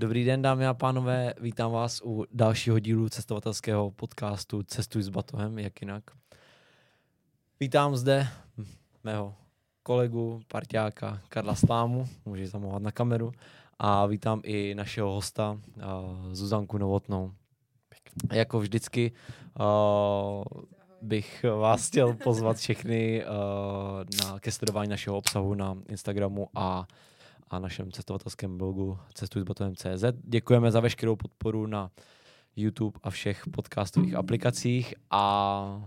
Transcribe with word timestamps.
Dobrý 0.00 0.24
den, 0.24 0.42
dámy 0.42 0.66
a 0.66 0.74
pánové, 0.74 1.34
vítám 1.40 1.72
vás 1.72 2.02
u 2.04 2.24
dalšího 2.32 2.78
dílu 2.78 3.08
cestovatelského 3.08 3.90
podcastu 3.90 4.62
Cestuj 4.62 5.02
s 5.02 5.08
batohem, 5.08 5.58
jak 5.58 5.82
jinak. 5.82 6.04
Vítám 7.60 7.96
zde 7.96 8.28
mého 9.04 9.34
kolegu, 9.82 10.40
parťáka 10.48 11.20
Karla 11.28 11.54
Slámu, 11.54 12.08
můžeš 12.24 12.50
zamovat 12.50 12.82
na 12.82 12.92
kameru, 12.92 13.32
a 13.78 14.06
vítám 14.06 14.40
i 14.44 14.74
našeho 14.74 15.12
hosta 15.12 15.50
uh, 15.76 15.82
Zuzanku 16.32 16.78
Novotnou. 16.78 17.32
Jako 18.32 18.60
vždycky 18.60 19.12
uh, 19.60 20.44
bych 21.02 21.44
vás 21.58 21.88
chtěl 21.88 22.14
pozvat 22.14 22.56
všechny 22.56 23.24
uh, 23.24 23.30
na, 24.24 24.38
ke 24.38 24.52
sledování 24.52 24.90
našeho 24.90 25.16
obsahu 25.16 25.54
na 25.54 25.76
Instagramu 25.88 26.48
a 26.54 26.86
a 27.50 27.58
našem 27.58 27.92
cestovatelském 27.92 28.58
blogu 28.58 28.98
cestujsbatonem.cz. 29.14 30.04
Děkujeme 30.24 30.70
za 30.70 30.80
veškerou 30.80 31.16
podporu 31.16 31.66
na 31.66 31.90
YouTube 32.56 32.98
a 33.02 33.10
všech 33.10 33.42
podcastových 33.48 34.14
aplikacích 34.14 34.94
a 35.10 35.82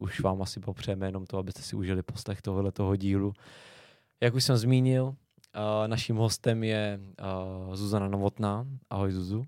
už 0.00 0.20
vám 0.20 0.42
asi 0.42 0.60
popřejeme 0.60 1.06
jenom 1.06 1.26
to, 1.26 1.38
abyste 1.38 1.62
si 1.62 1.76
užili 1.76 2.02
poslech 2.02 2.42
tohoto 2.42 2.96
dílu. 2.96 3.32
Jak 4.20 4.34
už 4.34 4.44
jsem 4.44 4.56
zmínil, 4.56 5.04
uh, 5.04 5.14
naším 5.86 6.16
hostem 6.16 6.64
je 6.64 7.00
uh, 7.68 7.74
Zuzana 7.74 8.08
Novotná. 8.08 8.66
Ahoj 8.90 9.12
Zuzu. 9.12 9.44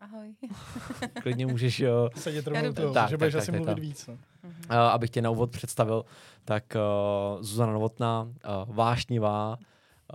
Ahoj. 0.00 0.34
Klidně 1.22 1.46
můžeš... 1.46 1.80
Uh, 1.80 1.86
Sedět 2.16 2.46
rovnou 2.46 2.72
to, 2.72 2.92
tak, 2.92 3.10
že 3.10 3.16
budeš 3.16 3.32
tak, 3.32 3.42
asi 3.42 3.52
tak, 3.52 3.60
mluvit 3.60 3.74
tak. 3.74 3.82
víc. 3.82 4.06
No. 4.06 4.14
Uh, 4.44 4.76
abych 4.76 5.10
tě 5.10 5.22
na 5.22 5.30
úvod 5.30 5.50
představil, 5.50 6.04
tak 6.44 6.64
uh, 6.76 7.42
Zuzana 7.42 7.72
Novotná, 7.72 8.22
uh, 8.22 8.74
vášnivá, 8.76 9.58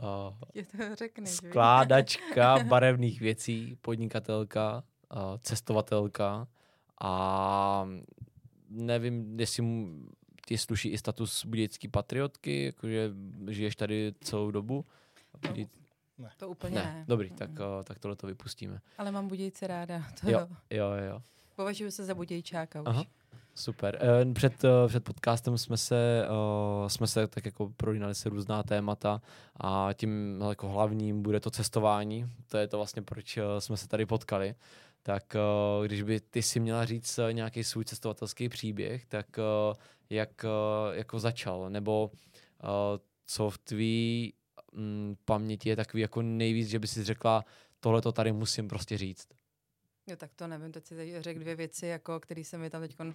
Uh, 0.03 0.33
řekneš, 0.93 1.29
skládačka 1.29 2.63
barevných 2.67 3.21
věcí, 3.21 3.77
podnikatelka, 3.81 4.83
uh, 5.15 5.37
cestovatelka 5.37 6.47
a 7.01 7.87
nevím, 8.69 9.39
jestli 9.39 9.63
mu 9.63 10.05
ti 10.45 10.57
sluší 10.57 10.89
i 10.89 10.97
status 10.97 11.45
budějický 11.45 11.87
patriotky, 11.87 12.65
jakože 12.65 13.11
žiješ 13.49 13.75
tady 13.75 14.13
celou 14.21 14.51
dobu. 14.51 14.85
Budě... 15.47 15.65
Ne. 16.17 16.29
To 16.37 16.49
úplně 16.49 16.75
ne. 16.75 16.83
ne. 16.83 17.05
Dobrý, 17.07 17.29
tak, 17.29 17.49
uh, 17.49 17.83
tak 17.83 17.99
tohle 17.99 18.15
to 18.15 18.27
vypustíme. 18.27 18.81
Ale 18.97 19.11
mám 19.11 19.27
Budějce 19.27 19.67
ráda. 19.67 20.03
To 20.21 20.29
jo, 20.29 20.47
jo, 20.69 20.91
jo. 21.09 21.21
Považuji 21.55 21.91
se 21.91 22.05
za 22.05 22.15
Budějčáka 22.15 22.81
už. 22.81 22.87
Aha. 22.87 23.05
Super. 23.55 23.99
Eh, 24.01 24.33
před, 24.33 24.63
eh, 24.63 24.87
před 24.87 25.03
podcastem 25.03 25.57
jsme 25.57 25.77
se, 25.77 26.27
uh, 26.81 26.87
jsme 26.87 27.07
se 27.07 27.27
tak 27.27 27.45
jako 27.45 27.69
prolínali 27.77 28.15
se 28.15 28.29
různá 28.29 28.63
témata 28.63 29.21
a 29.55 29.89
tím 29.93 30.43
jako 30.49 30.69
hlavním 30.69 31.21
bude 31.21 31.39
to 31.39 31.51
cestování. 31.51 32.25
To 32.47 32.57
je 32.57 32.67
to 32.67 32.77
vlastně, 32.77 33.01
proč 33.01 33.39
jsme 33.59 33.77
se 33.77 33.87
tady 33.87 34.05
potkali. 34.05 34.55
Tak 35.03 35.35
když 35.83 36.03
by 36.03 36.19
ty 36.19 36.41
si 36.41 36.59
měla 36.59 36.85
říct 36.85 37.19
nějaký 37.31 37.63
svůj 37.63 37.85
cestovatelský 37.85 38.49
příběh, 38.49 39.05
tak 39.05 39.25
jak 40.09 40.45
jako 40.91 41.19
začal? 41.19 41.69
Nebo 41.69 42.11
co 43.25 43.49
v 43.49 43.57
tvý 43.57 44.33
um, 44.71 45.17
paměti 45.25 45.69
je 45.69 45.75
takový 45.75 46.01
jako 46.01 46.21
nejvíc, 46.21 46.67
že 46.67 46.79
by 46.79 46.87
si 46.87 47.03
řekla, 47.03 47.45
tohle 47.79 48.01
to 48.01 48.11
tady 48.11 48.31
musím 48.31 48.67
prostě 48.67 48.97
říct? 48.97 49.27
Jo, 50.07 50.15
tak 50.15 50.31
to 50.35 50.47
nevím, 50.47 50.71
teď 50.71 50.87
si 50.87 51.21
řekl 51.21 51.39
dvě 51.39 51.55
věci, 51.55 51.87
jako, 51.87 52.19
které 52.19 52.43
se 52.43 52.57
mi 52.57 52.69
tam 52.69 52.81
teď 52.81 52.95
eh, 52.99 53.11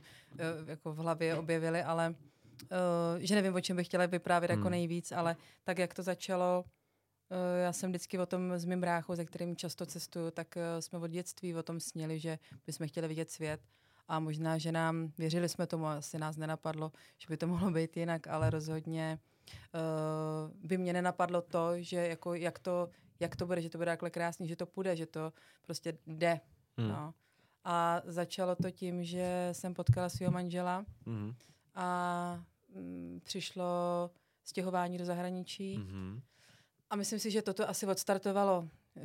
jako 0.67 0.93
v 0.93 0.97
hlavě 0.97 1.39
objevily, 1.39 1.83
ale 1.83 2.15
uh, 2.63 3.19
že 3.19 3.35
nevím, 3.35 3.55
o 3.55 3.61
čem 3.61 3.77
bych 3.77 3.87
chtěla 3.87 4.07
vyprávět 4.07 4.51
jako 4.51 4.59
hmm. 4.59 4.65
jako 4.65 4.71
nejvíc, 4.71 5.13
ale 5.13 5.37
tak, 5.65 5.79
jak 5.79 5.95
to 5.95 6.03
začalo, 6.03 6.65
uh, 6.65 7.63
já 7.63 7.73
jsem 7.73 7.91
vždycky 7.91 8.19
o 8.19 8.27
tom 8.27 8.53
s 8.59 8.65
mým 8.65 8.81
bráchou, 8.81 9.17
se 9.17 9.25
kterým 9.25 9.57
často 9.57 9.87
cestuju, 9.87 10.31
tak 10.31 10.57
uh, 10.57 10.81
jsme 10.81 10.99
od 10.99 11.07
dětství 11.07 11.55
o 11.55 11.63
tom 11.63 11.81
sněli, 11.81 12.19
že 12.19 12.39
bychom 12.67 12.89
chtěli 12.89 13.09
vidět 13.09 13.31
svět 13.31 13.61
a 14.09 14.21
možná, 14.21 14.59
že 14.59 14.73
nám, 14.73 15.13
věřili 15.19 15.49
jsme 15.49 15.67
tomu, 15.67 15.87
asi 15.87 16.19
nás 16.19 16.37
nenapadlo, 16.37 16.93
že 17.19 17.27
by 17.29 17.37
to 17.37 17.47
mohlo 17.47 17.71
být 17.71 17.97
jinak, 17.97 18.27
ale 18.27 18.51
rozhodně 18.51 19.19
uh, 19.75 20.69
by 20.69 20.79
mě 20.79 20.93
nenapadlo 20.93 21.43
to, 21.43 21.73
že 21.77 21.97
jako, 21.97 22.35
jak, 22.35 22.59
to, 22.59 22.89
jak 23.21 23.37
to 23.37 23.47
bude, 23.47 23.63
že 23.63 23.71
to 23.71 23.79
bude 23.79 23.91
takhle 23.91 24.11
krásný, 24.11 24.49
že 24.49 24.57
to 24.57 24.67
půjde, 24.67 24.97
že 24.97 25.07
to 25.07 25.33
prostě 25.63 25.99
jde 26.07 26.41
Hmm. 26.79 26.89
No. 26.89 27.15
A 27.65 28.03
začalo 28.05 28.57
to 28.57 28.71
tím, 28.71 29.05
že 29.05 29.49
jsem 29.53 29.75
potkala 29.75 30.09
svého 30.09 30.33
manžela 30.33 30.85
hmm. 31.07 31.35
a 31.75 32.45
mm, 32.75 33.21
přišlo 33.25 33.65
stěhování 34.45 34.99
do 34.99 35.05
zahraničí. 35.05 35.77
Hmm. 35.77 36.21
A 36.91 36.97
myslím 36.97 37.19
si, 37.19 37.31
že 37.31 37.43
toto 37.43 37.69
asi 37.69 37.87
odstartovalo 37.87 38.59
uh, 38.59 39.05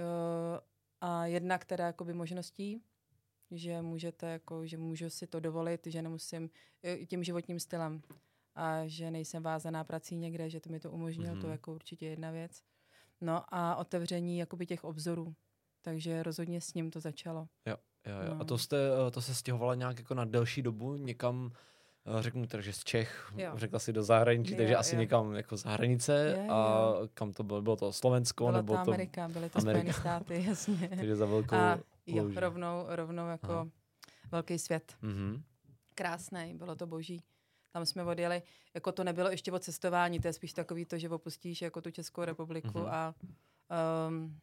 a 1.01 1.25
jednak 1.25 1.65
teda 1.65 1.85
jakoby 1.85 2.13
možností, 2.13 2.81
že 3.51 3.81
můžete 3.81 4.29
jako, 4.29 4.65
že 4.65 4.77
můžu 4.77 5.09
si 5.09 5.27
to 5.27 5.39
dovolit, 5.39 5.87
že 5.87 6.01
nemusím 6.01 6.43
uh, 6.43 7.05
tím 7.05 7.23
životním 7.23 7.59
stylem 7.59 8.01
a 8.55 8.87
že 8.87 9.11
nejsem 9.11 9.43
vázaná 9.43 9.83
prací 9.83 10.15
někde, 10.15 10.49
že 10.49 10.59
to 10.59 10.69
mi 10.69 10.79
to 10.79 10.91
umožnilo, 10.91 11.35
mm-hmm. 11.35 11.41
to 11.41 11.47
jako 11.47 11.73
určitě 11.73 12.05
jedna 12.05 12.31
věc. 12.31 12.61
No 13.21 13.43
a 13.47 13.75
otevření 13.75 14.37
jakoby 14.37 14.65
těch 14.65 14.83
obzorů, 14.83 15.35
takže 15.83 16.23
rozhodně 16.23 16.61
s 16.61 16.73
ním 16.73 16.91
to 16.91 16.99
začalo. 16.99 17.47
Jo, 17.65 17.75
jo, 18.05 18.15
jo. 18.27 18.33
No. 18.33 18.41
A 18.41 18.43
to 18.43 18.57
jste, 18.57 18.77
eh, 19.07 19.11
to 19.11 19.21
se 19.21 19.35
stěhovala 19.35 19.75
nějak 19.75 19.97
jako 19.97 20.13
na 20.13 20.25
delší 20.25 20.61
dobu 20.61 20.95
někam, 20.95 21.51
eh, 22.05 22.21
řeknu 22.23 22.47
teda, 22.47 22.63
že 22.63 22.73
z 22.73 22.83
Čech, 22.83 23.33
jo. 23.37 23.51
řekla 23.55 23.79
si 23.79 23.93
do 23.93 24.03
zahraničí, 24.03 24.51
jo, 24.51 24.57
takže 24.57 24.73
jo. 24.73 24.79
asi 24.79 24.97
někam 24.97 25.35
jako 25.35 25.57
za 25.57 25.69
hranice 25.69 26.35
jo, 26.37 26.43
jo. 26.45 26.53
a 26.53 26.93
kam 27.13 27.33
to 27.33 27.43
bylo, 27.43 27.61
bylo 27.61 27.75
to 27.75 27.93
Slovensko? 27.93 28.43
Byla 28.43 28.57
nebo 28.57 28.73
to 28.73 28.79
Amerika, 28.79 29.27
byly 29.27 29.49
to 29.49 29.59
Amerika. 29.59 29.93
Spojené 29.93 29.93
státy, 29.93 30.43
jasně. 30.47 30.89
takže 30.89 31.15
za 31.15 31.25
velkou 31.25 31.55
a 31.55 31.79
jo, 32.05 32.29
rovnou, 32.35 32.85
rovnou 32.87 33.27
jako 33.27 33.51
Aha. 33.51 33.67
velký 34.31 34.59
svět. 34.59 34.95
Mm-hmm. 35.03 35.41
Krásný, 35.95 36.53
bylo 36.53 36.75
to 36.75 36.87
boží. 36.87 37.23
Tam 37.71 37.85
jsme 37.85 38.03
odjeli, 38.03 38.41
jako 38.73 38.91
to 38.91 39.03
nebylo 39.03 39.29
ještě 39.29 39.51
o 39.51 39.59
cestování, 39.59 40.19
to 40.19 40.27
je 40.27 40.33
spíš 40.33 40.53
takový 40.53 40.85
to, 40.85 40.97
že 40.97 41.09
opustíš 41.09 41.61
jako 41.61 41.81
tu 41.81 41.91
Českou 41.91 42.23
republiku 42.23 42.67
mm-hmm. 42.67 42.89
a 42.89 43.15
um, 44.07 44.39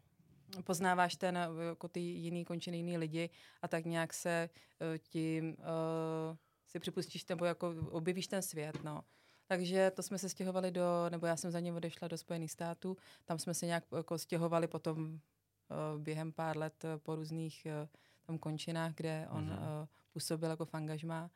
poznáváš 0.65 1.17
ten, 1.17 1.39
jako 1.69 1.89
ty 1.89 2.01
jiný 2.01 2.45
končiny, 2.45 2.77
jiný 2.77 2.99
lidi 2.99 3.31
a 3.63 3.69
tak 3.69 3.85
nějak 3.85 4.15
se 4.15 4.51
uh, 4.81 4.99
tím 4.99 5.57
uh, 5.59 6.37
si 6.67 6.79
připustíš 6.79 7.27
nebo 7.27 7.45
jako 7.45 7.75
objevíš 7.91 8.27
ten 8.27 8.43
svět, 8.43 8.85
no. 8.85 9.05
Takže 9.47 9.91
to 9.91 10.03
jsme 10.03 10.19
se 10.19 10.29
stěhovali 10.29 10.71
do, 10.71 10.83
nebo 11.11 11.27
já 11.27 11.37
jsem 11.37 11.51
za 11.51 11.61
ním 11.61 11.75
odešla 11.75 12.09
do 12.09 12.19
Spojených 12.19 12.53
států, 12.53 12.97
tam 13.25 13.39
jsme 13.39 13.55
se 13.55 13.67
nějak 13.67 13.85
jako 13.97 14.19
stěhovali 14.19 14.67
potom 14.67 14.99
uh, 15.05 16.01
během 16.03 16.33
pár 16.33 16.57
let 16.57 16.85
po 17.03 17.17
různých 17.17 17.67
uh, 17.67 17.89
tam 18.23 18.39
končinách, 18.39 18.95
kde 18.95 19.29
on 19.31 19.49
mm-hmm. 19.49 19.81
uh, 19.83 19.87
působil 20.13 20.51
jako 20.51 20.65
fangažma. 20.65 21.31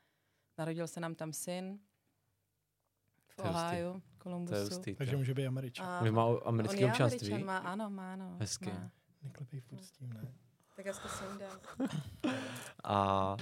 Narodil 0.59 0.89
se 0.89 1.01
nám 1.01 1.15
tam 1.15 1.33
syn, 1.33 1.79
v 3.29 3.39
Ohio, 3.39 4.01
Kolumbusu. 4.19 4.83
Takže 4.97 5.17
může 5.17 5.35
být 5.35 5.47
Američan. 5.47 6.09
On 6.09 6.15
má 6.15 6.39
americké 6.45 6.87
občanství. 6.87 7.33
Američan, 7.33 7.47
má, 7.47 7.59
ano, 7.59 7.91
má, 7.91 8.13
ano. 8.13 8.37
Hezky. 8.41 8.67
Má. 8.67 8.91
Neklepej 9.25 9.61
furt 9.61 9.85
s 9.85 9.91
tím, 9.91 10.12
ne? 10.12 10.21
Tak 10.77 10.87
já 10.87 10.93
to 10.93 11.09
sundám. 11.09 11.59
A 12.85 13.37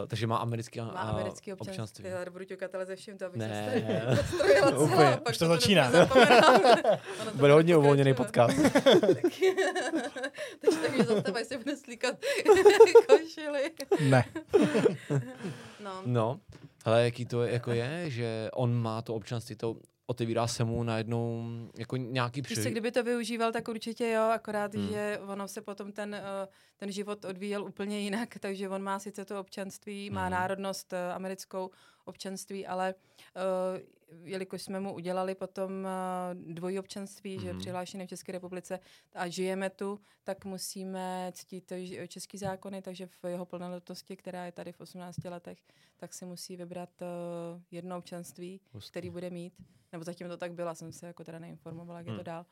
Uh, 0.00 0.06
takže 0.06 0.26
má 0.26 0.36
americký, 0.36 0.80
má 0.80 0.86
americký 0.90 1.52
občanství. 1.52 1.72
občanství. 1.72 2.04
Já 2.08 2.30
budu 2.30 2.44
ťukat 2.44 2.74
ale 2.74 2.86
ze 2.86 2.96
vším, 2.96 3.18
to 3.18 3.26
abych 3.26 3.38
ne. 3.38 4.16
se 4.16 4.22
strojila 4.22 4.70
celá. 4.88 5.20
Už 5.30 5.38
to 5.38 5.46
začíná. 5.46 5.90
Bude 7.34 7.52
hodně 7.52 7.76
uvolněný 7.76 8.14
podcast. 8.14 8.56
takže 10.60 10.76
tak 10.82 10.92
mě 10.94 11.04
zastava, 11.04 11.38
jestli 11.38 11.58
bude 11.58 11.76
slíkat 11.76 12.14
košily. 13.08 13.70
ne. 14.10 14.24
no. 15.84 16.02
no. 16.06 16.40
Ale 16.84 17.04
jaký 17.04 17.26
to 17.26 17.42
je, 17.42 17.52
jako 17.52 17.72
je, 17.72 18.10
že 18.10 18.48
on 18.54 18.74
má 18.74 19.02
to 19.02 19.14
občanství, 19.14 19.56
to 19.56 19.76
otevírá 20.06 20.46
se 20.46 20.64
mu 20.64 20.82
najednou 20.82 21.44
jako 21.78 21.96
nějaký 21.96 22.42
příležitost. 22.42 22.72
kdyby 22.72 22.92
to 22.92 23.02
využíval, 23.02 23.52
tak 23.52 23.68
určitě 23.68 24.08
jo, 24.08 24.22
akorát, 24.22 24.74
hmm. 24.74 24.88
že 24.88 25.20
ono 25.26 25.48
se 25.48 25.60
potom 25.60 25.92
ten, 25.92 26.14
eh, 26.14 26.48
ten 26.76 26.92
život 26.92 27.24
odvíjel 27.24 27.64
úplně 27.64 28.00
jinak, 28.00 28.38
takže 28.40 28.68
on 28.68 28.82
má 28.82 28.98
sice 28.98 29.24
to 29.24 29.40
občanství, 29.40 30.10
má 30.10 30.22
hmm. 30.22 30.32
národnost 30.32 30.92
eh, 30.92 31.12
americkou 31.12 31.70
občanství, 32.04 32.66
ale 32.66 32.94
uh, 33.74 34.24
jelikož 34.24 34.62
jsme 34.62 34.80
mu 34.80 34.94
udělali 34.94 35.34
potom 35.34 35.88
dvojí 36.34 36.78
občanství, 36.78 37.38
mm-hmm. 37.38 37.42
že 37.42 37.48
je 37.48 37.54
přihlášený 37.54 38.06
v 38.06 38.08
České 38.08 38.32
republice 38.32 38.80
a 39.12 39.28
žijeme 39.28 39.70
tu, 39.70 40.00
tak 40.24 40.44
musíme 40.44 41.32
ctít 41.34 41.72
český 42.08 42.38
zákony, 42.38 42.82
takže 42.82 43.06
v 43.06 43.24
jeho 43.28 43.46
plnoletosti, 43.46 44.16
která 44.16 44.46
je 44.46 44.52
tady 44.52 44.72
v 44.72 44.80
18 44.80 45.24
letech, 45.24 45.58
tak 45.96 46.14
si 46.14 46.24
musí 46.24 46.56
vybrat 46.56 46.90
jedno 47.70 47.98
občanství, 47.98 48.60
Hustý. 48.72 48.90
který 48.90 49.10
bude 49.10 49.30
mít. 49.30 49.54
Nebo 49.92 50.04
zatím 50.04 50.28
to 50.28 50.36
tak 50.36 50.52
bylo, 50.52 50.74
jsem 50.74 50.92
se 50.92 51.06
jako 51.06 51.24
teda 51.24 51.38
neinformovala, 51.38 51.98
jak 51.98 52.06
mm. 52.06 52.12
je 52.12 52.16
to 52.16 52.30
hmm. 52.30 52.36
dál. 52.36 52.46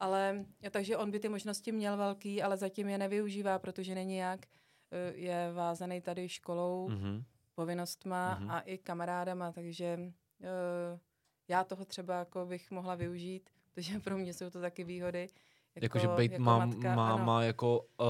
Ale 0.00 0.44
takže 0.70 0.96
on 0.96 1.10
by 1.10 1.20
ty 1.20 1.28
možnosti 1.28 1.72
měl 1.72 1.96
velký, 1.96 2.42
ale 2.42 2.56
zatím 2.56 2.88
je 2.88 2.98
nevyužívá, 2.98 3.58
protože 3.58 3.94
není 3.94 4.16
jak. 4.16 4.46
Je 5.14 5.52
vázaný 5.52 6.00
tady 6.00 6.28
školou, 6.28 6.88
mm-hmm 6.88 7.24
povinnostma 7.56 8.38
mm-hmm. 8.40 8.50
a 8.52 8.60
i 8.60 8.78
kamarádama, 8.78 9.52
takže 9.52 9.98
uh, 9.98 10.98
já 11.48 11.64
toho 11.64 11.84
třeba 11.84 12.18
jako 12.18 12.46
bych 12.46 12.70
mohla 12.70 12.94
využít, 12.94 13.50
protože 13.74 14.00
pro 14.00 14.18
mě 14.18 14.34
jsou 14.34 14.50
to 14.50 14.60
taky 14.60 14.84
výhody. 14.84 15.28
Jakože 15.82 16.08
být 16.08 16.32
jako 16.32 16.44
má, 16.44 16.66
matka, 16.66 16.94
má, 16.94 17.12
ano. 17.14 17.24
má 17.24 17.42
jako 17.42 17.78
uh, 17.78 18.06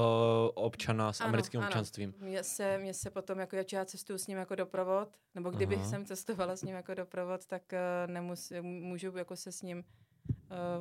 občana 0.53 1.13
s 1.13 1.21
Ano, 1.21 1.27
americkým 1.27 1.59
ano. 1.59 1.67
občanstvím. 1.69 2.13
Mně 2.19 2.43
se, 2.43 2.77
mně 2.77 2.93
se 2.93 3.09
potom, 3.09 3.39
jako 3.39 3.55
já 3.73 3.85
cestuju 3.85 4.17
s 4.19 4.27
ním 4.27 4.37
jako 4.37 4.55
doprovod, 4.55 5.09
nebo 5.35 5.49
kdybych 5.49 5.79
Aha. 5.79 5.89
jsem 5.89 6.05
cestovala 6.05 6.55
s 6.55 6.63
ním 6.63 6.75
jako 6.75 6.93
doprovod, 6.93 7.45
tak 7.45 7.61
uh, 7.73 8.11
nemus, 8.13 8.53
můžu 8.61 9.17
jako 9.17 9.35
se 9.35 9.51
s 9.51 9.61
ním 9.61 9.83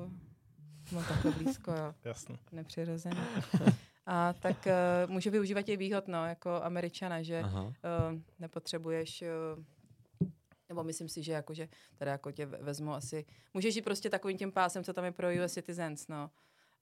uh, 0.05 0.13
no 0.93 1.03
takhle 1.09 1.33
blízko, 1.33 1.71
jo, 1.71 1.95
Jasně. 2.05 2.39
nepřirozeně. 2.53 3.21
A 4.07 4.33
tak 4.33 4.67
uh, 4.67 5.11
můžu 5.11 5.31
využívat 5.31 5.63
těch 5.63 5.79
výhod, 5.79 6.09
no, 6.09 6.27
jako 6.27 6.63
američana, 6.63 7.23
že 7.23 7.41
Aha. 7.41 7.63
uh, 7.63 7.73
nepotřebuješ, 8.39 9.25
uh, 9.59 10.29
nebo 10.69 10.85
myslím 10.85 11.09
si, 11.09 11.23
že 11.23 11.33
jako, 11.33 11.55
že 11.55 11.69
teda 11.97 12.11
jako 12.13 12.33
tě 12.33 12.47
ve- 12.47 12.59
vezmu 12.59 12.93
asi, 12.95 13.25
můžeš 13.55 13.77
jít 13.77 13.83
prostě 13.83 14.11
takovým 14.11 14.39
tím 14.39 14.53
pásem, 14.53 14.85
co 14.85 14.93
tam 14.93 15.05
je 15.05 15.13
pro 15.13 15.29
US 15.45 15.53
Citizens, 15.53 16.09
no. 16.09 16.31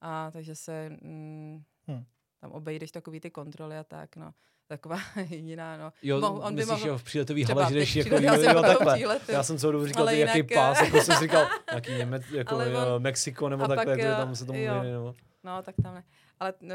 A 0.07 0.31
takže 0.31 0.55
se 0.55 0.91
mm, 1.03 1.63
Hm. 1.91 2.05
tam 2.41 2.51
obejdeš 2.53 2.91
takový 2.91 3.21
ty 3.21 3.31
kontroly 3.31 3.79
a 3.79 3.85
tak, 3.85 4.17
no. 4.17 4.35
Taková 4.67 4.97
jediná, 5.29 5.77
no. 5.77 5.93
Jo, 6.03 6.21
Mohl- 6.21 6.41
on 6.47 6.55
by 6.55 6.61
myslíš, 6.61 6.71
mohl- 6.81 6.89
jo, 6.89 6.99
v 6.99 7.03
příletový 7.05 7.45
hale, 7.45 7.67
že 7.69 7.75
jdeš 7.75 7.97
jako 7.97 8.15
já 8.15 8.35
jo, 8.35 8.43
jsem 8.43 8.57
jo, 8.57 8.63
takhle. 8.63 8.99
Já 9.29 9.43
jsem 9.43 9.59
celou 9.59 9.73
dobu 9.73 9.87
říkal, 9.87 10.07
ty 10.07 10.19
jaký 10.19 10.39
jinak, 10.39 10.53
pás, 10.55 10.79
eh, 10.81 10.85
jako 10.85 11.01
jsem 11.01 11.17
říkal, 11.21 11.47
nějaký 11.71 11.93
Němec, 11.93 12.23
jako 12.31 12.55
Ale 12.55 12.67
on- 12.67 12.73
jo, 12.73 12.99
Mexiko 13.01 13.49
nebo 13.49 13.65
a 13.65 13.69
pak, 13.69 13.77
takhle, 13.77 13.97
to 13.97 14.03
je 14.03 14.09
jo, 14.09 14.17
tam 14.17 14.37
se 14.37 14.45
tomu 14.45 14.59
vění, 14.59 14.93
nebo... 14.93 15.15
No, 15.45 15.63
tak 15.63 15.75
tam 15.83 15.95
ne. 15.95 16.05
Ale 16.41 16.53
uh, 16.63 16.69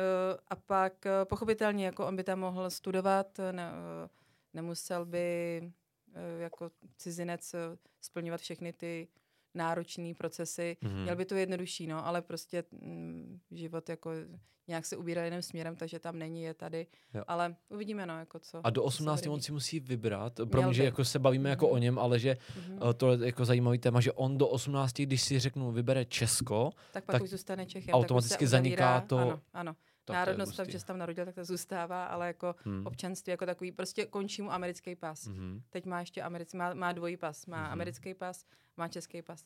a 0.47 0.55
pak 0.55 0.93
uh, 1.05 1.11
pochopitelně, 1.29 1.85
jako 1.85 2.07
on 2.07 2.15
by 2.15 2.23
tam 2.23 2.39
mohl 2.39 2.69
studovat, 2.69 3.27
ne, 3.51 3.69
uh, 3.71 4.09
nemusel 4.53 5.05
by 5.05 5.61
uh, 6.07 6.41
jako 6.41 6.71
cizinec 6.97 7.53
uh, 7.53 7.59
splňovat 8.01 8.41
všechny 8.41 8.73
ty 8.73 9.07
náročné 9.53 10.13
procesy. 10.17 10.77
Mhm. 10.81 11.01
Měl 11.03 11.15
by 11.15 11.25
to 11.25 11.35
jednodušší, 11.35 11.87
no, 11.87 12.07
ale 12.07 12.21
prostě 12.21 12.63
mm, 12.71 13.39
život 13.51 13.89
jako 13.89 14.11
nějak 14.67 14.85
se 14.85 14.97
ubírá 14.97 15.25
jiným 15.25 15.41
směrem, 15.41 15.75
takže 15.75 15.99
tam 15.99 16.19
není, 16.19 16.41
je 16.43 16.53
tady. 16.53 16.87
Jo. 17.13 17.23
Ale 17.27 17.55
uvidíme, 17.69 18.05
no, 18.05 18.19
jako 18.19 18.39
co. 18.39 18.61
A 18.63 18.69
do 18.69 18.81
co 18.83 18.91
se 18.91 18.95
18 18.95 19.21
bude 19.21 19.29
on 19.33 19.41
si 19.41 19.51
musí 19.51 19.79
vybrat, 19.79 20.33
pro 20.35 20.45
Měl 20.61 20.69
mě, 20.69 20.73
že 20.73 20.81
by. 20.81 20.85
jako 20.85 21.05
se 21.05 21.19
bavíme 21.19 21.49
jako 21.49 21.65
Mhm. 21.65 21.73
o 21.73 21.77
něm, 21.77 21.99
ale 21.99 22.19
že 22.19 22.37
Mhm. 22.57 22.79
eh, 22.89 22.93
to 22.93 23.11
je 23.11 23.25
jako 23.25 23.45
zajímavý 23.45 23.77
téma, 23.77 24.01
že 24.01 24.11
on 24.11 24.37
do 24.37 24.47
18, 24.47 25.03
když 25.05 25.21
si 25.21 25.39
řeknu, 25.39 25.71
vybere 25.71 26.05
Česko, 26.05 26.71
tak 26.93 27.05
pak 27.05 27.13
tak 27.13 27.21
už 27.23 27.29
zůstane 27.29 27.65
Čechem. 27.65 27.95
automaticky 27.95 28.33
tak 28.35 28.41
už 28.41 28.47
se 28.47 28.51
zaniká 28.51 29.01
to- 29.01 29.17
Ano, 29.17 29.39
ano. 29.53 29.75
Tak 30.13 30.27
Národnost, 30.27 30.55
tam, 30.55 30.63
hustý. 30.63 30.71
že 30.71 30.79
se 30.79 30.85
tam 30.85 30.97
narodil, 30.97 31.25
tak 31.25 31.35
to 31.35 31.45
zůstává, 31.45 32.05
ale 32.05 32.27
jako 32.27 32.55
Hmm. 32.65 32.85
občanství 32.87 33.31
jako 33.31 33.45
takový, 33.45 33.71
prostě 33.71 34.05
končí 34.05 34.41
mu 34.41 34.51
americký 34.51 34.95
pas. 34.95 35.27
Mhm. 35.27 35.61
Teď 35.69 35.85
má 35.85 35.99
ještě 35.99 36.21
americký, 36.21 36.57
má, 36.57 36.73
má 36.73 36.91
dvojí 36.91 37.17
pas. 37.17 37.45
Má 37.45 37.61
Mhm. 37.63 37.71
americký 37.71 38.13
pas, 38.13 38.45
má 38.77 38.87
český 38.87 39.21
pas. 39.21 39.45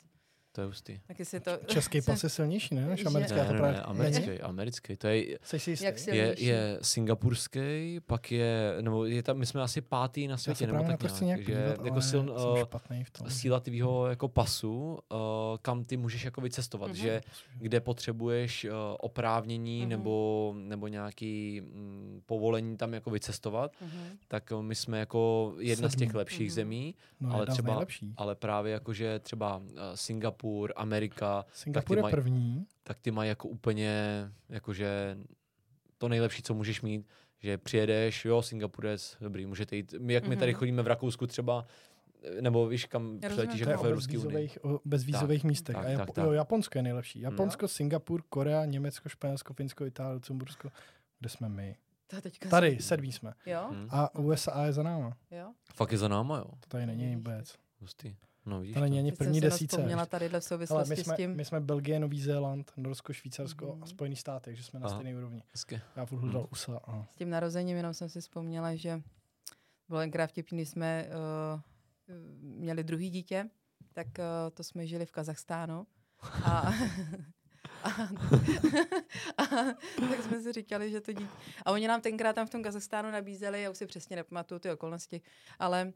To 0.54 0.60
je 0.60 0.66
hustý. 0.66 1.00
Tak 1.06 1.18
jestli 1.18 1.40
to... 1.40 1.50
Český 1.66 2.02
pas 2.02 2.22
je 2.24 2.28
silnější, 2.30 2.74
ne? 2.74 2.86
Než 2.86 3.06
americký. 3.06 3.36
Ne, 3.38 3.46
to 3.46 3.52
ne, 3.52 3.58
právě 3.58 3.76
ne, 3.76 3.82
americký, 3.82 4.40
americký. 4.40 4.96
To 4.96 5.06
je, 5.06 5.38
Jsi 5.42 5.58
si 5.58 5.70
jistý? 5.70 5.84
Jak 5.86 5.98
si- 5.98 6.10
je, 6.16 6.34
je 6.38 6.78
singapurský, 6.82 8.00
pak 8.06 8.32
je, 8.32 8.76
nebo 8.80 9.04
je 9.04 9.22
tam, 9.22 9.38
my 9.38 9.46
jsme 9.46 9.62
asi 9.62 9.80
pátý 9.80 10.28
na 10.28 10.36
světě, 10.36 10.66
nebo 10.66 10.78
tak 10.78 10.86
nějak, 11.02 11.20
nějak 11.20 11.40
že 11.40 11.44
podívat, 11.54 11.84
jako 11.84 11.92
ale 11.92 12.02
sil, 12.10 12.20
jsem 12.20 12.28
uh, 12.30 13.08
tom. 13.12 13.30
síla 13.30 13.60
tvýho 13.60 14.06
jako 14.06 14.28
pasu, 14.28 14.98
uh, 15.12 15.18
kam 15.62 15.84
ty 15.84 15.96
můžeš 15.96 16.24
jako 16.24 16.40
vycestovat, 16.40 16.88
Mhm. 16.88 16.96
že 16.96 17.20
kde 17.58 17.80
potřebuješ 17.80 18.64
uh, 18.64 18.70
oprávnění 19.00 19.80
Mhm. 19.80 19.88
nebo, 19.88 20.54
nebo 20.56 20.88
nějaký 20.88 21.60
mm, 21.60 22.22
povolení 22.26 22.76
tam 22.76 22.94
jako 22.94 23.10
vycestovat, 23.10 23.72
Mhm. 23.80 24.18
tak 24.28 24.52
my 24.60 24.74
jsme 24.74 24.98
jako 24.98 25.54
jedna 25.58 25.88
z 25.88 25.92
těch 25.96 26.08
Sedmý. 26.08 26.18
lepších 26.18 26.48
Mhm. 26.48 26.54
zemí, 26.54 26.94
No, 27.20 27.34
ale 27.34 27.46
třeba- 27.46 27.84
ale 28.16 28.34
právě 28.34 28.72
jakože 28.72 29.18
třeba 29.18 29.56
uh, 29.56 29.64
Singapur, 29.94 30.43
Amerika, 30.76 31.44
Singapur 31.52 31.96
je 31.96 32.02
maj- 32.02 32.10
první. 32.10 32.66
tak 32.82 32.98
ty 33.00 33.10
mají 33.10 33.28
jako 33.28 33.48
úplně, 33.48 33.94
jakože 34.48 35.16
to 35.98 36.08
nejlepší, 36.08 36.42
co 36.42 36.54
můžeš 36.54 36.82
mít, 36.82 37.06
že 37.38 37.58
přijedeš, 37.58 38.24
jo, 38.24 38.42
Singapur 38.42 38.86
je 38.86 38.96
dobrý, 39.20 39.46
můžete 39.46 39.76
jít, 39.76 39.94
my, 39.98 40.12
jak 40.14 40.28
my 40.28 40.36
tady 40.36 40.52
Mhm. 40.52 40.58
chodíme 40.58 40.82
v 40.82 40.86
Rakousku 40.86 41.26
třeba, 41.26 41.66
nebo 42.40 42.66
víš, 42.66 42.84
kam 42.86 43.18
přiletíš 43.20 43.60
jako 43.60 43.82
v 43.82 43.86
Evropské 43.86 44.18
unii. 44.18 44.24
bezvízových, 44.26 44.64
o 44.64 44.80
bezvízových 44.84 45.44
místech. 45.44 45.76
tak, 45.76 45.84
a 45.84 45.88
Japo- 45.88 45.96
tak, 45.96 46.10
tak. 46.12 46.24
Jo, 46.24 46.32
Japonsko 46.32 46.78
je 46.78 46.82
nejlepší. 46.82 47.18
Hmm. 47.18 47.24
Japonsko, 47.32 47.68
Singapur, 47.68 48.22
Korea, 48.28 48.64
Německo, 48.64 49.08
Španělsko, 49.08 49.54
Finsko, 49.54 49.86
Itálie, 49.86 50.14
Lucembursko. 50.14 50.70
Kde 51.20 51.28
jsme 51.28 51.48
my? 51.48 51.76
To 52.06 52.20
teďka 52.20 52.48
Tady, 52.48 52.78
sedmí 52.80 53.12
jsme. 53.12 53.34
Jo? 53.46 53.68
Hm. 53.70 53.86
A 53.90 54.14
USA 54.18 54.66
je 54.66 54.72
za 54.72 54.82
náma. 54.82 55.16
Jo? 55.30 55.52
Fakt 55.74 55.92
je 55.92 55.98
za 55.98 56.08
náma, 56.08 56.38
jo. 56.38 56.44
To 56.60 56.68
tady 56.68 56.86
není 56.86 57.16
vůbec. 57.16 57.54
Hustý. 57.80 58.16
No 58.46 58.60
vidíš 58.60 58.74
To 58.74 58.80
není 58.80 58.96
to. 58.96 58.98
ani 59.00 59.10
Teď 59.12 59.18
první 59.18 59.40
jsem 59.40 59.50
desíce. 59.50 59.76
tadyhle 60.08 60.28
v 60.28 60.32
Ale 60.34 60.40
souvislosti 60.40 60.90
my 60.90 60.96
jsme, 60.96 61.14
s 61.14 61.16
tím. 61.16 61.36
my 61.36 61.44
jsme 61.44 61.60
Belgie, 61.60 61.98
Nový 62.00 62.20
Zéland, 62.22 62.72
Norsko, 62.76 63.12
Švýcarsko 63.12 63.66
Mhm. 63.74 63.82
a 63.82 63.86
Spojený 63.86 64.16
státy, 64.16 64.44
takže 64.44 64.62
jsme 64.62 64.80
na 64.80 64.88
stejné 64.88 65.16
úrovni. 65.16 65.42
Hezky. 65.52 65.80
Já 65.96 66.06
furt 66.06 66.18
hledal 66.18 66.46
USA. 66.52 66.80
A... 66.86 67.06
S 67.12 67.14
tím 67.16 67.30
narozením 67.30 67.76
jenom 67.76 67.94
jsem 67.94 68.08
si 68.08 68.20
vzpomněla, 68.20 68.74
že 68.74 69.02
bylo 69.88 70.00
jenkrát 70.00 70.26
vtipný, 70.26 70.66
jsme 70.66 71.06
uh, 71.08 71.60
měli 72.40 72.84
druhý 72.84 73.10
dítě, 73.10 73.48
tak 73.92 74.06
uh, 74.18 74.24
to 74.54 74.64
jsme 74.64 74.86
žili 74.86 75.06
v 75.06 75.10
Kazachstánu. 75.12 75.86
A, 76.44 76.50
a, 77.84 77.90
a, 79.38 79.44
tak 80.10 80.22
jsme 80.22 80.40
si 80.40 80.52
říkali, 80.52 80.90
že 80.90 81.00
to 81.00 81.12
dítě... 81.12 81.30
A 81.64 81.72
oni 81.72 81.88
nám 81.88 82.00
tenkrát 82.00 82.32
tam 82.32 82.46
v 82.46 82.50
tom 82.50 82.62
Kazachstánu 82.62 83.10
nabízeli, 83.10 83.62
já 83.62 83.70
už 83.70 83.76
si 83.78 83.86
přesně 83.86 84.16
nepamatuju 84.16 84.58
ty 84.58 84.70
okolnosti, 84.70 85.20
ale 85.58 85.92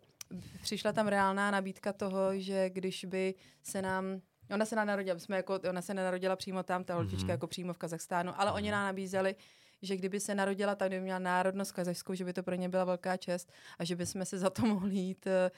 přišla 0.62 0.92
tam 0.92 1.08
reálná 1.08 1.50
nabídka 1.50 1.92
toho, 1.92 2.38
že 2.38 2.70
když 2.70 3.04
by 3.04 3.34
se 3.62 3.82
nám 3.82 4.20
Ona 4.54 4.64
se 4.64 4.76
nám 4.76 4.86
narodila, 4.86 5.18
jsme 5.18 5.36
jako, 5.36 5.60
ona 5.70 5.82
se 5.82 5.94
nenarodila 5.94 6.36
přímo 6.36 6.62
tam, 6.62 6.84
ta 6.84 6.94
holčička 6.94 7.22
Mhm. 7.24 7.30
jako 7.30 7.46
přímo 7.46 7.72
v 7.72 7.78
Kazachstánu, 7.78 8.40
ale 8.40 8.52
oni 8.52 8.68
Mhm. 8.68 8.72
nám 8.72 8.84
nabízeli, 8.84 9.36
že 9.82 9.96
kdyby 9.96 10.20
se 10.20 10.34
narodila, 10.34 10.74
tak 10.74 10.90
by 10.90 11.00
měla 11.00 11.18
národnost 11.18 11.72
kazašskou, 11.72 12.14
že 12.14 12.24
by 12.24 12.32
to 12.32 12.42
pro 12.42 12.54
ně 12.54 12.68
byla 12.68 12.84
velká 12.84 13.16
čest 13.16 13.52
a 13.78 13.84
že 13.84 13.96
bychom 13.96 14.24
se 14.24 14.38
za 14.38 14.50
to 14.50 14.62
mohli 14.66 14.94
jít. 14.94 15.26
eh, 15.26 15.50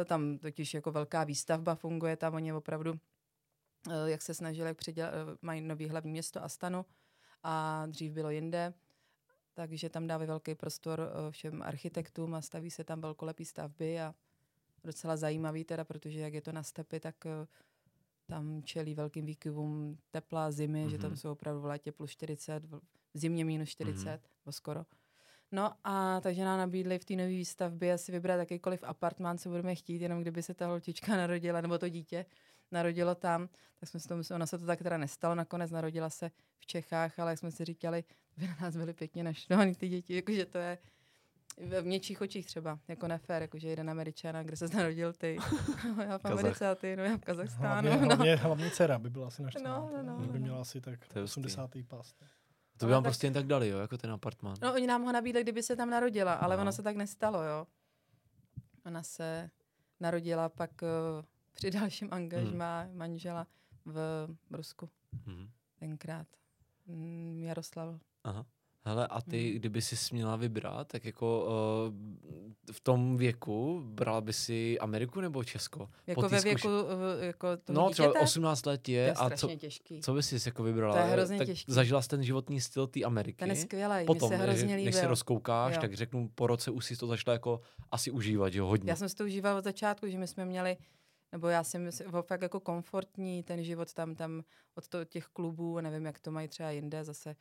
eh, 0.00 0.04
Tam 0.04 0.38
totiž 0.38 0.74
jako 0.74 0.92
velká 0.92 1.24
výstavba 1.24 1.74
funguje, 1.74 2.16
tam 2.16 2.34
oni 2.34 2.52
opravdu, 2.52 2.94
eh, 3.90 4.10
jak 4.10 4.22
se 4.22 4.34
snažili, 4.34 4.68
jak 4.68 4.76
přiděl, 4.76 5.08
mají 5.42 5.60
nový 5.60 5.88
hlavní 5.88 6.10
město 6.12 6.44
Astanu 6.44 6.86
a 7.42 7.86
dřív 7.86 8.12
bylo 8.12 8.30
jinde, 8.30 8.74
takže 9.54 9.90
tam 9.90 10.06
dávají 10.06 10.28
velký 10.28 10.54
prostor 10.54 11.00
eh, 11.00 11.30
všem 11.30 11.62
architektům 11.62 12.34
a 12.34 12.40
staví 12.40 12.70
se 12.70 12.84
tam 12.84 13.00
velkolepý 13.00 13.44
stavby 13.44 14.00
a 14.00 14.14
docela 14.84 15.16
zajímavý 15.16 15.64
teda, 15.64 15.84
protože 15.84 16.20
jak 16.20 16.34
je 16.34 16.40
to 16.42 16.52
na 16.52 16.62
stepy, 16.62 17.00
tak 17.00 17.26
eh, 17.26 17.46
tam 18.26 18.62
čelí 18.62 18.94
velkým 18.94 19.26
výkyvům 19.26 19.98
tepla, 20.10 20.50
zimy, 20.50 20.84
mm-hmm. 20.86 20.90
že 20.90 20.98
tam 20.98 21.10
Mhm. 21.10 21.16
jsou 21.16 21.32
opravdu 21.32 21.60
v 21.60 21.64
létě 21.64 21.92
plus 21.92 22.10
40, 22.10 22.64
v 22.66 22.80
zimě 23.14 23.44
minus 23.44 23.68
40, 23.68 23.94
Mhm. 23.94 24.04
mm-hmm. 24.16 24.20
nebo 24.44 24.52
skoro. 24.52 24.84
No 25.52 25.72
a 25.84 26.20
takže 26.20 26.44
nám 26.44 26.58
nabídli 26.58 26.98
v 26.98 27.04
té 27.04 27.14
nové 27.16 27.28
výstavbě 27.28 27.92
asi 27.92 28.12
vybrat 28.12 28.36
jakýkoliv 28.36 28.84
apartmán, 28.84 29.38
co 29.38 29.48
budeme 29.48 29.74
chtít, 29.74 30.02
jenom 30.02 30.20
kdyby 30.20 30.42
se 30.42 30.54
ta 30.54 30.66
holčička 30.66 31.16
narodila, 31.16 31.60
nebo 31.60 31.78
to 31.78 31.88
dítě 31.88 32.26
narodilo 32.72 33.14
tam, 33.14 33.48
tak 33.80 33.88
jsme 33.88 34.00
si 34.00 34.08
to 34.08 34.16
mysleli, 34.16 34.36
ona 34.36 34.46
se 34.46 34.58
to 34.58 34.66
tak 34.66 34.82
teda 34.82 34.98
nestalo, 34.98 35.34
nakonec 35.34 35.70
narodila 35.70 36.10
se 36.10 36.30
v 36.58 36.66
Čechách, 36.66 37.18
ale 37.18 37.32
jak 37.32 37.38
jsme 37.38 37.50
si 37.50 37.64
říkali, 37.64 38.04
by 38.36 38.46
na 38.46 38.56
nás 38.60 38.76
byly 38.76 38.94
pěkně 38.94 39.24
naštvaný 39.24 39.74
ty 39.74 39.88
děti, 39.88 40.14
jakože 40.14 40.46
to 40.46 40.58
je 40.58 40.78
v 41.56 41.82
měčích 41.82 42.20
očích 42.20 42.46
třeba, 42.46 42.78
jako 42.88 43.08
nefér, 43.08 43.42
jakože 43.42 43.68
jeden 43.68 43.90
Američan, 43.90 44.36
a 44.36 44.42
kde 44.42 44.56
se 44.56 44.68
narodil 44.76 45.12
ty, 45.12 45.36
no 45.96 46.02
já 46.02 46.18
v. 46.18 46.24
Americe 46.24 46.68
a 46.68 46.74
ty, 46.74 46.96
no 46.96 47.04
já 47.04 47.16
v 47.16 47.20
Kazachstánu. 47.20 47.88
Hlavně, 47.88 47.90
no. 47.90 48.06
hlavně, 48.06 48.36
hlavně 48.36 48.70
dcera 48.70 48.98
by 48.98 49.10
byla 49.10 49.26
asi 49.26 49.42
naštvaná. 49.42 49.78
No, 49.78 49.90
no, 50.02 50.02
no, 50.02 50.26
by 50.26 50.38
no. 50.38 50.44
měla 50.44 50.60
asi 50.60 50.80
tak 50.80 51.08
To 51.08 51.18
je 51.18 51.22
hustý. 51.22 51.40
80. 51.40 51.70
pas. 51.88 52.14
To 52.76 52.86
by 52.86 52.92
vám 52.92 53.02
prostě 53.02 53.26
jen 53.26 53.34
tak 53.34 53.46
dali, 53.46 53.68
jo, 53.68 53.78
jako 53.78 53.98
ten 53.98 54.10
apartmán. 54.10 54.56
No, 54.62 54.74
oni 54.74 54.86
nám 54.86 55.02
ho 55.02 55.12
nabídli, 55.12 55.42
kdyby 55.42 55.62
se 55.62 55.76
tam 55.76 55.90
narodila, 55.90 56.34
ale 56.34 56.54
Aha. 56.54 56.62
ono 56.62 56.72
se 56.72 56.82
tak 56.82 56.96
nestalo, 56.96 57.42
jo. 57.42 57.66
Ona 58.86 59.02
se 59.02 59.50
narodila 60.00 60.48
pak 60.48 60.70
uh, 60.82 61.24
při 61.60 61.70
dalším 61.70 62.08
angažmá 62.10 62.80
Hmm. 62.82 62.96
manžela 62.98 63.46
v 63.84 64.26
Rusku 64.50 64.88
Mhm. 65.26 65.48
tenkrát. 65.78 66.26
Mm, 66.86 67.42
Jaroslav. 67.42 68.00
Aha. 68.24 68.46
Hele, 68.84 69.06
a 69.06 69.20
ty, 69.20 69.48
Mhm. 69.50 69.58
kdyby 69.58 69.82
si 69.82 69.96
směla 69.96 70.36
vybrat, 70.36 70.88
tak 70.88 71.04
jako 71.04 71.46
uh, 71.46 71.94
v 72.72 72.80
tom 72.80 73.16
věku 73.16 73.82
brala 73.84 74.20
by 74.20 74.32
si 74.32 74.78
Ameriku 74.78 75.20
nebo 75.20 75.44
Česko? 75.44 75.90
Jako 76.06 76.20
ve 76.28 76.38
zkuš- 76.38 76.44
věku 76.44 76.68
uh, 76.68 77.24
jako 77.24 77.56
toho 77.56 77.80
No, 77.80 77.88
dítěte? 77.88 78.08
třeba 78.08 78.20
18 78.20 78.66
let 78.66 78.82
to 78.82 78.90
je, 78.90 78.96
je 79.00 79.12
a 79.12 79.30
co, 79.30 79.48
těžký. 79.56 80.00
co 80.00 80.14
by 80.14 80.22
si 80.22 80.48
jako 80.48 80.62
vybrala? 80.62 80.94
To 80.94 81.00
je 81.00 81.04
hrozně 81.12 81.38
tak 81.38 81.46
těžký. 81.46 81.72
Zažila 81.72 82.02
jsi 82.02 82.08
ten 82.08 82.22
životní 82.22 82.60
styl 82.60 82.86
té 82.86 83.02
Ameriky? 83.04 83.36
Ten 83.38 83.50
je 83.50 83.56
skvělý, 83.56 84.06
Potom, 84.06 84.28
se 84.28 84.36
hrozně 84.36 84.66
než, 84.66 84.76
líbil. 84.76 84.84
než 84.84 84.94
se 84.94 85.06
rozkoukáš, 85.06 85.74
Jo. 85.74 85.80
tak 85.80 85.94
řeknu, 85.94 86.30
po 86.34 86.46
roce 86.46 86.70
už 86.70 86.84
si 86.84 86.96
to 86.96 87.06
začala 87.06 87.32
jako 87.32 87.60
asi 87.90 88.10
užívat, 88.10 88.52
že 88.52 88.58
jo, 88.58 88.66
hodně. 88.66 88.90
Já 88.90 88.96
jsem 88.96 89.08
si 89.08 89.14
to 89.16 89.24
užívala 89.24 89.58
od 89.58 89.64
začátku, 89.64 90.08
že 90.08 90.18
my 90.18 90.26
jsme 90.26 90.44
měli, 90.44 90.76
nebo 91.32 91.48
já 91.48 91.64
jsem 91.64 91.92
si- 91.92 92.06
o- 92.06 92.22
fakt 92.22 92.42
jako 92.42 92.60
komfortní 92.60 93.42
ten 93.42 93.62
život 93.64 93.94
tam, 93.94 94.14
tam 94.14 94.44
od 94.74 94.88
to, 94.88 95.04
těch 95.04 95.24
klubů, 95.26 95.80
nevím, 95.80 96.06
jak 96.06 96.20
to 96.20 96.30
mají 96.30 96.48
třeba 96.48 96.70
jinde, 96.70 97.04
zase, 97.04 97.36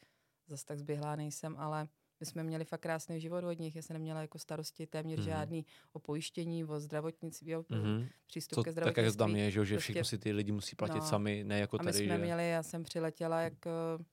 zase 0.48 0.66
tak 0.66 0.80
zběhlá 0.80 1.16
nejsem, 1.16 1.56
ale 1.58 1.88
my 2.20 2.26
jsme 2.26 2.44
měli 2.44 2.66
fakt 2.66 2.82
krásný 2.82 3.22
život 3.22 3.44
od 3.44 3.60
nich, 3.60 3.76
já 3.76 3.82
jsem 3.82 3.94
neměla 3.94 4.22
jako 4.22 4.40
starosti 4.40 4.88
téměř 4.88 5.20
Mhm. 5.20 5.28
mm-hmm. 5.28 5.32
žádný 5.32 5.66
o 5.94 6.00
pojištění, 6.00 6.66
o 6.66 6.80
zdravotnictví, 6.80 7.56
o 7.56 7.66
Mhm. 7.70 8.08
přístup 8.28 8.56
Co, 8.56 8.64
ke 8.64 8.68
tak 8.68 8.72
zdravotnictví. 8.72 9.06
jak 9.06 9.16
tam 9.18 9.36
je, 9.36 9.52
že, 9.52 9.66
že 9.66 9.78
všechno 9.78 10.00
prostě- 10.00 10.18
si 10.18 10.22
ty 10.22 10.32
lidi 10.32 10.52
musí 10.52 10.76
platit 10.76 11.00
no. 11.00 11.06
sami, 11.08 11.44
ne 11.44 11.60
jako 11.60 11.78
a 11.80 11.84
my 11.84 11.92
tady, 11.92 12.06
jsme 12.06 12.18
že... 12.18 12.24
měli, 12.24 12.50
já 12.50 12.64
jsem 12.64 12.84
přiletěla 12.84 13.42
jak, 13.42 13.68
eh, 13.68 14.04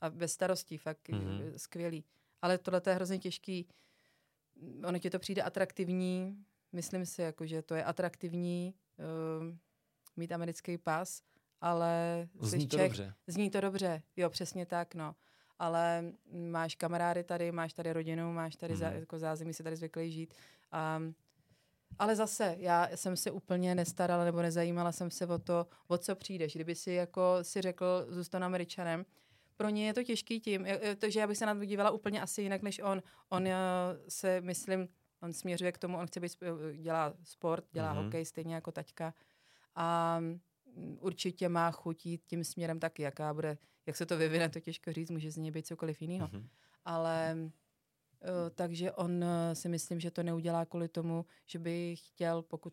a 0.00 0.10
bez 0.10 0.32
starostí, 0.32 0.78
fakt 0.78 1.08
Mhm. 1.08 1.20
mm-hmm. 1.20 1.52
skvělý. 1.56 2.04
Ale 2.42 2.58
tohle 2.58 2.82
je 2.86 2.94
hrozně 2.94 3.18
těžký. 3.18 3.68
Ono 4.86 4.98
ti 4.98 5.10
to 5.10 5.18
přijde 5.18 5.42
atraktivní, 5.42 6.44
myslím 6.72 7.06
si, 7.06 7.22
jako, 7.22 7.46
že 7.46 7.62
to 7.62 7.74
je 7.74 7.84
atraktivní 7.84 8.74
uh, 9.02 9.54
mít 10.16 10.32
americký 10.32 10.78
pas, 10.78 11.22
ale 11.60 12.28
Zní 12.40 12.66
to 12.66 12.76
Čech, 12.76 12.86
dobře. 12.86 13.14
Zní 13.26 13.50
to 13.50 13.60
dobře, 13.60 14.02
jo, 14.16 14.30
přesně 14.30 14.66
tak, 14.66 14.94
no. 14.94 15.14
Ale 15.58 16.04
máš 16.50 16.74
kamarády 16.74 17.24
tady, 17.24 17.52
máš 17.52 17.72
tady 17.72 17.92
rodinu, 17.92 18.32
máš 18.32 18.56
tady. 18.56 18.72
Mhm. 18.72 18.80
zá, 18.80 18.90
jako 18.90 19.18
zázemí, 19.18 19.54
si 19.54 19.62
tady 19.62 19.76
zvyklý 19.76 20.10
žít. 20.12 20.34
Um, 20.98 21.14
ale 21.98 22.16
zase, 22.16 22.56
já 22.58 22.88
jsem 22.94 23.16
se 23.16 23.30
úplně 23.30 23.74
nestarala 23.74 24.24
nebo 24.24 24.42
nezajímala 24.42 24.92
jsem 24.92 25.10
se 25.10 25.26
o 25.26 25.38
to, 25.38 25.66
o 25.88 25.98
co 25.98 26.14
přijdeš. 26.16 26.54
Kdyby 26.54 26.74
si 26.74 26.92
jako 26.92 27.38
si 27.42 27.60
řekl, 27.60 28.06
zůstan 28.08 28.44
američanem, 28.44 29.06
pro 29.56 29.68
ně 29.68 29.86
je 29.86 29.94
to 29.94 30.02
těžký 30.02 30.40
tím, 30.40 30.66
je- 30.66 30.80
je 30.84 30.96
to, 30.96 31.10
že 31.10 31.20
já 31.20 31.26
bych 31.26 31.38
se 31.38 31.46
na 31.46 31.54
to 31.54 31.64
dívala 31.64 31.90
úplně 31.90 32.22
asi 32.22 32.42
jinak 32.42 32.62
než 32.62 32.80
on. 32.84 33.02
On 33.28 33.46
eh, 33.46 33.54
se, 34.08 34.40
myslím, 34.40 34.88
on 35.22 35.32
směřuje 35.32 35.72
k 35.72 35.78
tomu, 35.78 35.98
on 35.98 36.06
chce 36.06 36.20
být, 36.20 36.32
dělá 36.76 37.14
sport, 37.24 37.64
dělá 37.72 37.92
Mhm. 37.92 38.00
mm-hmm. 38.00 38.04
hokej 38.04 38.24
stejně 38.24 38.54
jako 38.54 38.72
taťka. 38.72 39.14
A 39.74 40.18
mm, 40.20 40.40
určitě 41.00 41.48
má 41.48 41.70
chuť 41.70 42.06
jít 42.06 42.22
tím 42.26 42.44
směrem 42.44 42.80
taky, 42.80 43.02
jaká 43.02 43.34
bude, 43.34 43.58
jak 43.86 43.96
se 43.96 44.06
to 44.06 44.16
vyvine, 44.16 44.48
to 44.48 44.60
těžko 44.60 44.92
říct, 44.92 45.10
může 45.10 45.30
z 45.30 45.36
něj 45.36 45.50
být 45.50 45.66
cokoliv 45.66 46.02
jiného. 46.02 46.28
Mhm. 46.32 46.48
Ale 46.84 47.36
uh, 47.36 47.48
takže 48.54 48.92
on 48.92 49.24
uh, 49.24 49.28
si 49.52 49.68
myslím, 49.68 50.00
že 50.00 50.10
to 50.10 50.22
neudělá 50.22 50.64
kvůli 50.64 50.88
tomu, 50.88 51.24
že 51.46 51.58
by 51.58 51.96
chtěl, 51.96 52.42
pokud 52.42 52.72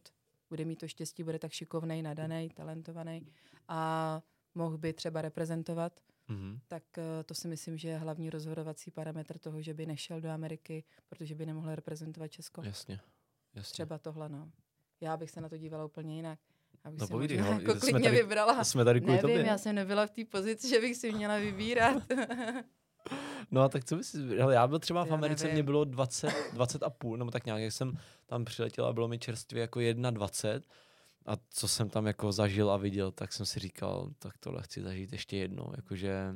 bude 0.50 0.66
mít 0.66 0.80
to 0.80 0.88
štěstí, 0.88 1.24
bude 1.24 1.40
tak 1.40 1.52
šikovnej, 1.52 2.02
nadaný, 2.02 2.50
talentovaný 2.50 3.28
a 3.68 4.22
mohl 4.56 4.78
by 4.78 4.94
třeba 4.94 5.22
reprezentovat, 5.22 6.00
Mhm. 6.30 6.60
tak 6.68 6.84
uh, 6.98 7.04
to 7.26 7.34
si 7.34 7.48
myslím, 7.48 7.78
že 7.78 7.90
je 7.90 7.98
hlavní 7.98 8.30
rozhodovací 8.30 8.92
parametr 8.92 9.38
toho, 9.40 9.62
že 9.62 9.74
by 9.74 9.86
nešel 9.86 10.22
do 10.22 10.30
Ameriky, 10.30 10.84
protože 11.10 11.36
by 11.36 11.46
nemohl 11.46 11.76
reprezentovat 11.76 12.28
Česko. 12.32 12.62
Jasně. 12.64 13.00
Jasně. 13.56 13.74
Třeba 13.74 13.98
tohle, 13.98 14.30
no. 14.30 14.52
Já 15.02 15.18
bych 15.18 15.30
se 15.32 15.42
na 15.42 15.50
to 15.50 15.58
dívala 15.58 15.86
úplně 15.86 16.16
jinak. 16.16 16.40
Abych 16.84 17.00
No 17.00 17.08
si 17.08 17.12
povídej, 17.12 17.38
možná 17.38 17.54
no, 17.54 17.60
jako 17.62 17.80
klidně 17.80 18.04
tady- 18.04 18.16
vybrala. 18.22 18.64
Jsme 18.64 18.86
tady 18.86 19.02
kvůli 19.02 19.16
Nevím, 19.16 19.36
tobě. 19.38 19.46
já 19.48 19.58
jsem 19.58 19.76
nebyla 19.76 20.08
v 20.08 20.12
té 20.12 20.26
pozici, 20.26 20.70
že 20.70 20.80
bych 20.82 20.96
si 20.98 21.12
měla 21.12 21.38
vybírat. 21.38 22.04
No 23.52 23.62
a 23.62 23.70
tak 23.70 23.86
co 23.86 23.96
bys, 23.96 24.14
hele, 24.14 24.54
já 24.54 24.68
byl 24.68 24.80
třeba 24.80 25.06
v 25.06 25.14
Americe, 25.14 25.48
mě 25.52 25.64
bylo 25.64 25.84
20, 25.86 26.34
20 26.54 26.84
a 26.84 26.90
půl, 26.90 27.18
nebo 27.18 27.32
tak 27.32 27.46
nějak, 27.46 27.62
jak 27.62 27.72
jsem 27.74 27.98
tam 28.26 28.46
přiletěl 28.46 28.86
a 28.86 28.94
bylo 28.94 29.08
mi 29.08 29.20
čerstvě 29.20 29.62
jako 29.62 29.80
21 29.80 30.12
a 31.30 31.38
co 31.50 31.68
jsem 31.68 31.90
tam 31.90 32.08
jako 32.08 32.32
zažil 32.32 32.72
a 32.72 32.78
viděl, 32.78 33.12
tak 33.12 33.34
jsem 33.34 33.46
si 33.46 33.60
říkal, 33.60 34.10
tak 34.20 34.38
tohle 34.38 34.62
chci 34.62 34.82
zažít 34.82 35.12
ještě 35.12 35.38
jednou, 35.38 35.74
jakože... 35.76 36.36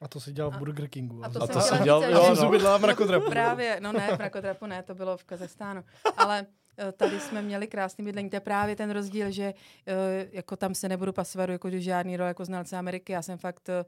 A 0.00 0.08
to 0.08 0.20
si 0.20 0.32
dělal 0.32 0.50
v 0.50 0.58
Burger 0.58 0.88
Kingu. 0.88 1.24
a 1.24 1.26
a 1.26 1.30
to 1.30 1.42
A 1.42 1.46
jsem 1.46 1.54
to 1.54 1.60
chtěla 1.60 1.76
jsem 1.76 1.84
dělal, 1.84 2.02
jo, 2.02 2.08
že- 2.08 2.14
Já 2.14 2.28
no. 2.28 2.36
jsem 2.36 2.50
bydlela 2.50 2.78
v 2.78 2.80
mrakodrapu. 2.80 3.30
Právě, 3.30 3.78
no 3.80 3.92
ne, 3.92 4.16
v 4.16 4.18
Mrakodrapu 4.18 4.66
ne, 4.66 4.82
to 4.82 4.94
bylo 4.94 5.16
v 5.16 5.24
Kazachstánu. 5.24 5.84
Ale 6.16 6.46
eh, 6.78 6.92
tady 6.92 7.20
jsme 7.20 7.42
měli 7.42 7.66
krásný 7.66 8.04
bydlení. 8.04 8.30
To 8.30 8.36
je 8.36 8.40
právě 8.40 8.76
ten 8.76 8.90
rozdíl, 8.90 9.30
že 9.30 9.54
eh, 9.86 10.28
jako 10.32 10.56
tam 10.56 10.74
se 10.74 10.88
nebudu 10.88 11.12
pasovat 11.12 11.48
jako 11.50 11.70
do 11.70 11.80
žádný 11.80 12.16
role 12.16 12.28
jako 12.30 12.44
znalce 12.44 12.76
Ameriky. 12.76 13.12
Já 13.12 13.22
jsem 13.22 13.38
fakt, 13.38 13.68
eh, 13.68 13.84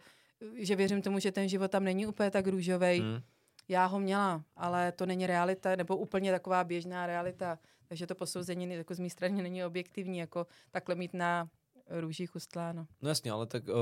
že 0.56 0.76
věřím 0.76 1.02
tomu, 1.02 1.18
že 1.18 1.32
ten 1.32 1.48
život 1.48 1.70
tam 1.70 1.84
není 1.84 2.06
úplně 2.06 2.30
tak 2.30 2.46
růžovej. 2.46 3.00
Hm. 3.00 3.20
Já 3.68 3.86
ho 3.86 4.00
měla, 4.00 4.42
ale 4.56 4.92
to 4.92 5.06
není 5.06 5.26
realita, 5.26 5.76
nebo 5.76 5.96
úplně 5.96 6.32
taková 6.32 6.64
běžná 6.64 7.06
realita. 7.06 7.58
Takže 7.88 8.06
to 8.06 8.14
posouzení 8.14 8.70
jako 8.74 8.94
z 8.94 8.98
mé 8.98 9.10
strany 9.10 9.42
není 9.42 9.64
objektivní, 9.64 10.18
jako 10.18 10.46
takhle 10.70 10.94
mít 10.94 11.14
na 11.14 11.48
růžích 12.00 12.34
ustláno. 12.36 12.86
No 13.02 13.08
jasně, 13.08 13.30
ale 13.30 13.46
tak 13.46 13.68
uh, 13.68 13.74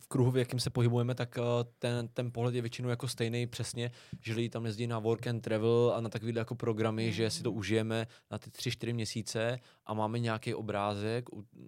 v 0.00 0.06
kruhu, 0.08 0.30
v 0.30 0.36
jakým 0.36 0.60
se 0.60 0.70
pohybujeme, 0.70 1.14
tak 1.14 1.36
uh, 1.38 1.44
ten, 1.78 2.08
ten 2.08 2.32
pohled 2.32 2.54
je 2.54 2.60
většinou 2.62 2.88
jako 2.88 3.08
stejný 3.08 3.46
přesně, 3.46 3.90
že 4.20 4.34
lidi 4.34 4.48
tam 4.48 4.66
jezdí 4.66 4.86
na 4.86 4.98
work 4.98 5.26
and 5.26 5.40
travel 5.40 5.92
a 5.96 6.00
na 6.00 6.08
takovýhle 6.08 6.38
jako 6.40 6.54
programy, 6.54 7.12
že 7.12 7.30
si 7.30 7.42
to 7.42 7.50
Mhm. 7.50 7.58
užijeme 7.58 8.06
na 8.30 8.38
ty 8.38 8.50
tři, 8.50 8.70
čtyři 8.70 8.92
měsíce 8.92 9.58
a 9.86 9.94
máme 9.94 10.18
nějaký 10.18 10.54
obrázek, 10.54 11.24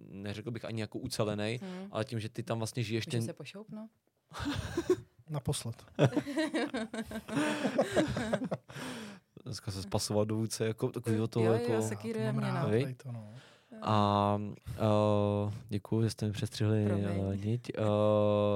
neřekl 0.09 0.51
bych 0.51 0.65
ani 0.65 0.81
jako 0.81 0.99
ucelený, 0.99 1.59
Hmm. 1.61 1.87
ale 1.91 2.05
tím, 2.05 2.19
že 2.19 2.29
ty 2.29 2.43
tam 2.43 2.57
vlastně 2.57 2.83
žiješ 2.83 3.05
Můžu 3.05 3.17
ten, 3.17 3.25
se 3.25 3.33
pošoupnout? 3.33 3.89
Naposled. 5.29 5.83
dneska 9.45 9.71
se 9.71 9.81
spasovat 9.81 10.27
do 10.27 10.35
vůdce, 10.35 10.65
jako 10.65 10.89
takovýho 10.89 11.27
toho 11.27 11.45
jo, 11.45 11.53
jako... 11.53 11.71
jo, 11.71 11.81
Mám 12.25 12.35
mě, 12.35 12.47
rád 12.47 12.71
no. 12.71 12.95
To, 13.03 13.11
no. 13.11 13.33
A 13.81 14.39
uh, 15.45 15.53
děkuji, 15.69 16.03
že 16.03 16.09
jste 16.09 16.25
mi 16.25 16.31
přestřihli 16.31 16.85
uh, 16.85 17.35
niť. 17.35 17.71
Uh, 17.77 17.85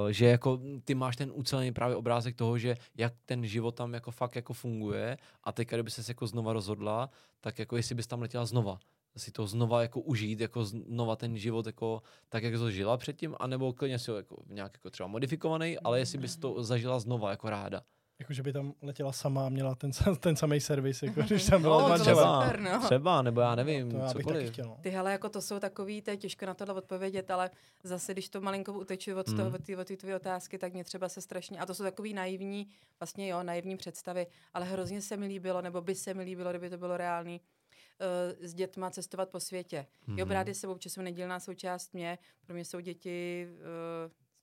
že 0.09 0.25
jako 0.25 0.59
ty 0.85 0.95
máš 0.95 1.15
ten 1.15 1.31
ucelený 1.33 1.71
právě 1.71 1.95
obrázek 1.95 2.35
toho, 2.35 2.57
že 2.57 2.77
jak 2.97 3.13
ten 3.25 3.45
život 3.45 3.75
tam 3.75 3.93
jako 3.93 4.11
fakt 4.11 4.35
jako 4.35 4.53
funguje 4.53 5.17
a 5.43 5.51
teďka, 5.51 5.75
kdyby 5.75 5.91
ses 5.91 6.09
jako 6.09 6.27
znova 6.27 6.53
rozhodla, 6.53 7.09
tak 7.41 7.59
jako 7.59 7.77
jestli 7.77 7.95
bys 7.95 8.07
tam 8.07 8.21
letěla 8.21 8.45
znova 8.45 8.79
si 9.17 9.31
to 9.31 9.47
znova 9.47 9.81
jako 9.81 9.99
užít, 9.99 10.39
jako 10.39 10.65
znova 10.65 11.15
ten 11.15 11.37
život 11.37 11.65
jako 11.65 12.01
tak, 12.29 12.43
jak 12.43 12.53
to 12.53 12.71
žila 12.71 12.97
předtím, 12.97 13.35
anebo 13.39 13.73
klidně 13.73 13.99
si 13.99 14.11
ho 14.11 14.17
jako 14.17 14.43
nějak 14.47 14.73
jako 14.73 14.89
třeba 14.89 15.07
modifikovaný, 15.07 15.79
ale 15.79 15.99
jestli 15.99 16.17
bys 16.17 16.37
to 16.37 16.63
zažila 16.63 16.99
znova 16.99 17.29
jako 17.29 17.49
ráda. 17.49 17.81
Jako, 18.19 18.33
že 18.33 18.43
by 18.43 18.53
tam 18.53 18.73
letěla 18.81 19.11
sama 19.11 19.45
a 19.45 19.49
měla 19.49 19.75
ten, 19.75 19.91
ten 20.19 20.35
samý 20.35 20.59
servis, 20.61 21.03
jako 21.03 21.21
když 21.21 21.45
tam 21.45 21.61
byla 21.61 21.81
No, 21.81 21.89
manželem. 21.89 22.15
bylo 22.27 22.41
super, 22.43 22.59
no. 22.59 22.81
třeba, 22.85 23.21
nebo 23.21 23.41
já 23.41 23.55
nevím, 23.55 23.91
To 23.91 23.97
já 23.97 24.03
bych 24.03 24.11
taky 24.13 24.23
cokoliv. 24.23 24.51
chtěl. 24.53 24.65
no. 24.65 24.77
Ty 24.81 24.89
hele, 24.89 25.11
jako 25.11 25.29
to 25.29 25.41
jsou 25.41 25.59
takový, 25.59 26.01
to 26.01 26.11
je 26.11 26.17
těžko 26.17 26.45
na 26.45 26.53
tohle 26.53 26.73
odpovědět, 26.73 27.31
ale 27.31 27.49
zase, 27.83 28.13
když 28.13 28.29
to 28.29 28.41
malinko 28.41 28.73
uteču 28.73 29.19
od 29.19 29.27
Mm. 29.27 29.37
toho, 29.37 29.49
od 29.55 29.63
té 29.65 29.77
od 29.77 29.87
té 29.87 29.97
tvoje 29.97 30.15
otázky, 30.15 30.57
tak 30.57 30.73
mě 30.73 30.83
třeba 30.83 31.09
se 31.09 31.21
strašně, 31.21 31.59
a 31.59 31.65
to 31.65 31.75
jsou 31.75 31.83
takový 31.83 32.13
naivní, 32.13 32.67
vlastně 32.99 33.27
jo, 33.27 33.43
naivní 33.43 33.77
představy, 33.77 34.27
ale 34.53 34.65
hrozně 34.65 35.01
se 35.01 35.17
mi 35.17 35.27
líbilo, 35.27 35.61
nebo 35.61 35.81
by 35.81 35.95
se 35.95 36.13
mi 36.13 36.23
líbilo, 36.23 36.49
kdyby 36.49 36.69
to 36.69 36.77
bylo 36.77 36.97
reálný, 36.97 37.41
uh, 37.41 38.45
s 38.47 38.53
dětma 38.53 38.91
cestovat 38.91 39.29
po 39.29 39.39
světě. 39.39 39.85
Mm-hmm. 40.07 40.17
Jo, 40.17 40.25
Mhm. 40.25 40.29
brát 40.29 40.47
je 40.47 40.55
sebou, 40.55 40.75
protože 40.75 40.89
jsou 40.89 41.01
nedílná 41.01 41.39
součást 41.39 41.93
mě, 41.93 42.17
pro 42.45 42.53
mě 42.53 42.65
jsou 42.65 42.79
děti 42.79 43.47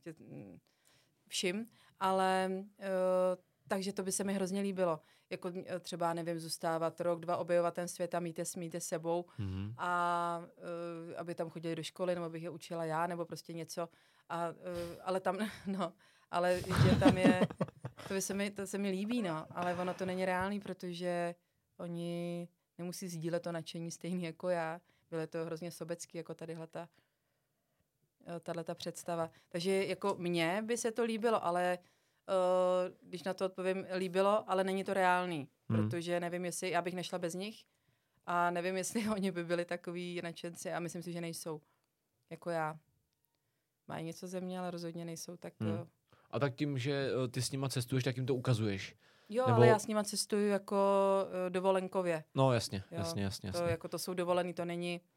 uh, 0.06 0.28
mm, 0.32 0.58
všim, 1.28 1.66
ale 2.00 2.50
uh, 2.50 2.56
takže 3.68 3.92
to 3.92 4.02
by 4.02 4.12
se 4.12 4.24
mi 4.24 4.32
hrozně 4.34 4.60
líbilo. 4.60 5.00
Jako 5.30 5.50
eh, 5.66 5.80
třeba, 5.80 6.14
nevím, 6.14 6.38
zůstávat 6.40 7.00
rok, 7.00 7.20
dva, 7.20 7.36
objevovat 7.36 7.74
ten 7.74 7.88
svět 7.88 8.14
a 8.14 8.20
mít 8.20 8.38
je, 8.38 8.44
mít 8.56 8.74
je 8.74 8.80
sebou 8.80 9.24
Mhm. 9.38 9.74
a 9.78 10.42
uh, 11.10 11.14
aby 11.16 11.34
tam 11.34 11.50
chodili 11.50 11.76
do 11.76 11.82
školy, 11.82 12.14
nebo 12.14 12.30
bych 12.30 12.42
je 12.42 12.50
učila 12.50 12.84
já, 12.84 13.06
nebo 13.06 13.24
prostě 13.24 13.52
něco. 13.52 13.88
A, 14.28 14.48
uh, 14.48 14.54
ale 15.02 15.20
tam, 15.20 15.38
no, 15.66 15.92
ale 16.30 16.60
že 16.60 16.96
tam 17.00 17.18
je, 17.18 17.40
to, 18.08 18.14
by 18.14 18.22
se 18.22 18.34
mi, 18.34 18.50
to 18.50 18.66
se 18.66 18.78
mi 18.78 18.90
líbí, 18.90 19.22
no, 19.22 19.46
ale 19.50 19.74
ono 19.74 19.94
to 19.94 20.06
není 20.06 20.24
reálný, 20.24 20.60
protože 20.60 21.34
oni 21.78 22.48
nemusí 22.78 23.08
sdílet 23.08 23.42
to 23.42 23.52
nadšení 23.52 23.90
stejný 23.90 24.24
jako 24.24 24.48
já. 24.48 24.80
Bylo 25.10 25.26
to 25.26 25.44
hrozně 25.44 25.70
sobecký, 25.70 26.18
jako 26.18 26.34
tadyhle 26.34 26.66
ta, 26.66 26.88
eh, 28.26 28.40
tahle 28.40 28.64
ta 28.64 28.74
představa. 28.74 29.30
Takže 29.48 29.84
jako 29.86 30.14
mně 30.18 30.62
by 30.66 30.76
se 30.76 30.90
to 30.92 31.04
líbilo, 31.04 31.44
ale 31.44 31.78
když 33.02 33.22
na 33.22 33.34
to 33.34 33.46
odpovím, 33.46 33.86
líbilo, 33.96 34.50
ale 34.50 34.64
není 34.64 34.84
to 34.84 34.94
reálný, 34.94 35.48
Hmm. 35.68 35.78
protože 35.88 36.20
nevím, 36.20 36.44
jestli 36.44 36.70
já 36.70 36.82
bych 36.82 36.94
nešla 36.94 37.18
bez 37.18 37.34
nich 37.34 37.64
a 38.26 38.50
nevím, 38.50 38.76
jestli 38.82 39.08
oni 39.08 39.30
by 39.32 39.44
byli 39.44 39.64
takový 39.64 40.20
nadšenci 40.22 40.72
a 40.72 40.80
myslím 40.80 41.02
si, 41.02 41.12
že 41.12 41.20
nejsou. 41.20 41.60
Jako 42.30 42.50
já. 42.50 42.78
Mají 43.88 44.04
něco 44.04 44.26
ze 44.26 44.40
mě, 44.40 44.58
ale 44.60 44.70
rozhodně 44.70 45.04
nejsou 45.04 45.36
tak... 45.36 45.54
Hmm. 45.60 45.70
Hmm. 45.76 45.86
A 46.30 46.38
tak 46.38 46.54
tím, 46.54 46.78
že 46.78 47.10
eh, 47.24 47.28
ty 47.28 47.42
s 47.42 47.50
nima 47.50 47.68
cestuješ, 47.68 48.04
tak 48.04 48.16
jim 48.16 48.26
to 48.26 48.34
ukazuješ. 48.34 48.94
Jo, 49.28 49.44
Nebo- 49.46 49.56
ale 49.56 49.66
já 49.66 49.78
s 49.78 49.86
nima 49.86 50.04
cestuju 50.04 50.48
jako 50.48 50.76
dovolenkově. 51.48 52.24
No 52.34 52.52
jasně, 52.52 52.78
Jo, 52.90 52.98
jasně, 52.98 53.22
jasně. 53.22 53.52
To, 53.52 53.58
jasně. 53.58 53.70
jako 53.70 53.88
to 53.88 53.98
jsou 53.98 54.14
dovolený, 54.14 54.54
to 54.54 54.64
není, 54.64 55.00
eh, 55.04 55.15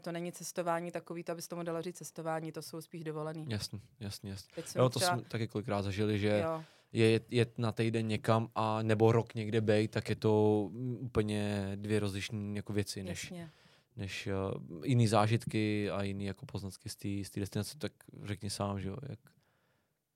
to 0.00 0.12
není 0.12 0.32
cestování 0.32 0.90
takový, 0.90 1.24
to 1.24 1.32
aby 1.32 1.42
se 1.42 1.48
tomu 1.48 1.62
dalo 1.62 1.82
říct 1.82 1.96
cestování, 1.96 2.52
to 2.52 2.62
jsou 2.62 2.80
spíš 2.80 3.04
dovolený. 3.04 3.46
Jasně, 3.48 3.80
jasně, 4.00 4.30
jasně. 4.30 4.62
Jo, 4.76 4.88
to 4.88 4.98
třeba, 4.98 5.16
jsme 5.16 5.22
taky 5.28 5.48
kolikrát 5.48 5.82
zažili, 5.82 6.18
že 6.18 6.42
jo, 6.44 6.64
je 6.92 7.20
jet, 7.30 7.58
na 7.58 7.72
týden 7.72 8.08
někam 8.08 8.48
a 8.54 8.82
nebo 8.82 9.12
rok 9.12 9.34
někde 9.34 9.60
bej, 9.60 9.88
tak 9.88 10.08
je 10.08 10.16
to 10.16 10.62
úplně 10.98 11.72
dvě 11.74 12.00
rozlišné 12.00 12.56
jako 12.56 12.72
věci, 12.72 13.02
než, 13.02 13.22
jasně. 13.22 13.50
než 13.96 14.28
uh, 14.66 14.84
jiný 14.84 15.08
zážitky 15.08 15.90
a 15.90 16.02
jiný 16.02 16.24
jako 16.24 16.46
poznatky 16.46 16.88
z 17.24 17.30
té 17.30 17.40
destinace, 17.40 17.78
tak 17.78 17.92
řekni 18.22 18.50
sám, 18.50 18.80
že 18.80 18.88
jo, 18.88 18.96
jak, 19.08 19.18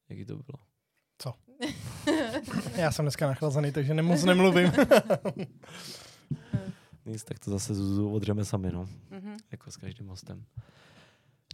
jaký 0.08 0.24
to 0.24 0.36
bylo. 0.36 0.58
Já 2.76 2.92
jsem 2.92 3.04
dneska 3.04 3.26
nachlazený, 3.26 3.72
takže 3.72 3.94
nemoc 3.94 4.24
nemluvím. 4.24 4.72
Nic, 7.08 7.24
tak 7.24 7.38
to 7.38 7.50
zase 7.50 7.74
Zuzu 7.74 8.10
odřeme 8.12 8.44
sami, 8.44 8.72
no, 8.72 8.88
Mhm. 9.10 9.36
jako 9.50 9.70
s 9.70 9.76
každým 9.76 10.06
hostem. 10.08 10.44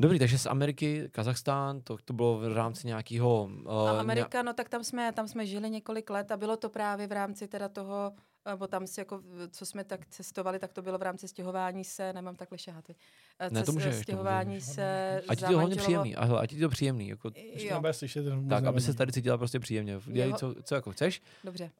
Dobrý, 0.00 0.18
takže 0.18 0.38
z 0.38 0.46
Ameriky, 0.46 1.08
Kazachstán, 1.12 1.80
to, 1.80 1.96
to 2.04 2.12
bylo 2.12 2.38
v 2.38 2.52
rámci 2.54 2.86
nějakého... 2.86 3.44
Uh, 3.64 3.88
A 3.88 4.00
Amerika, 4.00 4.42
no 4.42 4.52
tak 4.54 4.68
tam 4.68 4.84
jsme, 4.84 5.12
tam 5.12 5.28
jsme 5.28 5.46
žili 5.46 5.70
několik 5.70 6.10
let 6.10 6.30
a 6.32 6.36
bylo 6.36 6.56
to 6.56 6.68
právě 6.70 7.06
v 7.06 7.12
rámci 7.12 7.48
teda 7.48 7.68
toho 7.68 8.12
Nebo 8.50 8.66
tam 8.66 8.86
si 8.86 9.00
jako, 9.00 9.22
co 9.50 9.66
jsme 9.66 9.84
tak 9.84 10.06
cestovali, 10.06 10.58
tak 10.58 10.72
to 10.72 10.82
bylo 10.82 10.98
v 10.98 11.02
rámci 11.02 11.28
stěhování 11.28 11.84
se, 11.84 12.12
nemám 12.12 12.36
takhle 12.36 12.58
vy. 12.88 12.94
Eh, 13.38 13.50
Ne, 13.50 13.62
to 13.62 13.72
můžeš, 13.72 13.96
to 13.96 14.02
Stěhování 14.02 14.54
můžeš. 14.54 14.64
se 14.74 15.22
Ať 15.28 15.38
ti 15.38 15.44
to 15.44 15.58
hlavně 15.58 15.76
příjemný. 15.76 16.16
A 16.16 16.24
hele, 16.24 16.40
ať 16.40 16.50
ti 16.50 16.60
to 16.60 16.68
příjemný. 16.68 17.08
Jako, 17.08 17.30
Jo, 17.54 17.82
slyšet, 17.92 18.22
to 18.22 18.42
tak, 18.48 18.64
aby 18.64 18.80
se 18.80 18.94
tady 18.94 19.12
cítila 19.12 19.38
prostě 19.38 19.60
příjemně. 19.60 20.00
Dělej, 20.06 20.34
co, 20.34 20.54
co 20.62 20.74
jako 20.74 20.90
chceš, 20.92 21.22
dobře. 21.44 21.70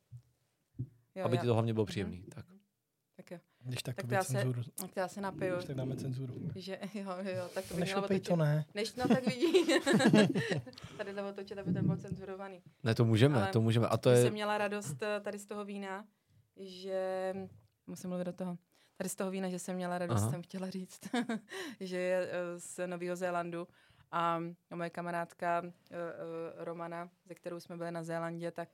Jo, 1.14 1.24
aby 1.24 1.36
já- 1.36 1.42
ti 1.42 1.46
to 1.46 1.54
hlavně 1.54 1.74
bylo 1.74 1.86
příjemný. 1.86 2.22
Tak. 2.34 2.44
Tak 2.46 2.53
Když 3.64 3.82
tak, 3.82 3.96
Tak 3.96 4.06
to 4.06 4.14
já 4.14 4.20
bude 4.20 4.24
se- 4.26 4.32
cenzuru. 4.32 4.62
tak 4.80 4.96
já 4.96 5.08
se 5.08 5.20
napiju. 5.20 5.54
Když 5.54 5.64
tak 5.66 5.76
dáme 5.76 5.96
cenzuru. 5.96 6.34
Že, 6.56 6.78
jo, 6.94 7.10
jo, 7.22 7.48
tak 7.54 7.64
to 7.68 7.74
by 7.74 7.82
mělo 7.82 8.02
otočit. 8.04 8.28
to 8.28 8.36
ne. 8.36 8.64
Než 8.74 8.94
no 8.94 9.08
tak 9.08 9.26
vidí. 9.26 9.64
tady 10.96 11.14
to 11.14 11.28
otočit, 11.28 11.58
aby 11.58 11.72
ten 11.72 11.86
byl 11.86 11.96
cenzurovaný. 11.96 12.62
Ne, 12.82 12.94
to 12.94 13.04
můžeme, 13.04 13.36
Ale 13.42 13.52
to 13.52 13.60
můžeme. 13.60 13.86
A 13.88 13.96
to 13.96 14.10
je, 14.10 14.22
jsem 14.22 14.32
měla 14.32 14.58
radost 14.58 15.02
eh, 15.02 15.20
tady 15.20 15.38
z 15.38 15.46
toho 15.46 15.64
vína, 15.64 16.04
že... 16.56 17.34
Musím 17.86 18.10
mluvit 18.10 18.24
do 18.24 18.32
toho. 18.32 18.58
Tady 18.96 19.08
z 19.10 19.14
toho 19.14 19.30
vína, 19.30 19.48
že 19.48 19.58
jsem 19.58 19.76
měla 19.76 19.98
radost, 19.98 20.20
Aha. 20.22 20.30
jsem 20.30 20.42
chtěla 20.42 20.70
říct, 20.70 21.00
že 21.80 21.98
je 21.98 22.28
eh, 22.30 22.58
z 22.60 22.86
Nového 22.86 23.16
Zélandu 23.16 23.68
a 24.12 24.40
moje 24.74 24.90
kamarádka 24.90 25.62
eh, 25.64 25.96
Romana, 26.64 27.08
ze 27.26 27.34
kterou 27.34 27.60
jsme 27.60 27.76
byli 27.76 27.90
na 27.90 28.02
Zélandě, 28.02 28.50
tak 28.50 28.68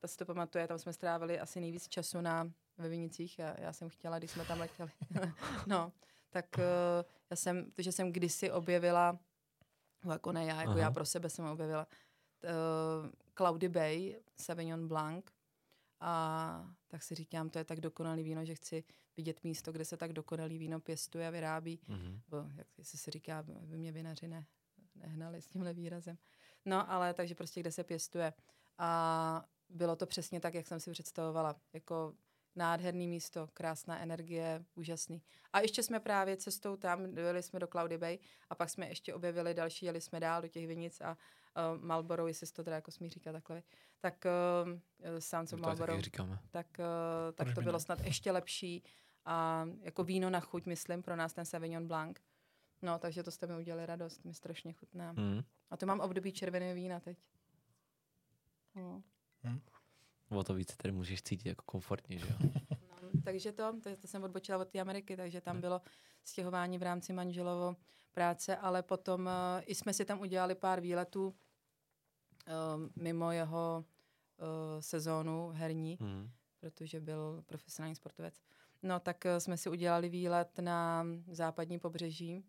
ta 0.00 0.08
si 0.08 0.16
to 0.16 0.24
pamatuje, 0.24 0.68
tam 0.68 0.78
jsme 0.78 0.92
strávili 0.92 1.40
asi 1.40 1.60
nejvíc 1.60 1.88
času 1.88 2.20
na 2.20 2.50
ve 2.78 2.88
Vinicích. 2.88 3.38
Já, 3.38 3.60
já 3.60 3.72
jsem 3.72 3.88
chtěla, 3.88 4.18
když 4.18 4.30
jsme 4.30 4.44
tam 4.44 4.60
letěli. 4.60 4.90
no, 5.66 5.92
tak 6.30 6.58
eh, 6.58 7.04
já 7.30 7.36
jsem, 7.36 7.72
že 7.78 7.92
jsem 7.92 8.12
kdysi 8.12 8.50
objevila, 8.50 9.18
no 10.04 10.12
jako 10.12 10.32
ne 10.32 10.44
já, 10.44 10.56
jako 10.56 10.70
Aha. 10.70 10.80
já 10.80 10.90
pro 10.90 11.06
sebe 11.06 11.30
jsem 11.30 11.44
objevila, 11.44 11.86
uh, 12.44 13.10
Cloudy 13.34 13.68
Bay, 13.68 14.16
Sauvignon 14.36 14.88
Blanc. 14.88 15.24
A 16.00 16.74
tak 16.88 17.02
si 17.02 17.14
říkám, 17.14 17.50
to 17.50 17.58
je 17.58 17.64
tak 17.64 17.80
dokonalý 17.80 18.22
víno, 18.22 18.44
že 18.44 18.54
chci 18.54 18.84
vidět 19.16 19.44
místo, 19.44 19.72
kde 19.72 19.84
se 19.84 19.96
tak 19.96 20.12
dokonalý 20.12 20.58
víno 20.58 20.80
pěstuje 20.80 21.28
a 21.28 21.30
vyrábí. 21.30 21.80
Mhm. 21.88 22.20
Bo, 22.28 22.36
jak 22.56 22.66
se 22.82 22.98
se 22.98 23.10
říká, 23.10 23.38
aby 23.38 23.78
mě 23.78 23.92
vinaři 23.92 24.28
ne, 24.28 24.46
nehnali 24.94 25.42
s 25.42 25.48
tímhle 25.48 25.74
výrazem. 25.74 26.18
No, 26.64 26.90
ale 26.90 27.14
takže 27.14 27.34
prostě 27.34 27.60
kde 27.60 27.72
se 27.72 27.84
pěstuje. 27.84 28.32
A 28.78 29.44
bylo 29.70 29.96
to 29.96 30.06
přesně 30.06 30.40
tak, 30.40 30.54
jak 30.54 30.66
jsem 30.66 30.80
si 30.80 30.90
představovala. 30.90 31.56
Jako 31.72 32.14
nádherný 32.56 33.08
místo, 33.08 33.48
krásná 33.54 33.98
energie, 33.98 34.64
úžasný. 34.74 35.22
A 35.52 35.60
ještě 35.60 35.82
jsme 35.82 36.00
právě 36.00 36.36
cestou 36.36 36.76
tam, 36.76 37.14
dojeli 37.14 37.42
jsme 37.42 37.60
do 37.60 37.66
Cloudy 37.66 37.98
Bay 37.98 38.18
a 38.50 38.54
pak 38.54 38.70
jsme 38.70 38.88
ještě 38.88 39.14
objevili 39.14 39.54
další, 39.54 39.86
jeli 39.86 40.00
jsme 40.00 40.20
dál 40.20 40.42
do 40.42 40.48
těch 40.48 40.66
vinic 40.66 41.00
a 41.00 41.10
uh, 41.10 41.84
Marlboro, 41.84 42.26
jestli 42.26 42.46
se 42.46 42.52
to 42.52 42.64
teda 42.64 42.76
jako 42.76 42.90
smí 42.90 43.08
říkat 43.08 43.32
takhle, 43.32 43.62
tak 44.00 44.24
uh, 44.64 45.18
Sounds 45.18 45.52
of 45.52 45.60
říkáme. 45.98 46.38
tak, 46.50 46.66
uh, 46.78 47.32
tak 47.34 47.46
Proč 47.46 47.54
to 47.54 47.60
by 47.60 47.64
bylo 47.64 47.78
ne? 47.78 47.80
snad 47.80 48.00
ještě 48.00 48.32
lepší 48.32 48.84
a 49.24 49.66
jako 49.80 50.04
víno 50.04 50.30
na 50.30 50.40
chuť, 50.40 50.66
myslím, 50.66 51.02
pro 51.02 51.16
nás 51.16 51.32
ten 51.32 51.44
Sauvignon 51.44 51.86
Blanc. 51.86 52.18
No, 52.82 52.98
takže 52.98 53.22
to 53.22 53.30
jste 53.30 53.46
mi 53.46 53.56
udělali 53.56 53.86
radost, 53.86 54.24
mi 54.24 54.34
strašně 54.34 54.72
chutná. 54.72 55.12
Mhm. 55.12 55.42
A 55.70 55.76
to 55.76 55.86
mám 55.86 56.00
období 56.00 56.32
červeného 56.32 56.74
vína 56.74 57.00
teď. 57.00 57.18
No. 58.74 59.02
O 60.30 60.44
to 60.44 60.54
více 60.54 60.76
tady 60.76 60.92
můžeš 60.92 61.22
cítit 61.22 61.48
jako 61.48 61.62
komfortně, 61.66 62.18
že 62.18 62.26
jo? 62.26 62.50
No, 63.02 63.20
takže 63.24 63.52
to, 63.52 63.80
to, 63.80 63.96
to 63.96 64.06
jsem 64.06 64.22
odbočila 64.24 64.58
od 64.58 64.68
té 64.68 64.80
Ameriky, 64.80 65.16
takže 65.16 65.40
tam 65.40 65.60
bylo 65.60 65.80
stěhování 66.24 66.78
v 66.78 66.82
rámci 66.82 67.12
manželovo 67.12 67.76
práce, 68.12 68.56
ale 68.56 68.82
potom 68.82 69.26
uh, 69.26 69.62
i 69.66 69.74
jsme 69.74 69.92
si 69.94 70.04
tam 70.04 70.20
udělali 70.20 70.54
pár 70.54 70.80
výletů 70.80 71.28
uh, 71.28 71.34
mimo 73.02 73.32
jeho 73.32 73.84
uh, 73.84 74.80
sezónu 74.80 75.50
herní, 75.54 75.98
Mhm. 76.00 76.30
protože 76.60 77.00
byl 77.00 77.42
profesionální 77.46 77.94
sportovec. 77.96 78.40
No, 78.82 79.00
tak 79.00 79.24
uh, 79.24 79.38
jsme 79.38 79.56
si 79.56 79.68
udělali 79.70 80.08
výlet 80.08 80.58
na 80.58 81.06
západní 81.30 81.78
pobřeží, 81.78 82.44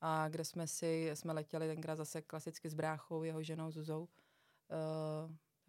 a 0.00 0.28
kde 0.28 0.44
jsme 0.44 0.66
si, 0.66 1.10
jsme 1.14 1.32
letěli 1.32 1.68
tenkrát 1.68 1.96
zase 1.96 2.22
klasicky 2.22 2.68
s 2.68 2.74
bráchou, 2.74 3.22
jeho 3.22 3.42
ženou 3.42 3.70
Zuzou, 3.70 4.00
uh, 4.02 4.08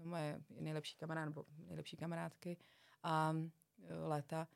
moje 0.04 0.42
nejlepší 0.60 0.96
kamarád, 0.98 1.26
nebo 1.26 1.46
nejlepší 1.68 1.98
kamarádky 1.98 2.58
a 3.04 3.32
uh, 3.32 3.48
léta. 4.08 4.48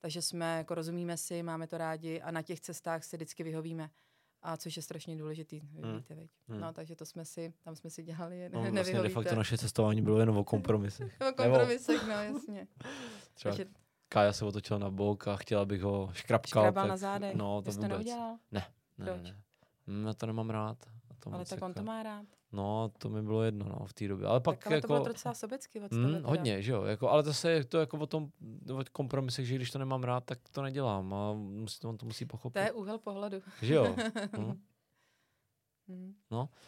Takže 0.00 0.22
jsme, 0.22 0.56
jako 0.58 0.74
rozumíme 0.74 1.16
si, 1.16 1.42
máme 1.42 1.66
to 1.66 1.78
rádi 1.78 2.20
a 2.20 2.30
na 2.30 2.42
těch 2.42 2.60
cestách 2.60 3.04
si 3.04 3.16
vždycky 3.16 3.42
vyhovíme. 3.42 3.90
A 4.42 4.56
což 4.56 4.76
je 4.76 4.82
strašně 4.82 5.16
důležitý, 5.16 5.60
vy 5.60 5.82
Hmm. 5.82 5.96
víte, 5.96 6.14
veď. 6.14 6.30
Hmm. 6.48 6.60
No, 6.60 6.72
takže 6.72 6.96
to 6.96 7.06
jsme 7.06 7.24
si, 7.24 7.54
tam 7.62 7.76
jsme 7.76 7.90
si 7.90 8.02
dělali, 8.02 8.38
ne, 8.38 8.48
No, 8.48 8.60
vlastně 8.60 8.70
de 8.70 8.82
nevyhovíte. 8.84 9.14
facto 9.14 9.34
naše 9.36 9.58
cestování 9.58 10.02
bylo 10.02 10.18
jen 10.20 10.30
o 10.30 10.44
kompromisech. 10.44 11.16
O 11.30 11.32
kompromisech, 11.32 12.02
no 12.08 12.12
jasně. 12.22 12.66
Třeba 13.34 13.56
Takže 13.56 13.70
Kája 14.08 14.32
se 14.32 14.44
otočila 14.44 14.78
na 14.78 14.90
bok 14.90 15.28
a 15.28 15.36
chtěla 15.36 15.64
bych 15.64 15.82
ho 15.82 16.10
škrapkat. 16.12 16.48
škrabal 16.48 16.84
tak, 16.84 16.88
na 16.88 16.96
zádech. 16.96 17.34
No, 17.34 17.62
to 17.62 17.70
to 17.70 17.76
vůbec. 17.76 17.88
neudělal? 17.90 18.36
Ne, 18.52 18.66
ne, 18.98 19.04
Proč? 19.06 19.22
ne. 19.22 19.42
Hm, 19.86 20.06
Já 20.06 20.14
to 20.14 20.26
nemám 20.26 20.50
rád. 20.50 20.78
A 21.26 21.30
to 21.30 21.36
Ale 21.36 21.44
tak 21.44 21.62
on 21.62 21.74
to 21.74 21.80
jako- 21.80 21.86
má 21.86 22.02
rád. 22.02 22.26
No, 22.52 22.90
to 22.98 23.08
mi 23.08 23.22
bylo 23.22 23.42
jedno 23.42 23.66
no, 23.68 23.86
v 23.86 23.92
té 23.92 24.08
době. 24.08 24.26
Ale 24.26 24.40
pak 24.40 24.58
tak 24.58 24.66
ale 24.66 24.76
jako... 24.76 24.88
to 24.88 24.94
bylo 24.94 25.08
docela 25.08 25.34
sobecký 25.34 25.80
od 25.80 25.92
Mm, 25.92 26.14
teda. 26.14 26.28
hodně, 26.28 26.62
že 26.62 26.72
jo, 26.72 26.82
jako, 26.82 27.10
ale 27.10 27.22
zase 27.22 27.50
je 27.50 27.64
to 27.64 27.78
jako 27.78 27.98
o 27.98 28.06
tom 28.06 28.28
o 28.74 28.84
kompromisech, 28.92 29.46
že 29.46 29.54
když 29.54 29.70
to 29.70 29.78
nemám 29.78 30.02
rád, 30.02 30.24
tak 30.24 30.38
to 30.50 30.62
nedělám 30.62 31.14
a 31.14 31.32
musí, 31.32 31.86
on 31.86 31.96
to 31.98 32.06
musí 32.06 32.24
pochopit. 32.26 32.60
To 32.60 32.64
je 32.64 32.72
úhel 32.72 32.98
pohledu. 32.98 33.42
Že 33.62 33.74
jo? 33.74 33.96
Hm. 35.88 36.14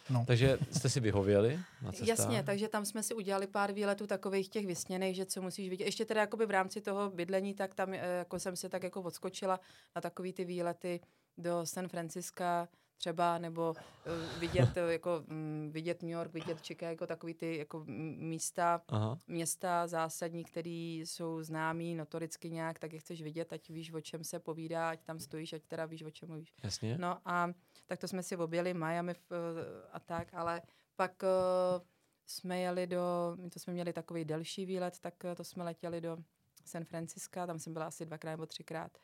Hmm. 0.09 0.25
Takže 0.25 0.59
jste 0.71 0.89
si 0.89 0.99
vyhověli 0.99 1.59
na 1.81 1.91
cestách? 1.91 2.07
Jasně, 2.07 2.43
takže 2.43 2.67
tam 2.67 2.85
jsme 2.85 3.03
si 3.03 3.13
udělali 3.13 3.47
pár 3.47 3.71
výletů 3.71 4.07
takových 4.07 4.49
těch 4.49 4.67
vysněných, 4.67 5.15
že 5.15 5.25
co 5.25 5.41
musíš 5.41 5.69
vidět. 5.69 5.85
Ještě 5.85 6.05
teda 6.05 6.21
jakoby 6.21 6.45
v 6.45 6.51
rámci 6.51 6.81
toho 6.81 7.09
bydlení, 7.09 7.53
tak 7.53 7.75
tam 7.75 7.93
eh, 7.93 7.97
jako 8.17 8.39
jsem 8.39 8.55
se 8.55 8.69
tak 8.69 8.83
jako 8.83 9.01
odskočila 9.01 9.59
na 9.95 10.01
takový 10.01 10.33
ty 10.33 10.45
výlety 10.45 10.99
do 11.37 11.65
San 11.65 11.87
Franciska 11.87 12.67
třeba, 12.97 13.37
nebo 13.37 13.73
uh, 13.73 14.39
vidět, 14.39 14.77
eh, 14.77 14.91
jako, 14.91 15.23
um, 15.31 15.69
vidět 15.71 16.01
New 16.01 16.11
York, 16.11 16.33
vidět 16.33 16.61
Chicago, 16.61 17.07
takový 17.07 17.33
ty 17.33 17.57
jako 17.57 17.83
místa, 18.17 18.81
Aha, 18.87 19.19
města 19.27 19.87
zásadní, 19.87 20.43
které 20.43 20.99
jsou 21.05 21.43
známý 21.43 21.95
notoricky 21.95 22.49
nějak, 22.49 22.79
tak 22.79 22.93
je 22.93 22.99
chceš 22.99 23.21
vidět, 23.21 23.53
ať 23.53 23.69
víš, 23.69 23.93
o 23.93 24.01
čem 24.01 24.23
se 24.23 24.39
povídá, 24.39 24.89
ať 24.89 25.03
tam 25.03 25.19
stojíš, 25.19 25.53
ať 25.53 25.63
teda 25.63 25.85
víš, 25.85 26.03
o 26.03 26.11
čem 26.11 26.29
mluvíš. 26.29 26.53
jasně. 26.63 26.97
No 26.97 27.17
a 27.25 27.53
tak 27.85 27.99
to 27.99 28.07
jsme 28.07 28.23
si 28.23 28.35
objeli 28.37 28.73
Miami 28.73 29.13
v, 29.13 29.31
eh, 29.31 29.87
a 29.91 29.99
tak, 29.99 30.33
ale 30.33 30.61
pak 30.95 31.23
uh, 31.23 31.85
jsme 32.25 32.59
jeli 32.59 32.87
do, 32.87 33.35
my 33.35 33.49
to 33.49 33.59
jsme 33.59 33.73
měli 33.73 33.93
takový 33.93 34.25
delší 34.25 34.65
výlet, 34.65 34.99
tak 34.99 35.13
uh, 35.23 35.35
to 35.35 35.43
jsme 35.43 35.63
letěli 35.63 36.01
do 36.01 36.17
San 36.65 36.85
Franciska, 36.85 37.47
tam 37.47 37.59
jsem 37.59 37.73
byla 37.73 37.85
asi 37.85 38.05
dvakrát 38.05 38.31
nebo 38.31 38.45
třikrát. 38.45 38.97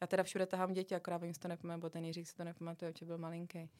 Já 0.00 0.06
teda 0.06 0.22
všude 0.22 0.46
tahám 0.46 0.72
děti, 0.72 0.94
akorát 0.94 1.22
oni 1.22 1.34
si 1.34 1.40
to 1.40 1.48
nepamatuju, 1.48 1.80
bo 1.80 1.90
ten 1.90 2.04
Jiřík 2.04 2.26
si 2.28 2.34
to 2.36 2.44
nepamatuje, 2.44 2.92
protože 2.92 3.06
byl 3.06 3.18
malinký. 3.18 3.70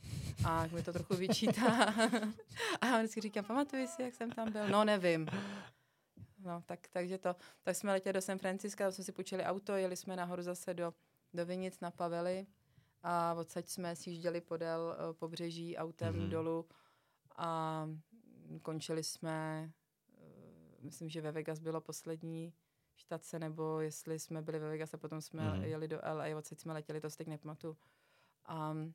A 0.47 0.67
mi 0.67 0.83
to 0.83 0.93
trochu 0.93 1.15
vyčítá. 1.17 1.95
a 2.81 2.87
já 2.87 2.99
vždycky 2.99 3.21
říkám, 3.21 3.45
pamatuji 3.45 3.87
si, 3.87 4.03
jak 4.03 4.15
jsem 4.15 4.33
tam 4.33 4.53
byl? 4.53 4.69
No, 4.69 4.85
nevím. 4.85 5.27
No, 6.39 6.63
tak, 6.67 6.81
takže 6.93 7.19
to. 7.19 7.37
Tak 7.63 7.77
jsme 7.77 7.93
letěli 7.93 8.13
do 8.13 8.21
San 8.21 8.39
Franciska, 8.39 8.85
tam 8.85 8.93
jsme 8.93 9.05
si 9.05 9.13
půjčili 9.13 9.45
auto, 9.45 9.77
jeli 9.77 9.97
jsme 9.97 10.17
nahoru 10.17 10.43
zase 10.43 10.75
do, 10.75 10.95
do 11.35 11.47
Vinic 11.47 11.81
na 11.81 11.91
Pavely 11.91 12.47
a 13.03 13.35
odsaď 13.35 13.69
jsme 13.69 13.97
sjížděli 13.97 14.41
podél 14.41 14.97
uh, 15.09 15.13
pobřeží 15.15 15.77
autem 15.77 16.15
Mhm. 16.15 16.25
mm-hmm. 16.25 16.31
dolů 16.31 16.69
a 17.37 17.89
končili 18.63 19.05
jsme, 19.05 19.71
uh, 20.19 20.85
myslím, 20.85 21.09
že 21.09 21.21
ve 21.21 21.33
Vegas 21.33 21.59
bylo 21.59 21.81
poslední 21.81 22.53
štace, 22.97 23.39
nebo 23.39 23.81
jestli 23.81 24.19
jsme 24.19 24.43
byli 24.43 24.59
ve 24.59 24.69
Vegas 24.69 24.95
a 24.95 24.99
potom 24.99 25.21
jsme 25.21 25.43
mm-hmm. 25.43 25.63
jeli 25.63 25.89
do 25.89 26.01
LA, 26.13 26.39
odsaď 26.39 26.59
jsme 26.59 26.73
letěli, 26.73 27.01
to 27.01 27.11
si 27.11 27.17
teď 27.17 27.27
nepamatuju. 27.27 27.77
A 28.45 28.71
uh, 28.71 28.87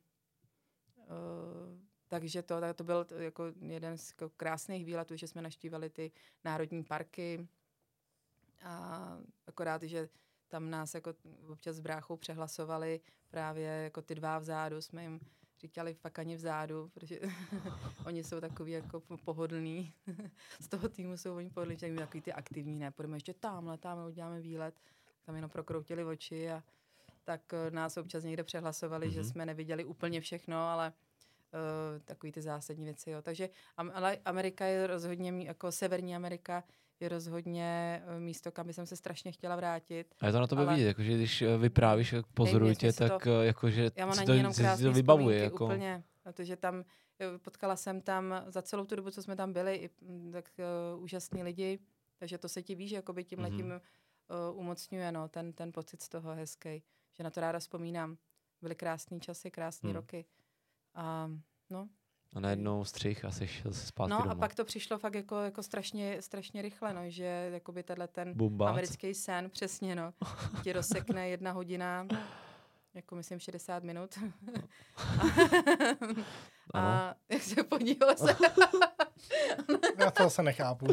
takže 2.08 2.42
to, 2.42 2.60
tak 2.60 2.76
to 2.76 2.84
byl 2.84 3.06
jako 3.16 3.44
jeden 3.60 3.98
z 3.98 4.10
jako 4.10 4.30
krásných 4.36 4.84
výletů, 4.84 5.16
že 5.16 5.28
jsme 5.28 5.42
naštívali 5.42 5.90
ty 5.90 6.12
národní 6.44 6.84
parky 6.84 7.48
a 8.64 9.18
akorát, 9.46 9.82
že 9.82 10.08
tam 10.48 10.70
nás 10.70 10.94
jako 10.94 11.14
občas 11.48 11.76
s 11.76 11.80
bráchou 11.80 12.16
přehlasovali 12.16 13.00
právě 13.30 13.66
jako 13.66 14.02
ty 14.02 14.14
dva 14.14 14.38
vzadu, 14.38 14.82
jsme 14.82 15.02
jim 15.02 15.20
říkali 15.62 15.94
fakt 15.94 16.18
ani 16.18 16.36
vzadu, 16.36 16.90
protože 16.94 17.20
oni 18.06 18.24
jsou 18.24 18.40
takový 18.40 18.72
jako 18.72 19.00
po- 19.00 19.16
pohodlní. 19.16 19.92
Z 20.60 20.68
toho 20.68 20.88
týmu 20.88 21.16
jsou 21.16 21.36
oni 21.36 21.50
pohodlní, 21.50 21.76
tak 21.76 21.90
my 21.90 21.98
takový 21.98 22.20
ty 22.20 22.32
aktivní, 22.32 22.78
ne, 22.78 22.90
půjdeme 22.90 23.16
ještě 23.16 23.34
tamhle, 23.34 23.78
tamhle 23.78 24.08
uděláme 24.08 24.40
výlet. 24.40 24.74
Tam 25.26 25.34
jenom 25.36 25.50
prokroutili 25.50 26.04
oči 26.04 26.50
a 26.50 26.62
tak 27.24 27.40
eh, 27.52 27.70
nás 27.70 27.96
občas 27.96 28.24
někde 28.24 28.44
přehlasovali, 28.44 29.06
mm-hmm. 29.08 29.12
že 29.12 29.20
Mhm. 29.20 29.28
jsme 29.28 29.46
neviděli 29.46 29.84
úplně 29.84 30.20
všechno, 30.20 30.56
ale 30.56 30.92
takový 32.04 32.32
ty 32.32 32.42
zásadní 32.42 32.84
věci, 32.84 33.10
jo. 33.10 33.22
Takže 33.22 33.48
ale 33.76 34.18
Amerika 34.24 34.64
je 34.64 34.86
rozhodně, 34.86 35.32
jako 35.46 35.72
Severní 35.72 36.16
Amerika 36.16 36.64
je 37.00 37.08
rozhodně 37.08 38.02
eh, 38.06 38.20
místo, 38.20 38.52
kam 38.52 38.66
bych 38.66 38.76
se 38.84 38.96
strašně 38.96 39.32
chtěla 39.32 39.56
vrátit. 39.56 40.14
A 40.20 40.26
je 40.26 40.32
to 40.32 40.40
na 40.40 40.46
tebe 40.46 40.62
ale- 40.62 40.74
vidět, 40.74 40.86
jakože 40.86 41.14
když 41.14 41.42
eh, 41.42 41.56
vyprávíš, 41.58 42.12
jak 42.12 42.26
pozoruju 42.26 42.74
tě, 42.74 42.92
tak 42.92 43.24
to- 43.24 43.30
eh, 43.40 43.46
jakože 43.46 43.90
Já 43.96 44.06
mám 44.06 44.14
si 44.14 44.20
na 44.20 44.26
to, 44.26 44.32
jenom 44.32 44.52
si- 44.52 44.62
to 44.82 44.92
vybavuje. 44.92 45.38
Jako, 45.38 45.64
úplně, 45.64 46.02
protože 46.22 46.56
tam, 46.56 46.84
potkala 47.42 47.76
jsem 47.76 48.00
tam 48.00 48.34
za 48.46 48.62
celou 48.62 48.84
tu 48.84 48.96
dobu, 48.96 49.10
co 49.10 49.22
jsme 49.22 49.36
tam 49.36 49.52
byli, 49.52 49.74
i, 49.76 49.90
mm, 50.00 50.32
tak 50.32 50.50
uh, 50.94 51.02
úžasní 51.02 51.42
lidi, 51.42 51.78
takže 52.18 52.38
to 52.38 52.48
se 52.48 52.62
ti 52.62 52.74
víš, 52.74 52.90
jakoby 52.90 53.24
tím 53.24 53.38
letím 53.38 53.66
Mhm. 53.66 53.80
uh, 54.52 54.58
umocňuje, 54.58 55.12
no, 55.12 55.28
ten, 55.28 55.52
ten 55.52 55.72
pocit 55.72 56.02
z 56.02 56.08
toho 56.08 56.34
hezký, 56.34 56.82
že 57.12 57.22
na 57.24 57.30
to 57.30 57.40
ráda 57.40 57.58
vzpomínám. 57.58 58.16
Byly 58.62 58.74
krásné 58.74 59.20
časy, 59.20 59.50
krásné 59.50 59.88
Hmm. 59.88 59.96
roky. 59.96 60.24
A 60.94 61.30
no, 61.70 61.88
A 62.32 62.40
najednou 62.40 62.84
střih 62.84 63.24
a 63.24 63.30
jsi 63.30 63.48
zpátky 63.70 64.10
no 64.10 64.18
doma. 64.18 64.32
a 64.32 64.34
pak 64.34 64.54
to 64.54 64.64
přišlo 64.64 64.98
fakt 64.98 65.14
jako, 65.14 65.40
jako 65.40 65.62
strašně, 65.62 66.22
strašně 66.22 66.62
rychle, 66.62 66.94
no, 66.94 67.00
že 67.10 67.50
jakoby 67.52 67.82
tenhle 67.82 68.08
ten 68.08 68.34
Bum, 68.34 68.62
americký 68.62 69.14
sen, 69.14 69.50
přesně, 69.50 69.94
no, 69.96 70.14
ti 70.62 70.72
rozsekne 70.72 71.28
jedna 71.28 71.52
hodina, 71.52 72.06
jako 72.94 73.14
myslím 73.14 73.38
60 73.38 73.82
minut. 73.82 74.18
a, 76.74 76.80
a 76.80 77.14
jak 77.28 77.42
se 77.42 77.62
podíval 77.64 78.16
se, 78.16 78.36
Já 79.98 80.10
to 80.10 80.22
zase 80.22 80.42
nechápu. 80.42 80.86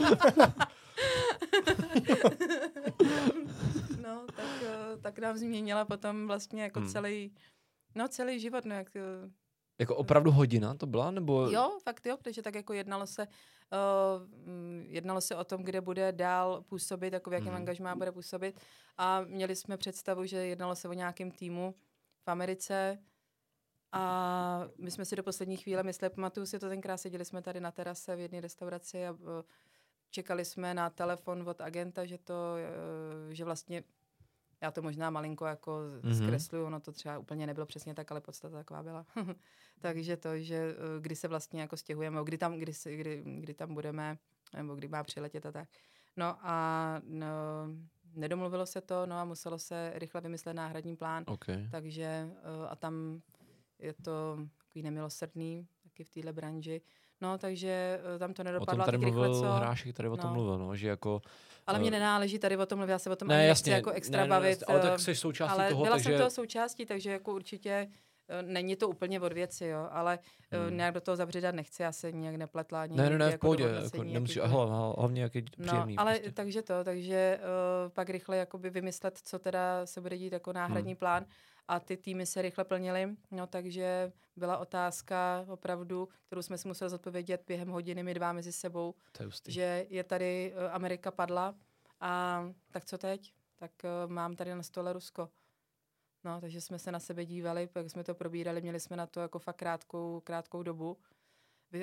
no, 4.04 4.26
tak, 4.36 4.46
eh, 4.64 4.98
tak 5.02 5.20
nám 5.20 5.38
změnila 5.38 5.86
potom 5.86 6.28
vlastně 6.28 6.64
jako 6.64 6.80
Hmm. 6.80 6.90
celý, 6.90 7.36
no 7.96 8.08
celý 8.08 8.40
život, 8.40 8.66
no, 8.66 8.76
jak, 8.76 8.96
eh, 8.96 9.02
Jako 9.80 9.96
opravdu 9.96 10.32
hodina 10.32 10.74
to 10.74 10.86
byla? 10.86 11.12
Nebo... 11.12 11.50
Jo, 11.50 11.80
fakt 11.84 12.06
jo, 12.06 12.18
protože 12.18 12.42
tak 12.42 12.56
jako 12.56 12.74
jednalo 12.74 13.08
se, 13.08 13.28
uh, 13.28 14.24
jednalo 14.88 15.22
se 15.22 15.36
o 15.36 15.44
tom, 15.44 15.64
kde 15.64 15.82
bude 15.82 16.12
dál 16.12 16.62
působit, 16.70 17.14
jako 17.14 17.30
v 17.30 17.34
jakém 17.34 17.48
Mhm. 17.48 17.56
angažmá 17.56 17.96
bude 17.96 18.12
působit. 18.12 18.60
A 18.98 19.22
měli 19.22 19.56
jsme 19.56 19.78
představu, 19.78 20.26
že 20.26 20.38
jednalo 20.38 20.76
se 20.76 20.90
o 20.90 20.94
nějakém 20.94 21.32
týmu 21.32 21.76
v 22.26 22.28
Americe. 22.28 22.98
A 23.92 24.64
my 24.78 24.92
jsme 24.92 25.06
si 25.06 25.16
do 25.16 25.24
poslední 25.24 25.58
chvíle 25.58 25.84
mysleli, 25.84 26.16
pamatuju 26.16 26.46
si 26.46 26.60
to 26.60 26.70
tenkrát, 26.70 26.98
seděli 26.98 27.26
jsme 27.26 27.42
tady 27.42 27.60
na 27.60 27.72
terase 27.72 28.16
v 28.16 28.20
jedné 28.20 28.42
restauraci 28.42 29.08
a 29.08 29.12
uh, 29.12 29.18
čekali 30.10 30.46
jsme 30.46 30.74
na 30.74 30.90
telefon 30.90 31.50
od 31.50 31.62
agenta, 31.62 32.06
že 32.06 32.18
to, 32.18 32.34
uh, 32.34 33.34
že 33.34 33.46
vlastně 33.46 33.84
já 34.62 34.72
to 34.72 34.82
možná 34.82 35.10
malinko 35.10 35.46
jako 35.46 35.80
Mhm. 36.04 36.12
mm-hmm. 36.12 36.24
zkresluju, 36.24 36.66
ono 36.66 36.80
to 36.80 36.92
třeba 36.92 37.18
úplně 37.18 37.48
nebylo 37.48 37.66
přesně 37.66 37.94
tak, 37.94 38.12
ale 38.12 38.22
podstata 38.22 38.58
taková 38.58 38.84
byla. 38.84 39.06
Takže 39.82 40.18
to, 40.18 40.40
že 40.40 40.56
eh, 40.56 41.02
kdy 41.02 41.16
se 41.16 41.28
vlastně 41.28 41.62
jako 41.62 41.78
stěhujeme, 41.78 42.20
kdy 42.24 42.38
tam, 42.38 42.58
kdy, 42.60 42.72
kdy, 42.96 43.24
kdy 43.26 43.54
tam 43.54 43.74
budeme, 43.74 44.18
nebo 44.58 44.76
kdy 44.76 44.88
má 44.88 45.04
přiletět 45.04 45.46
a 45.46 45.52
tak. 45.52 45.70
No 46.18 46.38
a 46.42 47.02
no, 47.06 47.28
nedomluvilo 48.14 48.66
se 48.66 48.82
to, 48.82 49.06
no 49.06 49.16
a 49.16 49.26
muselo 49.26 49.60
se 49.60 49.92
rychle 49.96 50.22
vymyslet 50.22 50.54
náhradní 50.54 50.96
plán, 50.96 51.24
Okay. 51.28 51.68
takže 51.72 52.04
eh, 52.04 52.68
a 52.70 52.76
tam 52.76 53.22
je 53.80 53.94
to 53.94 54.40
takový 54.58 54.84
nemilosrdný, 54.84 55.68
taky 55.84 56.04
v 56.04 56.10
téhle 56.10 56.34
branži. 56.34 56.82
No, 57.22 57.38
takže 57.38 58.00
eh, 58.16 58.20
tam 58.20 58.34
to 58.34 58.42
O 58.42 58.44
tom 58.44 58.46
nedopadlo 58.54 58.86
tady 58.86 58.98
tak 58.98 59.06
rychle, 59.06 59.28
mluvil 59.28 59.42
co... 59.52 59.56
Hrášek, 59.56 59.96
tady 59.96 60.10
o 60.10 60.18
tom 60.18 60.28
no. 60.30 60.34
mluvil, 60.34 60.58
no, 60.58 60.76
že 60.76 60.88
jako... 60.88 61.22
Ale 61.68 61.80
mě 61.80 61.88
eh, 61.88 61.92
nenáleží 61.92 62.40
tady 62.40 62.58
o 62.58 62.66
tom 62.66 62.78
mluvit, 62.80 62.92
já 62.92 63.00
se 63.00 63.10
o 63.10 63.16
tom 63.16 63.28
Ne, 63.28 63.38
ani 63.38 63.48
jasně, 63.48 63.74
jako 63.74 63.92
extra 63.92 64.18
ne, 64.18 64.24
ne, 64.24 64.30
bavit. 64.30 64.64
ale 64.68 64.80
eh, 64.80 64.82
tak 64.82 65.00
jsi 65.00 65.16
součástí 65.16 65.54
ale 65.60 65.70
toho, 65.70 65.84
byla 65.84 65.96
takže... 65.96 66.10
jsem 66.10 66.18
toho 66.18 66.30
součástí, 66.30 66.86
takže 66.86 67.12
jako 67.12 67.34
určitě 67.34 67.88
eh, 68.30 68.42
není 68.42 68.76
to 68.76 68.90
úplně 68.90 69.20
od 69.20 69.34
věci, 69.34 69.66
jo, 69.66 69.88
ale 69.92 70.20
Hmm. 70.52 70.78
nějak 70.78 70.94
do 70.94 71.02
toho 71.02 71.16
zabředat 71.16 71.56
nechci, 71.56 71.84
já 71.84 71.92
se 71.92 72.12
nějak 72.12 72.36
nepletla 72.36 72.82
ani 72.82 72.98
Ne, 72.98 73.10
ne, 73.10 73.18
ne, 73.18 73.28
v 73.28 73.32
jako 73.32 73.48
pohodě, 73.48 73.64
jako 73.84 74.04
nemusíš, 74.04 74.38
hele, 74.44 74.66
hlavně 74.98 75.22
jak 75.22 75.36
je 75.36 75.42
to 75.42 75.50
No, 75.58 75.66
příjemný. 75.68 75.98
ale 75.98 76.12
prostě. 76.14 76.32
takže 76.32 76.62
to, 76.62 76.84
takže 76.84 77.40
uh, 77.86 77.90
pak 77.92 78.10
rychle 78.10 78.38
jakoby 78.38 78.70
vymyslet, 78.70 79.20
co 79.24 79.40
teda 79.40 79.86
se 79.86 80.02
bude 80.02 80.18
dít 80.18 80.34
jako 80.34 80.54
náhradní 80.54 80.92
Hmm. 80.92 80.98
plán 80.98 81.26
a 81.70 81.80
ty 81.80 81.98
týmy 81.98 82.26
se 82.26 82.42
rychle 82.42 82.66
plnily, 82.66 83.16
no 83.32 83.48
takže 83.48 84.12
byla 84.36 84.58
otázka 84.58 85.46
opravdu, 85.50 86.10
kterou 86.26 86.42
jsme 86.42 86.58
si 86.58 86.68
museli 86.68 86.90
zodpovědět 86.90 87.44
během 87.48 87.70
hodiny 87.70 88.04
my 88.04 88.14
dva 88.14 88.34
mezi 88.34 88.52
sebou, 88.52 88.96
To 89.12 89.24
je 89.24 89.26
hustý. 89.26 89.52
že 89.52 89.86
je 89.90 90.04
tady 90.04 90.54
uh, 90.56 90.74
Amerika 90.76 91.12
padla 91.12 91.56
a 92.00 92.44
tak 92.72 92.86
co 92.86 92.98
teď? 92.98 93.34
Tak 93.56 93.72
uh, 93.84 94.12
mám 94.12 94.36
tady 94.36 94.56
na 94.56 94.64
stole 94.64 94.94
Rusko. 94.94 95.30
No, 96.24 96.42
takže 96.42 96.62
jsme 96.62 96.80
se 96.80 96.92
na 96.92 97.00
sebe 97.00 97.26
dívali, 97.26 97.68
pak 97.68 97.90
jsme 97.90 98.04
to 98.04 98.16
probírali, 98.16 98.62
měli 98.62 98.80
jsme 98.80 98.96
na 98.96 99.08
to 99.08 99.20
jako 99.20 99.40
fakt 99.40 99.56
krátkou, 99.56 100.22
krátkou 100.24 100.64
dobu. 100.64 100.98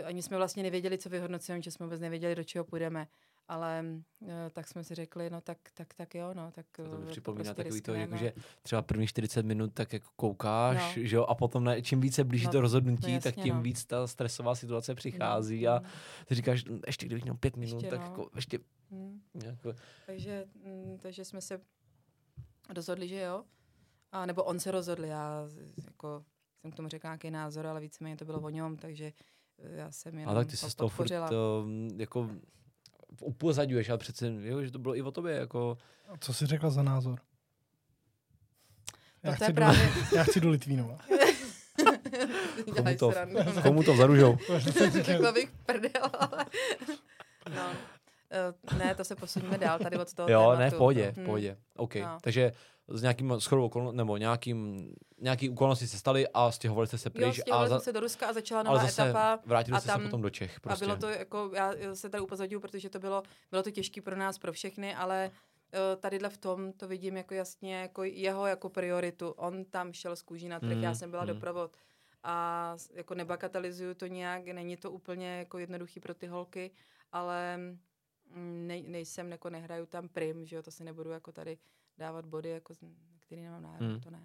Ani 0.04 0.22
jsme 0.22 0.36
vlastně 0.36 0.62
nevěděli, 0.62 0.98
co 0.98 1.08
vyhodnocujeme, 1.08 1.62
že 1.62 1.70
jsme 1.70 1.86
vůbec 1.86 2.00
nevěděli, 2.00 2.34
do 2.34 2.44
čeho 2.44 2.64
půjdeme. 2.64 3.08
Ale 3.48 3.84
uh, 4.20 4.28
tak 4.52 4.68
jsme 4.68 4.84
si 4.84 4.94
řekli, 4.94 5.30
no 5.30 5.40
tak, 5.40 5.58
tak, 5.74 5.94
tak 5.94 6.14
jo, 6.14 6.34
no, 6.34 6.50
tak 6.52 6.66
To 6.76 6.82
mi 6.82 7.04
eh, 7.06 7.10
připomíná 7.10 7.42
prostě 7.44 7.62
takový 7.64 7.80
to, 7.80 7.94
jako, 7.94 8.16
že 8.16 8.32
třeba 8.62 8.82
první 8.82 9.06
40 9.06 9.46
minut 9.46 9.74
tak 9.74 9.92
jako 9.92 10.08
koukáš, 10.16 10.96
No. 10.96 11.02
že 11.02 11.16
jo, 11.16 11.24
a 11.24 11.34
potom 11.34 11.64
ne, 11.64 11.82
čím 11.82 12.00
více 12.00 12.24
blíží 12.24 12.46
No, 12.46 12.52
to 12.52 12.60
rozhodnutí, 12.60 13.12
no 13.12 13.20
tak 13.20 13.24
jasně, 13.24 13.42
tím 13.42 13.54
no. 13.54 13.62
víc 13.62 13.84
ta 13.84 14.06
stresová 14.06 14.54
situace 14.54 14.94
přichází 14.94 15.64
No, 15.64 15.72
a 15.72 15.78
mm, 15.78 15.86
ty 16.26 16.34
říkáš, 16.34 16.64
"Mm, 16.64 16.80
ještě 16.86 17.06
kdybych 17.06 17.24
měl 17.24 17.36
pět 17.36 17.56
minut, 17.56 17.82
Ještě, 17.82 17.90
tak 17.90 18.00
no. 18.00 18.06
jako 18.06 18.30
ještě 18.36 18.58
mm. 18.90 19.20
jako, 19.44 19.74
Takže, 20.06 20.44
mm, 20.64 20.98
takže 20.98 21.24
jsme 21.24 21.40
se 21.40 21.60
rozhodli, 22.74 23.08
že 23.08 23.20
jo. 23.20 23.44
A 24.12 24.26
nebo 24.26 24.44
on 24.44 24.60
se 24.60 24.70
rozhodl, 24.70 25.04
já 25.04 25.48
jako 25.84 26.24
jsem 26.60 26.70
k 26.72 26.74
tomu 26.76 26.88
řekla 26.88 27.10
nějaký 27.10 27.30
názor, 27.30 27.66
ale 27.66 27.80
víceméně 27.80 28.16
to 28.16 28.24
bylo 28.24 28.40
o 28.40 28.48
něm, 28.50 28.76
takže 28.76 29.12
eh, 29.58 29.76
já 29.76 29.92
jsem 29.92 30.18
jenom 30.18 30.36
a 30.36 30.38
tak 30.38 30.48
ty 30.48 30.56
se 30.56 30.76
toho 30.76 30.88
furt 30.88 31.10
um, 31.10 31.88
jako 31.96 32.30
upozadňuješ, 33.22 33.88
ale 33.88 33.98
přece, 33.98 34.32
jo, 34.40 34.62
že 34.62 34.70
to 34.70 34.78
bylo 34.78 34.96
i 34.96 35.02
o 35.02 35.10
tobě, 35.10 35.34
jako, 35.34 35.78
Co 36.20 36.34
jsi 36.34 36.46
řekla 36.46 36.70
za 36.70 36.82
názor? 36.82 37.18
Já 39.22 39.30
No 39.30 39.36
to 39.36 39.36
chci, 39.36 39.44
je 39.44 39.52
do, 39.52 39.54
právě... 39.54 39.88
já 40.16 40.24
chci 40.24 40.40
do 40.40 40.50
Litvínova. 40.50 40.98
Dělaj 42.74 42.96
to- 42.96 43.12
srandu, 43.12 43.38
no. 43.54 43.62
komu 43.62 43.82
to 43.82 43.96
zaružou. 43.96 44.36
Řekla 45.02 45.32
bych 45.32 45.50
prdel, 45.66 46.02
ale... 46.20 46.44
No. 47.54 47.70
Eh, 48.30 48.76
Ne, 48.78 48.94
to 48.94 49.04
se 49.04 49.16
posuneme 49.16 49.58
dál 49.58 49.78
tady 49.78 49.96
od 49.98 50.14
toho 50.14 50.28
Jo, 50.30 50.40
tématu. 50.40 50.58
ne, 50.60 50.70
v 50.70 50.74
pohodě, 50.74 51.12
v 51.12 51.16
Hm. 51.18 51.24
pohodě. 51.24 51.56
OK. 51.76 51.94
No. 51.94 52.18
Takže 52.22 52.52
s 52.88 53.02
nějakým 53.02 53.34
shodou 53.40 53.64
okol, 53.64 53.92
nebo 53.92 54.16
nějakým, 54.16 54.90
nějaký 55.20 55.50
okolnosti 55.50 55.86
se 55.88 55.98
staly 55.98 56.28
a 56.34 56.50
stěhovali 56.50 56.86
jste 56.86 56.98
se 56.98 57.08
Jo, 57.08 57.12
pryč. 57.12 57.40
stěhovali 57.40 57.66
a 57.66 57.68
jsme 57.70 57.80
se 57.80 57.92
do 57.92 58.00
Ruska 58.00 58.26
a 58.26 58.32
začala 58.32 58.60
ale 58.60 58.68
nová 58.70 58.80
zase 58.86 59.02
etapa. 59.10 59.38
vrátili 59.46 59.76
a 59.76 59.80
jste 59.80 59.86
se 59.88 59.92
tam- 59.92 60.02
potom 60.02 60.22
do 60.22 60.30
Čech. 60.30 60.60
Prostě. 60.60 60.84
A 60.84 60.88
bylo 60.88 60.98
to 60.98 61.08
jako, 61.08 61.50
já 61.54 61.72
se 61.94 62.08
tady 62.10 62.20
upozorňuji, 62.22 62.60
protože 62.60 62.90
to 62.90 62.98
bylo, 62.98 63.22
bylo 63.50 63.62
to 63.62 63.70
těžké 63.70 64.02
pro 64.02 64.16
nás, 64.16 64.38
pro 64.38 64.52
všechny, 64.52 64.94
ale 64.94 65.30
eh, 65.72 65.96
tadyhle 65.96 66.28
v 66.28 66.36
tom 66.38 66.72
to 66.72 66.88
vidím 66.88 67.16
jako 67.16 67.34
jasně, 67.34 67.74
jako 67.74 68.02
jeho 68.04 68.46
jako 68.46 68.68
prioritu. 68.68 69.28
On 69.30 69.64
tam 69.64 69.92
šel 69.92 70.16
z 70.16 70.22
kůží 70.22 70.48
na 70.48 70.60
trh, 70.60 70.76
Mm, 70.76 70.82
já 70.82 70.94
jsem 70.94 71.10
byla 71.10 71.22
mm. 71.22 71.28
doprovod. 71.28 71.76
A 72.24 72.76
jako 72.94 73.14
nebagatelizuju 73.14 73.94
to 73.94 74.06
nějak, 74.06 74.46
není 74.46 74.76
to 74.76 74.90
úplně 74.90 75.38
jako 75.38 75.58
jednoduchý 75.58 76.00
pro 76.00 76.14
ty 76.14 76.26
holky, 76.26 76.70
ale 77.12 77.58
mm, 78.34 78.66
nej, 78.66 78.82
nejsem, 78.82 79.30
jako 79.32 79.50
nehraju 79.50 79.86
tam 79.86 80.08
prim, 80.08 80.46
že 80.46 80.56
jo, 80.56 80.62
to 80.62 80.70
si 80.70 80.84
nebudu 80.84 81.10
jako 81.10 81.32
tady 81.32 81.58
dávat 81.98 82.26
body, 82.26 82.48
jako, 82.48 82.74
který 83.20 83.42
nemám 83.42 83.62
nárok, 83.62 83.80
Mm. 83.80 84.00
to 84.00 84.10
ne. 84.10 84.22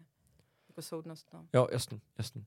Jako 0.69 0.81
soudnost, 0.81 1.29
no. 1.33 1.45
Jo, 1.53 1.67
jasný, 1.71 2.01
jasný. 2.17 2.45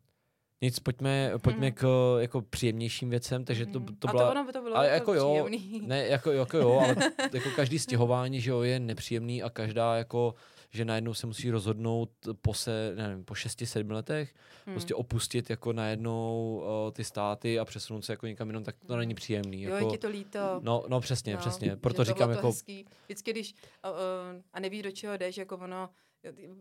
Nic, 0.60 0.78
pojďme, 0.78 1.32
pojďme 1.42 1.66
Mhm. 1.66 1.74
k 1.74 1.86
jako 2.20 2.42
příjemnějším 2.42 3.10
věcem, 3.10 3.44
takže 3.44 3.66
to, 3.66 3.80
Mhm. 3.80 3.96
to 3.96 4.08
a 4.08 4.12
byla... 4.12 4.24
to, 4.24 4.30
ono, 4.40 4.52
to 4.52 4.62
bylo 4.62 4.76
ale 4.76 4.88
jako, 4.88 5.14
jako 5.14 5.26
jo, 5.38 5.44
příjemný. 5.46 5.86
Ne, 5.86 6.06
jako, 6.06 6.32
jako 6.32 6.56
jo, 6.58 6.80
ale 6.84 6.96
jako 7.34 7.50
každý 7.56 7.78
stěhování, 7.78 8.40
že 8.40 8.50
jo, 8.50 8.62
je 8.62 8.80
nepříjemný 8.80 9.42
a 9.42 9.50
každá 9.50 9.96
jako, 9.96 10.34
že 10.74 10.84
najednou 10.84 11.14
se 11.14 11.26
musí 11.26 11.50
rozhodnout 11.50 12.10
po 12.42 12.54
se, 12.54 12.92
nevím, 12.96 13.24
po 13.24 13.34
šesti, 13.34 13.66
sedmi 13.66 13.92
letech, 13.92 14.34
Hmm. 14.66 14.74
prostě 14.74 14.94
opustit 14.94 15.50
jako 15.50 15.72
najednou 15.72 16.56
uh, 16.86 16.92
ty 16.92 17.04
státy 17.04 17.58
a 17.58 17.64
přesunout 17.64 18.04
se 18.04 18.12
jako 18.12 18.26
někam 18.26 18.48
jinam, 18.48 18.64
tak 18.64 18.76
to 18.86 18.92
Hmm. 18.92 18.98
není 19.00 19.14
příjemný. 19.14 19.62
Jo, 19.62 19.74
Jako, 19.74 19.86
je 19.86 19.90
ti 19.90 19.98
to 19.98 20.08
líto. 20.08 20.38
no, 20.62 20.84
no 20.88 21.00
přesně, 21.00 21.32
No, 21.32 21.38
přesně, 21.40 21.76
proto 21.76 21.96
to 21.96 22.04
říkám 22.04 22.30
jako, 22.30 22.46
Hezký. 22.46 22.86
Vždycky, 23.04 23.30
když 23.30 23.52
uh, 23.54 23.90
uh, 23.90 24.42
a 24.52 24.60
neví, 24.60 24.82
do 24.82 24.90
čeho 24.90 25.16
jdeš, 25.16 25.36
jako 25.36 25.56
ono, 25.56 25.90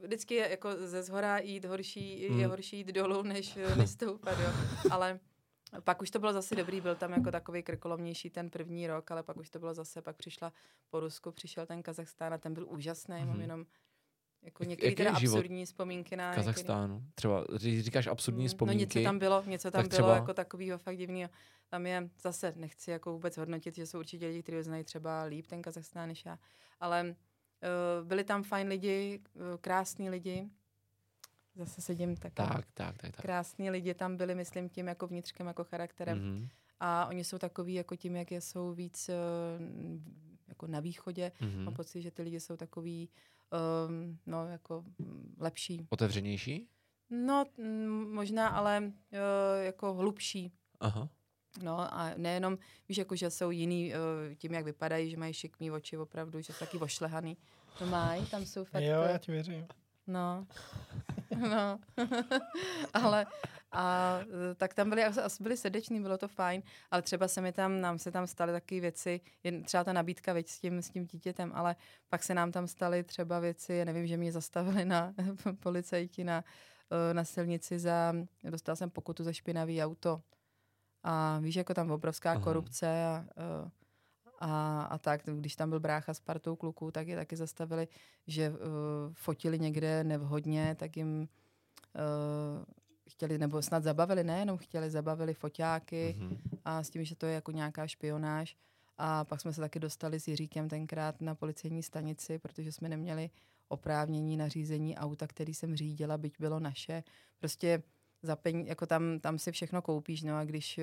vždycky 0.04 0.34
je 0.36 0.50
jako 0.50 0.70
ze 0.88 1.04
zhora 1.04 1.38
jít 1.40 1.66
horší, 1.66 2.22
je 2.22 2.30
Hmm. 2.30 2.44
horší 2.46 2.78
jít 2.78 2.88
dolů, 2.88 3.24
než, 3.24 3.58
než 3.78 3.90
stoupat, 3.90 4.40
jo. 4.40 4.50
Ale 4.92 5.20
pak 5.84 6.02
už 6.02 6.10
to 6.12 6.20
bylo 6.20 6.34
zase 6.34 6.56
dobrý, 6.56 6.82
byl 6.82 6.96
tam 6.96 7.12
jako 7.14 7.32
takový 7.32 7.64
krkolomnější 7.64 8.30
ten 8.30 8.50
první 8.50 8.88
rok, 8.88 9.12
ale 9.12 9.24
pak 9.24 9.38
už 9.38 9.50
to 9.50 9.60
bylo 9.60 9.74
zase, 9.74 10.02
pak 10.02 10.16
přišla 10.18 10.54
po 10.90 11.00
Rusku, 11.00 11.32
přišel 11.32 11.66
ten 11.66 11.84
Kazachstán 11.84 12.34
a 12.34 12.38
ten 12.38 12.54
byl 12.54 12.66
úžasný, 12.70 13.16
mm-hmm. 13.16 13.20
mám 13.26 13.30
Mhm. 13.34 13.42
jenom 13.42 13.66
jako 14.44 14.64
Jak- 14.64 14.70
některé 14.70 14.96
teda 14.96 15.20
život 15.20 15.38
absurdní 15.38 15.66
vzpomínky 15.66 16.16
na... 16.16 16.24
některý- 16.32 16.36
Kazachstánu, 16.46 17.04
třeba 17.16 17.46
když 17.58 17.84
říkáš 17.86 18.08
absurdní 18.08 18.48
vzpomínky, 18.48 18.78
No 18.78 19.00
něco 19.00 19.04
tam 19.04 19.20
bylo, 19.20 19.44
něco 19.46 19.72
tam 19.72 19.82
tak 19.82 19.90
bylo 19.90 19.98
třeba- 19.98 20.16
jako 20.16 20.34
takového 20.34 20.78
fakt 20.78 20.98
divného. 20.98 21.30
Tam 21.68 21.86
je, 21.86 22.10
zase 22.22 22.54
nechci 22.56 22.92
jako 22.92 23.12
vůbec 23.14 23.38
hodnotit, 23.38 23.76
že 23.76 23.86
jsou 23.86 24.00
určitě 24.00 24.28
lidi, 24.28 24.44
kteří 24.44 24.58
ho 24.58 24.64
znají 24.64 24.84
třeba 24.84 25.24
líp 25.24 25.48
ten 25.48 25.62
Kazachstán 25.62 26.08
než 26.10 26.26
já, 26.26 26.40
ale 26.80 27.16
uh, 28.02 28.08
byli 28.08 28.24
tam 28.24 28.44
fajn 28.44 28.68
lidi, 28.68 29.20
uh, 29.34 29.42
krásní 29.62 30.10
lidi, 30.10 30.50
zase 31.56 31.82
sedím 31.82 32.16
tak. 32.16 32.34
tak, 32.34 32.48
tak, 32.54 32.66
tak, 32.74 32.98
tak. 32.98 33.16
Krásní 33.22 33.70
lidi 33.70 33.94
tam 33.94 34.18
byli, 34.18 34.36
myslím, 34.36 34.70
tím 34.70 34.88
jako 34.88 35.08
vnitřkem, 35.08 35.48
jako 35.48 35.64
charakterem. 35.64 36.18
Mm. 36.24 36.36
Mhm, 36.36 36.48
A 36.80 37.06
oni 37.06 37.24
jsou 37.24 37.38
takový, 37.38 37.74
jako 37.74 37.96
tím, 37.96 38.16
jak 38.16 38.32
jsou 38.32 38.74
víc 38.74 39.10
uh, 39.10 39.16
jako 40.48 40.68
na 40.68 40.80
východě. 40.80 41.32
mhm. 41.42 41.64
Mám 41.64 41.74
pocit, 41.74 42.02
že 42.02 42.12
ty 42.12 42.22
lidi 42.22 42.40
jsou 42.40 42.58
takový, 42.58 43.10
um, 43.88 44.18
no, 44.26 44.48
jako 44.48 44.84
mm, 45.00 45.36
lepší. 45.40 45.88
Otevřenější? 45.90 46.68
No, 47.10 47.46
mm, 47.58 48.14
možná, 48.14 48.48
ale 48.48 48.82
uh, 48.84 49.64
jako 49.64 49.94
hlubší. 49.94 50.52
Aha. 50.80 51.10
No 51.62 51.94
a 51.94 52.14
nejenom, 52.18 52.58
víš, 52.90 52.98
jako, 52.98 53.16
že 53.16 53.30
jsou 53.30 53.52
jiný 53.52 53.94
uh, 53.94 54.36
tím, 54.36 54.54
jak 54.54 54.66
vypadají, 54.66 55.10
že 55.10 55.18
mají 55.18 55.34
šikmý 55.34 55.72
oči 55.72 55.98
opravdu, 55.98 56.42
že 56.42 56.54
jsou 56.54 56.60
taky 56.60 56.78
ošlehaný. 56.78 57.38
To 57.80 57.86
mají, 57.86 58.26
tam 58.26 58.46
jsou 58.46 58.64
fakt... 58.64 58.84
Jo, 58.84 59.02
eh, 59.02 59.12
já 59.12 59.18
ti 59.18 59.32
věřím. 59.32 59.68
No, 60.08 60.48
no, 61.38 61.80
ale 62.94 63.26
a 63.74 64.20
eh, 64.22 64.56
tak 64.56 64.74
tam 64.74 64.90
byli, 64.90 65.04
asi 65.04 65.44
byli 65.44 65.58
srdeční, 65.58 66.02
bylo 66.02 66.18
to 66.18 66.28
fajn, 66.28 66.64
ale 66.92 67.02
třeba 67.02 67.28
se 67.28 67.42
mi 67.42 67.52
tam, 67.52 67.82
nám 67.82 68.00
se 68.00 68.12
tam 68.12 68.28
staly 68.28 68.52
takové 68.52 68.82
věci, 68.82 69.22
jen 69.44 69.64
třeba 69.64 69.84
ta 69.84 69.94
nabídka 69.94 70.34
věc 70.34 70.50
s 70.50 70.60
tím, 70.60 70.82
s 70.82 70.90
tím 70.90 71.06
dítětem, 71.06 71.52
ale 71.56 71.76
pak 72.10 72.24
se 72.24 72.34
nám 72.34 72.52
tam 72.52 72.68
staly 72.68 73.04
třeba 73.04 73.40
věci, 73.40 73.74
já 73.74 73.86
nevím, 73.86 74.08
že 74.08 74.18
mě 74.18 74.32
zastavili 74.32 74.86
na 74.86 75.14
policajti 75.60 76.24
na, 76.24 76.44
eh, 76.92 77.14
na 77.14 77.24
silnici 77.24 77.80
za, 77.80 78.14
dostal 78.44 78.76
jsem 78.76 78.90
pokutu 78.90 79.24
za 79.24 79.34
špinavý 79.34 79.84
auto. 79.84 80.22
A 81.04 81.40
víš, 81.40 81.56
jako 81.56 81.74
tam 81.74 81.92
obrovská 81.92 82.32
Aha. 82.32 82.42
korupce 82.42 83.06
a, 83.06 83.26
eh, 83.38 83.72
a, 84.40 84.82
a 84.82 84.98
tak, 84.98 85.22
když 85.26 85.56
tam 85.56 85.70
byl 85.70 85.80
brácha 85.80 86.14
s 86.14 86.20
partou 86.20 86.56
kluků, 86.56 86.92
tak 86.92 87.08
je 87.08 87.16
taky 87.16 87.36
zastavili, 87.36 87.88
že 88.28 88.50
uh, 88.50 88.58
fotili 89.14 89.60
někde 89.60 90.04
nevhodně, 90.04 90.76
tak 90.80 90.98
jim 90.98 91.20
uh, 91.20 92.64
chtěli, 93.10 93.38
nebo 93.38 93.62
snad 93.62 93.84
zabavili, 93.84 94.24
nejenom 94.24 94.58
chtěli, 94.58 94.90
zabavili 94.92 95.34
foťáky 95.34 96.16
Mhm. 96.20 96.38
a 96.66 96.84
s 96.84 96.90
tím, 96.90 97.06
že 97.06 97.16
to 97.16 97.26
je 97.26 97.34
jako 97.34 97.52
nějaká 97.52 97.88
špionáž. 97.88 98.56
A 98.98 99.26
pak 99.26 99.42
jsme 99.42 99.54
se 99.54 99.62
taky 99.62 99.80
dostali 99.80 100.20
s 100.20 100.28
Jiříkem 100.28 100.70
tenkrát 100.70 101.22
na 101.22 101.36
policejní 101.36 101.84
stanici, 101.84 102.40
protože 102.40 102.72
jsme 102.72 102.90
neměli 102.90 103.30
oprávnění 103.68 104.38
na 104.38 104.48
řízení 104.48 104.98
auta, 104.98 105.28
který 105.28 105.54
jsem 105.54 105.76
řídila, 105.76 106.18
byť 106.18 106.34
bylo 106.40 106.60
naše. 106.60 107.04
Prostě 107.40 107.84
za 108.22 108.36
peníze, 108.36 108.70
jako 108.70 108.86
tam, 108.86 109.20
tam 109.20 109.40
si 109.40 109.52
všechno 109.52 109.82
koupíš, 109.82 110.24
no 110.24 110.38
a 110.38 110.44
když 110.46 110.78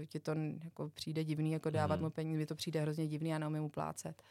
uh, 0.00 0.04
ti 0.06 0.20
to 0.20 0.32
jako 0.64 0.88
přijde 0.88 1.24
divný, 1.24 1.52
jako 1.52 1.70
dávat 1.70 1.94
Mhm. 1.96 2.04
mu 2.04 2.10
peníze, 2.10 2.38
mi 2.38 2.46
to 2.46 2.54
přijde 2.54 2.80
hrozně 2.80 3.06
divný 3.06 3.34
a 3.34 3.38
neumím 3.38 3.62
mu 3.62 3.68
plácet. 3.68 4.22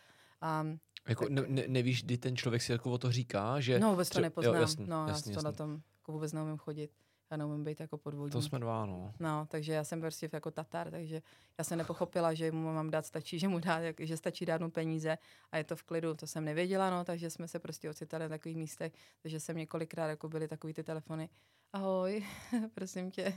A, 0.42 0.66
Jako, 1.08 1.26
ne, 1.30 1.42
ne, 1.48 1.64
nevíš, 1.68 2.04
kdy 2.04 2.18
ten 2.18 2.36
člověk 2.38 2.62
si 2.62 2.72
jako 2.72 2.92
o 2.92 2.98
to 2.98 3.12
říká, 3.12 3.60
že... 3.60 3.80
no 3.80 3.90
vůbec 3.92 4.10
to 4.10 4.22
nepoznám, 4.22 4.56
Jo, 4.56 4.62
jasný, 4.62 4.86
no 4.88 5.08
jasný, 5.08 5.32
já 5.34 5.38
to 5.40 5.44
na 5.44 5.50
jasný. 5.50 5.58
tom 5.58 5.82
jako 5.98 6.12
vůbec 6.12 6.34
neumím 6.34 6.58
chodit. 6.58 6.92
Já 7.32 7.38
neumím 7.38 7.64
být 7.64 7.80
jako 7.80 7.98
podvodník. 7.98 8.32
To 8.32 8.42
jsme 8.42 8.60
dva, 8.60 8.86
no. 8.86 9.14
No, 9.20 9.48
takže 9.50 9.74
já 9.74 9.84
jsem 9.84 10.02
prostě 10.02 10.30
jako 10.34 10.52
Tatar, 10.52 10.92
takže 10.92 11.22
já 11.58 11.64
jsem 11.64 11.78
nepochopila, 11.78 12.34
že 12.34 12.52
mu 12.52 12.74
mám 12.74 12.92
dát 12.92 13.06
stačí, 13.06 13.40
že 13.40 13.48
mu 13.48 13.60
dá, 13.60 13.80
že 14.00 14.18
stačí 14.18 14.46
dát 14.46 14.62
mu 14.62 14.72
peníze 14.72 15.18
a 15.52 15.58
je 15.58 15.64
to 15.64 15.76
v 15.76 15.84
klidu. 15.84 16.14
To 16.14 16.28
jsem 16.28 16.46
nevěděla, 16.46 16.90
no, 16.90 17.04
takže 17.04 17.30
jsme 17.30 17.48
se 17.48 17.60
prostě 17.60 17.90
ocitali 17.90 18.24
na 18.24 18.30
takových 18.30 18.58
místech, 18.58 18.94
takže 19.22 19.40
jsem 19.40 19.58
několikrát 19.58 20.08
jako 20.08 20.30
byly 20.30 20.48
takový 20.48 20.74
ty 20.74 20.84
telefony. 20.84 21.30
Ahoj, 21.74 22.26
prosím 22.74 23.12
tě. 23.12 23.34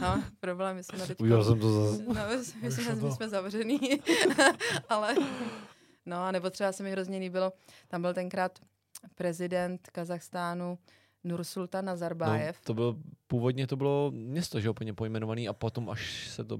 No, 0.00 0.24
problémy 0.40 0.82
jsme 0.82 1.06
teď. 1.06 1.20
Udělal 1.20 1.44
jsem 1.44 1.60
to 1.60 1.72
zase. 1.72 2.02
No, 2.02 2.14
my 2.14 2.44
jsme, 2.44 2.68
Vyšlo 2.68 2.84
jsme, 2.84 2.94
my 2.94 3.12
jsme 3.12 3.28
zavřený, 3.28 3.80
ale 4.88 5.14
no 6.06 6.16
a 6.16 6.32
nebo 6.32 6.50
třeba 6.50 6.72
se 6.72 6.82
mi 6.82 6.90
hrozně 6.90 7.18
líbilo, 7.18 7.52
tam 7.88 8.02
byl 8.02 8.14
tenkrát 8.14 8.58
prezident 9.14 9.90
Kazachstánu 9.92 10.78
Nursultan 11.24 11.84
No, 11.84 11.92
Nazarbájev. 11.92 12.60
to 12.64 12.74
byl, 12.74 12.96
původně 13.26 13.66
to 13.66 13.76
bylo 13.76 14.10
město, 14.14 14.60
že 14.60 14.66
jo, 14.66 14.70
úplně 14.70 14.94
pojmenovaný 14.94 15.48
a 15.48 15.52
potom 15.52 15.90
až 15.90 16.28
se 16.28 16.44
to 16.44 16.58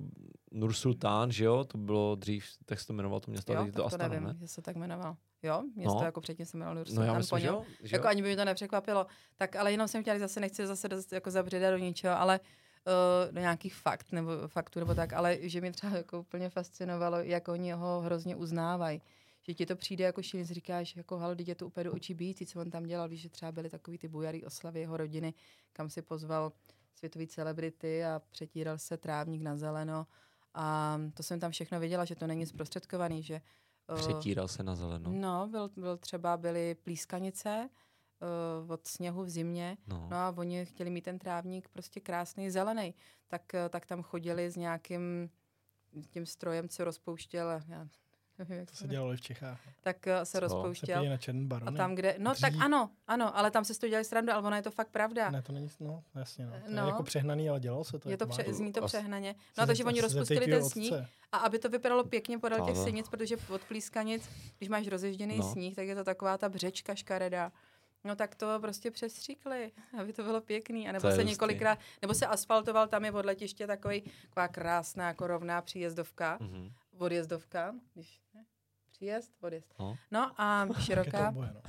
Nursultán, 0.52 1.32
že 1.32 1.44
jo, 1.44 1.64
to 1.64 1.78
bylo 1.78 2.14
dřív, 2.14 2.44
tak 2.64 2.80
se 2.80 2.86
to 2.86 2.92
jmenovalo 2.92 3.20
to 3.20 3.30
město, 3.30 3.52
jo, 3.52 3.64
je 3.64 3.72
to 3.72 3.72
tak 3.72 3.76
to 3.82 3.86
Astana, 3.86 4.08
nevím, 4.08 4.28
ne? 4.28 4.36
že 4.40 4.48
se 4.48 4.62
tak 4.62 4.76
jmenoval. 4.76 5.16
Jo, 5.42 5.62
město 5.76 5.98
No. 5.98 6.04
jako 6.04 6.20
předtím 6.20 6.46
se 6.46 6.56
jmenovalo 6.56 6.74
No 6.74 6.78
Nursultan 6.80 7.06
já 7.06 7.12
po 7.12 7.18
myslím, 7.18 7.38
že 7.38 7.46
něm. 7.46 7.54
jo. 7.54 7.64
Že 7.82 7.96
Jako 7.96 8.06
jo? 8.06 8.10
ani 8.10 8.22
by 8.22 8.28
mi 8.28 8.36
to 8.36 8.44
nepřekvapilo. 8.44 9.06
Tak 9.36 9.56
ale 9.56 9.72
jenom 9.72 9.88
jsem 9.88 10.02
chtěla, 10.02 10.18
zase 10.18 10.40
nechci 10.40 10.66
zase 10.66 10.88
jako 11.12 11.30
zabředat 11.30 11.72
do 11.72 11.78
ničeho, 11.78 12.18
ale 12.18 12.40
uh, 12.40 13.34
do 13.34 13.40
nějakých 13.40 13.74
fakt 13.74 14.12
nebo 14.12 14.30
faktů 14.46 14.78
nebo 14.78 14.94
tak, 14.94 15.12
ale 15.12 15.38
že 15.40 15.60
mě 15.60 15.72
třeba 15.72 15.96
jako 15.96 16.20
úplně 16.20 16.50
fascinovalo, 16.50 17.16
jak 17.18 17.48
oni 17.48 17.72
ho 17.72 18.00
hrozně 18.00 18.36
uznávají. 18.36 19.02
Že 19.50 19.54
ti 19.54 19.66
to 19.66 19.76
přijde 19.76 20.04
jako 20.04 20.22
šíleně, 20.22 20.46
si 20.46 20.54
říkáš, 20.54 20.96
jako 20.96 21.18
halo, 21.18 21.34
je 21.46 21.54
to 21.54 21.66
úplně 21.66 21.84
do 21.84 21.92
očí 21.92 22.14
bíjící, 22.14 22.46
co 22.46 22.60
on 22.60 22.70
tam 22.70 22.86
dělal, 22.86 23.08
víš, 23.08 23.20
že 23.20 23.28
třeba 23.28 23.52
byly 23.52 23.70
takový 23.70 23.98
ty 23.98 24.08
bujarý 24.08 24.44
oslavy 24.44 24.80
jeho 24.80 24.96
rodiny, 24.96 25.34
kam 25.72 25.90
si 25.90 26.02
pozval 26.02 26.52
světový 26.94 27.26
celebrity 27.26 28.04
a 28.04 28.22
přetíral 28.30 28.78
se 28.78 28.96
trávník 28.96 29.42
na 29.42 29.56
zeleno. 29.56 30.06
A 30.54 30.98
to 31.14 31.22
jsem 31.22 31.40
tam 31.40 31.50
všechno 31.50 31.80
viděla, 31.80 32.04
že 32.04 32.14
to 32.14 32.26
není 32.26 32.46
zprostředkovaný, 32.46 33.22
že 33.22 33.34
eh, 33.34 33.96
Přetíral 33.96 34.48
se 34.48 34.62
na 34.62 34.76
zeleno. 34.76 35.10
No, 35.12 35.48
byl, 35.50 35.70
byl 35.76 35.96
třeba 35.96 36.36
byly 36.36 36.74
plískanice 36.74 37.68
uh, 38.62 38.70
od 38.72 38.86
sněhu 38.86 39.24
v 39.24 39.30
zimě. 39.30 39.76
No. 39.86 40.08
No 40.10 40.16
a 40.16 40.34
oni 40.38 40.66
chtěli 40.66 40.90
mít 40.90 41.04
ten 41.04 41.18
trávník 41.18 41.68
prostě 41.68 42.00
krásný, 42.00 42.50
zelený. 42.50 42.94
Tak, 43.28 43.54
eh, 43.54 43.68
tak 43.68 43.86
tam 43.86 44.02
chodili 44.02 44.50
s 44.50 44.56
nějakým 44.56 45.30
tím 46.10 46.26
strojem, 46.26 46.68
co 46.68 46.84
rozpouštěl, 46.84 47.48
já 47.68 47.88
nevím, 48.40 48.59
jak 48.59 48.70
To 48.70 48.76
se 48.76 48.83
se 48.83 48.88
dělalo 48.88 49.12
i 49.12 49.16
v 49.16 49.20
Čechách. 49.20 49.61
tak 49.81 50.07
eh, 50.07 50.18
se 50.18 50.24
Co? 50.26 50.31
Se 50.31 50.40
rozpouštěl. 50.40 50.87
podívej 50.96 51.09
na 51.11 51.16
černý 51.16 51.44
A 51.44 51.46
barony. 51.48 51.76
tam, 51.76 51.94
kde, 51.94 52.14
no 52.18 52.35
tak 52.40 52.50
Dřív. 52.53 52.62
ano, 52.64 52.90
ano, 53.07 53.38
ale 53.38 53.50
tam 53.50 53.64
se 53.64 53.74
z 53.74 53.79
toho 53.79 53.88
dělali 53.88 54.05
srandu, 54.05 54.33
ale 54.33 54.42
ona 54.46 54.57
je 54.57 54.62
to 54.62 54.70
fakt 54.70 54.88
pravda. 54.88 55.31
Ne, 55.31 55.42
to 55.42 55.53
není, 55.53 55.68
no, 55.81 56.03
jasně, 56.14 56.46
no. 56.46 56.53
To 56.53 56.70
No. 56.72 56.83
je 56.83 56.88
jako 56.88 57.03
přehnaný, 57.03 57.50
ale 57.50 57.61
dělalo 57.61 57.85
se 57.85 57.98
to. 57.98 58.11
je 58.11 58.16
to 58.16 58.24
jako 58.24 58.33
pře- 58.42 58.53
zní 58.55 58.72
to 58.72 58.87
přehnaně. 58.87 59.35
Se 59.55 59.61
No, 59.61 59.66
takže 59.66 59.85
oni 59.85 59.96
se 60.00 60.03
rozpustili 60.03 60.46
ten 60.46 60.64
sníh 60.64 60.92
a 61.33 61.37
aby 61.38 61.59
to 61.59 61.68
vypadalo 61.68 62.05
pěkně 62.05 62.38
podél 62.38 62.66
těch 62.66 62.76
sinic, 62.76 63.09
protože 63.09 63.37
od 63.48 63.61
plískanic, 63.64 64.29
když 64.59 64.68
máš 64.70 64.87
rozježděný 64.87 65.37
No. 65.38 65.53
sníh, 65.53 65.74
tak 65.76 65.87
je 65.87 65.94
to 65.94 66.05
taková 66.05 66.38
ta 66.38 66.48
břečka 66.48 66.94
škaredá. 66.94 67.53
No 68.05 68.16
tak 68.16 68.35
to 68.35 68.59
prostě 68.61 68.90
přestříkli, 68.90 69.72
aby 69.98 70.12
to 70.12 70.22
bylo 70.24 70.40
pěkný. 70.40 70.88
A 70.88 70.92
To 70.92 70.92
nebo 70.92 71.16
se 71.16 71.24
několikrát, 71.24 71.79
nebo 72.03 72.14
se 72.14 72.26
asfaltoval, 72.26 72.88
tam 72.88 73.05
je 73.05 73.12
od 73.12 73.24
letiště 73.26 73.66
takový, 73.66 74.03
taková 74.29 74.48
krásná, 74.48 75.07
jako 75.09 75.26
rovná 75.26 75.62
příjezdovka, 75.62 76.38
Mhm. 76.40 76.72
odjezdovka, 76.98 77.74
když, 77.94 78.20
příjezd, 79.00 79.32
odjezd. 79.40 79.74
No. 79.78 79.96
No 80.10 80.32
a 80.40 80.66
Tak 80.66 80.68
je 80.68 80.74
to 80.74 80.80
široká, 80.80 81.28
oboje, 81.28 81.50
no. 81.54 81.60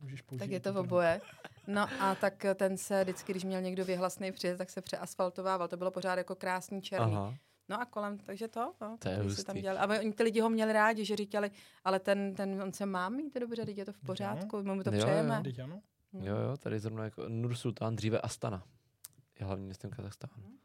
Můžeš 0.00 0.22
použít 0.22 0.38
tak 0.38 0.50
je 0.50 0.60
to 0.60 0.72
v 0.72 0.76
oboje. 0.76 1.20
No 1.66 1.86
a 2.00 2.14
tak 2.14 2.46
ten 2.54 2.76
se 2.78 3.04
vždycky, 3.04 3.32
když 3.32 3.44
měl 3.44 3.60
někdo 3.60 3.84
vyhlasný 3.84 4.32
příjezd, 4.32 4.58
tak 4.58 4.70
se 4.70 4.80
přeasfaltovával. 4.82 5.68
To 5.68 5.76
bylo 5.76 5.90
pořád 5.90 6.14
jako 6.18 6.34
krásný 6.34 6.82
černý. 6.82 7.12
Aha. 7.14 7.34
No 7.68 7.80
a 7.80 7.84
kolem, 7.84 8.18
takže 8.18 8.48
to, 8.48 8.72
no, 8.80 8.96
To 8.98 9.08
je 9.08 9.16
hustý. 9.16 9.44
tam 9.44 9.56
dělali. 9.56 9.78
A 9.96 10.00
oni 10.00 10.12
ty 10.12 10.22
lidi 10.22 10.40
ho 10.40 10.50
měli 10.50 10.72
rádi, 10.72 11.04
že 11.04 11.16
říkali, 11.16 11.50
ale 11.84 12.00
ten, 12.00 12.34
ten 12.34 12.62
on 12.62 12.72
se 12.72 12.86
má 12.86 13.08
mít 13.08 13.34
dobře, 13.34 13.66
teď 13.66 13.78
je 13.78 13.84
to 13.84 13.92
v 13.92 13.98
pořádku, 13.98 14.62
my 14.62 14.74
mu 14.74 14.82
to 14.82 14.90
Jo, 14.90 14.96
jo. 14.98 15.04
přejeme. 15.04 15.36
Ano. 15.64 15.80
Hm. 16.12 16.20
Jo, 16.24 16.36
jo, 16.36 16.56
tady 16.56 16.78
zrovna 16.80 17.04
jako 17.04 17.24
Nursultán, 17.28 17.96
dříve 17.96 18.20
Astana. 18.20 18.62
Je 19.40 19.46
hlavním 19.46 19.66
městem 19.66 19.90
Kazachstánu. 19.90 20.32
Mhm. 20.36 20.56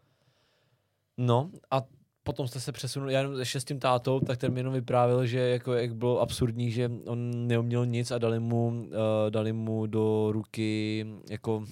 No 1.17 1.51
a 1.71 1.81
potom 2.23 2.47
jste 2.47 2.59
se 2.59 2.71
přesunuli, 2.71 3.13
já 3.13 3.19
jenom 3.19 3.39
ještě 3.39 3.59
s 3.59 3.63
tím 3.63 3.79
tátou, 3.79 4.19
tak 4.19 4.37
ten 4.37 4.53
mi 4.53 4.59
jenom 4.59 4.73
vyprávěl, 4.73 5.25
že 5.25 5.39
jako 5.39 5.73
jak 5.73 5.95
bylo 5.95 6.19
absurdní, 6.21 6.71
že 6.71 6.91
on 7.07 7.47
neuměl 7.47 7.85
nic 7.85 8.11
a 8.11 8.17
dali 8.17 8.39
mu, 8.39 8.67
uh, 8.67 8.83
dali 9.29 9.53
mu 9.53 9.85
do 9.85 10.27
ruky 10.31 11.05
jako 11.29 11.63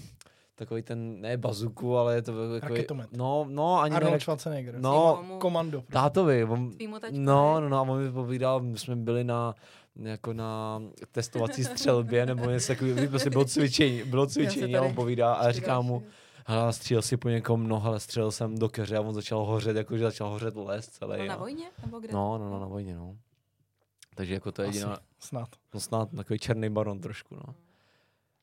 takový 0.55 0.81
ten, 0.81 1.21
ne 1.21 1.37
bazuku, 1.37 1.97
ale 1.97 2.15
je 2.15 2.21
to 2.21 2.31
takový, 2.59 2.75
Raketomet. 2.75 3.09
no, 3.17 3.45
no, 3.49 3.79
ani 3.81 3.95
Arnold 3.95 4.13
ne, 4.13 4.19
Schwarzenegger. 4.19 4.75
no, 4.79 5.23
Mu- 5.27 5.37
Komando. 5.39 5.77
prostě. 5.81 5.93
tátovi, 5.93 6.43
on. 6.45 6.71
No, 7.11 7.59
no, 7.61 7.69
no, 7.69 7.77
a 7.77 7.81
on 7.81 8.03
mi 8.03 8.11
povídal, 8.11 8.59
my 8.61 8.77
jsme 8.77 8.95
byli 8.95 9.23
na 9.23 9.55
jako 10.03 10.33
na 10.33 10.81
testovací 11.11 11.63
střelbě, 11.63 12.25
nebo 12.25 12.49
něco 12.49 12.67
takového, 12.67 13.07
prostě 13.09 13.29
bylo 13.29 13.45
cvičení, 13.45 14.03
bylo 14.03 14.27
cvičení 14.27 14.75
a 14.75 14.81
on 14.81 14.95
povídá 14.95 15.33
a 15.33 15.51
říkám 15.51 15.85
mu. 15.85 16.03
Hele, 16.49 16.73
střílel 16.73 17.01
si 17.01 17.17
po 17.17 17.29
někom, 17.29 17.67
no, 17.67 17.85
ale 17.85 17.99
střelil 17.99 18.31
jsem 18.31 18.57
do 18.57 18.69
keře 18.69 18.97
a 18.97 19.01
on 19.01 19.13
začal 19.13 19.45
hořet, 19.45 19.77
jakože 19.77 20.03
začal 20.03 20.29
hořet 20.29 20.55
les 20.55 20.89
celý. 20.89 21.19
No, 21.19 21.25
na 21.25 21.35
vojně? 21.35 21.71
Nebo 21.85 21.99
kde? 21.99 22.13
No, 22.13 22.37
no, 22.37 22.49
no, 22.49 22.59
na 22.59 22.67
vojně, 22.67 22.95
no. 22.95 23.17
Takže 24.15 24.33
jako 24.33 24.51
to 24.51 24.61
je 24.61 24.67
jediná, 24.67 24.97
Snad. 25.19 25.49
no 25.73 25.79
snad 25.79 26.09
takový 26.15 26.39
černý 26.39 26.69
baron 26.69 27.01
trošku, 27.01 27.35
no. 27.35 27.55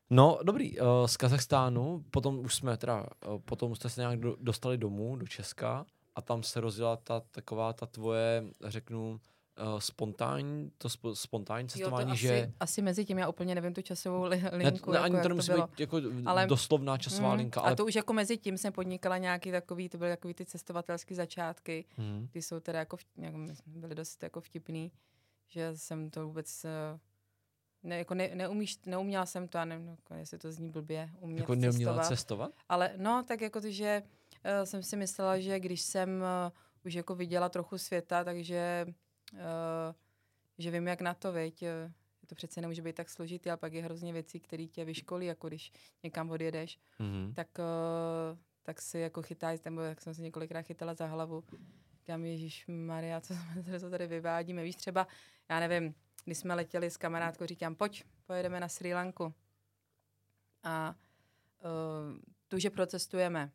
No, 0.09 0.39
dobrý, 0.43 0.79
uh, 0.79 0.87
z 1.05 1.17
Kazachstánu, 1.17 2.05
potom 2.11 2.39
už 2.39 2.55
jsme 2.55 2.77
teda, 2.77 3.05
uh, 3.27 3.39
potom 3.39 3.75
jste 3.75 3.89
se 3.89 4.01
nějak 4.01 4.19
do, 4.19 4.35
dostali 4.39 4.77
domů, 4.77 5.15
do 5.15 5.27
Česka 5.27 5.85
a 6.15 6.21
tam 6.21 6.43
se 6.43 6.61
rozjela 6.61 6.97
ta 6.97 7.19
taková 7.19 7.73
ta 7.73 7.85
tvoje, 7.85 8.43
řeknu, 8.63 9.19
uh, 9.73 9.79
spontánní, 9.79 10.71
to 10.77 10.89
spo, 10.89 11.15
spontánní 11.15 11.63
Jo, 11.63 11.67
to 11.67 11.73
cestování, 11.77 12.11
asi, 12.11 12.21
že... 12.21 12.51
asi 12.59 12.81
mezi 12.81 13.05
tím, 13.05 13.17
já 13.17 13.29
úplně 13.29 13.55
nevím 13.55 13.73
tu 13.73 13.81
časovou 13.81 14.23
li, 14.23 14.41
Ne, 14.41 14.49
linku, 14.57 14.91
ne, 14.91 14.97
jako, 14.97 15.03
ani 15.05 15.21
to 15.21 15.29
bylo. 15.53 15.67
být 15.67 15.79
jako 15.79 16.01
Ale- 16.25 16.47
doslovná 16.47 16.97
časová 16.97 17.29
Mm, 17.31 17.37
linka, 17.37 17.61
A 17.61 17.63
ale... 17.63 17.75
to 17.75 17.85
už 17.85 17.95
jako 17.95 18.13
mezi 18.13 18.37
tím 18.37 18.57
jsem 18.57 18.73
podnikala 18.73 19.17
nějaký 19.17 19.51
takový, 19.51 19.89
to 19.89 19.97
byly 19.97 20.09
takový 20.09 20.33
ty 20.33 20.45
cestovatelské 20.45 21.15
začátky, 21.15 21.85
Mhm. 21.97 22.27
ty 22.31 22.41
jsou 22.41 22.59
teda 22.59 22.79
jako, 22.79 22.97
jako 23.17 23.37
byly 23.65 23.95
dost 23.95 24.23
jako 24.23 24.41
vtipný, 24.41 24.91
že 25.47 25.77
jsem 25.77 26.09
to 26.09 26.27
vůbec 26.27 26.65
eh, 26.65 26.99
ne, 27.83 27.97
jako 27.97 28.13
ne, 28.13 28.29
neumíš, 28.35 28.79
neuměla 28.85 29.25
jsem 29.25 29.47
to, 29.47 29.57
a 29.57 29.65
nevím, 29.65 29.87
jako, 29.87 30.13
jestli 30.13 30.37
to 30.37 30.51
zní 30.51 30.69
blbě, 30.69 31.09
umět 31.19 31.39
Jako 31.39 31.55
neuměla 31.55 31.93
cestovat. 31.93 32.07
cestovat? 32.07 32.51
Ale 32.69 32.91
no, 32.97 33.23
tak 33.27 33.41
jako 33.41 33.61
to, 33.61 33.69
že 33.71 34.03
uh, 34.05 34.63
jsem 34.65 34.83
si 34.83 34.97
myslela, 34.97 35.39
že 35.39 35.59
když 35.59 35.81
jsem 35.81 36.09
uh, 36.09 36.51
už 36.85 36.93
jako 36.93 37.15
viděla 37.15 37.49
trochu 37.49 37.77
světa, 37.77 38.23
takže 38.23 38.85
že 40.57 40.71
vím, 40.71 40.87
jak 40.87 41.01
na 41.01 41.13
to, 41.13 41.31
veď. 41.31 41.63
eh, 41.63 41.91
To 42.27 42.35
přece 42.35 42.61
nemůže 42.61 42.81
být 42.81 42.95
tak 42.95 43.09
složitý, 43.09 43.49
ale 43.49 43.57
pak 43.57 43.73
je 43.73 43.83
hrozně 43.83 44.13
věcí, 44.13 44.39
které 44.39 44.65
tě 44.67 44.85
vyškolí, 44.85 45.25
jako 45.25 45.47
když 45.47 45.71
někam 46.03 46.29
odjedeš, 46.29 46.79
Mhm. 46.99 47.33
tak, 47.33 47.47
uh, 47.59 48.37
tak 48.63 48.81
si 48.81 48.99
jako 48.99 49.21
chytáš, 49.21 49.59
nebo 49.65 49.81
jak 49.81 50.01
jsem 50.01 50.13
se 50.13 50.21
několikrát 50.21 50.61
chytala 50.61 50.93
za 50.93 51.05
hlavu, 51.05 51.43
Říkám, 51.99 52.25
Ježíš 52.25 52.67
Maria, 52.67 53.21
co, 53.21 53.33
co 53.79 53.89
tady 53.89 54.07
vyvádíme. 54.07 54.63
Víš, 54.63 54.75
třeba, 54.75 55.07
já 55.49 55.59
nevím, 55.59 55.95
když 56.25 56.37
jsme 56.37 56.53
letěli 56.53 56.91
s 56.91 56.97
kamarádkou, 56.97 57.45
říkám, 57.45 57.75
pojď, 57.75 58.03
pojedeme 58.25 58.59
na 58.59 58.67
Sri 58.67 58.93
Lanku. 58.93 59.33
A 60.63 60.95
uh, 61.63 62.17
tu, 62.47 62.59
že 62.59 62.69
procestujeme. 62.69 63.51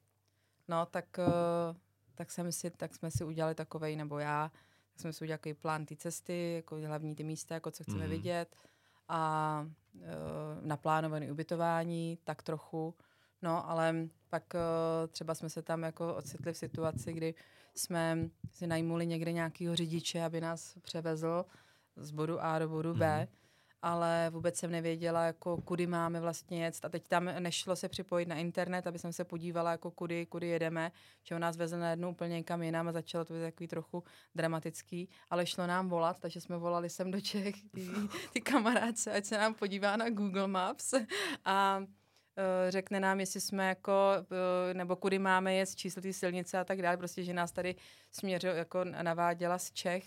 No, 0.68 0.86
tak, 0.86 1.18
uh, 1.18 1.76
tak, 2.14 2.30
jsem 2.30 2.52
si, 2.52 2.70
tak 2.70 2.94
jsme 2.94 3.10
si 3.10 3.24
udělali 3.24 3.54
takovej, 3.54 3.96
nebo 3.96 4.18
já, 4.18 4.52
tak 4.92 5.00
jsme 5.00 5.12
si 5.12 5.24
udělali 5.24 5.38
takový 5.38 5.54
plán 5.54 5.86
té 5.86 5.96
cesty, 5.96 6.52
jako 6.56 6.76
hlavní 6.86 7.14
ty 7.14 7.24
místa, 7.24 7.54
jako 7.54 7.70
co 7.70 7.82
chceme 7.84 7.98
Mhm. 7.98 8.06
mm-hmm. 8.06 8.10
vidět 8.10 8.56
a 9.08 9.66
uh, 9.94 10.02
naplánované 10.60 11.32
ubytování, 11.32 12.18
tak 12.24 12.42
trochu. 12.42 12.94
No, 13.42 13.70
ale 13.70 13.94
pak 14.28 14.54
uh, 14.54 15.10
třeba 15.10 15.34
jsme 15.34 15.50
se 15.50 15.62
tam 15.62 15.82
jako 15.82 16.14
ocitli 16.14 16.52
v 16.52 16.56
situaci, 16.56 17.12
kdy 17.12 17.34
jsme 17.74 18.28
si 18.52 18.66
najmuli 18.66 19.06
někde 19.06 19.32
nějakého 19.32 19.76
řidiče, 19.76 20.24
aby 20.24 20.40
nás 20.40 20.74
převezl 20.82 21.44
z 21.96 22.10
bodu 22.10 22.40
A 22.44 22.58
do 22.58 22.68
bodu 22.68 22.94
B, 22.94 23.16
Mhm. 23.18 23.28
Ale 23.82 24.30
vůbec 24.30 24.56
jsem 24.56 24.70
nevěděla, 24.70 25.24
jako 25.24 25.56
kudy 25.56 25.86
máme 25.86 26.20
vlastně 26.20 26.64
jet. 26.64 26.78
A 26.82 26.88
teď 26.88 27.08
tam 27.08 27.24
nešlo 27.38 27.76
se 27.76 27.88
připojit 27.88 28.28
na 28.28 28.36
internet, 28.36 28.86
aby 28.86 28.98
jsem 28.98 29.12
se 29.12 29.24
podívala, 29.24 29.70
jako 29.70 29.90
kudy, 29.90 30.26
kudy 30.26 30.46
jedeme, 30.46 30.92
že 31.22 31.38
nás 31.38 31.56
vezl 31.56 31.78
na 31.78 31.90
jednu 31.90 32.10
úplně 32.10 32.34
někam 32.34 32.62
jinam 32.62 32.88
a 32.88 32.92
začalo 32.92 33.24
to 33.24 33.34
být 33.34 33.40
takový 33.40 33.68
trochu 33.68 34.04
dramatický, 34.34 35.08
ale 35.30 35.46
šlo 35.46 35.66
nám 35.66 35.88
volat, 35.88 36.20
takže 36.20 36.40
jsme 36.40 36.56
volali 36.56 36.90
sem 36.90 37.10
do 37.10 37.20
Čech 37.20 37.54
ty, 37.70 37.88
ty 38.32 38.40
kamarádce, 38.40 39.12
ať 39.12 39.24
se 39.24 39.38
nám 39.38 39.54
podívá 39.54 39.96
na 39.96 40.10
Google 40.10 40.48
Maps 40.48 40.94
a 41.44 41.84
eh, 42.36 42.70
řekne 42.70 43.00
nám, 43.00 43.20
jestli 43.20 43.40
jsme 43.40 43.68
jako, 43.68 43.92
eh, 44.70 44.74
nebo 44.74 44.96
kudy 44.96 45.18
máme 45.18 45.54
jet, 45.54 45.74
číslo 45.74 46.02
té 46.02 46.12
silnice 46.12 46.58
a 46.58 46.64
tak 46.64 46.82
dále, 46.82 46.96
prostě, 46.96 47.24
že 47.24 47.34
nás 47.34 47.52
tady 47.52 47.74
směřil, 48.12 48.52
jako 48.52 48.84
naváděla 48.84 49.58
z 49.58 49.70
Čech 49.70 50.04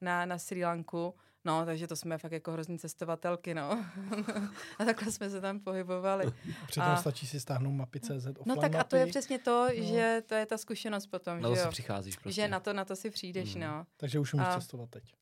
na, 0.00 0.26
na 0.26 0.38
Sri 0.38 0.64
Lanku, 0.64 1.14
no, 1.46 1.64
takže 1.66 1.86
to 1.86 1.96
jsme 1.96 2.18
fakt 2.18 2.32
jako 2.32 2.52
hrozný 2.52 2.78
cestovatelky, 2.78 3.54
no. 3.54 3.84
a 4.78 4.84
takhle 4.84 5.12
jsme 5.12 5.30
se 5.30 5.40
tam 5.40 5.60
pohybovali. 5.60 6.32
Přitom 6.66 6.88
A- 6.88 6.96
stačí 6.96 7.26
si 7.26 7.40
stáhnout 7.40 7.72
mapy 7.72 8.00
CZ 8.00 8.10
offline 8.10 8.34
No 8.46 8.56
tak 8.56 8.74
a 8.74 8.84
to 8.84 8.96
je 8.96 9.02
mapy, 9.02 9.10
přesně 9.10 9.38
to, 9.38 9.66
No. 9.78 9.84
že 9.84 10.22
to 10.26 10.34
je 10.34 10.46
ta 10.46 10.58
zkušenost 10.58 11.06
potom, 11.06 11.40
Na 11.40 11.48
to 11.48 11.54
že 11.54 11.60
si 11.60 11.66
jo. 11.66 11.70
přicházíš 11.70 12.16
prostě. 12.16 12.40
Že 12.42 12.48
na 12.48 12.60
to, 12.60 12.72
na 12.72 12.84
to 12.84 12.96
si 12.96 13.10
přijdeš, 13.10 13.54
Mhm. 13.54 13.64
no. 13.64 13.86
takže 13.96 14.18
už 14.18 14.34
umíš 14.34 14.46
a- 14.48 14.54
cestovat 14.60 14.90
teď. 14.90 15.12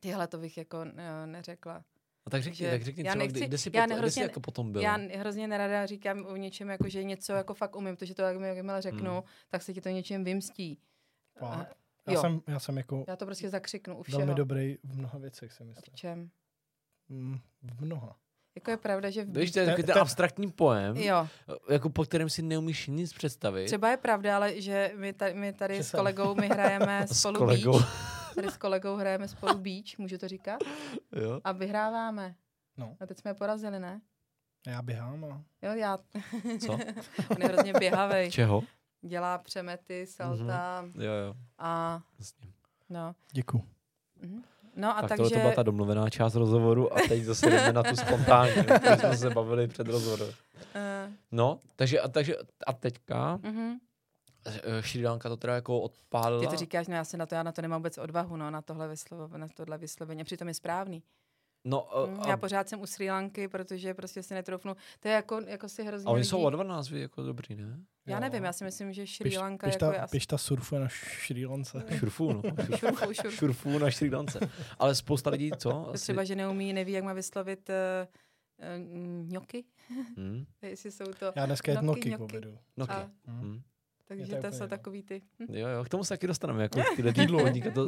Tyhle 0.00 0.26
to 0.28 0.38
bych 0.38 0.56
jako 0.58 0.78
eh, 0.96 1.26
neřekla. 1.26 1.84
No 2.26 2.30
tak 2.30 2.42
řekni, 2.42 2.56
že 2.56 2.70
tak 2.70 2.82
řekni 2.82 3.04
já 3.06 3.12
třeba, 3.12 3.24
nechci- 3.24 3.46
kde 3.46 3.58
jsi, 3.58 3.70
já 3.74 3.82
potom, 3.82 3.86
kde 3.86 3.94
jsi 3.96 3.98
hrozně- 4.00 4.22
jako 4.22 4.40
potom 4.40 4.72
byl. 4.72 4.82
Já 4.82 4.96
hrozně 5.18 5.48
nerada 5.48 5.86
říkám 5.86 6.26
o 6.26 6.36
něčem, 6.36 6.68
jako, 6.68 6.88
že 6.88 7.04
něco 7.04 7.32
jako 7.32 7.54
fakt 7.54 7.76
umím, 7.76 7.96
protože 7.96 8.14
to, 8.14 8.22
jak 8.22 8.36
mi- 8.36 8.48
jakmile 8.48 8.82
řeknu, 8.82 9.10
Hmm. 9.12 9.22
tak 9.48 9.62
se 9.62 9.74
ti 9.74 9.80
to 9.80 9.88
něčem 9.88 10.24
vymstí. 10.24 10.78
A-? 11.40 11.66
Já 12.08 12.14
jo. 12.14 12.20
jsem, 12.20 12.40
já 12.46 12.58
jsem 12.58 12.76
jako 12.76 13.04
Já 13.08 13.16
to 13.16 13.26
prostě 13.26 13.50
zakřiknu 13.50 13.98
u 13.98 14.02
všeho. 14.02 14.18
velmi 14.18 14.34
dobrý 14.34 14.78
v 14.84 14.98
mnoha 14.98 15.18
věcech, 15.18 15.52
si 15.52 15.64
myslím. 15.64 15.92
V 15.92 15.96
čem? 15.96 16.30
Mm, 17.08 17.38
v 17.62 17.80
mnoha. 17.80 18.16
Jako 18.54 18.70
je 18.70 18.76
pravda, 18.76 19.10
že 19.10 19.24
v... 19.24 19.36
Víš, 19.38 19.50
to 19.52 19.58
je 19.58 19.66
takový 19.66 19.82
ten 19.86 19.94
te- 19.94 20.00
abstraktní 20.00 20.50
pojem, 20.52 20.96
Jo, 20.96 21.28
jako 21.70 21.90
po 21.90 22.04
kterém 22.04 22.30
si 22.30 22.42
neumíš 22.42 22.86
nic 22.86 23.12
představit. 23.12 23.66
třeba 23.66 23.90
je 23.90 23.96
pravda, 23.96 24.36
ale 24.36 24.60
že 24.60 24.92
my 24.96 25.12
tady, 25.12 25.34
my 25.34 25.52
tady 25.52 25.76
Že 25.76 25.84
s 25.84 25.90
kolegou, 25.90 26.34
my 26.34 26.48
hrajeme 26.48 27.06
S 27.08 27.18
spolu 27.20 27.38
kolegou. 27.38 27.72
beach. 27.78 28.34
Tady 28.34 28.48
s 28.50 28.56
kolegou 28.56 28.96
hrajeme 28.96 29.28
spolu 29.28 29.58
beach, 29.58 29.98
můžu 29.98 30.18
to 30.18 30.28
říkat? 30.28 30.60
jo? 31.16 31.40
A 31.44 31.52
vyhráváme. 31.52 32.34
No. 32.76 32.96
A 33.00 33.06
teď 33.06 33.18
jsme 33.18 33.30
je 33.30 33.34
porazili, 33.34 33.80
ne? 33.80 34.00
Já 34.66 34.82
běhám 34.82 35.24
a 35.24 35.42
Jo, 35.62 35.72
já. 35.74 35.98
Co? 36.66 36.72
On 37.30 37.42
je 37.42 37.48
hrozně 37.48 37.72
běhavej. 37.72 38.30
Čeho? 38.30 38.62
Dělá 39.02 39.38
přemety, 39.38 40.06
salta 40.06 40.84
Jo, 40.94 41.12
jo. 41.12 41.34
a 41.58 42.00
Jasně. 42.18 42.48
no. 42.90 43.14
děkuju. 43.32 43.64
Mhm. 44.22 44.42
No 44.76 44.98
a 44.98 45.00
tak 45.00 45.08
takže... 45.08 45.22
tohle 45.22 45.30
to 45.30 45.38
byla 45.38 45.52
ta 45.52 45.62
domluvená 45.62 46.10
část 46.10 46.34
rozhovoru 46.34 46.92
a 46.92 46.96
teď 47.08 47.22
zase 47.22 47.50
jdeme 47.50 47.72
na 47.72 47.82
tu 47.82 47.96
spontánní, 47.96 48.52
o 48.60 48.64
které 48.64 48.96
jsme 48.98 49.16
se 49.16 49.30
bavili 49.30 49.68
před 49.68 49.86
rozhovorem. 49.86 50.28
Uh, 50.28 51.12
No, 51.32 51.60
takže 51.76 52.00
a, 52.00 52.08
takže 52.08 52.36
a 52.66 52.72
teďka 52.72 53.36
uh-huh. 53.36 53.78
eh, 54.46 55.18
to 55.28 55.36
teda 55.36 55.54
jako 55.54 55.80
odpálila. 55.80 56.40
Ty 56.40 56.46
to 56.46 56.56
říkáš, 56.56 56.88
no 56.88 56.94
já 56.94 57.04
se 57.04 57.16
na 57.16 57.26
to, 57.26 57.34
já 57.34 57.42
na 57.42 57.52
to 57.52 57.62
nemám 57.62 57.80
vůbec 57.80 57.98
odvahu, 57.98 58.36
no, 58.36 58.50
na 58.50 58.62
tohle, 58.62 58.88
vyslovo, 58.88 59.38
na 59.38 59.48
tohle 59.48 59.78
vyslovení. 59.78 60.24
Přitom 60.24 60.48
je 60.48 60.54
správný. 60.54 61.02
No, 61.64 61.98
a, 61.98 62.28
Já 62.28 62.34
a, 62.34 62.36
pořád 62.36 62.68
jsem 62.68 62.80
u 62.80 62.86
Sri 62.86 63.10
Lanky, 63.10 63.48
protože 63.48 63.94
prostě 63.94 64.22
si 64.22 64.34
netroufnu. 64.34 64.74
To 65.00 65.08
je 65.08 65.14
jako, 65.14 65.40
jako 65.46 65.68
si 65.68 65.84
hrozně 65.84 66.06
a 66.06 66.10
oni 66.10 66.18
lidí... 66.20 66.28
jsou 66.28 66.42
o 66.42 66.50
dva 66.50 66.64
názvy 66.64 67.00
jako 67.00 67.22
dobrý, 67.22 67.56
ne? 67.56 67.78
Já 68.06 68.14
Jo. 68.16 68.20
nevím, 68.20 68.44
já 68.44 68.52
si 68.52 68.64
myslím, 68.64 68.92
že 68.92 69.06
Sri 69.06 69.30
Piš- 69.30 69.40
Lanka 69.40 69.66
Pišta, 69.66 69.86
jako 69.86 69.96
je 69.96 70.00
asi... 70.00 70.10
pišta 70.12 70.38
surfuje 70.38 70.80
na 70.80 70.88
Šrí 70.88 71.46
Lance. 71.46 71.84
Šurfů, 71.98 72.32
no. 72.32 72.42
Šurfu, 72.76 73.12
šurfu. 73.14 73.30
Šurfů 73.36 73.78
na 73.78 73.90
Šri 73.90 74.10
Lance. 74.10 74.40
Ale 74.78 74.94
spousta 74.94 75.30
lidí, 75.30 75.50
co? 75.58 75.70
To 75.70 75.90
Asi, 75.94 76.02
třeba, 76.02 76.24
že 76.24 76.36
neumí, 76.36 76.72
neví, 76.72 76.92
jak 76.92 77.04
má 77.04 77.12
vyslovit 77.12 77.70
uh, 77.70 78.06
uh, 79.24 79.30
ňoky, 79.32 79.64
hm, 80.16 80.44
jestli 80.62 80.90
jsou 80.90 81.04
to... 81.04 81.32
Já 81.36 81.46
dneska 81.46 81.72
jet 81.72 81.82
Noky, 81.82 82.10
noky 82.10 82.34
noky. 82.40 82.58
no, 82.76 82.86
A, 82.90 83.10
Hm. 83.26 83.40
hm. 83.42 83.62
takže 84.04 84.26
to 84.34 84.40
to, 84.40 84.46
je 84.46 84.52
jsou 84.52 84.66
takový 84.66 85.02
ty... 85.02 85.22
Hm? 85.40 85.46
Jo, 85.54 85.68
jo, 85.68 85.84
k 85.84 85.88
tomu 85.88 86.04
se 86.04 86.08
taky 86.08 86.26
dostaneme, 86.26 86.62
jako 86.62 86.80
k 87.12 87.16
jídlu, 87.18 87.38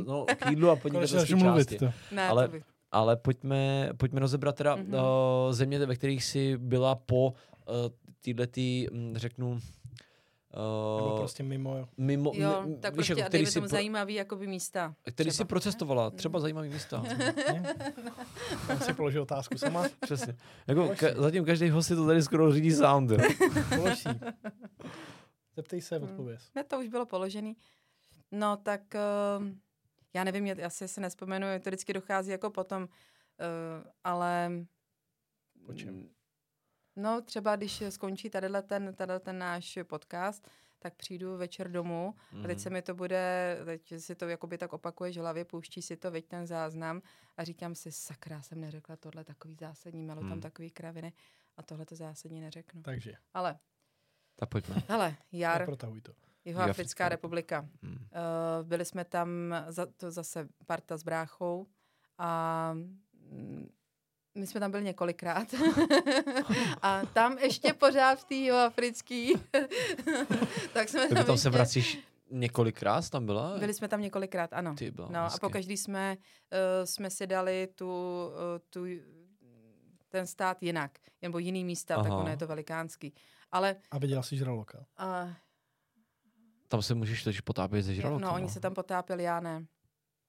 no, 0.07 0.25
k 0.25 0.51
jídlu 0.51 0.71
a 0.71 0.77
podnikatelské 0.77 1.37
části. 1.41 1.79
to. 1.79 1.93
Ne, 2.13 2.29
Ale- 2.29 2.47
to 2.49 2.53
by... 2.53 2.63
Ale 2.93 3.17
pojďme, 3.17 3.91
pojďme 3.97 4.21
rozebrat 4.21 4.57
teda 4.57 4.77
Mhm. 4.77 4.85
mm-hmm. 4.87 5.47
uh, 5.47 5.53
země, 5.53 5.79
ve 5.87 5.97
kterých 5.97 6.25
jsi 6.25 6.57
byla 6.59 6.95
po 6.95 7.27
uh, 7.31 7.75
tyhle 8.21 8.47
ty, 8.47 8.87
mm, 8.93 9.17
řeknu, 9.17 9.59
Nebo 10.97 11.13
uh, 11.13 11.19
prostě 11.19 11.43
mimo, 11.43 11.77
jo. 11.77 11.89
mimo, 11.97 12.33
Jo, 12.35 12.65
tak 12.81 12.93
víš, 12.93 12.97
prostě 12.97 13.13
jako, 13.13 13.23
a 13.23 13.29
který 13.29 13.45
tomu 13.47 13.61
pro, 13.61 13.69
zajímavý 13.69 14.15
jakoby 14.15 14.47
místa. 14.47 14.95
který 15.13 15.31
jsi 15.31 15.35
třeba. 15.35 15.49
procestovala, 15.49 16.11
třeba 16.11 16.41
zajímavý 16.41 16.69
místa. 16.69 17.03
Tam 18.67 18.81
si 18.81 18.95
položil 18.95 19.23
otázku 19.23 19.59
sama. 19.59 19.85
Přesně. 20.01 20.37
Jako, 20.67 20.89
ka, 20.89 21.09
si. 21.09 21.15
zatím 21.17 21.45
každý 21.45 21.71
host 21.71 21.87
si 21.89 21.97
to 21.97 22.07
tady 22.07 22.23
skoro 22.23 22.53
řídí 22.53 22.73
sound. 22.73 23.11
Jo. 23.11 23.19
Polož 23.77 23.99
si. 23.99 24.09
Zeptej 25.57 25.81
se, 25.81 25.97
Hmm. 25.99 26.05
odpověz. 26.09 26.51
Ne, 26.55 26.65
to 26.65 26.79
už 26.81 26.89
bylo 26.89 27.07
položený. 27.07 27.57
No 28.33 28.57
tak 28.57 28.81
uh, 29.39 29.47
já 30.15 30.25
nevím, 30.25 30.47
já 30.47 30.67
asi 30.67 30.89
se 30.89 31.01
nespomenu, 31.01 31.47
to 31.63 31.71
vždycky 31.71 31.93
dochází 31.93 32.31
jako 32.31 32.51
potom, 32.51 32.83
uh, 32.83 32.89
ale... 34.05 34.51
Po 35.67 35.75
čem? 35.75 36.09
No 36.97 37.21
třeba 37.23 37.57
když 37.57 37.83
skončí 37.89 38.31
tadyhle 38.31 38.63
ten, 38.63 38.95
tadyhle 38.95 39.21
ten 39.21 39.39
náš 39.39 39.79
podcast, 39.83 40.49
tak 40.79 40.95
přijdu 40.95 41.37
večer 41.37 41.71
domů 41.71 42.15
a 42.45 42.47
teď 42.47 42.59
se 42.61 42.71
mi 42.71 42.83
to 42.83 42.95
bude, 42.95 43.57
teď 43.65 43.93
si 43.99 44.15
to 44.15 44.29
jakoby 44.29 44.59
tak 44.59 44.73
opakuješ 44.73 45.17
v 45.17 45.21
hlavě, 45.21 45.45
pouští 45.45 45.83
si 45.83 45.97
to, 45.97 46.11
veď 46.11 46.27
ten 46.27 46.47
záznam 46.47 47.03
a 47.37 47.45
říkám 47.45 47.75
si, 47.75 47.93
sakra, 47.93 48.43
jsem 48.43 48.61
neřekla 48.61 48.97
tohle 48.97 49.25
takový 49.25 49.55
zásadní, 49.55 50.03
mělo 50.03 50.21
tam 50.21 50.31
Hmm. 50.31 50.41
takový 50.41 50.71
kraviny 50.71 51.13
a 51.57 51.63
tohle 51.63 51.87
to 51.87 51.97
zásadní 51.97 52.41
neřeknu. 52.41 52.83
Takže, 52.83 53.13
Ale, 53.35 53.59
Tak 54.37 54.49
pojďme. 54.49 54.83
hele, 54.89 55.17
jar, 55.33 55.61
neprotahuj 55.61 56.01
to. 56.01 56.13
Jihoafrická 56.51 57.09
republika. 57.09 57.67
Hmm. 57.83 57.93
Uh, 57.95 58.67
byli 58.69 58.85
jsme 58.85 59.05
tam 59.05 59.29
za, 59.69 59.87
to 59.87 60.11
zase 60.11 60.49
parta 60.67 60.97
s 60.97 61.03
bráchou 61.03 61.67
a 62.19 62.71
mm, 63.31 63.69
my 64.35 64.47
jsme 64.47 64.61
tam 64.61 64.71
byli 64.71 64.85
několikrát. 64.85 65.49
a 66.83 67.07
tam 67.07 67.39
ještě 67.39 67.73
pořád 67.73 68.19
v 68.19 68.25
té 68.25 68.35
jihoafrický. 68.35 69.33
tak 70.73 70.89
jsme 70.89 71.09
Tak 71.09 71.19
tam, 71.19 71.27
tam 71.27 71.39
se 71.39 71.51
vracíš 71.51 71.99
několikrát, 72.31 73.11
tam 73.11 73.27
byla? 73.27 73.59
Byli 73.59 73.75
jsme 73.75 73.89
tam 73.89 74.01
několikrát, 74.01 74.53
ano. 74.53 74.75
Ty 74.75 74.91
byla, 74.91 75.09
No 75.11 75.19
a 75.21 75.25
hezky. 75.25 75.41
po 75.41 75.49
každý 75.51 75.77
jsme, 75.77 76.17
uh, 76.17 76.85
jsme 76.85 77.11
si 77.11 77.27
dali 77.27 77.69
tu, 77.75 77.87
uh, 77.87 78.33
tu, 78.71 78.85
ten 80.09 80.27
stát 80.27 80.63
jinak, 80.63 80.99
nebo 81.23 81.39
jiný 81.39 81.65
místa, 81.65 81.97
tak 81.97 82.07
Aha. 82.07 82.17
ono 82.17 82.29
je 82.31 82.37
to 82.37 82.47
velikánský. 82.47 83.15
Ale 83.53 83.77
A 83.91 83.99
viděla 83.99 84.23
jsi 84.23 84.37
žraloka. 84.37 84.79
uh, 84.79 85.33
Tam 86.71 86.83
se 86.83 86.95
můžeš 86.95 87.23
totiž 87.25 87.41
potápět 87.41 87.83
se 87.83 87.95
žralokama. 87.95 88.29
no, 88.33 88.35
oni 88.37 88.49
se 88.49 88.61
tam 88.61 88.75
potápěli, 88.75 89.23
já 89.23 89.41
ne. 89.41 89.67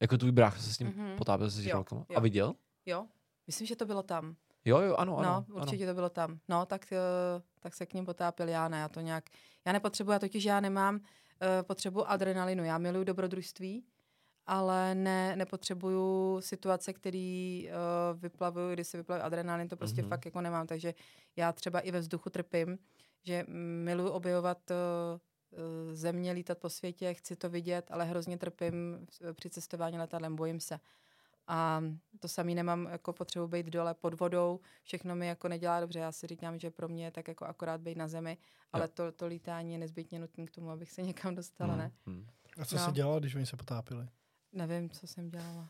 Jako 0.01 0.17
tvůj 0.17 0.31
brácha 0.31 0.59
se 0.61 0.73
s 0.73 0.79
ním 0.79 0.87
Mhm. 0.87 1.15
potápěl 1.17 1.51
se 1.51 1.61
žralokama. 1.61 2.05
A 2.15 2.19
viděl? 2.19 2.53
Jo, 2.85 3.07
myslím, 3.47 3.67
že 3.67 3.75
to 3.75 3.85
bylo 3.85 4.03
tam. 4.03 4.35
Jo, 4.65 4.79
jo, 4.79 4.95
ano, 4.95 5.17
ano. 5.17 5.29
no, 5.29 5.35
ano. 5.55 5.63
určitě 5.63 5.87
to 5.87 5.93
bylo 5.93 6.09
tam. 6.09 6.39
No, 6.49 6.65
tak, 6.65 6.91
eh, 6.93 6.97
tak 7.59 7.73
se 7.75 7.85
k 7.85 7.93
ním 7.93 8.05
potápěl 8.05 8.47
já, 8.49 8.67
ne, 8.67 8.77
já 8.79 8.89
to 8.89 9.01
nějak, 9.01 9.23
já 9.65 9.73
nepotřebuji, 9.73 10.11
já 10.11 10.19
totiž 10.19 10.43
já 10.43 10.59
nemám 10.59 10.95
uh, 10.95 11.01
potřebu 11.67 12.09
adrenalinu, 12.09 12.63
já 12.63 12.77
miluju 12.77 13.03
dobrodružství, 13.03 13.83
ale 14.45 14.95
ne, 14.95 15.35
nepotřebuju 15.35 16.37
situace, 16.41 16.93
které 16.93 17.61
uh, 17.65 18.19
vyplavuju, 18.19 18.73
kdy 18.73 18.83
se 18.83 18.97
vyplavuje 18.97 19.23
adrenalin, 19.23 19.67
to 19.67 19.75
prostě 19.77 20.01
Mhm. 20.01 20.05
mm-hmm. 20.07 20.09
fakt 20.09 20.25
jako 20.25 20.41
nemám, 20.41 20.67
takže 20.67 20.93
já 21.35 21.51
třeba 21.51 21.79
i 21.79 21.91
ve 21.91 21.99
vzduchu 21.99 22.29
trpím, 22.29 22.77
že 23.23 23.45
miluju 23.83 24.09
objevovat 24.09 24.57
uh, 24.71 24.75
uh, 24.75 25.19
země, 25.93 26.31
lítat 26.31 26.57
po 26.57 26.69
světě, 26.69 27.13
chci 27.13 27.35
to 27.35 27.49
vidět, 27.49 27.87
ale 27.91 28.05
hrozně 28.05 28.37
trpím 28.37 29.07
v- 29.09 29.33
při 29.33 29.49
cestování 29.49 29.97
letadlem, 29.97 30.35
bojím 30.35 30.59
se. 30.59 30.79
A 31.47 31.83
to 32.19 32.27
samý 32.27 32.55
nemám 32.55 32.87
jako 32.91 33.13
potřebu 33.13 33.47
být 33.47 33.65
dole 33.65 33.93
pod 33.93 34.19
vodou, 34.19 34.59
všechno 34.83 35.15
mi 35.15 35.27
jako 35.27 35.47
nedělá 35.47 35.79
dobře. 35.79 35.99
Já 35.99 36.11
si 36.11 36.27
říkám, 36.27 36.59
že 36.59 36.71
pro 36.71 36.87
mě 36.87 37.05
je 37.05 37.11
tak 37.11 37.27
jako 37.27 37.45
akorát 37.45 37.81
být 37.81 37.97
na 37.97 38.07
zemi, 38.07 38.37
ale 38.73 38.87
to, 38.87 39.11
to 39.11 39.27
lítání 39.27 39.73
je 39.73 39.79
nezbytně 39.79 40.19
nutné 40.19 40.45
k 40.45 40.51
tomu, 40.51 40.69
abych 40.69 40.91
se 40.91 41.01
někam 41.01 41.35
dostala, 41.35 41.75
ne? 41.75 41.91
Hmm. 42.05 42.27
A 42.61 42.65
co 42.65 42.75
No. 42.75 42.85
se 42.85 42.91
dělalo, 42.91 43.19
když 43.19 43.35
oni 43.35 43.45
se 43.45 43.57
potápili? 43.57 44.07
Nevím, 44.53 44.89
co 44.89 45.07
jsem 45.07 45.29
dělala. 45.29 45.69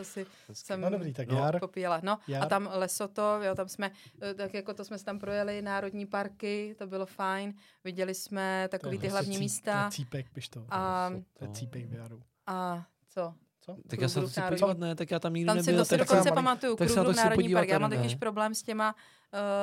Asi 0.00 0.26
jsem 0.52 0.80
No 0.80 0.90
dobrý, 0.90 1.12
tak 1.12 1.28
No, 1.28 1.38
jar. 1.38 1.60
popíjela. 1.60 2.00
No 2.02 2.18
Jar. 2.28 2.42
a 2.42 2.46
tam 2.46 2.68
Lesoto, 2.72 3.38
jo, 3.42 3.54
tam 3.54 3.68
jsme, 3.68 3.90
eh, 4.22 4.34
tak 4.34 4.54
jako 4.54 4.74
to 4.74 4.84
jsme 4.84 4.98
se 4.98 5.04
tam 5.04 5.18
projeli, 5.18 5.62
národní 5.62 6.06
parky, 6.06 6.74
to 6.78 6.86
bylo 6.86 7.06
fajn. 7.06 7.54
Viděli 7.84 8.14
jsme 8.14 8.68
To 8.70 8.78
takový 8.78 8.96
ty 8.96 9.00
prostě 9.00 9.10
hlavní 9.12 9.36
To 9.36 9.40
místa 9.40 9.84
je 9.84 9.90
cípek, 9.90 10.26
piš 10.30 10.48
to. 10.48 10.66
a, 10.70 11.10
To 11.38 11.44
je 11.44 11.50
cípek 11.50 11.86
v 11.86 11.92
jaru. 11.94 12.20
a 12.46 12.86
co? 13.08 13.34
Co? 13.60 13.76
Tak 13.88 14.00
já 14.00 14.08
se 14.08 14.20
to 14.20 14.28
chci 14.28 14.40
podívat, 14.48 14.78
ne, 14.78 14.94
tak 14.94 15.10
já 15.10 15.18
tam 15.18 15.34
nikdy 15.34 15.46
Tam 15.46 15.60
si 15.62 15.66
nebyl. 15.66 15.80
to 15.80 15.84
si 15.84 15.90
tak 15.90 15.98
taková 15.98 16.18
dokonce 16.20 16.34
pamatuju, 16.34 16.76
tak 16.76 16.88
to 16.88 17.04
chci 17.04 17.16
národní 17.16 17.36
podívat, 17.42 17.60
park. 17.60 17.68
Já 17.68 17.78
mám 17.78 17.90
totiž 17.90 18.14
problém 18.14 18.54
s 18.54 18.62
těma... 18.62 18.94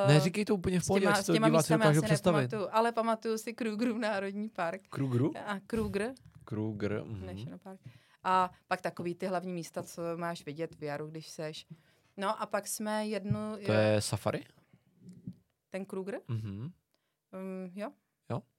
Uh, 0.05 0.09
Ne, 0.13 0.19
říkej 0.19 0.45
to 0.45 0.55
úplně 0.55 0.80
v 0.80 0.88
pohodě, 0.88 1.03
těma, 1.05 1.15
si 1.15 1.24
s 1.24 1.26
to 1.26 1.34
těma 1.34 1.47
diváci 1.47 1.74
místami, 1.74 1.95
já 1.95 2.01
si 2.01 2.05
představit. 2.05 2.41
nepamatuju, 2.41 2.69
ale 2.71 2.91
pamatuju 2.91 3.38
si 3.38 3.53
Krugerův 3.53 3.97
národní 3.97 4.49
park. 4.49 4.82
Krugru? 4.89 5.34
A 5.45 5.59
Kruger, 5.67 6.13
Kruger. 6.45 7.03
mhm. 7.05 7.26
National 7.26 7.59
Park. 7.63 7.80
A 8.24 8.51
pak 8.67 8.82
takový 8.82 9.15
ty 9.15 9.26
hlavní 9.28 9.53
místa, 9.53 9.84
co 9.84 10.01
máš 10.15 10.45
vidět 10.45 10.76
v 10.76 10.84
Jaru, 10.84 11.07
když 11.07 11.30
seš. 11.30 11.65
No 12.17 12.41
a 12.41 12.45
pak 12.45 12.67
jsme 12.67 13.07
jednu... 13.07 13.39
To 13.65 13.71
je 13.71 14.01
safari? 14.01 14.43
Ten 15.69 15.86
Kruger? 15.86 16.19
Mhm. 16.28 16.59
Um, 16.61 16.71
jo. 17.76 17.91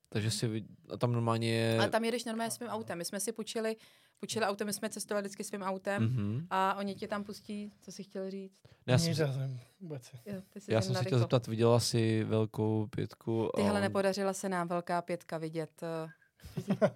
Takže 0.09 0.31
si 0.31 0.65
a 0.93 0.97
tam 0.97 1.13
normálně 1.13 1.53
je... 1.55 1.79
Ale 1.79 1.91
tam 1.91 2.05
jedeš 2.05 2.25
normálně 2.25 2.51
svým 2.51 2.69
autem. 2.69 2.99
My 2.99 3.05
jsme 3.05 3.21
si 3.21 3.33
půjčili, 3.33 3.77
půjčili 4.21 4.47
autem, 4.47 4.67
my 4.67 4.73
jsme 4.73 4.91
cestovali 4.91 5.23
vždycky 5.23 5.45
svým 5.45 5.63
autem 5.63 6.03
Mhm. 6.03 6.47
a 6.51 6.75
oni 6.75 6.95
tě 6.95 7.09
tam 7.09 7.25
pustí, 7.25 7.73
co 7.81 7.93
jsi 7.93 8.03
chtěl 8.05 8.31
říct. 8.31 8.63
Ne, 8.87 8.93
já 8.93 8.99
jsem, 8.99 9.09
Nic, 9.09 9.17
si- 9.17 9.23
já 9.23 9.33
jsem 9.33 9.61
vůbec. 9.81 10.13
Jo, 10.27 10.43
já 10.69 10.81
se 10.81 10.87
jsem 10.87 10.97
se 10.97 11.05
chtěl 11.05 11.19
zeptat, 11.19 11.47
viděla 11.47 11.81
jsi 11.81 12.25
velkou 12.25 12.87
pětku? 12.87 13.51
Tyhle 13.57 13.79
a- 13.79 13.83
nepodařila 13.83 14.33
se 14.33 14.49
nám 14.49 14.69
velká 14.69 15.03
pětka 15.03 15.39
vidět. 15.39 15.83
eh, 15.83 16.09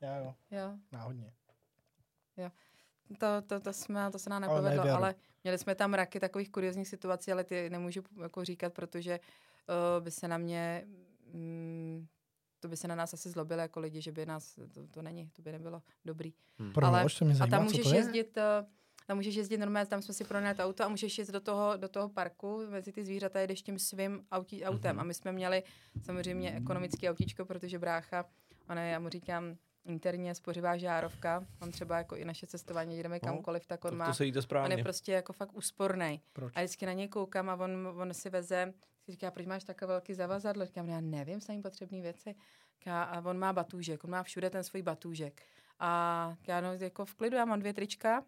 Já 0.00 0.16
jo, 0.16 0.34
Jo, 0.50 0.74
náhodně. 0.92 1.32
To, 3.18 3.26
to, 3.46 3.60
to, 3.60 3.72
jsme, 3.72 4.10
to 4.10 4.18
se 4.18 4.30
nám 4.30 4.44
Ale 4.44 4.54
nepovedlo, 4.54 4.86
Jaru. 4.86 4.96
ale 4.96 5.14
měli 5.44 5.58
jsme 5.58 5.74
tam 5.74 5.94
raky 5.94 6.20
takových 6.20 6.50
kuriozních 6.50 6.88
situací, 6.88 7.32
ale 7.32 7.44
ty 7.44 7.70
nemůžu 7.70 8.02
jako 8.22 8.44
říkat, 8.44 8.72
protože 8.72 9.20
uh, 9.98 10.04
by 10.04 10.10
se 10.10 10.28
na 10.28 10.38
mě, 10.38 10.84
mm, 11.32 12.06
to 12.60 12.68
by 12.68 12.76
se 12.76 12.88
na 12.88 12.94
nás 12.94 13.14
asi 13.14 13.30
zlobilo 13.30 13.60
jako 13.60 13.80
lidi, 13.80 14.00
že 14.00 14.12
by 14.12 14.26
nás, 14.26 14.54
to, 14.74 14.86
to 14.86 15.02
není, 15.02 15.30
to 15.36 15.42
by 15.42 15.52
nebylo 15.52 15.82
dobrý. 16.04 16.32
Proč? 16.74 16.84
Ale- 16.84 17.04
to 17.18 17.24
mě 17.24 17.34
A 17.34 17.36
zajímá, 17.36 17.56
tam 17.58 17.66
co 17.66 17.76
můžeš 17.76 17.92
jezdit, 17.92 18.36
eh, 18.36 18.66
tam 19.06 19.16
můžeš 19.16 19.34
jezdit 19.34 19.58
normálně, 19.58 19.86
tam 19.86 20.02
jsme 20.02 20.14
si 20.14 20.24
pronajali 20.24 20.56
to 20.56 20.64
auto 20.64 20.84
a 20.84 20.88
můžeš 20.88 21.18
jezdit 21.18 21.32
do 21.32 21.40
toho, 21.40 21.76
do 21.76 21.88
toho 21.88 22.08
parku 22.08 22.66
mezi 22.70 22.92
ty 22.92 23.04
zvířata, 23.04 23.40
jedeš 23.40 23.62
tím 23.62 23.78
svým 23.78 24.26
autí, 24.32 24.64
autem. 24.64 24.96
Mhm. 24.96 25.00
A 25.00 25.04
my 25.04 25.14
jsme 25.14 25.32
měli 25.32 25.62
samozřejmě 26.02 26.56
ekonomické 26.56 27.10
autíčko, 27.10 27.44
protože 27.44 27.78
brácha, 27.78 28.24
ona 28.68 28.82
je, 28.82 28.92
já 28.92 28.98
mu 28.98 29.08
říkám, 29.08 29.56
interně 29.84 30.34
spořivá 30.34 30.76
žárovka, 30.76 31.46
on 31.62 31.70
třeba 31.70 31.98
jako 31.98 32.16
i 32.16 32.24
naše 32.24 32.46
cestování, 32.46 33.02
jdeme 33.02 33.14
No, 33.14 33.20
kamkoliv, 33.20 33.66
tak 33.66 33.84
on 33.84 33.90
To, 33.90 33.96
má, 33.96 34.06
to 34.06 34.14
se 34.14 34.24
jíte 34.24 34.38
on 34.38 34.42
správně. 34.42 34.76
je 34.76 34.82
prostě 34.82 35.12
jako 35.12 35.32
fakt 35.32 35.52
úsporný. 35.54 36.22
A 36.56 36.60
vždycky 36.60 36.86
na 36.86 36.92
něj 36.92 37.08
koukám 37.08 37.50
a 37.50 37.54
on, 37.54 37.92
on 37.96 38.14
si 38.14 38.30
veze, 38.30 38.72
si 39.04 39.12
říká, 39.12 39.30
proč 39.30 39.46
máš 39.46 39.64
takové 39.64 39.88
velký 39.88 40.14
zavazadlo? 40.14 40.66
Říkám, 40.66 40.88
já 40.88 41.00
nevím, 41.00 41.40
jsou 41.40 41.52
jim 41.52 41.62
potřebné 41.62 42.00
věci. 42.00 42.34
Říká, 42.78 43.02
a 43.02 43.20
on 43.24 43.38
má 43.38 43.52
batůžek, 43.52 44.04
on 44.04 44.10
má 44.10 44.22
všude 44.22 44.50
ten 44.50 44.64
svůj 44.64 44.82
batůžek. 44.82 45.42
A 45.78 46.34
já 46.46 46.60
no, 46.60 46.72
jako 46.74 47.04
v 47.04 47.14
klidu, 47.14 47.36
já 47.36 47.44
mám 47.44 47.60
dvě 47.60 47.74
trička, 47.74 48.24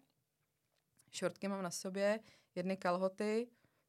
šortky 1.11 1.47
mám 1.47 1.63
na 1.63 1.71
sobě, 1.71 2.19
jedny 2.55 2.77
kalhoty, 2.77 3.47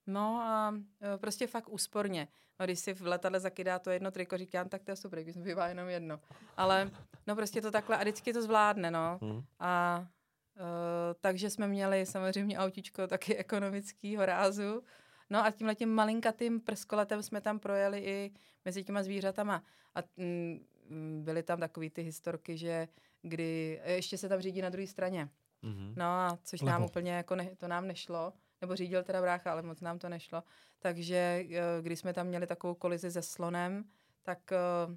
no 0.09 0.41
a 0.41 0.75
e, 1.15 1.19
prostě 1.19 1.47
fakt 1.47 1.69
úsporně. 1.69 2.29
No, 2.61 2.67
když 2.67 2.79
si 2.79 2.95
v 2.95 3.07
letadle 3.07 3.41
zakydá 3.41 3.79
to 3.79 3.91
jedno 3.91 4.11
triko, 4.11 4.39
říkám, 4.39 4.69
tak 4.69 4.83
to 4.83 4.91
je 4.91 4.97
super, 4.97 5.23
když 5.23 5.37
bývá 5.37 5.69
jenom 5.69 5.89
jedno. 5.89 6.21
Ale 6.57 6.91
no 7.27 7.37
prostě 7.37 7.63
to 7.63 7.71
takhle 7.71 7.97
a 7.97 8.01
vždycky 8.01 8.33
to 8.33 8.43
zvládne, 8.43 8.91
no. 8.91 9.19
Hm. 9.23 9.43
A 9.59 10.01
uh, 10.57 10.65
takže 11.21 11.51
jsme 11.51 11.69
měli 11.69 12.07
samozřejmě 12.07 12.59
autičko 12.59 13.07
taky 13.07 13.37
ekonomického 13.37 14.27
rázu. 14.27 14.83
No 15.31 15.45
a 15.45 15.51
tímhle 15.51 15.75
tím 15.75 15.89
malinkatým 15.89 16.61
prskoletem 16.61 17.23
jsme 17.23 17.41
tam 17.41 17.59
projeli 17.59 17.99
i 17.99 18.33
mezi 18.65 18.85
těma 18.85 19.03
zvířatama. 19.03 19.63
A 19.95 19.99
mm, 20.17 20.59
mm, 20.89 21.25
byly 21.25 21.43
tam 21.43 21.61
takový 21.61 21.91
ty 21.91 22.03
historky, 22.03 22.57
že 22.57 22.89
kdy 23.23 23.81
e, 23.83 23.93
ještě 23.93 24.19
se 24.19 24.29
tam 24.29 24.41
řídí 24.41 24.63
na 24.63 24.71
druhé 24.71 24.87
straně. 24.87 25.29
Mhm. 25.63 25.95
No 25.97 26.05
a 26.05 26.39
což 26.45 26.61
nám 26.61 26.83
Lepo. 26.83 26.91
úplně 26.91 27.13
jako 27.13 27.37
ne, 27.37 27.57
to 27.57 27.69
nám 27.69 27.87
nešlo. 27.87 28.33
Nebo 28.61 28.77
řídil 28.77 29.03
teda 29.03 29.21
brácha, 29.21 29.53
ale 29.53 29.63
moc 29.63 29.81
nám 29.81 29.99
to 29.99 30.09
nešlo. 30.09 30.43
Takže 30.79 31.45
eh, 31.51 31.61
když 31.83 31.99
jsme 31.99 32.13
tam 32.13 32.27
měli 32.27 32.47
takovou 32.47 32.75
kolizi 32.75 33.11
se 33.11 33.23
slonem, 33.23 33.85
tak, 34.23 34.53
eh, 34.53 34.97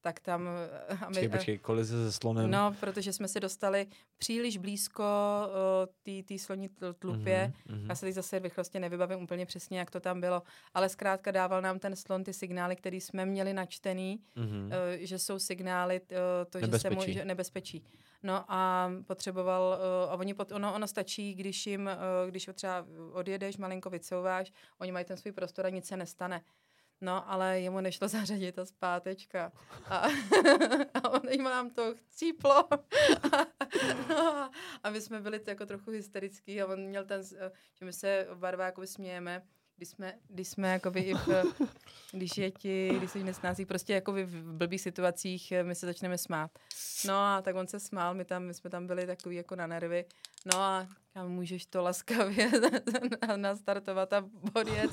tak 0.00 0.20
tam... 0.20 0.48
eh, 0.88 0.94
a 0.94 1.08
my- 1.08 1.14
Počkej, 1.14 1.28
počkej, 1.28 1.58
kolize 1.58 2.04
se 2.10 2.12
slonem. 2.12 2.50
No, 2.50 2.74
protože 2.80 3.12
jsme 3.12 3.28
se 3.28 3.40
dostali 3.40 3.86
příliš 4.18 4.56
blízko 4.58 5.04
uh, 6.12 6.22
té 6.24 6.38
sloní 6.38 6.68
tl- 6.68 6.94
tlupě. 6.98 7.52
Mhm, 7.68 7.78
mhm. 7.80 7.88
Já 7.88 7.94
se 7.94 8.06
teď 8.06 8.14
zase 8.14 8.40
v 8.40 8.42
rychlosti 8.42 8.80
nevybavím 8.80 9.22
úplně 9.22 9.46
přesně, 9.46 9.78
jak 9.78 9.90
to 9.90 10.00
tam 10.00 10.20
bylo, 10.20 10.42
ale 10.74 10.88
zkrátka 10.88 11.30
dával 11.30 11.62
nám 11.62 11.78
ten 11.78 11.96
slon 11.96 12.24
ty 12.24 12.32
signály, 12.32 12.76
které 12.76 12.96
jsme 12.96 13.26
měli 13.26 13.52
načtený, 13.52 14.20
Mhm. 14.36 14.66
uh, 14.66 14.72
že 14.98 15.18
jsou 15.18 15.38
signály 15.38 16.00
uh, 16.00 16.16
to, 16.50 16.58
že 16.58 16.64
se 16.66 16.70
Nebezpečí. 16.70 16.94
mu, 17.10 17.12
že 17.14 17.24
nebezpečí. 17.24 17.84
No 18.22 18.44
a 18.48 18.90
potřeboval, 19.06 19.78
uh, 20.06 20.12
a 20.12 20.14
oni 20.16 20.34
pot, 20.34 20.52
ono, 20.52 20.74
ono 20.74 20.86
stačí, 20.88 21.34
když 21.34 21.66
jim, 21.66 21.86
uh, 22.24 22.30
když 22.30 22.50
třeba 22.54 22.86
odjedeš, 23.12 23.56
malinko 23.56 23.90
vycouváš, 23.90 24.52
oni 24.78 24.92
mají 24.92 25.04
ten 25.04 25.16
svůj 25.16 25.32
prostor 25.32 25.66
a 25.66 25.68
nic 25.68 25.86
se 25.86 25.96
nestane. 25.96 26.42
No, 27.00 27.30
ale 27.30 27.60
jemu 27.60 27.80
nešlo 27.80 28.08
zařadit 28.18 28.54
ta 28.54 28.64
zpátečka. 28.66 29.52
A, 29.86 29.98
a 30.94 31.08
on 31.08 31.20
jim 31.30 31.44
nám 31.44 31.70
to 31.70 31.94
chcíplo. 31.94 32.68
no, 34.08 34.50
a 34.82 34.90
my 34.90 35.00
jsme 35.00 35.20
byli 35.20 35.40
jako 35.46 35.66
trochu 35.66 35.90
hysterický 35.90 36.62
a 36.62 36.66
on 36.66 36.80
měl 36.80 37.04
ten, 37.04 37.22
eh, 37.38 37.50
že 37.74 37.84
my 37.84 37.92
se 37.92 38.26
oba 38.30 38.50
jako 38.50 38.86
smějeme, 38.86 39.42
když 39.76 39.88
jsme, 39.88 40.14
když 40.28 40.48
jsme 40.48 40.72
jako 40.72 40.92
i 40.94 41.14
v, 41.14 41.44
když 42.12 42.36
je 42.38 42.50
ti, 42.50 42.94
když 42.98 43.10
se 43.10 43.18
nesnází, 43.18 43.64
prostě 43.64 43.92
jako 43.92 44.12
v 44.12 44.52
blbých 44.52 44.80
situacích 44.80 45.52
eh, 45.52 45.64
my 45.64 45.74
se 45.74 45.86
začneme 45.86 46.18
smát. 46.18 46.50
No 47.06 47.14
a 47.14 47.42
tak 47.42 47.56
on 47.56 47.66
se 47.66 47.80
smál, 47.80 48.14
my, 48.14 48.24
tam, 48.24 48.44
my 48.44 48.54
jsme 48.54 48.70
tam 48.70 48.86
byli 48.86 49.06
takový 49.06 49.36
jako 49.36 49.56
na 49.56 49.66
nervy. 49.66 50.04
No 50.52 50.60
a 50.60 50.88
kam 51.14 51.30
můžeš 51.30 51.66
to 51.66 51.82
laskavě 51.82 52.50
nastartovat 53.36 54.12
a 54.12 54.24
odjet. 54.54 54.90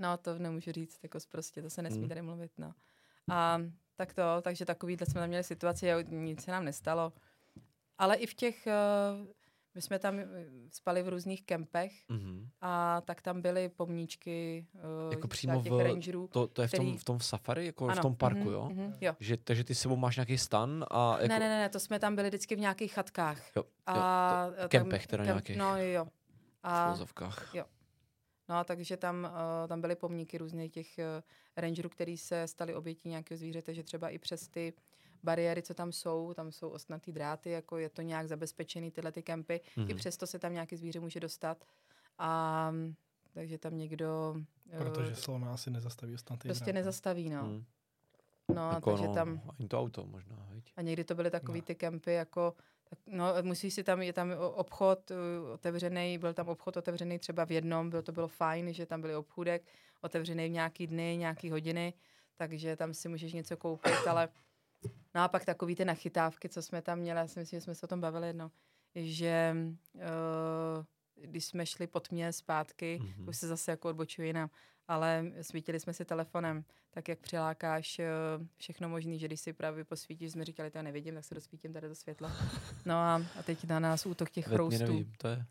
No, 0.00 0.16
to 0.16 0.38
nemůžu 0.38 0.72
říct, 0.72 0.98
jako 1.02 1.18
prostě, 1.30 1.62
to 1.62 1.70
se 1.70 1.82
nesmí 1.82 1.98
Hmm. 2.00 2.08
tady 2.08 2.22
mluvit, 2.22 2.52
no. 2.58 2.72
A 3.30 3.58
tak 3.96 4.14
to, 4.14 4.22
takže 4.42 4.64
takovýhle 4.64 5.06
jsme 5.06 5.20
tam 5.20 5.28
měli 5.28 5.44
situaci 5.44 5.92
a 5.92 6.00
nic 6.02 6.44
se 6.44 6.50
nám 6.50 6.64
nestalo. 6.64 7.12
Ale 7.98 8.16
i 8.16 8.26
v 8.26 8.34
těch, 8.34 8.66
eh, 8.66 8.72
my 9.74 9.82
jsme 9.82 9.98
tam 9.98 10.18
eh, 10.18 10.26
spali 10.70 11.02
v 11.02 11.08
různých 11.08 11.42
kempech 11.44 11.92
Mhm. 12.08 12.48
a 12.60 13.00
tak 13.00 13.22
tam 13.22 13.42
byly 13.42 13.68
pomníčky 13.68 14.66
eh, 14.74 14.80
Jako 15.14 15.28
přímo 15.28 15.62
těch 15.62 15.72
v- 15.72 15.80
rangerů. 15.80 16.28
To, 16.28 16.46
to 16.46 16.62
je 16.62 16.68
v 16.68 16.70
tom, 16.70 16.78
který- 16.86 16.98
v 16.98 17.04
tom 17.04 17.20
safari, 17.20 17.66
jako 17.66 17.86
v 17.86 17.90
Ano, 17.90 18.02
tom 18.02 18.16
parku, 18.16 18.38
mhm, 18.38 18.52
jo? 18.52 18.68
mhm, 18.72 18.94
jo. 19.00 19.16
Že, 19.20 19.36
takže 19.36 19.64
ty 19.64 19.74
s 19.74 19.80
sebou 19.80 19.96
máš 19.96 20.16
nějaký 20.16 20.38
stan 20.38 20.84
a 20.90 21.12
jako... 21.16 21.28
Ne, 21.28 21.38
ne, 21.38 21.48
ne, 21.48 21.58
ne, 21.58 21.68
to 21.68 21.80
jsme 21.80 21.98
tam 21.98 22.16
byli 22.16 22.28
vždycky 22.28 22.56
v 22.56 22.60
nějakých 22.60 22.92
chatkách. 22.94 23.56
Jo, 23.56 23.64
A, 23.86 24.46
eh, 24.52 24.56
tam- 24.60 24.68
kempech 24.68 25.06
teda 25.06 25.22
kemp- 25.24 25.26
nějakých. 25.26 25.56
No 25.56 25.82
jo. 25.82 26.04
v 26.04 26.10
A, 26.62 26.90
vozovkách. 26.90 27.54
No, 28.50 28.64
takže 28.64 28.96
tam, 28.96 29.24
uh, 29.62 29.68
tam 29.68 29.80
byly 29.80 29.96
pomníky 29.96 30.38
různých 30.38 30.72
těch 30.72 30.86
uh, 30.98 31.04
rangerů, 31.56 31.88
který 31.88 32.18
se 32.18 32.46
stali 32.48 32.74
obětí 32.74 33.08
nějakého 33.08 33.38
zvířete, 33.38 33.74
že 33.74 33.82
třeba 33.82 34.08
i 34.08 34.18
přes 34.18 34.48
ty 34.48 34.72
bariéry, 35.22 35.62
co 35.62 35.74
tam 35.74 35.92
jsou, 35.92 36.34
tam 36.34 36.52
jsou 36.52 36.68
ostnatý 36.68 37.12
dráty, 37.12 37.50
jako 37.50 37.78
je 37.78 37.88
to 37.88 38.02
nějak 38.02 38.28
zabezpečený 38.28 38.90
tyhle 38.90 39.12
ty 39.12 39.22
kempy, 39.22 39.60
i 39.76 39.80
Mhm. 39.80 39.96
přesto 39.96 40.26
se 40.26 40.38
tam 40.38 40.52
nějaký 40.52 40.76
zvíře 40.76 41.00
může 41.00 41.20
dostat. 41.20 41.64
A 42.18 42.70
mm, 42.70 42.94
takže 43.32 43.58
tam 43.58 43.78
někdo 43.78 44.36
eh, 44.70 44.78
Protože 44.78 45.14
slona 45.14 45.52
asi 45.54 45.70
nezastaví 45.70 46.14
ostatní. 46.14 46.48
prostě 46.48 46.72
nezastaví, 46.72 47.30
no. 47.30 47.42
Mhm. 47.42 47.64
No, 48.54 48.70
jako, 48.70 48.90
takže 48.90 49.06
no, 49.08 49.14
tam 49.14 49.42
Ani 49.58 49.68
to 49.68 49.80
auto 49.80 50.06
možná, 50.06 50.46
viď? 50.50 50.72
A 50.76 50.82
někdy 50.82 51.04
to 51.04 51.14
byly 51.14 51.30
takový 51.30 51.60
No. 51.60 51.64
ty 51.66 51.74
kempy, 51.74 52.12
jako, 52.12 52.54
tak, 52.90 52.98
no, 53.06 53.34
musí 53.42 53.70
si 53.70 53.84
tam, 53.84 54.02
je 54.02 54.12
tam 54.12 54.32
obchod 54.54 55.10
uh, 55.10 55.50
otevřený, 55.50 56.18
byl 56.18 56.34
tam 56.34 56.48
obchod 56.48 56.76
otevřený 56.76 57.18
třeba 57.18 57.44
v 57.44 57.52
jednom, 57.52 57.90
bylo 57.90 58.02
to 58.02 58.12
bylo 58.12 58.28
fajn, 58.28 58.72
že 58.72 58.86
tam 58.86 59.00
byly 59.00 59.16
obchůdek, 59.16 59.62
otevřený 60.00 60.48
v 60.48 60.52
nějaký 60.52 60.86
dny, 60.86 61.16
nějaký 61.16 61.50
hodiny, 61.50 61.94
takže 62.36 62.76
tam 62.76 62.94
si 62.94 63.08
můžeš 63.08 63.32
něco 63.32 63.56
koupit, 63.56 64.06
ale 64.08 64.28
no 65.14 65.22
a 65.22 65.28
pak 65.28 65.44
takový 65.44 65.76
ty 65.76 65.84
nachytávky, 65.84 66.48
co 66.48 66.62
jsme 66.62 66.82
tam 66.82 66.98
měli, 66.98 67.18
já 67.18 67.26
si 67.26 67.38
myslím, 67.38 67.56
že 67.56 67.64
jsme 67.64 67.74
se 67.74 67.86
o 67.86 67.88
tom 67.88 68.00
bavili 68.00 68.26
jednou, 68.26 68.50
že 68.94 69.56
uh, 69.94 70.84
když 71.22 71.44
jsme 71.44 71.66
šli 71.66 71.86
pod 71.86 72.10
mě 72.10 72.32
zpátky, 72.32 72.98
Mhm. 73.02 73.08
mm-hmm. 73.24 73.28
už 73.28 73.36
se 73.36 73.48
zase 73.48 73.70
jako 73.70 73.88
odbočuji 73.88 74.26
jinam, 74.26 74.50
ale 74.88 75.24
svítili 75.42 75.80
jsme 75.80 75.92
si 75.92 76.04
telefonem, 76.04 76.64
tak 76.90 77.08
jak 77.08 77.18
přilákáš 77.18 77.98
eh, 77.98 78.06
všechno 78.56 78.88
možný, 78.88 79.18
že 79.18 79.26
když 79.26 79.40
si 79.40 79.52
právě 79.52 79.84
posvítíš, 79.84 80.32
jsme 80.32 80.44
říkali, 80.44 80.70
to 80.70 80.78
já 80.78 80.82
nevidím, 80.82 81.14
tak 81.14 81.24
se 81.24 81.34
dosvítím 81.34 81.72
tady 81.72 81.88
to 81.88 81.94
světlo. 81.94 82.30
No 82.86 82.94
a, 82.94 83.22
a 83.38 83.42
teď 83.42 83.64
na 83.64 83.78
nás 83.80 84.06
útok 84.06 84.30
těch 84.30 84.44
chroustů. 84.46 84.78
nevím, 84.86 85.12
to 85.18 85.28
je... 85.28 85.44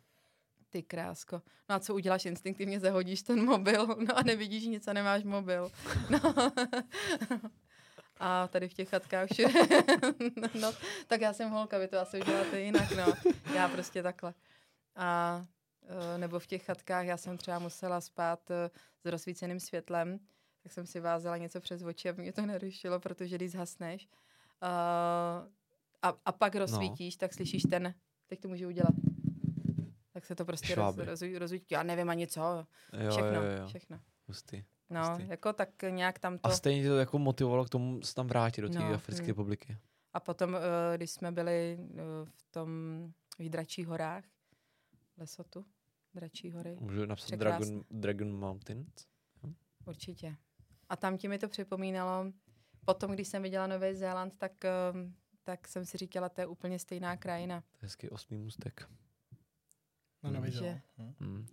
Ty 0.72 0.84
krásko. 0.84 1.42
No 1.70 1.76
a 1.76 1.80
co 1.80 1.96
uděláš? 1.96 2.26
Instinktivně 2.26 2.80
zahodíš 2.80 3.22
ten 3.22 3.46
mobil, 3.46 3.88
no 4.08 4.18
a 4.18 4.24
nevidíš 4.24 4.64
nic 4.66 4.88
a 4.88 4.94
nemáš 4.94 5.24
mobil. 5.24 5.72
No. 6.10 6.20
A 8.22 8.48
tady 8.48 8.70
v 8.70 8.74
těch 8.74 8.90
chatkách 8.90 9.30
všude. 9.34 9.54
no, 10.62 10.74
tak 11.08 11.22
já 11.22 11.34
jsem 11.34 11.50
holka, 11.50 11.78
vy 11.78 11.88
to 11.88 12.00
asi 12.00 12.22
uděláte 12.22 12.62
jinak, 12.62 12.92
no. 12.98 13.14
Já 13.56 13.68
prostě 13.70 14.04
takhle. 14.04 14.34
A 14.96 15.46
nebo 16.18 16.40
v 16.40 16.48
těch 16.48 16.66
chatkách 16.66 17.06
já 17.06 17.18
jsem 17.18 17.38
třeba 17.38 17.60
musela 17.60 18.02
spát 18.02 18.52
eh, 18.52 18.70
s 19.04 19.06
rozsvíceným 19.06 19.60
světlem, 19.60 20.20
tak 20.64 20.72
jsem 20.72 20.86
si 20.86 21.00
vázala 21.00 21.38
něco 21.38 21.62
přes 21.62 21.84
oči, 21.84 22.10
aby 22.10 22.22
mě 22.22 22.34
to 22.34 22.46
nerušilo, 22.46 23.00
protože 23.00 23.36
když 23.36 23.52
zhasneš 23.52 24.08
uh, 24.64 24.68
a, 26.02 26.14
a 26.26 26.32
pak 26.32 26.56
rozsvítíš, 26.56 27.16
no. 27.16 27.20
tak 27.20 27.34
slyšíš 27.34 27.64
ten, 27.70 27.94
teď 28.28 28.40
to 28.40 28.48
můžu 28.48 28.68
udělat. 28.68 28.94
Tak 30.14 30.26
se 30.26 30.36
to 30.36 30.46
prostě 30.46 30.76
roz, 30.76 30.98
roz, 30.98 31.22
rozvítí. 31.38 31.68
Já 31.72 31.84
nevím 31.84 32.10
ani 32.10 32.28
co. 32.28 32.42
Jo, 33.04 33.12
všechno, 33.12 33.44
jo, 33.44 33.52
jo. 33.62 33.68
všechno. 33.68 34.00
Hustý. 34.28 34.64
No, 34.90 35.10
hustý. 35.10 35.28
jako 35.28 35.54
tak 35.54 35.70
nějak 35.90 36.20
tam 36.20 36.38
to... 36.38 36.48
A 36.48 36.52
stejně 36.52 36.90
to 36.90 36.98
jako 36.98 37.20
motivovalo 37.20 37.66
k 37.66 37.70
tomu 37.70 38.02
se 38.02 38.16
tam 38.16 38.28
vrátit 38.28 38.62
do 38.62 38.70
té 38.70 38.80
No, 38.80 38.94
Africké 38.94 39.26
hm. 39.26 39.28
republiky. 39.28 39.78
A 40.14 40.20
potom, 40.20 40.56
eh, 40.56 40.98
když 40.98 41.12
jsme 41.12 41.32
byli 41.32 41.80
eh, 41.80 41.96
v 42.26 42.44
tom 42.52 42.70
v 43.40 43.86
horách, 43.86 44.24
Lesotu, 45.18 45.66
Dračí 46.14 46.52
hory, 46.52 46.78
Můžu 46.80 47.06
napsat 47.06 47.26
Překrásný. 47.26 47.66
Dragon, 47.72 47.86
Dragon 48.02 48.40
Mountains? 48.40 49.08
určitě. 49.86 50.36
A 50.90 50.96
tam 50.96 51.18
ti 51.18 51.28
mi 51.28 51.40
to 51.40 51.50
připomínalo, 51.50 52.32
potom, 52.86 53.12
když 53.12 53.28
jsem 53.28 53.44
viděla 53.44 53.68
Nový 53.68 53.96
Zéland, 53.96 54.34
tak, 54.38 54.66
eh, 54.66 54.72
tak 55.44 55.68
jsem 55.68 55.86
si 55.86 55.98
říkala, 55.98 56.30
to 56.30 56.42
je 56.42 56.48
úplně 56.48 56.80
stejná 56.80 57.18
krajina. 57.18 57.62
To 57.62 57.78
je 57.78 57.80
hezký 57.82 58.10
osmý 58.10 58.38
můstek. 58.38 58.90
Na 60.24 60.32
Nový 60.32 60.52
Že- 60.52 60.58
Zéland. 60.60 60.82
Hm. 60.98 61.14
Hmm. 61.20 61.48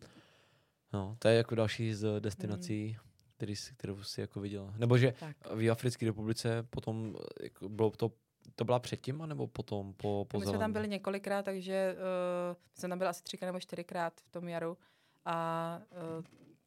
No, 0.92 1.16
to 1.18 1.28
je 1.28 1.34
jako 1.36 1.54
další 1.54 1.94
z 1.94 2.20
destinací, 2.20 2.96
který, 3.36 3.56
si- 3.56 3.74
kterou 3.74 4.02
si 4.02 4.20
jako 4.20 4.40
viděla. 4.40 4.74
Nebo 4.76 4.98
že 4.98 5.12
Tak. 5.20 5.36
v 5.54 5.70
Africké 5.70 6.06
republice 6.06 6.62
potom 6.62 7.16
jako 7.42 7.68
bylo 7.68 7.90
to, 7.90 8.12
to 8.54 8.64
byla 8.64 8.78
předtím, 8.78 9.22
anebo 9.22 9.46
potom 9.46 9.92
po, 9.94 10.26
po 10.30 10.38
My 10.38 10.46
jsme 10.46 10.58
tam 10.58 10.72
byli 10.72 10.88
několikrát, 10.88 11.44
takže 11.44 11.96
uh, 11.96 12.56
jsem 12.74 12.90
tam 12.90 12.98
byla 12.98 13.10
asi 13.10 13.22
třikrát 13.22 13.48
nebo 13.48 13.60
čtyřikrát 13.60 14.20
v 14.20 14.30
tom 14.30 14.48
jaru. 14.48 14.78
A 15.24 15.80
uh, 16.18 16.24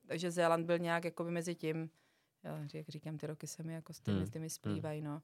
takže 0.07 0.31
Zéland 0.31 0.65
byl 0.65 0.79
nějak 0.79 1.05
jakoby 1.05 1.31
mezi 1.31 1.55
tím. 1.55 1.89
Já, 2.43 2.59
jak 2.73 2.89
říkám, 2.89 3.17
ty 3.17 3.27
roky 3.27 3.47
se 3.47 3.63
mi 3.63 3.73
jako 3.73 3.93
s 3.93 3.99
těmi, 4.01 4.15
Hmm, 4.15 4.23
hmm. 4.23 4.31
těmi 4.31 4.49
splývají, 4.49 5.01
no. 5.01 5.21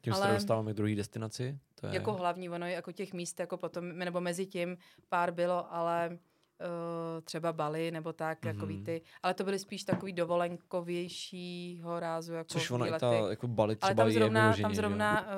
Tím 0.00 0.12
se 0.14 0.22
ale- 0.22 0.34
dostáváme 0.34 0.72
k 0.72 0.76
druhé 0.76 0.94
destinaci. 0.94 1.58
To 1.74 1.86
je, 1.86 1.94
Jako 1.94 2.12
hlavní, 2.12 2.50
ono 2.50 2.66
je 2.66 2.72
jako 2.72 2.92
těch 2.92 3.12
míst, 3.12 3.40
jako 3.40 3.56
potom, 3.56 3.98
nebo 3.98 4.20
mezi 4.20 4.46
tím 4.46 4.76
pár 5.08 5.32
bylo, 5.32 5.74
ale 5.74 6.18
uh, 6.60 7.20
třeba 7.24 7.52
Bali 7.52 7.90
nebo 7.90 8.12
tak, 8.12 8.40
mm-hmm. 8.42 8.46
jako 8.48 8.66
Mhm. 8.66 8.84
ty. 8.84 9.02
Ale 9.22 9.34
to 9.34 9.44
byly 9.44 9.58
spíš 9.58 9.84
takový 9.84 10.12
dovolenkovějšího 10.12 12.00
rázu, 12.00 12.32
jako 12.32 12.48
Což 12.48 12.70
ona 12.70 12.86
i 12.86 12.98
ta 12.98 13.12
jako 13.14 13.48
Bali 13.48 13.76
třeba 13.76 13.88
Ale 13.88 13.94
tam 13.96 14.06
je 14.08 14.12
zrovna, 14.14 14.40
vyloženě, 14.42 14.62
tam 14.62 14.70
jo? 14.70 14.76
zrovna 14.76 15.20
uh, 15.22 15.28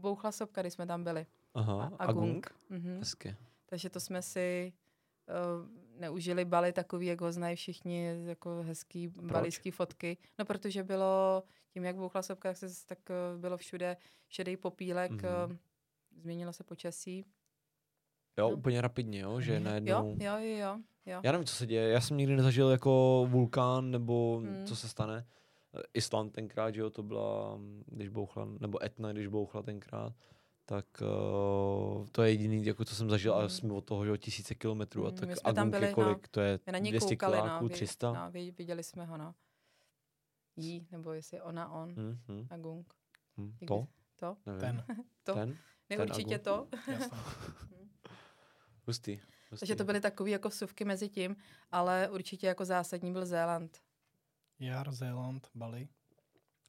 bouchla 0.00 0.32
sopka, 0.32 0.60
když 0.60 0.72
jsme 0.74 0.86
tam 0.86 1.04
byli. 1.04 1.26
Aha, 1.54 1.92
a 1.98 2.12
Gung. 2.12 2.54
Mhm. 2.70 2.98
Hezky. 2.98 3.36
Takže 3.66 3.90
to 3.90 4.00
jsme 4.00 4.22
si 4.22 4.72
uh, 5.28 6.00
neužili 6.00 6.44
Bali 6.44 6.72
takový, 6.72 7.06
jak 7.06 7.20
ho 7.20 7.32
znají 7.32 7.56
všichni, 7.56 8.24
jako 8.24 8.62
hezký 8.62 9.08
balijský 9.08 9.70
fotky. 9.70 10.16
No 10.38 10.44
protože 10.44 10.82
bylo, 10.82 11.42
tím 11.70 11.84
jak 11.84 11.96
bouchla 11.96 12.22
sopka, 12.22 12.48
tak, 12.48 12.56
se, 12.56 12.86
tak 12.86 12.98
uh, 13.34 13.40
bylo 13.40 13.56
všude 13.56 13.96
šedý 14.28 14.56
popílek, 14.56 15.10
Mhm. 15.10 15.20
mm-hmm. 15.20 15.50
uh, 15.50 15.56
změnilo 16.22 16.52
se 16.52 16.64
počasí. 16.64 17.24
Jo, 18.38 18.50
No. 18.50 18.56
úplně 18.56 18.80
rapidně, 18.80 19.20
jo, 19.20 19.40
že 19.40 19.60
najednou... 19.60 20.16
Jo, 20.20 20.38
jo, 20.38 20.56
jo, 20.58 20.78
jo. 21.06 21.20
Já 21.24 21.32
nevím, 21.32 21.46
co 21.46 21.54
se 21.54 21.66
děje. 21.66 21.88
Já 21.88 22.00
jsem 22.00 22.16
nikdy 22.16 22.36
nezažil 22.36 22.70
jako 22.70 23.26
vulkán, 23.30 23.90
nebo 23.90 24.38
Hmm. 24.44 24.66
co 24.66 24.76
se 24.76 24.88
stane. 24.88 25.26
Island 25.94 26.30
tenkrát, 26.30 26.74
že 26.74 26.80
jo, 26.80 26.90
to 26.90 27.02
byla, 27.02 27.56
mm, 27.56 27.84
když 27.86 28.08
bouchla, 28.08 28.44
nebo 28.60 28.84
Etna, 28.84 29.12
když 29.12 29.26
bouchla 29.26 29.62
tenkrát, 29.62 30.12
tak 30.64 30.86
uh, 31.02 32.06
to 32.12 32.22
je 32.22 32.30
jediný, 32.30 32.64
jako 32.64 32.84
co 32.84 32.94
jsem 32.94 33.10
zažil, 33.10 33.32
ale 33.32 33.42
Hmm. 33.42 33.50
jsme 33.50 33.72
od 33.72 33.84
toho, 33.84 34.04
že 34.04 34.10
jo, 34.10 34.16
tisíce 34.16 34.54
kilometrů, 34.54 35.04
a 35.06 35.08
Hmm, 35.08 35.18
tak 35.18 35.28
my 35.28 35.36
jsme 35.36 35.52
tam 35.54 35.70
byli, 35.70 35.86
no. 35.88 35.94
kolik, 35.94 36.28
to 36.28 36.40
je 36.40 36.58
na 36.72 36.78
ní 36.78 36.90
200 36.90 37.16
koukali, 37.16 37.36
kiláků, 37.38 37.62
no, 37.64 37.68
vy- 37.68 37.74
300? 37.74 38.12
No, 38.12 38.30
viděli 38.58 38.82
jsme 38.82 39.04
ho, 39.04 39.16
no. 39.16 39.34
Jí, 40.56 40.86
nebo 40.92 41.12
jestli 41.12 41.40
ona, 41.40 41.72
on, 41.72 41.94
Hmm, 41.94 42.18
hmm, 42.28 42.46
a 42.50 42.56
Gung. 42.56 42.94
hmm. 43.36 43.56
To? 43.66 43.86
To? 44.16 44.36
Nevím. 44.46 44.60
Ten, 44.60 44.84
To? 45.24 45.34
Ten? 45.34 45.56
Ne, 45.90 45.96
Ten 45.96 46.10
určitě 46.10 46.34
Agung. 46.34 46.44
to. 46.44 46.68
jasně. 46.92 47.08
Hustý. 48.86 49.20
hustý. 49.50 49.58
Takže 49.60 49.76
to 49.76 49.84
byly 49.84 50.00
takové 50.00 50.30
jako 50.30 50.48
vsuvky 50.48 50.84
mezi 50.84 51.08
tím, 51.08 51.36
ale 51.70 52.08
určitě 52.10 52.46
jako 52.46 52.64
zásadní 52.64 53.12
byl 53.12 53.26
Zéland. 53.26 53.78
Jar, 54.60 54.92
Zéland, 54.92 55.48
Bali. 55.54 55.88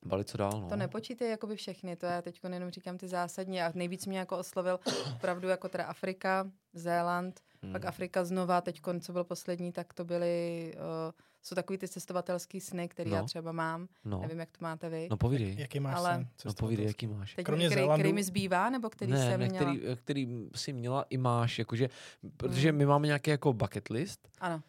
Bali 0.05 0.26
co 0.26 0.38
dál, 0.38 0.51
no. 0.61 0.69
To 0.69 0.76
nepočítej 0.76 1.30
jakoby 1.30 1.55
všechny, 1.55 1.95
to 1.95 2.05
já 2.05 2.22
teď 2.22 2.39
jenom 2.53 2.69
říkám 2.69 2.97
ty 2.97 3.07
zásadní 3.07 3.61
a 3.61 3.72
nejvíc 3.76 4.05
mě 4.05 4.19
jako 4.19 4.38
oslovil 4.38 4.80
opravdu 5.15 5.47
jako 5.47 5.69
teda 5.69 5.86
Afrika, 5.86 6.51
Zéland, 6.74 7.39
Hmm. 7.63 7.74
pak 7.74 7.86
Afrika 7.86 8.24
znova, 8.24 8.61
teď 8.61 8.82
co 9.01 9.13
byl 9.13 9.24
poslední, 9.24 9.72
tak 9.72 9.93
to 9.93 10.05
byly, 10.05 10.74
uh, 10.76 11.11
jsou 11.43 11.55
takový 11.55 11.77
ty 11.77 11.87
cestovatelský 11.87 12.61
sny, 12.61 12.87
které 12.87 13.09
já 13.09 13.21
No. 13.21 13.27
třeba 13.27 13.51
mám, 13.51 13.87
No, 14.05 14.19
nevím, 14.21 14.39
jak 14.39 14.49
to 14.51 14.57
máte 14.61 14.89
vy. 14.89 15.07
no 15.11 15.17
povídej. 15.17 15.55
Jaký 15.59 15.79
máš 15.79 15.95
Ale- 15.95 16.13
sen? 16.15 16.27
No 16.45 16.53
povídej, 16.53 16.85
jaký 16.85 17.07
máš. 17.07 17.35
Teď 17.35 17.45
kromě 17.45 17.65
který, 17.69 17.81
Zélandu- 17.81 17.99
který 18.01 18.13
mi 18.13 18.23
zbývá, 18.23 18.69
nebo 18.69 18.89
který 18.89 19.11
ne, 19.11 19.29
jsem 19.31 19.39
ne, 19.39 19.47
měla? 19.49 19.65
který, 19.65 19.81
který 19.95 20.47
jsi 20.55 20.73
měla 20.73 21.05
i 21.09 21.17
máš, 21.17 21.59
jakože, 21.59 21.89
protože 22.37 22.69
Hmm. 22.69 22.77
my 22.77 22.85
máme 22.85 23.07
nějaký 23.07 23.29
jako 23.31 23.53
bucket 23.53 23.89
list 23.89 24.29
Ano, 24.39 24.61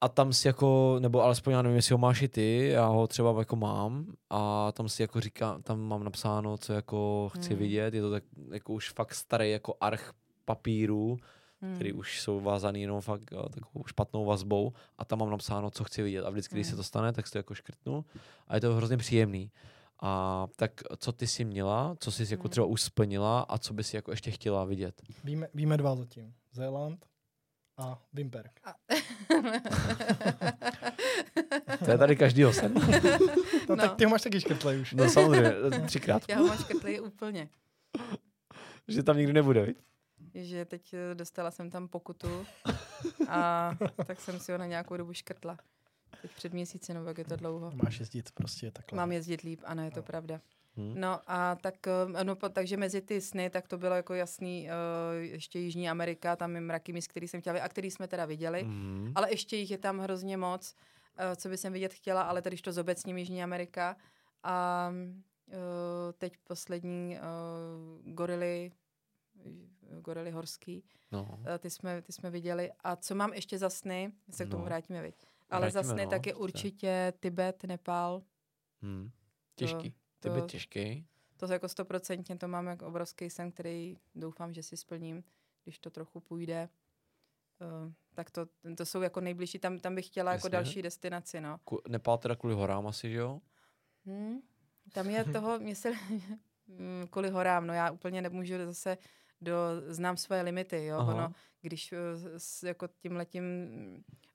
a 0.00 0.08
tam 0.08 0.32
si 0.32 0.48
jako, 0.48 0.96
nebo 1.00 1.22
alespoň 1.22 1.52
já 1.52 1.62
nevím, 1.62 1.76
jestli 1.76 1.92
ho 1.92 1.98
máš 1.98 2.22
i 2.22 2.28
ty, 2.28 2.68
já 2.68 2.86
ho 2.86 3.06
třeba 3.06 3.34
jako 3.38 3.56
mám 3.56 4.06
a 4.30 4.72
tam 4.72 4.88
si 4.88 5.02
jako 5.02 5.20
říká, 5.20 5.58
tam 5.62 5.80
mám 5.80 6.04
napsáno, 6.04 6.58
co 6.58 6.72
jako 6.72 7.28
chci 7.34 7.48
Hmm. 7.50 7.58
vidět, 7.58 7.94
je 7.94 8.02
to 8.02 8.10
tak 8.10 8.24
jako 8.52 8.72
už 8.72 8.90
fakt 8.90 9.14
starý 9.14 9.50
jako 9.50 9.74
arch 9.80 10.12
papíru, 10.44 11.16
hmm. 11.64 11.74
který 11.74 11.92
už 11.92 12.20
jsou 12.20 12.40
vázaný 12.40 12.82
jenom 12.82 13.00
fakt 13.00 13.30
takovou 13.54 13.84
špatnou 13.86 14.24
vazbou 14.24 14.72
a 14.98 15.04
tam 15.04 15.18
mám 15.18 15.30
napsáno, 15.30 15.70
co 15.70 15.84
chci 15.84 16.02
vidět 16.02 16.24
a 16.24 16.30
vždycky, 16.30 16.54
když 16.54 16.66
se 16.66 16.70
Hmm. 16.72 16.76
to 16.76 16.82
stane, 16.82 17.12
tak 17.12 17.26
si 17.26 17.32
to 17.32 17.38
jako 17.38 17.54
škrtnu 17.54 18.04
a 18.48 18.54
je 18.54 18.60
to 18.60 18.74
hrozně 18.74 18.96
příjemný. 18.96 19.50
A 20.02 20.46
tak 20.56 20.72
co 20.98 21.12
ty 21.12 21.26
jsi 21.26 21.44
měla, 21.44 21.96
co 22.00 22.12
jsi 22.12 22.22
jako 22.30 22.42
Hmm. 22.42 22.50
třeba 22.50 22.66
už 22.66 22.82
splnila 22.82 23.40
a 23.40 23.58
co 23.58 23.74
bys 23.74 23.94
jako 23.94 24.10
ještě 24.10 24.30
chtěla 24.30 24.64
vidět? 24.64 25.02
Víme, 25.24 25.48
víme 25.54 25.76
dva 25.76 25.96
zatím. 25.96 26.34
Zéland 26.52 27.06
a 27.78 27.98
Wimperk. 28.12 28.60
A- 28.64 28.74
To 31.84 31.90
je 31.90 31.98
tady 31.98 32.16
každýho 32.16 32.52
sen. 32.52 32.74
No, 32.74 32.80
No. 33.68 33.76
tak 33.76 33.94
ty 33.96 34.04
ho 34.04 34.10
máš 34.10 34.22
taky 34.22 34.40
škrtlej 34.40 34.80
už. 34.80 34.92
No 34.92 35.10
samozřejmě, 35.10 35.52
třikrát. 35.86 36.22
Já 36.28 36.38
ho 36.38 36.46
mám 36.46 36.58
škrtlý 36.58 37.00
úplně. 37.00 37.48
Že 38.88 39.02
tam 39.02 39.16
nikdy 39.16 39.32
nebude, 39.32 39.62
viď? 39.66 39.76
Že 40.34 40.64
teď 40.64 40.94
eh, 40.94 41.14
dostala 41.14 41.50
jsem 41.50 41.70
tam 41.70 41.88
pokutu 41.88 42.46
a 43.28 43.70
tak 44.06 44.20
jsem 44.20 44.40
si 44.40 44.52
ho 44.52 44.58
na 44.58 44.66
nějakou 44.66 44.96
dobu 44.96 45.12
škrtla. 45.12 45.58
Teď 46.22 46.30
před 46.36 46.52
měsíci, 46.52 46.94
nebo 46.94 47.06
jak 47.08 47.18
je 47.18 47.24
to 47.24 47.36
dlouho. 47.36 47.72
Máš 47.82 48.00
jezdit 48.00 48.30
prostě 48.30 48.70
takhle. 48.70 48.96
Mám 48.96 49.12
jezdit 49.12 49.40
líp, 49.40 49.60
ano, 49.64 49.84
je 49.84 49.90
to 49.90 49.96
No. 50.00 50.02
pravda. 50.02 50.40
Hm. 50.76 50.94
No 50.96 51.20
a 51.26 51.54
tak, 51.54 51.74
eh, 51.86 52.24
no, 52.24 52.34
takže 52.36 52.76
mezi 52.76 53.00
ty 53.00 53.20
sny, 53.20 53.50
tak 53.50 53.68
to 53.68 53.78
bylo 53.78 53.94
jako 53.94 54.14
jasný, 54.14 54.68
uh, 54.68 55.22
ještě 55.22 55.58
Jižní 55.58 55.90
Amerika, 55.90 56.36
tam 56.36 56.54
je 56.54 56.60
mraky 56.60 56.92
míst, 56.92 57.06
který 57.08 57.28
jsem 57.28 57.40
chtěla 57.40 57.62
a 57.62 57.68
který 57.68 57.90
jsme 57.90 58.08
teda 58.08 58.24
viděli, 58.24 58.62
Mhm. 58.64 59.12
ale 59.14 59.30
ještě 59.30 59.56
jich 59.56 59.70
je 59.70 59.78
tam 59.78 59.98
hrozně 59.98 60.36
moc, 60.36 60.74
uh, 61.28 61.34
co 61.36 61.48
by 61.48 61.56
jsem 61.56 61.72
vidět 61.72 61.94
chtěla, 61.94 62.22
ale 62.22 62.42
tady 62.42 62.56
to 62.56 62.72
zobecním 62.72 63.18
Jižní 63.18 63.42
Amerika. 63.42 63.96
A 64.42 64.88
uh, 65.46 65.54
teď 66.18 66.32
poslední 66.44 67.16
uh, 67.18 68.12
gorily, 68.14 68.72
gorily 70.00 70.30
horský, 70.30 70.84
No. 71.12 71.38
Eh, 71.54 71.58
ty 71.58 71.70
jsme, 71.70 72.02
ty 72.02 72.12
jsme 72.12 72.30
viděli. 72.30 72.72
A 72.84 72.96
co 72.96 73.14
mám 73.14 73.32
ještě 73.32 73.58
za 73.58 73.70
sny, 73.70 74.12
se 74.30 74.44
k 74.46 74.48
tomu 74.50 74.60
No. 74.62 74.64
vrátíme, 74.64 75.02
viď? 75.02 75.14
Ale 75.50 75.70
za 75.70 75.80
Vrátíme, 75.80 75.94
sny 75.94 76.04
no, 76.04 76.10
tak 76.10 76.26
je 76.26 76.32
to 76.32 76.38
určitě 76.38 77.12
Tibet, 77.20 77.64
Nepál. 77.64 78.22
Hm. 78.82 79.10
Těžký. 79.56 79.90
Ty 80.20 80.28
to- 80.28 80.34
by 80.34 80.42
těžký. 80.42 81.06
To 81.36 81.52
jako 81.52 81.68
stoprocentně 81.68 82.36
to 82.36 82.48
mám 82.48 82.66
jako 82.66 82.86
obrovský 82.86 83.30
sen, 83.30 83.50
který 83.52 83.96
doufám, 84.14 84.54
že 84.54 84.62
si 84.62 84.76
splním, 84.76 85.24
když 85.64 85.78
to 85.78 85.90
trochu 85.90 86.20
půjde. 86.20 86.68
Uh, 87.86 87.92
tak 88.14 88.30
to, 88.30 88.46
to 88.76 88.86
jsou 88.86 89.02
jako 89.02 89.20
nejbližší, 89.20 89.58
tam, 89.58 89.78
tam 89.78 89.94
bych 89.94 90.06
chtěla 90.06 90.32
jako 90.32 90.46
Jasně. 90.46 90.50
další 90.50 90.82
destinaci, 90.82 91.40
no. 91.40 91.58
Ku- 91.64 91.80
Nepál 91.88 92.18
teda 92.18 92.36
kvůli 92.36 92.54
horám 92.54 92.86
asi, 92.86 93.10
že 93.10 93.16
jo? 93.18 93.40
Hmm. 94.06 94.38
Tam 94.92 95.10
je 95.10 95.24
toho, 95.24 95.58
mě 95.58 95.74
se, 95.74 95.92
mm, 96.66 97.06
kvůli 97.10 97.30
horám, 97.30 97.66
no 97.66 97.74
já 97.74 97.90
úplně 97.90 98.22
nemůžu 98.22 98.54
zase 98.64 98.98
do, 99.44 99.54
znám 99.86 100.16
svoje 100.16 100.42
limity, 100.42 100.84
jo, 100.84 100.98
Aha. 100.98 101.14
ono, 101.14 101.32
když 101.60 101.92
eh, 101.92 101.98
s, 102.38 102.62
jako 102.62 102.88
tím 102.88 103.16
letím 103.16 103.44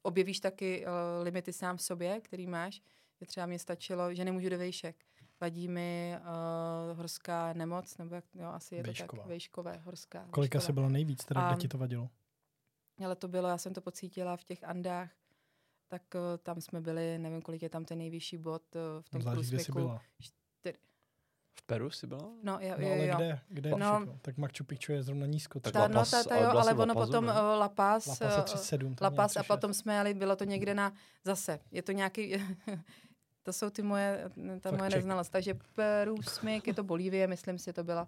objevíš 0.02 0.40
taky 0.40 0.86
uh, 0.86 1.24
limity 1.24 1.54
sám 1.54 1.78
v 1.78 1.82
sobě, 1.82 2.22
který 2.22 2.48
máš, 2.48 2.82
že 3.20 3.26
třeba 3.26 3.46
mě 3.46 3.60
stačilo, 3.60 4.14
že 4.14 4.26
nemůžu 4.26 4.50
do 4.50 4.58
vejšek. 4.58 5.06
Vadí 5.42 5.68
mi 5.68 6.16
uh, 6.20 6.98
horská 6.98 7.54
nemoc, 7.54 7.98
nebo 7.98 8.16
jak, 8.16 8.26
jo, 8.36 8.48
asi 8.48 8.76
je 8.76 8.84
to 8.84 8.88
Vejšková. 8.88 9.24
tak, 9.24 9.30
vejškové, 9.30 9.78
horská. 9.78 10.28
Kolika 10.32 10.60
se 10.60 10.74
bylo 10.74 10.90
nejvíc, 10.90 11.26
teda 11.26 11.42
A- 11.42 11.54
kde 11.54 11.62
ti 11.62 11.68
to 11.68 11.78
vadilo? 11.78 12.10
Ale 13.06 13.16
to 13.16 13.28
bylo, 13.28 13.48
já 13.48 13.58
jsem 13.58 13.74
to 13.74 13.82
pocítila 13.82 14.38
v 14.38 14.44
těch 14.44 14.64
Andách, 14.64 15.12
tak 15.88 16.02
uh, 16.16 16.22
tam 16.44 16.62
jsme 16.62 16.82
byli, 16.82 17.20
nevím, 17.20 17.42
kolik 17.42 17.62
je 17.62 17.70
tam 17.70 17.86
ten 17.86 17.98
nejvyšší 17.98 18.38
bod 18.38 18.76
uh, 18.76 18.82
v 19.02 19.10
tom 19.10 19.22
Záleží, 19.22 19.50
kde 19.50 19.60
jsi 19.60 19.72
byla. 19.72 20.02
V 21.60 21.62
Peru 21.62 21.90
jsi 21.92 22.08
byla? 22.08 22.30
No, 22.44 22.58
jo, 22.62 22.76
No 22.78 22.88
jo, 22.88 22.94
ale 22.94 23.08
jo. 23.08 23.16
kde? 23.16 23.40
Kde 23.50 23.70
je 23.70 23.76
No. 23.78 24.06
Tak 24.22 24.38
Machu 24.38 24.64
Picchu 24.64 24.92
je 24.92 25.04
zrovna 25.04 25.26
nízko. 25.26 25.60
Tak. 25.60 25.74
Ta, 25.74 25.88
no, 25.88 25.94
La 25.96 26.00
Paz, 26.00 26.12
ta, 26.12 26.24
ta 26.24 26.36
ale 26.36 26.44
jo, 26.44 26.50
ale 26.60 26.74
ono 26.74 26.94
potom 26.94 27.26
ne? 27.26 27.34
La 27.34 27.70
Paz, 27.70 28.08
La 28.08 28.16
Paz 28.16 28.22
je 28.36 28.38
uh, 28.38 28.44
37. 28.44 28.96
tam 28.96 29.06
La 29.06 29.10
Paz 29.12 29.32
a 29.38 29.40
36. 29.44 29.48
potom 29.48 29.74
jsme 29.74 29.96
jeli, 29.96 30.14
bylo 30.14 30.36
to 30.36 30.44
někde 30.44 30.74
na, 30.74 30.94
zase, 31.26 31.60
je 31.72 31.82
to 31.82 31.92
nějaký, 31.92 32.36
to 33.44 33.54
jsou 33.54 33.70
ty 33.70 33.82
moje, 33.82 34.30
ta 34.62 34.70
Fakt 34.70 34.78
moje 34.80 34.90
check. 34.90 34.96
neznalost. 34.98 35.30
Takže 35.30 35.54
Peru, 35.76 36.22
Smyk, 36.22 36.68
je 36.68 36.74
to 36.74 36.84
Bolívie, 36.84 37.28
myslím 37.28 37.58
si, 37.60 37.74
to 37.74 37.84
byla. 37.84 38.08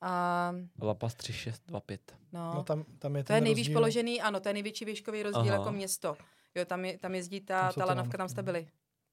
A 0.00 0.52
La 0.82 0.94
Paz 0.94 1.14
3625. 1.14 2.16
no, 2.32 2.54
No 2.54 2.62
tam, 2.62 2.84
tam 2.98 3.16
je 3.16 3.24
to 3.24 3.32
je 3.32 3.40
nejvýš 3.40 3.66
rozdíl. 3.66 3.74
položený, 3.80 4.20
ano, 4.22 4.40
to 4.40 4.48
je 4.48 4.52
největší 4.52 4.84
výškový 4.84 5.22
rozdíl 5.22 5.40
Aha. 5.52 5.52
jako 5.58 5.72
město. 5.72 6.16
Jo, 6.54 6.64
tam, 6.64 6.84
je, 6.84 6.98
tam 6.98 7.14
jezdí 7.14 7.40
ta, 7.40 7.60
Tam 7.72 7.72
ta 7.74 7.84
lanovka, 7.84 8.18
tam 8.18 8.28
jste 8.28 8.42
no. 8.42 8.44
byli. 8.44 8.68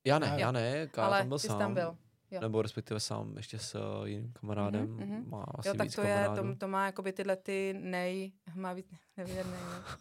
Já 0.05 0.19
ne, 0.19 0.33
já 0.37 0.51
ne, 0.51 0.87
já 0.97 1.03
Ale 1.03 1.17
tam 1.19 1.27
byl 1.29 1.37
ty 1.37 1.41
jsi 1.41 1.47
sám. 1.47 1.59
tam 1.59 1.73
byl. 1.73 1.97
Jo. 2.35 2.41
Nebo 2.41 2.61
respektive 2.61 2.99
sám 2.99 3.37
ještě 3.37 3.59
s 3.59 3.75
uh, 3.75 4.07
jiným 4.07 4.33
kamarádem. 4.33 4.89
Mhm, 4.91 5.09
mhm. 5.09 5.29
Má 5.29 5.43
asi 5.57 5.67
Jo, 5.67 5.73
tak 5.73 5.85
víc 5.85 5.95
to 5.95 6.01
je, 6.01 6.29
to, 6.35 6.55
to 6.55 6.67
má 6.67 6.85
jakoby 6.85 7.13
tyhle 7.13 7.35
ty 7.35 7.75
nej, 7.79 8.31
má 8.55 8.73
víc, 8.73 8.87
nevěrný, 9.17 9.53
no. 9.53 9.95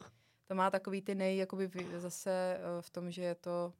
To 0.46 0.54
má 0.54 0.70
takový 0.70 1.02
ty 1.02 1.14
nej, 1.14 1.36
jakoby 1.36 1.70
zase 1.96 2.30
eh, 2.30 2.82
v 2.82 2.90
tom, 2.90 3.10
že 3.10 3.22
je 3.22 3.34
to 3.34 3.72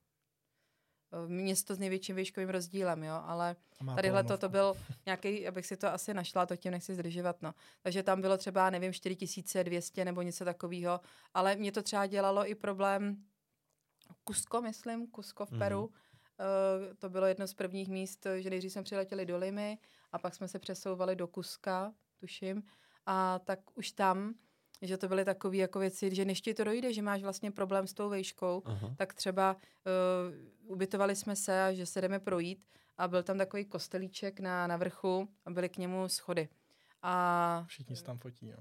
eh, 1.13 1.29
město 1.29 1.75
s 1.75 1.79
největším 1.79 2.17
výškovým 2.17 2.49
rozdílem, 2.49 3.03
jo, 3.03 3.21
ale 3.25 3.57
tadyhle 3.95 4.25
to, 4.25 4.39
to 4.39 4.49
byl 4.49 4.75
nějaký, 5.07 5.49
abych 5.49 5.67
si 5.67 5.77
to 5.77 5.89
asi 5.93 6.15
našla, 6.15 6.47
to 6.47 6.57
tím 6.57 6.73
nechci 6.73 6.95
zdržovat, 6.95 7.43
no. 7.43 7.55
Takže 7.83 8.03
tam 8.03 8.21
bylo 8.21 8.37
třeba, 8.39 8.71
nevím, 8.71 8.93
4200 8.93 10.05
nebo 10.05 10.23
něco 10.23 10.45
takového, 10.45 11.01
ale 11.35 11.57
mě 11.57 11.73
to 11.73 11.83
třeba 11.83 12.07
dělalo 12.07 12.51
i 12.51 12.55
problém 12.55 13.25
Kusko, 14.25 14.63
myslím, 14.63 15.07
Kusko 15.07 15.47
v 15.47 15.51
Mhm. 15.51 15.59
Peru. 15.59 15.87
Uh, 15.87 15.93
to 16.99 17.09
bylo 17.09 17.27
jedno 17.27 17.47
z 17.47 17.55
prvních 17.55 17.89
míst, 17.89 18.27
že 18.39 18.51
nejdřív 18.51 18.73
jsme 18.73 18.83
přiletěli 18.83 19.27
do 19.27 19.39
Limy 19.39 19.79
a 20.13 20.19
pak 20.19 20.35
jsme 20.35 20.49
se 20.49 20.59
přesouvali 20.59 21.17
do 21.17 21.27
Kuska, 21.27 21.93
tuším. 22.17 22.63
A 23.07 23.39
tak 23.39 23.59
už 23.75 23.93
tam, 23.93 24.35
že 24.83 24.99
to 24.99 25.09
byly 25.09 25.25
takové 25.25 25.57
jako 25.57 25.79
věci, 25.79 26.15
že 26.15 26.25
než 26.25 26.41
ti 26.41 26.55
to 26.55 26.65
dojde, 26.65 26.93
že 26.93 27.03
máš 27.03 27.23
vlastně 27.23 27.51
problém 27.51 27.87
s 27.87 27.95
tou 27.95 28.09
vejškou, 28.09 28.63
Aha. 28.65 28.95
tak 28.99 29.15
třeba 29.15 29.57
uh, 29.57 30.73
ubytovali 30.73 31.17
jsme 31.17 31.37
se, 31.37 31.63
a 31.63 31.73
že 31.73 31.87
se 31.87 32.01
jdeme 32.01 32.19
projít 32.19 32.67
a 32.99 33.09
byl 33.09 33.23
tam 33.23 33.39
takový 33.39 33.65
kostelíček 33.65 34.41
na, 34.41 34.67
na 34.67 34.77
vrchu 34.77 35.29
a 35.45 35.51
byly 35.51 35.69
k 35.69 35.77
němu 35.77 36.09
schody. 36.09 36.49
A 37.03 37.65
Všichni 37.69 37.97
se 37.97 38.05
tam 38.05 38.19
fotí, 38.19 38.49
jo. 38.49 38.59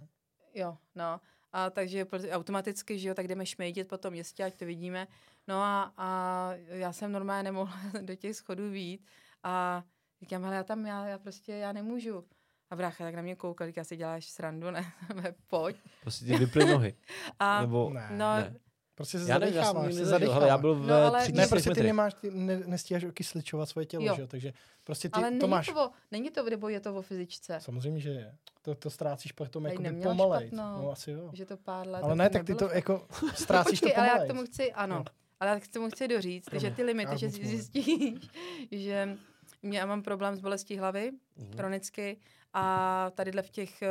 jo, 0.53 0.77
no. 0.95 1.19
A 1.53 1.69
takže 1.69 2.05
pl- 2.05 2.31
automaticky, 2.31 2.99
že 2.99 3.09
jo, 3.09 3.15
tak 3.15 3.27
jdeme 3.27 3.45
šmejdit 3.45 3.87
po 3.87 3.97
tom 3.97 4.13
městě, 4.13 4.43
ať 4.43 4.55
to 4.55 4.65
vidíme. 4.65 5.07
No 5.47 5.61
a, 5.61 5.93
a 5.97 6.49
já 6.67 6.93
jsem 6.93 7.11
normálně 7.11 7.43
nemohla 7.43 7.77
do 8.01 8.15
těch 8.15 8.35
schodů 8.35 8.69
vít 8.69 9.05
a 9.43 9.83
říkám, 10.21 10.45
ale 10.45 10.55
já 10.55 10.63
tam, 10.63 10.85
já, 10.85 11.07
já 11.07 11.17
prostě, 11.17 11.53
já 11.53 11.71
nemůžu. 11.71 12.25
A 12.69 12.75
brácha 12.75 13.03
tak 13.03 13.15
na 13.15 13.21
mě 13.21 13.35
koukal, 13.35 13.67
říká, 13.67 13.83
si 13.83 13.97
děláš 13.97 14.25
srandu, 14.25 14.71
ne, 14.71 14.93
pojď. 15.47 15.77
Prostě 16.01 16.25
ti 16.25 16.37
vyply 16.37 16.65
nohy. 16.65 16.95
A 17.39 17.61
Nebo... 17.61 17.89
Ne. 17.93 18.07
no, 18.11 18.35
ne. 18.35 18.55
Prostě 18.95 19.19
se 19.19 19.31
Já 19.31 19.37
nevím, 19.39 19.55
já 19.55 19.63
jsem 19.73 19.93
se. 20.05 20.17
Hele, 20.17 20.47
já 20.47 20.57
byl 20.57 20.75
v 20.75 20.87
No, 20.87 20.95
ale- 20.95 21.27
Ne, 21.31 21.47
prostě 21.47 21.69
ty 21.71 21.83
nemáš, 21.83 22.13
ty 22.13 22.31
ne, 22.31 22.61
nestíháš 22.65 23.03
okysličovat 23.03 23.69
svoje 23.69 23.85
tělo, 23.85 24.05
Jo. 24.05 24.15
že 24.15 24.21
jo, 24.21 24.27
takže 24.27 24.53
prostě 24.83 25.09
ty 25.09 25.13
ale 25.13 25.27
to 25.31 25.35
není, 25.37 25.47
máš, 25.51 25.65
to 25.67 25.85
o, 25.85 25.91
není 26.11 26.29
to, 26.29 26.49
nebo 26.49 26.69
je 26.69 26.79
to 26.79 26.95
o 26.95 27.01
fyzičce, 27.01 27.57
samozřejmě, 27.61 27.99
že 27.99 28.09
je. 28.09 28.35
To, 28.61 28.75
to 28.75 28.89
ztrácíš 28.89 29.31
potom 29.31 29.65
jako 29.65 29.83
pomalej. 30.03 30.47
špatnou. 30.47 30.81
No 30.83 30.91
asi 30.91 31.11
jo. 31.11 31.29
že 31.33 31.45
to 31.45 31.57
pár 31.57 31.87
let. 31.87 32.03
Ale 32.03 32.15
ne, 32.15 32.29
tak 32.29 32.43
ty 32.45 32.55
to 32.55 32.69
jako 32.73 33.07
ztrácíš 33.35 33.79
to 33.79 33.85
Počkej, 33.85 33.97
ale 33.97 34.07
já 34.07 34.13
pomalej. 34.13 34.29
k 34.29 34.33
tomu 34.33 34.45
chci, 34.45 34.73
ano, 34.73 34.95
No. 34.97 35.05
ale 35.39 35.49
já 35.49 35.59
k 35.59 35.67
tomu 35.67 35.89
chci 35.89 36.07
doříct, 36.07 36.49
Promiň, 36.49 36.61
že 36.69 36.75
ty 36.75 36.83
limity, 36.83 37.17
že 37.17 37.29
zjistíš, 37.29 38.29
že 38.71 39.17
mě, 39.63 39.79
já 39.79 39.85
mám 39.85 40.01
problém 40.03 40.35
s 40.35 40.39
bolestí 40.39 40.77
hlavy, 40.77 41.11
Mhm. 41.37 41.53
chronicky, 41.55 42.17
a 42.53 43.11
tadyhle 43.15 43.41
v 43.41 43.49
těch 43.49 43.81
eh, 43.81 43.89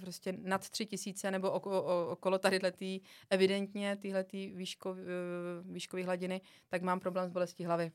prostě 0.00 0.32
nad 0.32 0.70
tři 0.70 0.86
tisíce 0.86 1.30
nebo 1.30 1.50
oko, 1.50 1.82
o, 1.82 2.10
okolo 2.10 2.38
tadyhle 2.38 2.72
tý, 2.72 3.00
evidentně 3.30 3.96
tyhle 3.96 4.24
tý 4.24 4.50
výškov, 4.50 4.98
eh, 4.98 5.02
výškový 5.72 6.02
hladiny, 6.02 6.40
tak 6.68 6.82
mám 6.82 7.00
problém 7.00 7.28
s 7.28 7.30
bolestí 7.30 7.64
hlavy. 7.64 7.92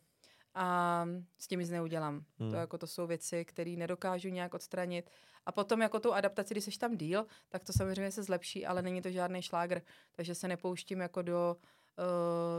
A 0.60 1.06
s 1.38 1.48
tím 1.48 1.60
nic 1.60 1.70
neudělám. 1.70 2.26
Hmm. 2.40 2.52
To, 2.52 2.56
jako, 2.56 2.78
to 2.78 2.88
jsou 2.88 3.08
věci, 3.08 3.46
které 3.46 3.72
nedokážu 3.72 4.30
nějak 4.30 4.54
odstranit. 4.54 5.10
A 5.46 5.52
potom 5.52 5.82
jako 5.82 6.00
tu 6.00 6.14
adaptaci, 6.14 6.54
když 6.54 6.64
jsi 6.64 6.80
tam 6.80 6.98
díl, 6.98 7.26
tak 7.50 7.64
to 7.64 7.74
samozřejmě 7.74 8.12
se 8.12 8.24
zlepší, 8.24 8.66
ale 8.66 8.82
není 8.82 9.02
to 9.02 9.12
žádný 9.12 9.42
šlágr. 9.42 9.82
Takže 10.12 10.36
se 10.36 10.48
nepouštím 10.48 11.00
jako 11.00 11.22
do, 11.22 11.56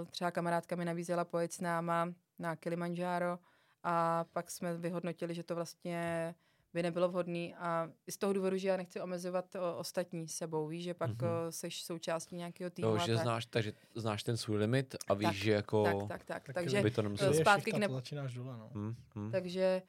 uh, 0.00 0.08
třeba 0.08 0.30
kamarádka 0.30 0.76
mi 0.76 0.84
nabízela 0.84 1.24
pojet 1.24 1.52
s 1.52 1.60
náma 1.60 2.12
na 2.38 2.56
Kilimanjaro 2.56 3.38
a 3.82 4.24
pak 4.32 4.50
jsme 4.50 4.76
vyhodnotili, 4.76 5.34
že 5.34 5.42
to 5.42 5.54
vlastně 5.54 6.34
by 6.78 6.82
nebylo 6.82 7.08
vhodné 7.08 7.54
a 7.58 7.88
i 8.06 8.12
z 8.12 8.16
toho 8.16 8.32
důvodu, 8.32 8.56
že 8.56 8.68
já 8.68 8.76
nechci 8.76 9.00
omezovat 9.00 9.54
o, 9.54 9.76
ostatní 9.78 10.28
sebou, 10.28 10.66
víš, 10.68 10.84
že 10.84 10.94
pak 10.94 11.10
Mhm. 11.10 11.18
mm-hmm. 11.18 11.48
seš 11.50 11.82
součástí 11.82 12.36
nějakého 12.36 12.70
týmu 12.70 12.88
Jo, 12.88 12.98
že 12.98 13.14
tak. 13.14 13.22
znáš, 13.22 13.46
takže 13.46 13.72
znáš 13.94 14.22
ten 14.22 14.36
svůj 14.36 14.56
limit 14.56 14.94
a 15.08 15.14
víš, 15.14 15.26
Tak, 15.28 15.34
že 15.36 15.52
jako... 15.52 15.84
tak, 15.84 16.08
tak, 16.08 16.24
tak, 16.24 16.42
Tak 16.46 16.54
takže, 16.54 16.82
by 16.82 16.90
to 16.90 17.02
nemuselo... 17.02 17.30
eh, 17.30 17.34
Když 17.34 17.40
zpátky 17.40 17.72
k 17.72 17.90
začínáš 17.90 18.34
dole, 18.34 18.56
no. 18.58 18.70
Hmm, 18.74 18.94
hmm. 19.14 19.30
takže 19.30 19.82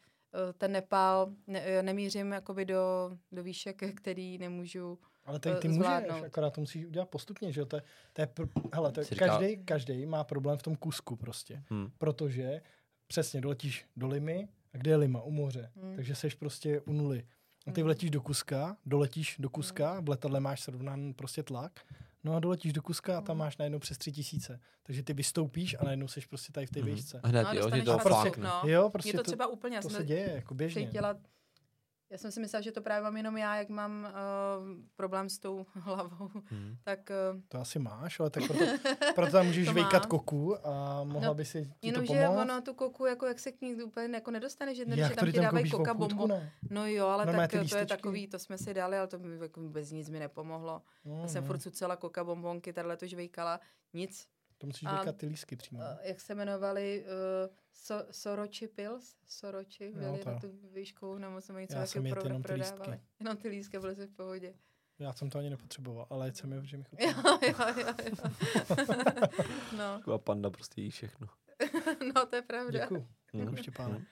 eh, 0.50 0.54
ten 0.54 0.72
Nepál 0.72 1.30
ne, 1.48 1.62
eh, 1.66 1.84
nemířím 1.84 2.32
jakoby 2.32 2.66
do, 2.66 3.12
do 3.32 3.44
výšek, 3.44 3.82
který 3.96 4.38
nemůžu 4.38 5.00
Ale 5.26 5.40
ty, 5.40 5.50
eh, 5.50 5.56
ty 5.56 5.68
můžeš, 5.68 5.82
zvládnout. 5.84 6.24
akorát 6.24 6.50
to 6.54 6.62
musíš 6.62 6.86
udělat 6.86 7.10
postupně, 7.10 7.52
že 7.52 7.60
jo? 7.62 7.66
To 7.66 7.76
je, 7.76 7.82
to 8.14 8.22
je 8.22 8.28
pr- 8.28 8.70
hele, 8.74 8.92
to 8.92 9.00
je, 9.00 9.06
každý, 9.06 9.58
každý 9.66 10.06
má 10.06 10.24
problém 10.24 10.58
v 10.58 10.64
tom 10.64 10.76
kusku 10.76 11.16
prostě. 11.16 11.64
Hmm. 11.70 11.92
Protože 11.98 12.62
přesně 13.08 13.42
doletíš 13.42 13.86
do 13.98 14.08
Limy, 14.08 14.48
a 14.74 14.78
kde 14.78 14.92
je 14.92 14.96
Lima? 14.98 15.22
U 15.22 15.32
moře. 15.32 15.72
Hmm. 15.82 15.96
Takže 15.96 16.16
seš 16.16 16.34
prostě 16.36 16.82
u 16.82 16.94
nuly. 16.94 17.24
A 17.68 17.72
ty 17.72 17.82
Hmm. 17.82 17.86
vletíš 17.86 18.10
do 18.10 18.22
Kuska, 18.22 18.78
doletíš 18.86 19.36
do 19.40 19.50
Kuska, 19.50 20.00
v 20.00 20.10
letadle 20.10 20.40
máš 20.40 20.62
srovnaný 20.62 21.14
prostě 21.14 21.44
tlak, 21.44 21.80
no 22.24 22.36
a 22.36 22.40
doletíš 22.40 22.74
do 22.74 22.82
Kuska 22.82 23.18
a 23.18 23.22
tam 23.22 23.34
Hmm. 23.36 23.38
máš 23.46 23.58
najednou 23.58 23.80
přes 23.80 23.98
tři 23.98 24.12
tisíce. 24.12 24.60
Takže 24.84 25.04
ty 25.04 25.14
vystoupíš 25.14 25.76
a 25.80 25.84
najednou 25.84 26.08
seš 26.08 26.26
prostě 26.26 26.52
tady 26.52 26.66
v 26.66 26.72
té 26.72 26.82
výšce. 26.82 27.22
Hned, 27.24 27.44
No, 27.44 27.54
jo, 27.54 27.70
že 27.76 27.82
to 27.82 27.92
fakt 27.98 28.08
flákne. 28.08 28.44
no. 28.48 28.62
Jo, 28.70 28.90
prostě 28.90 29.10
Mě 29.12 29.18
to 29.18 29.24
třeba 29.24 29.48
úplně, 29.48 29.82
to 29.82 29.90
se 29.90 30.04
děje 30.06 30.32
jako 30.36 30.54
běžně. 30.54 30.86
cítila, 30.86 31.16
já 32.12 32.18
jsem 32.18 32.32
si 32.32 32.40
myslela, 32.40 32.62
že 32.62 32.72
to 32.72 32.82
právě 32.82 33.04
mám 33.04 33.18
jenom 33.18 33.38
já, 33.38 33.56
jak 33.56 33.70
mám 33.70 34.08
uh, 34.08 34.68
problém 34.96 35.30
s 35.30 35.40
tou 35.40 35.66
hlavou, 35.74 36.30
Hmm. 36.50 36.76
tak 36.84 37.00
uh, 37.34 37.42
To 37.48 37.58
asi 37.60 37.80
máš, 37.80 38.20
ale 38.20 38.30
tak 38.30 38.44
proto, 38.48 38.64
proto 39.16 39.32
tam 39.32 39.46
můžeš 39.46 39.68
To 39.68 39.74
vejkat 39.74 40.06
koku 40.06 40.68
a 40.68 41.04
mohla 41.04 41.28
No, 41.28 41.34
by 41.34 41.46
si 41.46 41.64
ti 41.66 41.70
to 41.70 41.86
jenomže 41.88 42.26
pomoct. 42.26 42.42
ono 42.42 42.62
tu 42.62 42.74
koku, 42.74 43.06
jako 43.06 43.26
jak 43.26 43.40
se 43.40 43.52
k 43.52 43.62
ní 43.62 43.84
úplně 43.84 44.16
jako 44.16 44.32
nedostane, 44.32 44.76
že, 44.76 44.86
to 44.86 45.16
tam 45.16 45.32
ti 45.32 45.40
dávají 45.40 45.70
koka 45.72 45.94
bombo. 45.94 46.28
ne? 46.28 46.52
No 46.70 46.88
jo, 46.88 47.08
ale 47.08 47.26
Normálně 47.26 47.48
tak 47.48 47.62
ty 47.62 47.70
to 47.70 47.78
je 47.78 47.86
takový, 47.86 48.28
to 48.28 48.40
jsme 48.40 48.58
si 48.58 48.74
dali, 48.74 48.98
ale 48.98 49.08
to 49.08 49.20
mi 49.20 49.38
jako 49.42 49.62
bez 49.62 49.92
nic 49.92 50.10
mi 50.10 50.20
nepomohlo. 50.20 50.82
Já 51.22 51.28
jsem 51.28 51.44
Mhm. 51.44 51.48
furt 51.48 51.60
cucela 51.60 51.96
koka 51.96 52.24
bombonky, 52.24 52.74
tadyhle 52.74 52.98
to 52.98 53.08
žvejkala, 53.08 53.60
nic. 53.94 54.28
To 54.62 54.68
musíš 54.68 54.84
a- 54.90 54.96
vejkat 54.96 55.16
ty 55.18 55.26
lísky 55.28 55.56
přímo. 55.56 55.80
Uh, 55.80 55.86
jak 56.02 56.20
se 56.22 56.34
jmenovali 56.34 57.06
uh, 57.06 57.56
so, 57.74 58.08
Soroči 58.12 58.68
Pills? 58.68 59.16
Soroči 59.28 59.84
Jo, 59.86 59.92
byli 60.12 60.20
to- 60.24 60.30
na 60.32 60.40
tu 60.40 60.48
výšku, 60.74 61.18
nebo 61.18 61.42
jsme 61.42 61.62
něco 61.62 61.78
Já 61.78 61.86
jsem 61.86 62.04
taky 62.04 62.10
jet 62.10 62.16
pro, 62.20 62.28
jenom 62.28 62.42
ty 62.44 62.48
prodávali. 62.48 62.92
lístky. 62.92 63.06
Jenom 63.20 63.38
ty 63.38 63.48
lístky 63.50 63.80
byly 63.80 63.96
si 63.96 64.08
v 64.08 64.12
pohodě. 64.16 64.54
Já 65.00 65.14
jsem 65.14 65.30
to 65.30 65.40
ani 65.40 65.50
nepotřeboval, 65.50 66.08
ale 66.10 66.28
je, 66.28 66.34
že 66.64 66.78
mi 66.78 66.84
chutí. 66.90 67.04
jo, 67.04 67.14
jo, 67.26 67.54
jo, 67.78 67.94
jo. 68.06 68.14
no, 69.78 69.98
Taková 69.98 70.18
panda 70.18 70.50
prostě 70.50 70.82
jí 70.82 70.90
všechno. 70.90 71.28
no, 72.16 72.26
to 72.26 72.36
je 72.36 72.42
pravda. 72.42 72.80
Děkuju, 72.80 73.08
Hmm. 73.34 73.42
děkuju 73.44 73.58
Štěpáne. 73.58 73.96
Hmm. 73.96 74.06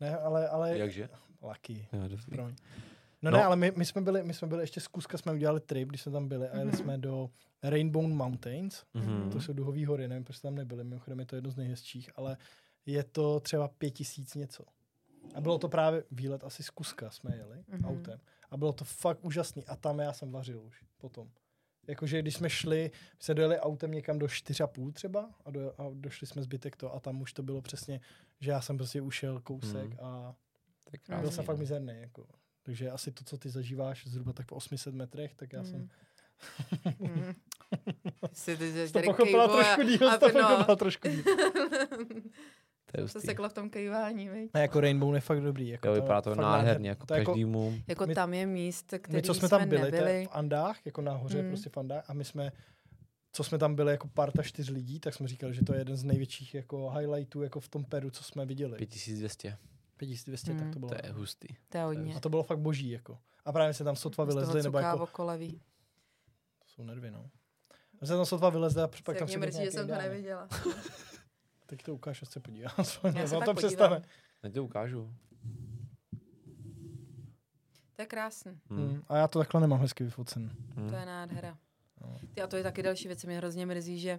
Ne, 0.00 0.18
ale, 0.18 0.48
ale... 0.48 0.78
Jakže? 0.78 1.08
Lucky. 1.42 1.88
Jo, 1.92 2.08
dobrý. 2.08 2.30
Promiň. 2.30 2.56
No, 3.26 3.30
No. 3.32 3.38
ne, 3.38 3.44
ale 3.44 3.56
my, 3.56 3.72
my, 3.76 3.84
jsme 3.84 4.00
byli, 4.00 4.22
my 4.22 4.34
jsme 4.34 4.48
byli 4.48 4.62
ještě 4.62 4.80
z 4.80 4.88
Kuska, 4.88 5.18
jsme 5.18 5.32
udělali 5.32 5.60
trip, 5.60 5.88
když 5.88 6.00
jsme 6.02 6.12
tam 6.12 6.28
byli 6.28 6.48
a 6.48 6.56
jeli 6.58 6.68
Mhm. 6.70 6.76
jsme 6.78 6.98
do 6.98 7.30
Rainbow 7.62 8.02
Mountains. 8.08 8.84
Mhm. 8.94 9.30
To 9.30 9.40
jsou 9.40 9.52
duhové 9.52 9.86
hory, 9.86 10.08
nevím, 10.08 10.24
proč 10.24 10.40
tam 10.40 10.54
nebyli, 10.54 10.84
mimochodem 10.84 11.18
je 11.18 11.26
to 11.26 11.34
jedno 11.36 11.50
z 11.50 11.56
nejhezčích, 11.56 12.10
ale 12.16 12.36
je 12.86 13.04
to 13.04 13.40
třeba 13.40 13.68
pět 13.68 13.90
tisíc 13.90 14.34
něco. 14.34 14.64
A 15.34 15.40
bylo 15.40 15.58
to 15.58 15.68
právě 15.68 16.04
výlet 16.10 16.44
asi 16.44 16.62
z 16.62 16.70
Kuska 16.70 17.10
jsme 17.10 17.36
jeli 17.36 17.64
Mhm. 17.68 17.84
autem. 17.84 18.20
A 18.50 18.56
bylo 18.56 18.72
to 18.72 18.84
fakt 18.84 19.24
úžasný. 19.24 19.64
A 19.66 19.76
tam 19.76 19.98
já 19.98 20.12
jsem 20.12 20.32
vařil 20.32 20.60
už 20.62 20.84
potom. 20.98 21.28
Jakože 21.88 22.22
když 22.22 22.34
jsme 22.34 22.50
šli, 22.50 22.90
jsme 23.18 23.34
dojeli 23.34 23.60
autem 23.60 23.90
někam 23.90 24.18
do 24.18 24.26
4,5 24.28 24.92
třeba 24.92 25.30
a, 25.44 25.50
do, 25.50 25.72
a 25.80 25.84
došli 25.92 26.26
jsme 26.26 26.42
zbytek 26.42 26.76
to 26.76 26.94
a 26.94 27.00
tam 27.00 27.20
už 27.20 27.32
to 27.32 27.42
bylo 27.42 27.62
přesně, 27.62 28.00
že 28.40 28.50
já 28.50 28.60
jsem 28.60 28.76
prostě 28.76 29.00
ušel 29.00 29.40
kousek 29.40 29.90
Mhm. 29.90 29.98
a 30.00 30.34
Tak 30.90 31.00
Mm. 31.00 31.14
byl 31.14 31.16
krásný, 31.20 31.32
jsem 31.36 31.44
fakt 31.44 31.56
no. 31.56 31.60
mizerný. 31.60 31.92
Jako. 32.00 32.26
Takže 32.66 32.90
asi 32.90 33.12
to, 33.12 33.24
co 33.24 33.38
ty 33.38 33.50
zažíváš 33.50 34.06
zhruba 34.06 34.32
tak 34.32 34.46
po 34.46 34.56
800 34.56 34.94
metrech, 34.94 35.34
tak 35.34 35.52
já 35.52 35.64
jsem... 35.64 35.80
Mm. 35.80 35.88
Mm. 36.98 37.34
Jsi 38.32 38.56
ty, 38.56 38.88
to 38.92 39.02
pochopila 39.02 39.46
kejvuje 39.48 39.64
trošku 39.64 39.82
díl, 39.82 39.98
to 40.18 40.28
no. 40.28 40.48
pochopila 40.48 40.76
trošku 40.76 41.08
díl. 41.08 41.22
To 42.92 43.00
je 43.00 43.08
Se 43.08 43.20
seklo 43.20 43.48
v 43.48 43.52
tom 43.52 43.70
kejvání, 43.70 44.28
viď? 44.28 44.50
Ne, 44.54 44.60
jako 44.60 44.80
Rainbow 44.80 45.14
je 45.14 45.20
fakt 45.20 45.40
dobrý. 45.40 45.68
Jako 45.68 45.88
Jo, 45.88 45.94
vypadá 45.94 46.22
to 46.22 46.30
fakt 46.30 46.38
nádherně, 46.42 46.88
jako 46.88 47.06
To 47.06 47.14
jako- 47.14 47.32
každému. 47.32 47.74
Jako 47.88 48.06
My- 48.06 48.14
tam 48.14 48.34
je 48.34 48.46
míst, 48.46 48.86
který 48.98 49.16
My, 49.16 49.22
co 49.22 49.34
jsme 49.34 49.48
tam 49.48 49.68
byli, 49.68 49.80
to 49.80 49.96
nebyli. 49.96 50.26
v 50.26 50.28
Andách, 50.32 50.86
jako 50.86 51.00
nahoře, 51.02 51.42
Mm. 51.42 51.48
prostě 51.48 51.70
v 51.70 51.76
Andách, 51.76 52.10
a 52.10 52.12
my 52.12 52.24
jsme, 52.24 52.52
co 53.32 53.44
jsme 53.44 53.58
tam 53.58 53.74
byli 53.74 53.92
jako 53.92 54.08
parta 54.08 54.42
čtyř 54.42 54.70
lidí, 54.70 55.00
tak 55.00 55.14
jsme 55.14 55.28
říkali, 55.28 55.54
že 55.54 55.64
to 55.64 55.74
je 55.74 55.80
jeden 55.80 55.96
z 55.96 56.04
největších 56.04 56.54
jako 56.54 56.90
highlightů 56.90 57.42
jako 57.42 57.60
v 57.60 57.68
tom 57.68 57.84
Peru, 57.84 58.10
co 58.10 58.24
jsme 58.24 58.46
viděli. 58.46 58.76
5200. 58.78 59.56
5200, 59.96 60.50
Hmm. 60.52 60.60
tak 60.60 60.72
to 60.72 60.78
bylo. 60.78 60.88
To 60.90 61.06
je 61.06 61.12
hustý. 61.12 61.48
To 61.68 61.78
je 61.78 61.84
hodně. 61.84 62.14
A 62.14 62.20
to 62.20 62.28
bylo 62.28 62.42
fakt 62.42 62.58
boží, 62.58 62.90
jako. 62.90 63.18
A 63.44 63.52
právě 63.52 63.74
se 63.74 63.84
tam 63.84 63.96
sotva 63.96 64.24
vylezli, 64.24 64.62
nebo 64.62 64.78
jako, 64.78 65.02
okoleví. 65.02 65.60
to 66.58 66.68
jsou 66.68 66.82
nervy, 66.82 67.10
no. 67.10 67.30
A 68.00 68.06
se 68.06 68.12
tam 68.16 68.26
sotva 68.26 68.50
vylezli 68.50 68.82
a 68.82 68.88
pak 68.88 69.00
tam 69.04 69.14
mě 69.14 69.24
přijde 69.26 69.46
mrzí, 69.46 69.52
že 69.56 69.58
nějaký 69.62 69.76
jsem 69.76 69.86
to 69.86 69.92
ideál. 69.92 70.02
neviděla. 70.08 70.48
Tak 71.68 71.82
to 71.82 71.94
ukáž, 71.94 72.22
až 72.22 72.28
se 72.28 72.40
podívá. 72.40 72.70
Já 72.78 72.84
se 72.84 73.00
to 73.00 73.08
podívám. 73.10 73.56
přestane. 73.56 74.02
Já 74.42 74.48
ti 74.48 74.54
to 74.54 74.64
ukážu. 74.64 75.14
To 77.96 78.02
je 78.02 78.06
krásný. 78.06 78.60
Hmm. 78.70 78.88
Hmm. 78.88 79.02
A 79.08 79.16
já 79.16 79.28
to 79.28 79.38
takhle 79.38 79.60
nemám 79.60 79.80
hezky 79.80 80.04
vyfocen. 80.04 80.50
Hmm. 80.76 80.90
To 80.90 80.96
je 80.96 81.06
nádhera. 81.06 81.58
No. 82.00 82.18
Ty, 82.34 82.42
a 82.42 82.46
to 82.46 82.56
je 82.56 82.62
taky 82.62 82.82
další 82.82 83.08
věc, 83.08 83.20
co 83.20 83.26
mě 83.26 83.36
hrozně 83.36 83.66
mrzí, 83.66 84.00
že 84.00 84.18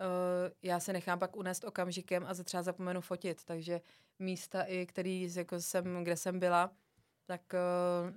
uh, 0.00 0.52
já 0.62 0.80
se 0.80 0.92
nechám 0.92 1.18
pak 1.18 1.36
unést 1.36 1.64
okamžikem 1.64 2.26
a 2.26 2.34
třeba 2.44 2.62
zapomenu 2.62 3.00
fotit, 3.00 3.44
takže 3.44 3.80
místa 4.18 4.62
i, 4.62 4.86
který 4.86 5.34
jako 5.34 5.60
jsem, 5.60 6.04
kde 6.04 6.16
jsem 6.16 6.38
byla, 6.38 6.70
tak 7.26 7.40
uh, 7.52 8.14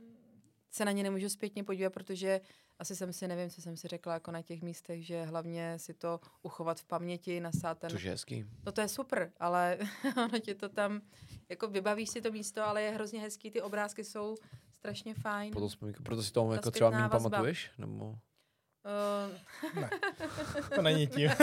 se 0.72 0.86
na 0.86 0.92
ně 0.92 1.04
nemůžu 1.04 1.30
zpětně 1.30 1.64
podívat, 1.64 1.94
protože 1.94 2.42
asi 2.80 2.96
jsem 2.96 3.14
si, 3.14 3.28
nevím, 3.28 3.50
co 3.50 3.62
jsem 3.62 3.78
si 3.78 3.88
řekla 3.88 4.14
jako 4.14 4.32
na 4.32 4.42
těch 4.42 4.62
místech, 4.62 5.06
že 5.06 5.24
hlavně 5.24 5.80
si 5.80 5.94
to 5.94 6.20
uchovat 6.42 6.80
v 6.80 6.86
paměti, 6.86 7.40
nasát 7.40 7.78
ten... 7.78 7.90
Což 7.90 8.04
je 8.04 8.12
hezký. 8.12 8.46
No 8.66 8.72
to 8.72 8.82
je 8.82 8.88
super, 8.88 9.32
ale 9.40 9.78
ono 10.18 10.40
ti 10.40 10.56
to 10.56 10.70
tam, 10.70 11.02
jako 11.50 11.68
vybavíš 11.68 12.10
si 12.10 12.22
to 12.22 12.32
místo, 12.32 12.64
ale 12.64 12.82
je 12.82 12.92
hrozně 12.92 13.20
hezký, 13.20 13.52
ty 13.52 13.62
obrázky 13.62 14.04
jsou 14.04 14.38
strašně 14.74 15.14
fajn. 15.14 15.52
Proto, 15.52 15.68
vzpomínka, 15.68 16.04
proto 16.04 16.24
si 16.24 16.32
Ta 16.32 16.42
jako 16.52 16.72
třeba 16.72 16.90
méně 16.90 17.10
pamatuješ? 17.10 17.72
Nebo... 17.78 18.16
Uh, 18.86 19.84
To 20.76 20.82
není 20.82 21.08
tím. 21.08 21.30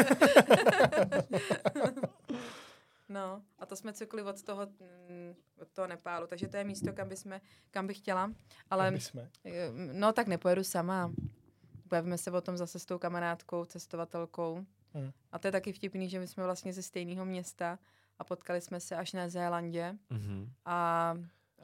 No, 3.11 3.43
a 3.59 3.67
to 3.67 3.77
jsme 3.77 3.93
cykli 3.93 4.23
od 4.23 4.43
toho, 4.43 4.67
mm, 5.11 5.35
od 5.63 5.69
toho 5.69 5.87
Nepálu, 5.87 6.27
takže 6.27 6.49
to 6.49 6.57
je 6.57 6.65
místo, 6.65 6.93
kam, 6.93 7.09
bychom, 7.09 7.41
kam 7.71 7.87
bych 7.87 7.97
chtěla. 7.99 8.33
Ale, 8.71 8.91
My 8.91 9.01
jsme. 9.01 9.31
eh, 9.45 9.71
no 9.93 10.13
tak 10.13 10.27
nepojedu 10.27 10.65
sama. 10.65 11.13
Bavíme 11.87 12.19
se 12.19 12.31
o 12.31 12.41
tom 12.41 12.57
zase 12.57 12.79
s 12.79 12.85
tou 12.87 12.99
kamarádkou, 12.99 13.65
cestovatelkou. 13.65 14.65
Hmm. 14.95 15.11
A 15.33 15.39
to 15.39 15.49
je 15.49 15.53
taky 15.53 15.73
vtipný, 15.73 16.09
že 16.09 16.19
my 16.21 16.27
jsme 16.27 16.45
vlastně 16.45 16.73
ze 16.73 16.83
stejného 16.83 17.25
města 17.25 17.79
a 18.19 18.25
potkali 18.25 18.61
jsme 18.61 18.81
se 18.81 18.97
až 18.97 19.13
na 19.13 19.29
Zélandě. 19.29 19.95
Mhm. 20.11 20.53
A 20.65 21.15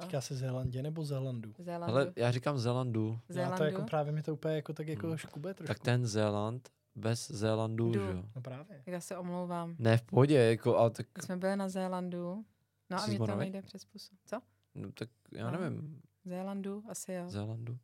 Říká 0.00 0.20
se 0.20 0.34
Zélandě 0.36 0.82
nebo 0.82 1.04
Zélandu? 1.04 1.54
Zélandu, 1.58 1.94
Ale 1.96 2.12
já 2.16 2.30
říkám 2.30 2.58
Zélandu. 2.58 3.18
Já 3.28 3.34
Zélandu. 3.34 3.56
to 3.58 3.64
jako 3.64 3.82
právě 3.82 4.12
mi 4.12 4.22
to 4.22 4.32
úplně 4.34 4.54
jako 4.56 4.72
tak 4.72 4.88
jako 4.88 5.06
Hmm. 5.06 5.16
škube 5.16 5.54
trošku. 5.54 5.68
Tak 5.74 5.78
ten 5.82 6.06
Zéland 6.06 6.68
bez 6.94 7.30
Zélandu, 7.30 7.92
že 7.92 7.98
jo? 7.98 8.22
No 8.36 8.42
právě. 8.42 8.76
tak 8.84 8.86
já 8.86 9.00
se 9.00 9.16
omlouvám. 9.18 9.76
Ne, 9.78 9.96
v 9.98 10.02
pohodě, 10.02 10.34
jako, 10.38 10.76
ale 10.78 10.90
tak, 10.90 11.06
My 11.16 11.22
jsme 11.22 11.36
byli 11.36 11.56
na 11.56 11.68
Zélandu. 11.68 12.44
No 12.90 12.96
a 12.96 13.00
Jsi 13.00 13.06
z 13.06 13.08
mě 13.18 13.26
to 13.26 13.36
nejde 13.36 13.62
přes 13.62 13.84
pusu. 13.84 14.14
Co? 14.26 14.40
no, 14.74 14.92
tak 14.92 15.08
já 15.32 15.50
No. 15.50 15.60
nevím, 15.60 16.00
Zélandu? 16.24 16.84
Asi 16.88 17.12
jo. 17.12 17.28
Zélandu. 17.28 17.78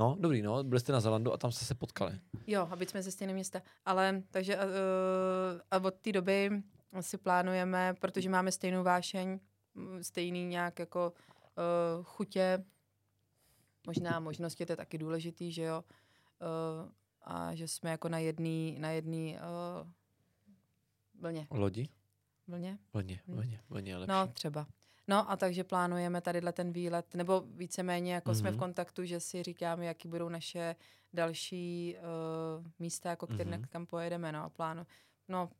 No, 0.00 0.16
dobrý, 0.20 0.42
no, 0.42 0.64
byli 0.64 0.80
jste 0.80 0.92
na 0.92 1.00
Zélandu 1.00 1.32
a 1.32 1.36
tam 1.36 1.52
jste 1.52 1.64
se 1.64 1.74
potkali. 1.74 2.20
Jo, 2.46 2.68
a 2.70 2.76
byť 2.76 2.90
jsme 2.90 3.02
ze 3.02 3.10
stejného 3.10 3.34
města. 3.34 3.62
Ale 3.84 4.22
takže 4.30 4.56
uh, 4.56 4.62
a 5.70 5.76
od 5.84 5.94
té 5.94 6.12
doby 6.12 6.62
si 7.00 7.18
plánujeme, 7.18 7.94
protože 8.00 8.30
máme 8.30 8.52
stejnou 8.52 8.82
vášeň, 8.82 9.38
stejný 10.02 10.46
nějak 10.46 10.78
jako 10.78 11.12
uh, 11.98 12.04
chutě, 12.04 12.64
možná 13.86 14.20
možnosti, 14.20 14.66
to 14.66 14.72
je 14.72 14.76
taky 14.76 14.98
důležitý, 14.98 15.52
že 15.52 15.62
jo. 15.62 15.84
Uh, 16.84 16.90
a 17.22 17.54
že 17.54 17.68
jsme 17.68 17.90
jako 17.90 18.08
na 18.08 18.18
jedný, 18.18 18.76
na 18.80 18.90
jedný 18.90 19.36
uh, 19.36 19.90
vlně. 21.20 21.46
Lodi? 21.50 21.88
vlně. 22.48 22.78
Vlně, 22.92 23.20
Hm. 23.28 23.34
vlně, 23.34 23.60
vlně 23.68 23.92
je 23.92 23.96
lepší. 23.96 24.10
No, 24.12 24.26
třeba. 24.32 24.66
No 25.08 25.30
a 25.30 25.36
takže 25.36 25.64
plánujeme 25.64 26.20
tadyhle 26.20 26.52
ten 26.52 26.72
výlet, 26.72 27.14
nebo 27.14 27.40
víceméně 27.40 28.14
jako 28.14 28.30
mm-hmm. 28.30 28.34
jsme 28.38 28.50
v 28.50 28.52
Mhm. 28.52 28.58
kontaktu, 28.60 29.04
že 29.04 29.20
si 29.20 29.42
říkáme, 29.42 29.84
jaký 29.86 30.08
budou 30.08 30.28
naše 30.28 30.76
další 31.12 31.96
uh, 32.58 32.66
místa, 32.78 33.10
jako 33.10 33.26
které, 33.26 33.50
Mhm. 33.50 33.62
mm-hmm. 33.62 33.68
kam 33.68 33.86
pojedeme, 33.86 34.32
no 34.32 34.42
a 34.44 34.48
plánu, 34.48 34.86
no, 35.28 35.50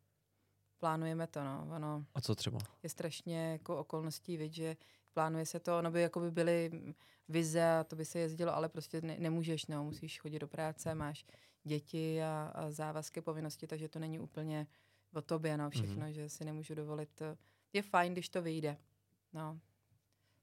plánujeme 0.89 1.27
to, 1.27 1.45
no, 1.45 1.69
ono 1.77 2.05
A 2.15 2.21
co 2.21 2.35
třeba? 2.35 2.59
je 2.83 2.89
strašně 2.89 3.53
jako 3.53 3.79
okolností, 3.79 4.37
viď, 4.37 4.53
že 4.55 4.77
plánuje 5.13 5.47
se 5.47 5.61
to, 5.61 5.79
ono 5.79 5.91
by 5.91 6.01
jako 6.01 6.21
by 6.21 6.31
byly 6.31 6.71
vize 7.29 7.65
a 7.71 7.85
to 7.85 7.97
by 7.97 8.05
se 8.05 8.19
jezdilo, 8.19 8.55
ale 8.55 8.69
prostě 8.69 9.01
ne, 9.01 9.17
nemůžeš, 9.19 9.67
no, 9.67 9.85
musíš 9.85 10.21
chodit 10.21 10.39
do 10.39 10.49
práce, 10.49 10.95
máš 10.95 11.25
děti 11.65 12.23
a, 12.23 12.53
a 12.55 12.71
závazky, 12.71 13.21
povinnosti, 13.21 13.67
takže 13.67 13.89
to 13.89 13.99
není 13.99 14.19
úplně 14.19 14.67
o 15.15 15.23
tobě, 15.23 15.57
no, 15.57 15.71
všechno, 15.71 15.97
Mhm. 15.97 16.05
mm-hmm. 16.05 16.13
že 16.15 16.29
si 16.29 16.45
nemůžu 16.45 16.75
dovolit. 16.75 17.21
eh, 17.23 17.37
Je 17.73 17.83
fajn, 17.83 18.13
když 18.13 18.29
to 18.29 18.43
vyjde, 18.43 18.77
no. 19.33 19.61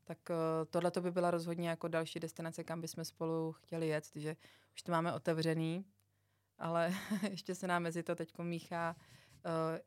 Tak 0.04 0.18
uh, 0.30 0.36
tohle 0.70 0.92
to 0.92 1.02
by 1.02 1.12
byla 1.12 1.32
rozhodně 1.32 1.70
jako 1.70 1.88
další 1.88 2.20
destinace, 2.20 2.64
kam 2.64 2.82
bychom 2.82 3.06
spolu 3.06 3.52
chtěli 3.52 3.88
jet, 3.88 4.10
že 4.16 4.36
už 4.74 4.82
to 4.84 4.92
máme 4.92 5.14
otevřený, 5.14 5.86
ale 6.58 6.94
ještě 7.30 7.56
se 7.56 7.68
nám 7.68 7.84
mezi 7.84 8.04
to 8.04 8.16
teď 8.16 8.38
míchá 8.38 8.96
uh, 8.98 9.04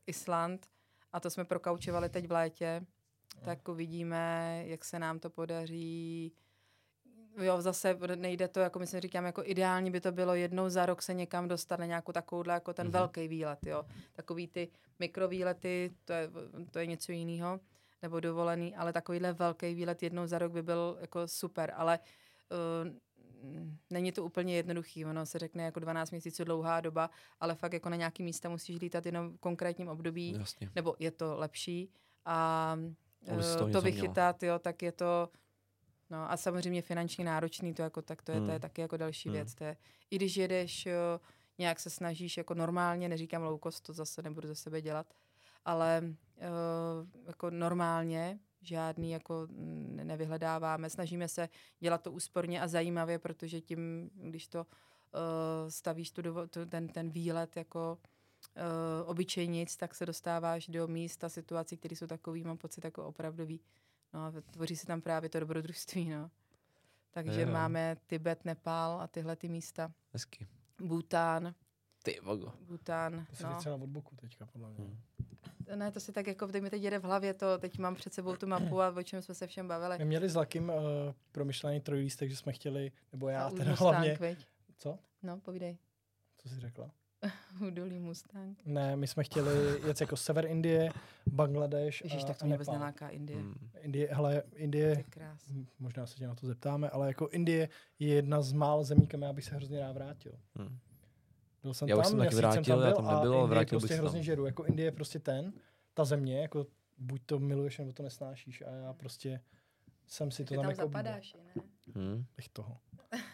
Island 0.06 0.66
a 1.12 1.20
to 1.20 1.30
jsme 1.30 1.44
prokaučovali 1.44 2.08
teď 2.08 2.26
v 2.28 2.32
létě, 2.32 2.86
tak 3.44 3.68
uvidíme, 3.68 4.62
jak 4.66 4.84
se 4.84 4.98
nám 4.98 5.18
to 5.18 5.30
podaří. 5.30 6.32
Jo, 7.38 7.62
zase 7.62 7.98
nejde 8.14 8.48
to, 8.48 8.60
jako 8.60 8.78
my 8.78 8.86
si 8.86 9.00
říkám, 9.00 9.24
jako 9.24 9.42
ideálně 9.44 9.90
by 9.90 10.00
to 10.00 10.12
bylo 10.12 10.34
jednou 10.34 10.68
za 10.68 10.86
rok 10.86 11.02
se 11.02 11.14
někam 11.14 11.48
dostat 11.48 11.78
na 11.80 11.86
nějakou 11.86 12.12
takovouhle, 12.12 12.54
jako 12.54 12.72
ten 12.72 12.86
Mhm. 12.86 12.90
mm-hmm. 12.94 12.98
velký 12.98 13.28
výlet, 13.28 13.58
jo. 13.66 13.84
Takový 14.12 14.48
ty 14.48 14.68
mikrovýlety, 14.98 15.90
to 16.04 16.12
je, 16.12 16.30
to 16.70 16.78
je 16.78 16.86
něco 16.86 17.12
jiného, 17.12 17.60
nebo 18.02 18.20
dovolený, 18.20 18.76
ale 18.76 18.92
takovýhle 18.92 19.32
velký 19.32 19.74
výlet 19.74 20.02
jednou 20.02 20.26
za 20.26 20.38
rok 20.38 20.52
by 20.52 20.62
byl 20.62 20.98
jako 21.00 21.28
super, 21.28 21.72
ale 21.76 21.98
uh, 22.88 22.90
není 23.90 24.12
to 24.12 24.24
úplně 24.24 24.56
jednoduchý, 24.56 25.04
ono 25.04 25.26
se 25.26 25.38
řekne 25.38 25.64
jako 25.64 25.80
12 25.80 26.10
měsíců 26.10 26.44
dlouhá 26.44 26.80
doba, 26.80 27.10
ale 27.40 27.54
fakt 27.54 27.72
jako 27.72 27.88
na 27.88 27.96
nějaký 27.96 28.22
místa 28.22 28.48
musíš 28.48 28.80
lítat 28.80 29.06
jenom 29.06 29.30
v 29.32 29.38
konkrétním 29.40 29.88
období, 29.88 30.34
Jasně. 30.38 30.70
nebo 30.74 30.94
je 30.98 31.10
to 31.10 31.36
lepší 31.36 31.90
a 32.24 32.76
eh, 33.26 33.56
to 33.58 33.66
měla. 33.66 33.80
vychytat, 33.80 34.42
jo, 34.42 34.58
tak 34.58 34.82
je 34.82 34.92
to 34.92 35.28
no 36.10 36.30
a 36.30 36.36
samozřejmě 36.36 36.82
finančně 36.82 37.24
náročný, 37.24 37.74
to 37.74 37.82
jako 37.82 38.02
tak 38.02 38.22
to 38.22 38.32
je, 38.32 38.38
to 38.40 38.46
je 38.46 38.50
Hmm. 38.52 38.60
taky 38.60 38.80
jako 38.80 38.96
další 38.96 39.28
Hmm. 39.28 39.36
věc, 39.36 39.54
to 39.54 39.64
je, 39.64 39.76
i 40.10 40.16
když 40.16 40.36
jedeš, 40.36 40.86
jo, 40.86 41.20
nějak 41.58 41.80
se 41.80 41.90
snažíš 41.90 42.36
jako 42.36 42.54
normálně, 42.54 43.08
neříkám 43.08 43.42
low 43.42 43.58
cost, 43.62 43.80
to 43.86 43.92
zase 43.92 44.22
nebudu 44.22 44.48
za 44.48 44.54
sebe 44.54 44.80
dělat, 44.82 45.14
ale 45.64 46.02
uh, 46.04 47.26
jako 47.26 47.50
normálně, 47.50 48.38
žádný 48.66 49.10
jako 49.10 49.46
nevyhledáváme, 50.04 50.90
snažíme 50.90 51.28
se 51.28 51.48
dělat 51.80 52.02
to 52.02 52.12
úsporně 52.12 52.60
a 52.62 52.68
zajímavě, 52.68 53.18
protože 53.18 53.60
tím, 53.60 54.10
když 54.14 54.48
to 54.48 54.58
uh, 54.66 55.70
stavíš 55.70 56.10
tu, 56.10 56.22
dovo- 56.22 56.48
tu 56.48 56.66
ten, 56.66 56.88
ten 56.88 57.10
výlet 57.10 57.56
jako 57.56 57.98
uh, 58.56 59.10
obyčejnic, 59.10 59.76
tak 59.76 59.94
se 59.94 60.06
dostáváš 60.06 60.68
do 60.68 60.88
míst 60.88 61.24
a 61.24 61.28
situací, 61.28 61.76
které 61.76 61.96
jsou 61.96 62.06
takový, 62.06 62.44
mám 62.44 62.58
pocit, 62.58 62.84
jako 62.84 63.06
opravdový. 63.06 63.60
No 64.12 64.20
a 64.20 64.32
tvoří 64.50 64.76
se 64.76 64.86
tam 64.86 65.00
právě 65.00 65.28
to 65.30 65.40
dobrodružství, 65.40 66.10
no. 66.10 66.30
Takže 67.10 67.40
Jo. 67.40 67.50
máme 67.50 67.96
Tibet, 68.06 68.44
Nepál 68.44 69.00
a 69.00 69.06
tyhle 69.06 69.36
ty 69.36 69.48
místa. 69.48 69.92
Hezky. 70.12 70.46
Bután, 70.80 71.54
Ty 72.02 72.20
vogo. 72.22 72.52
Bután, 72.60 73.26
To 73.30 73.36
si 73.36 73.42
no. 73.42 73.58
no. 73.66 73.74
od 73.84 73.90
boku 73.90 74.16
teďka, 74.16 74.46
podle 74.46 74.70
mě. 74.70 74.84
Hmm. 74.84 74.98
Ne, 75.74 75.90
to 75.90 76.00
si 76.00 76.12
tak 76.12 76.26
jako, 76.26 76.46
teď 76.46 76.62
mi 76.62 76.70
teď 76.70 76.82
jede 76.82 76.98
v 76.98 77.04
hlavě 77.04 77.34
to, 77.34 77.58
teď 77.58 77.78
mám 77.78 77.94
před 77.94 78.14
sebou 78.14 78.36
tu 78.36 78.46
mapu 78.46 78.80
a 78.80 78.94
o 78.96 79.02
čem 79.02 79.22
jsme 79.22 79.34
se 79.34 79.46
všem 79.46 79.68
bavili. 79.68 79.98
My 79.98 80.04
měli 80.04 80.28
s 80.28 80.34
Lakim 80.34 80.68
uh, 80.68 80.74
promyšlený 81.32 81.80
trojlístek, 81.80 82.30
že 82.30 82.36
jsme 82.36 82.52
chtěli, 82.52 82.92
nebo 83.12 83.28
já 83.28 83.46
A 83.46 83.50
teda 83.50 83.70
Mustang, 83.70 83.80
hlavně. 83.80 84.16
Veď? 84.20 84.46
Co? 84.78 84.98
No, 85.22 85.40
povídej. 85.40 85.76
Co 86.38 86.48
jsi 86.48 86.60
řekla? 86.60 86.90
Údolí 87.66 87.98
Mustang. 87.98 88.58
Ne, 88.64 88.96
my 88.96 89.06
jsme 89.06 89.24
chtěli 89.24 89.80
jet 89.86 90.00
jako 90.00 90.16
sever 90.16 90.46
Indie, 90.46 90.90
Bangladeš 91.26 92.02
Ježíš, 92.04 92.22
a, 92.22 92.26
tak 92.26 92.38
to 92.38 92.46
mě 92.46 92.54
vůbec 92.54 92.68
neláká 92.68 93.08
Indie. 93.08 93.38
Mm. 93.38 93.44
Hmm. 93.44 93.70
Indie, 93.80 94.08
hele, 94.12 94.42
Indie, 94.54 95.04
možná 95.78 96.06
se 96.06 96.16
tě 96.16 96.26
na 96.26 96.34
to 96.34 96.46
zeptáme, 96.46 96.90
ale 96.90 97.08
jako 97.08 97.28
Indie 97.28 97.68
je 97.98 98.14
jedna 98.14 98.42
z 98.42 98.52
mála 98.52 98.82
zemí, 98.82 99.06
kam 99.06 99.22
já 99.22 99.32
bych 99.32 99.44
se 99.44 99.54
hrozně 99.54 99.80
rád 99.80 99.92
vrátil. 99.92 100.32
Hmm. 100.54 100.78
Byl 101.64 101.74
jsem 101.74 101.88
Já 101.88 101.96
už 101.96 102.02
tam, 102.02 102.10
jsem 102.10 102.18
taky 102.18 102.30
jsem 102.30 102.38
vrátil, 102.38 102.82
já 102.82 102.92
tam 102.92 103.04
byl 103.04 103.10
a 103.10 103.14
nebyl, 103.14 103.32
ale 103.32 103.42
Indii 103.42 103.50
vrátil 103.50 103.78
bych 103.78 103.82
prostě 103.82 103.94
se 103.94 104.00
hrozně 104.00 104.18
tam. 104.18 104.24
žeru. 104.24 104.46
Jako 104.46 104.64
Indie 104.64 104.86
je 104.86 104.92
prostě 104.92 105.18
ten, 105.18 105.52
ta 105.94 106.04
země, 106.04 106.42
jako 106.42 106.66
buď 106.98 107.22
to 107.26 107.38
miluješ, 107.38 107.78
nebo 107.78 107.92
to 107.92 108.02
nesnášíš 108.02 108.62
a 108.62 108.70
já 108.70 108.92
prostě 108.92 109.40
jsem 110.06 110.30
si 110.30 110.44
to 110.44 110.54
tam, 110.54 110.62
tam 110.62 110.70
jako 110.70 110.82
zapadáš, 110.82 111.34
ne? 111.34 111.62
Hmm. 111.94 112.24
bych 112.36 112.48
toho. 112.48 112.78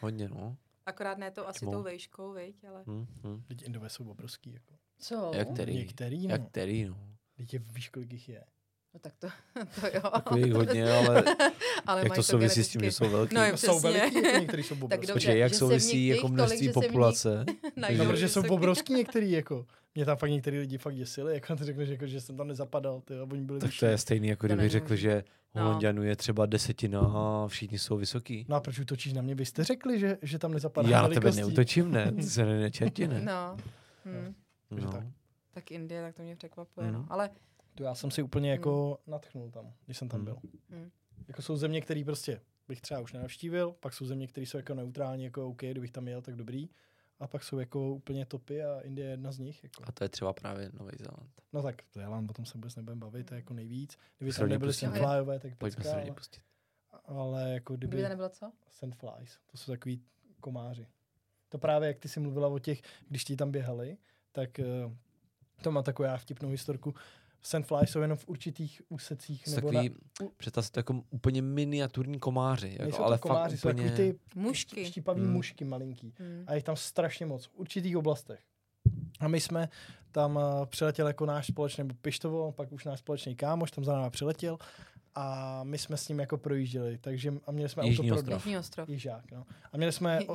Hodně, 0.01 0.29
no. 0.29 0.57
Akorát 0.87 1.19
ne 1.19 1.31
to 1.31 1.49
asi 1.49 1.61
Tmou. 1.61 1.73
tou 1.73 1.83
vejškou, 1.83 2.33
viď, 2.33 2.65
ale... 2.65 2.85
Hmm. 2.87 3.07
Hmm. 3.25 3.43
Teď 3.43 3.63
Indové 3.63 3.89
jsou 3.89 4.11
obrovský, 4.11 4.53
jako. 4.53 4.75
Co? 4.99 5.31
Jak 5.35 5.49
který? 5.53 5.75
Některý, 5.75 6.27
no. 6.27 6.33
Jak 6.33 6.49
který, 6.49 6.85
no. 6.85 6.97
Teď 7.37 7.55
je, 7.55 7.59
víš, 7.59 7.89
kolik 7.89 8.13
jich 8.13 8.29
je. 8.29 8.45
No 8.95 9.01
tak 9.01 9.13
to, 9.19 9.29
to 9.81 9.87
jo. 9.95 10.01
Takových 10.11 10.53
hodně, 10.53 10.93
ale 10.93 11.25
ale 11.87 12.01
jak 12.01 12.09
mají 12.09 12.17
to 12.19 12.23
souvisí 12.23 12.65
s 12.65 12.69
tím, 12.69 12.81
že 12.81 12.93
jsou 12.93 13.09
velký? 13.11 13.35
No, 13.35 13.45
jo, 13.45 13.51
No, 13.53 13.59
jsou 13.59 13.81
veliký, 13.81 14.17
jako 14.23 14.39
některý 14.39 14.63
jsou 14.63 14.75
Tak 14.75 14.83
obrovský. 14.85 15.07
dobře, 15.07 15.13
Počkej, 15.13 15.39
jak 15.39 15.55
souvisí 15.55 15.97
nich- 15.97 16.09
jako 16.09 16.21
tolik, 16.21 16.35
množství 16.35 16.67
nich 16.67 16.75
populace? 16.75 17.45
najdou 17.77 18.05
No, 18.05 18.11
protože 18.11 18.29
jsou 18.29 18.43
vysoký. 18.43 18.55
obrovský 18.55 18.95
některý, 18.95 19.31
jako. 19.31 19.67
Mě 19.95 20.05
tam 20.05 20.17
fakt 20.17 20.31
některý 20.31 20.59
lidi 20.59 20.79
fakt 20.79 20.95
děsili, 20.95 21.35
jako 21.35 21.57
ty 21.57 21.65
řekneš, 21.65 21.89
jako, 21.89 22.07
že 22.07 22.21
jsem 22.21 22.37
tam 22.37 22.49
nezapadal, 22.49 23.01
ty, 23.01 23.15
a 23.19 23.23
oni 23.33 23.43
byli 23.43 23.61
Tak 23.61 23.71
to 23.81 23.87
je 23.87 23.99
stejný, 23.99 24.29
jako 24.29 24.47
kdyby 24.47 24.69
řekl, 24.69 24.97
že 24.97 25.25
No. 25.55 25.63
Holandianů 25.63 26.03
je 26.03 26.17
třeba 26.17 26.47
desetina 26.47 27.01
a 27.01 27.45
všichni 27.49 27.79
jsou 27.79 27.97
vysoký. 27.97 28.47
No 28.49 28.57
a 28.57 28.61
proč 28.61 28.79
útočíš 28.79 29.13
na 29.13 29.23
mě? 29.23 29.35
Vy 29.35 29.45
jste 29.47 29.65
řekli, 29.65 29.99
že, 30.01 30.19
že 30.23 30.39
tam 30.39 30.53
nezapadá 30.53 30.89
Já 30.89 31.03
na 31.03 31.09
tebe 31.09 31.33
neutočím, 31.33 31.91
ne? 31.93 32.13
Ty 32.13 32.23
se 32.23 32.45
nečertě, 32.47 33.09
ne? 33.09 33.21
No. 33.21 33.57
Hm. 34.05 34.35
takže 34.69 34.87
tak. 34.87 35.05
No. 35.05 35.13
Tak 35.55 35.71
Indie, 35.71 36.03
tak 36.03 36.15
to 36.17 36.23
mě 36.23 36.37
překvapuje. 36.37 36.87
Mhm. 36.87 36.95
No. 36.95 37.07
Ale 37.09 37.31
To 37.75 37.83
já 37.83 37.95
jsem 37.95 38.11
si 38.11 38.23
úplně 38.23 38.51
jako 38.51 38.99
natchnul 39.07 39.51
tam, 39.51 39.73
když 39.85 39.99
jsem 39.99 40.09
tam 40.09 40.19
Hmm. 40.21 40.25
byl. 40.25 40.37
Hmm. 40.71 40.91
Jako 41.29 41.43
jsou 41.43 41.57
země, 41.57 41.81
které 41.81 42.05
prostě 42.05 42.41
bych 42.69 42.81
třeba 42.81 43.01
už 43.01 43.13
nenavštívil, 43.13 43.73
pak 43.81 43.93
jsou 43.95 44.07
země, 44.07 44.27
které 44.27 44.47
jsou 44.47 44.57
jako 44.57 44.75
neutrální, 44.75 45.25
jako 45.25 45.49
OK, 45.49 45.57
kdybych 45.63 45.91
tam 45.91 46.09
jel, 46.09 46.23
tak 46.23 46.37
dobrý. 46.37 46.69
A 47.21 47.27
pak 47.27 47.45
jsou 47.45 47.59
jako 47.59 47.91
úplně 47.95 48.27
topy 48.27 48.63
a 48.65 48.81
Indie 48.81 49.07
je 49.07 49.11
jedna 49.11 49.33
z 49.33 49.39
nich. 49.39 49.63
Jako. 49.65 49.83
A 49.87 49.93
to 49.93 50.05
je 50.05 50.09
třeba 50.09 50.33
právě 50.33 50.71
Nový 50.79 50.93
Zéland. 50.99 51.31
No 51.53 51.63
tak 51.63 51.83
Zéland, 51.93 52.31
o 52.31 52.35
tom 52.35 52.45
se 52.47 52.53
vůbec 52.55 52.77
nebudeme 52.77 52.99
bavit, 53.01 53.25
to 53.27 53.35
je 53.35 53.39
jako 53.39 53.55
nejvíc. 53.55 53.99
Kdyby 54.19 54.33
tam 54.33 54.49
nebyly 54.49 54.67
prostě- 54.69 54.87
sandflyové, 54.87 55.39
tak 55.39 55.57
Pojďme 55.59 55.77
pecka, 55.85 55.91
se 55.91 56.03
ale, 56.03 56.13
pustit. 56.13 56.41
ale 57.05 57.51
jako 57.53 57.77
kdyby 57.77 57.89
kdyby 57.91 58.03
to 58.03 58.09
nebylo 58.09 58.29
co? 58.29 58.53
sandflies, 58.71 59.39
to 59.47 59.57
jsou 59.57 59.73
takový 59.73 60.03
komáři. 60.41 60.87
To 61.49 61.59
právě, 61.59 61.89
jak 61.89 61.99
ty 61.99 62.09
jsi 62.09 62.21
mluvila 62.21 62.49
o 62.49 62.59
těch, 62.59 62.83
když 63.09 63.25
ti 63.25 63.37
tam 63.37 63.51
běhali, 63.51 63.97
tak 64.33 64.59
eh, 64.59 64.65
to 65.63 65.71
má 65.73 65.83
takovou 65.83 66.07
já 66.07 66.17
vtipnou 66.17 66.49
historku. 66.49 66.95
Sandflies 67.43 67.91
jsou 67.91 68.01
jenom 68.01 68.17
v 68.19 68.29
určitých 68.29 68.83
úsecích. 68.89 69.49
Jsou 69.49 69.55
Nebo 69.55 69.73
takový, 69.73 69.89
na, 70.21 70.27
u- 70.27 70.33
představ 70.37 70.65
si 70.67 70.73
to 70.73 70.79
jako 70.81 71.03
úplně 71.11 71.43
miniaturní 71.43 72.19
komáři, 72.19 72.77
jako, 72.81 72.97
to 72.97 73.05
ale 73.05 73.19
komáři, 73.19 73.57
fakt 73.57 73.61
jsou 73.61 73.69
úplně... 73.69 73.91
takový 73.91 74.13
ty 74.13 74.19
Mušky. 74.35 74.85
štípavý 74.87 75.21
Hmm. 75.23 75.33
mušky 75.33 75.65
malinký. 75.65 76.15
Hm. 76.21 76.45
A 76.47 76.55
je 76.55 76.63
tam 76.63 76.77
strašně 76.77 77.27
moc 77.27 77.47
v 77.47 77.51
určitých 77.55 77.97
oblastech. 77.97 78.41
A 79.21 79.29
my 79.29 79.41
jsme 79.41 79.69
tam 80.13 80.37
uh, 80.37 80.67
přiletěl 80.67 81.07
jako 81.07 81.27
náš 81.27 81.47
společný, 81.47 81.85
nebo 81.85 81.95
Pištovo, 82.03 82.53
pak 82.53 82.73
už 82.73 82.85
náš 82.85 82.99
společný 82.99 83.37
kámoš 83.37 83.71
tam 83.71 83.85
za 83.85 83.93
náma 83.93 84.11
přiletěl 84.11 84.59
a 85.15 85.61
my 85.65 85.79
jsme 85.79 85.97
s 85.97 86.09
ním 86.09 86.19
jako 86.19 86.39
projížděli, 86.39 86.99
takže 86.99 87.35
a 87.47 87.53
měli 87.53 87.69
jsme 87.69 87.87
Jižní 87.87 88.11
auto 88.13 88.23
pro 88.23 88.23
dva. 88.23 88.37
ostrov. 88.37 88.47
Jižní 88.47 88.59
ostrov. 88.59 88.89
Jižák, 88.89 89.33
no. 89.33 89.47
A 89.73 89.77
měli 89.77 89.93
jsme 89.93 90.21
o, 90.27 90.35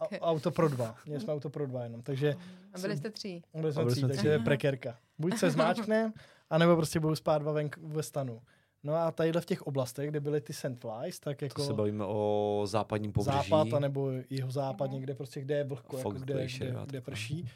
a, 0.00 0.18
auto 0.20 0.50
pro 0.50 0.68
dva. 0.68 0.96
Měli 1.06 1.20
jsme 1.20 1.32
auto 1.32 1.50
pro 1.50 1.66
dva 1.66 1.82
jenom, 1.82 2.02
takže 2.02 2.34
A 2.74 2.78
byli 2.78 2.96
jste 2.96 3.10
tří. 3.10 3.42
byli 3.54 3.72
jsme 3.72 3.82
byli 3.82 3.92
tři, 3.92 4.00
jsme 4.00 4.08
takže 4.08 4.20
tři. 4.20 4.28
je 4.28 4.38
prekérka. 4.38 4.98
Buď 5.18 5.38
se 5.38 5.50
zmáčknem, 5.50 6.12
anebo 6.52 6.76
prostě 6.76 7.00
budou 7.00 7.14
spát 7.14 7.38
dva 7.38 7.52
venku 7.52 7.80
ve 7.88 8.02
stanu. 8.02 8.40
No 8.84 8.94
a 8.94 9.10
tadyhle 9.10 9.40
v 9.40 9.46
těch 9.46 9.62
oblastech, 9.62 10.08
kde 10.10 10.20
byly 10.20 10.40
ty 10.40 10.52
sandflies, 10.52 11.20
tak 11.20 11.38
To 11.38 11.44
jako 11.44 11.64
se 11.64 11.72
bavíme 11.72 12.04
o 12.04 12.62
západním 12.66 13.12
pobřeží. 13.12 13.36
západ, 13.50 13.72
anebo 13.74 14.10
jeho 14.30 14.50
západ, 14.50 14.84
Mhm. 14.86 14.94
někde 14.94 15.14
prostě, 15.14 15.40
kde 15.40 15.54
je 15.54 15.64
vlhko, 15.64 15.98
jako 15.98 16.10
kde, 16.10 16.34
Glacier 16.34 16.70
kde, 16.70 16.78
a 16.80 16.84
kde 16.84 17.00
prší. 17.00 17.48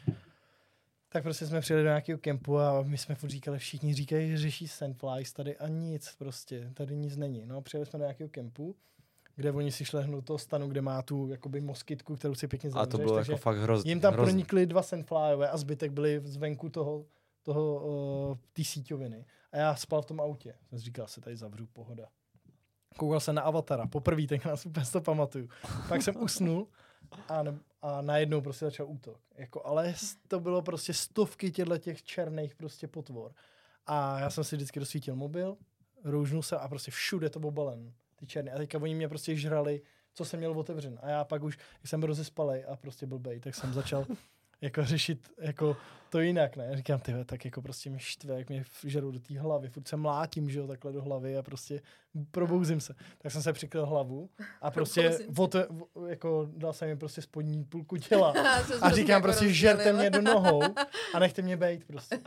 Tak 1.09 1.23
prostě 1.23 1.47
jsme 1.47 1.61
přijeli 1.61 1.83
do 1.83 1.89
nějakého 1.89 2.17
kempu 2.19 2.59
a 2.59 2.81
my 2.81 2.97
jsme 2.97 3.15
furt 3.15 3.29
říkali, 3.29 3.59
všichni 3.59 3.93
říkají, 3.93 4.29
že 4.29 4.37
řeší 4.37 4.67
sandflies 4.67 5.33
tady 5.33 5.57
a 5.57 5.67
nic 5.67 6.15
prostě, 6.17 6.71
tady 6.73 6.95
nic 6.95 7.17
není. 7.17 7.45
No 7.45 7.61
přijeli 7.61 7.85
jsme 7.85 7.99
do 7.99 8.05
nějakého 8.05 8.29
kempu, 8.29 8.75
kde 9.35 9.51
oni 9.51 9.71
si 9.71 9.85
šlehnou 9.85 10.21
toho 10.21 10.37
stanu, 10.39 10.67
kde 10.67 10.81
má 10.81 11.01
tu 11.01 11.27
jakoby 11.29 11.61
moskytku, 11.61 12.15
kterou 12.15 12.35
si 12.35 12.47
pěkně 12.47 12.69
A 12.69 12.71
zavřeš, 12.73 12.91
to 12.91 12.97
bylo 12.97 13.15
takže 13.15 13.31
jako 13.31 13.41
fakt 13.41 13.57
hrozný. 13.57 13.89
jim 13.91 13.99
tam 13.99 14.13
hrozný. 14.13 14.31
pronikly 14.31 14.65
dva 14.65 14.81
sandflyové 14.81 15.49
a 15.49 15.57
zbytek 15.57 15.91
byli 15.91 16.21
zvenku 16.25 16.69
toho, 16.69 17.05
toho 17.47 17.87
uh, 18.29 18.37
té 18.53 18.63
síťoviny. 18.63 19.25
A 19.51 19.57
já 19.57 19.75
spal 19.75 20.01
v 20.01 20.05
tom 20.05 20.21
autě. 20.21 20.53
Jsem 20.69 20.79
říkal, 20.79 21.07
se 21.07 21.21
tady 21.21 21.37
zavřu, 21.37 21.67
pohoda. 21.67 22.07
Koukal 22.97 23.19
jsem 23.19 23.35
na 23.35 23.41
Avatara, 23.41 23.87
poprvé, 23.87 24.21
nás 24.45 24.65
úplně 24.65 24.85
to 24.85 25.01
pamatuju. 25.01 25.49
Pak 25.89 26.01
jsem 26.01 26.17
usnul 26.17 26.67
a, 27.27 27.43
ne, 27.43 27.59
a 27.81 28.01
najednou 28.01 28.41
prostě 28.41 28.65
začal 28.65 28.87
útok. 28.89 29.19
Jako, 29.35 29.65
ale 29.65 29.93
to 30.27 30.39
bylo 30.39 30.61
prostě 30.61 30.93
stovky 30.93 31.51
těchto 31.51 31.77
těch 31.77 32.03
černých 32.03 32.55
prostě 32.55 32.87
potvor. 32.87 33.31
A 33.85 34.19
já 34.19 34.29
jsem 34.29 34.43
si 34.43 34.55
vždycky 34.55 34.79
dosvítil 34.79 35.15
mobil, 35.15 35.57
roužnul 36.03 36.43
jsem 36.43 36.59
a 36.61 36.67
prostě 36.67 36.91
všude 36.91 37.29
to 37.29 37.39
obalen, 37.39 37.93
ty 38.15 38.27
černé. 38.27 38.51
A 38.51 38.57
teďka 38.57 38.77
oni 38.77 38.95
mě 38.95 39.09
prostě 39.09 39.35
žrali, 39.35 39.81
co 40.13 40.25
jsem 40.25 40.39
měl 40.39 40.59
otevřen. 40.59 40.99
A 41.01 41.09
já 41.09 41.23
pak 41.23 41.43
už, 41.43 41.57
jsem 41.85 41.99
byl 41.99 42.07
rozespalej 42.07 42.65
a 42.67 42.75
prostě 42.75 43.05
blbej, 43.05 43.39
tak 43.39 43.55
jsem 43.55 43.73
začal 43.73 44.05
jako 44.61 44.85
řešit 44.85 45.31
jako 45.39 45.77
to 46.09 46.19
jinak, 46.19 46.55
ne? 46.57 46.69
Říkám, 46.77 46.99
ty 46.99 47.13
tak 47.25 47.45
jako 47.45 47.61
prostě 47.61 47.89
mě 47.89 47.99
štve, 47.99 48.37
jak 48.37 48.49
mě 48.49 48.63
žerou 48.85 49.11
do 49.11 49.19
té 49.19 49.39
hlavy, 49.39 49.69
furt 49.69 49.87
se 49.87 49.97
mlátím, 49.97 50.49
že 50.49 50.59
jo, 50.59 50.67
takhle 50.67 50.91
do 50.93 51.01
hlavy 51.01 51.37
a 51.37 51.41
prostě 51.43 51.81
probouzím 52.31 52.81
se. 52.81 52.95
Tak 53.17 53.31
jsem 53.31 53.41
se 53.41 53.53
přikryl 53.53 53.85
hlavu 53.85 54.29
a 54.61 54.71
prostě 54.71 55.19
v- 55.29 55.79
jako 56.07 56.49
dal 56.57 56.73
jsem 56.73 56.89
jim 56.89 56.97
prostě 56.97 57.21
spodní 57.21 57.63
půlku 57.63 57.97
těla. 57.97 58.33
A 58.81 58.91
říkám 58.91 59.09
jako 59.13 59.21
prostě, 59.23 59.53
žerte 59.53 59.93
mě 59.93 60.09
do 60.09 60.21
nohou 60.21 60.61
a 61.13 61.19
nechte 61.19 61.41
mě 61.41 61.57
bejt 61.57 61.83
prostě. 61.85 62.19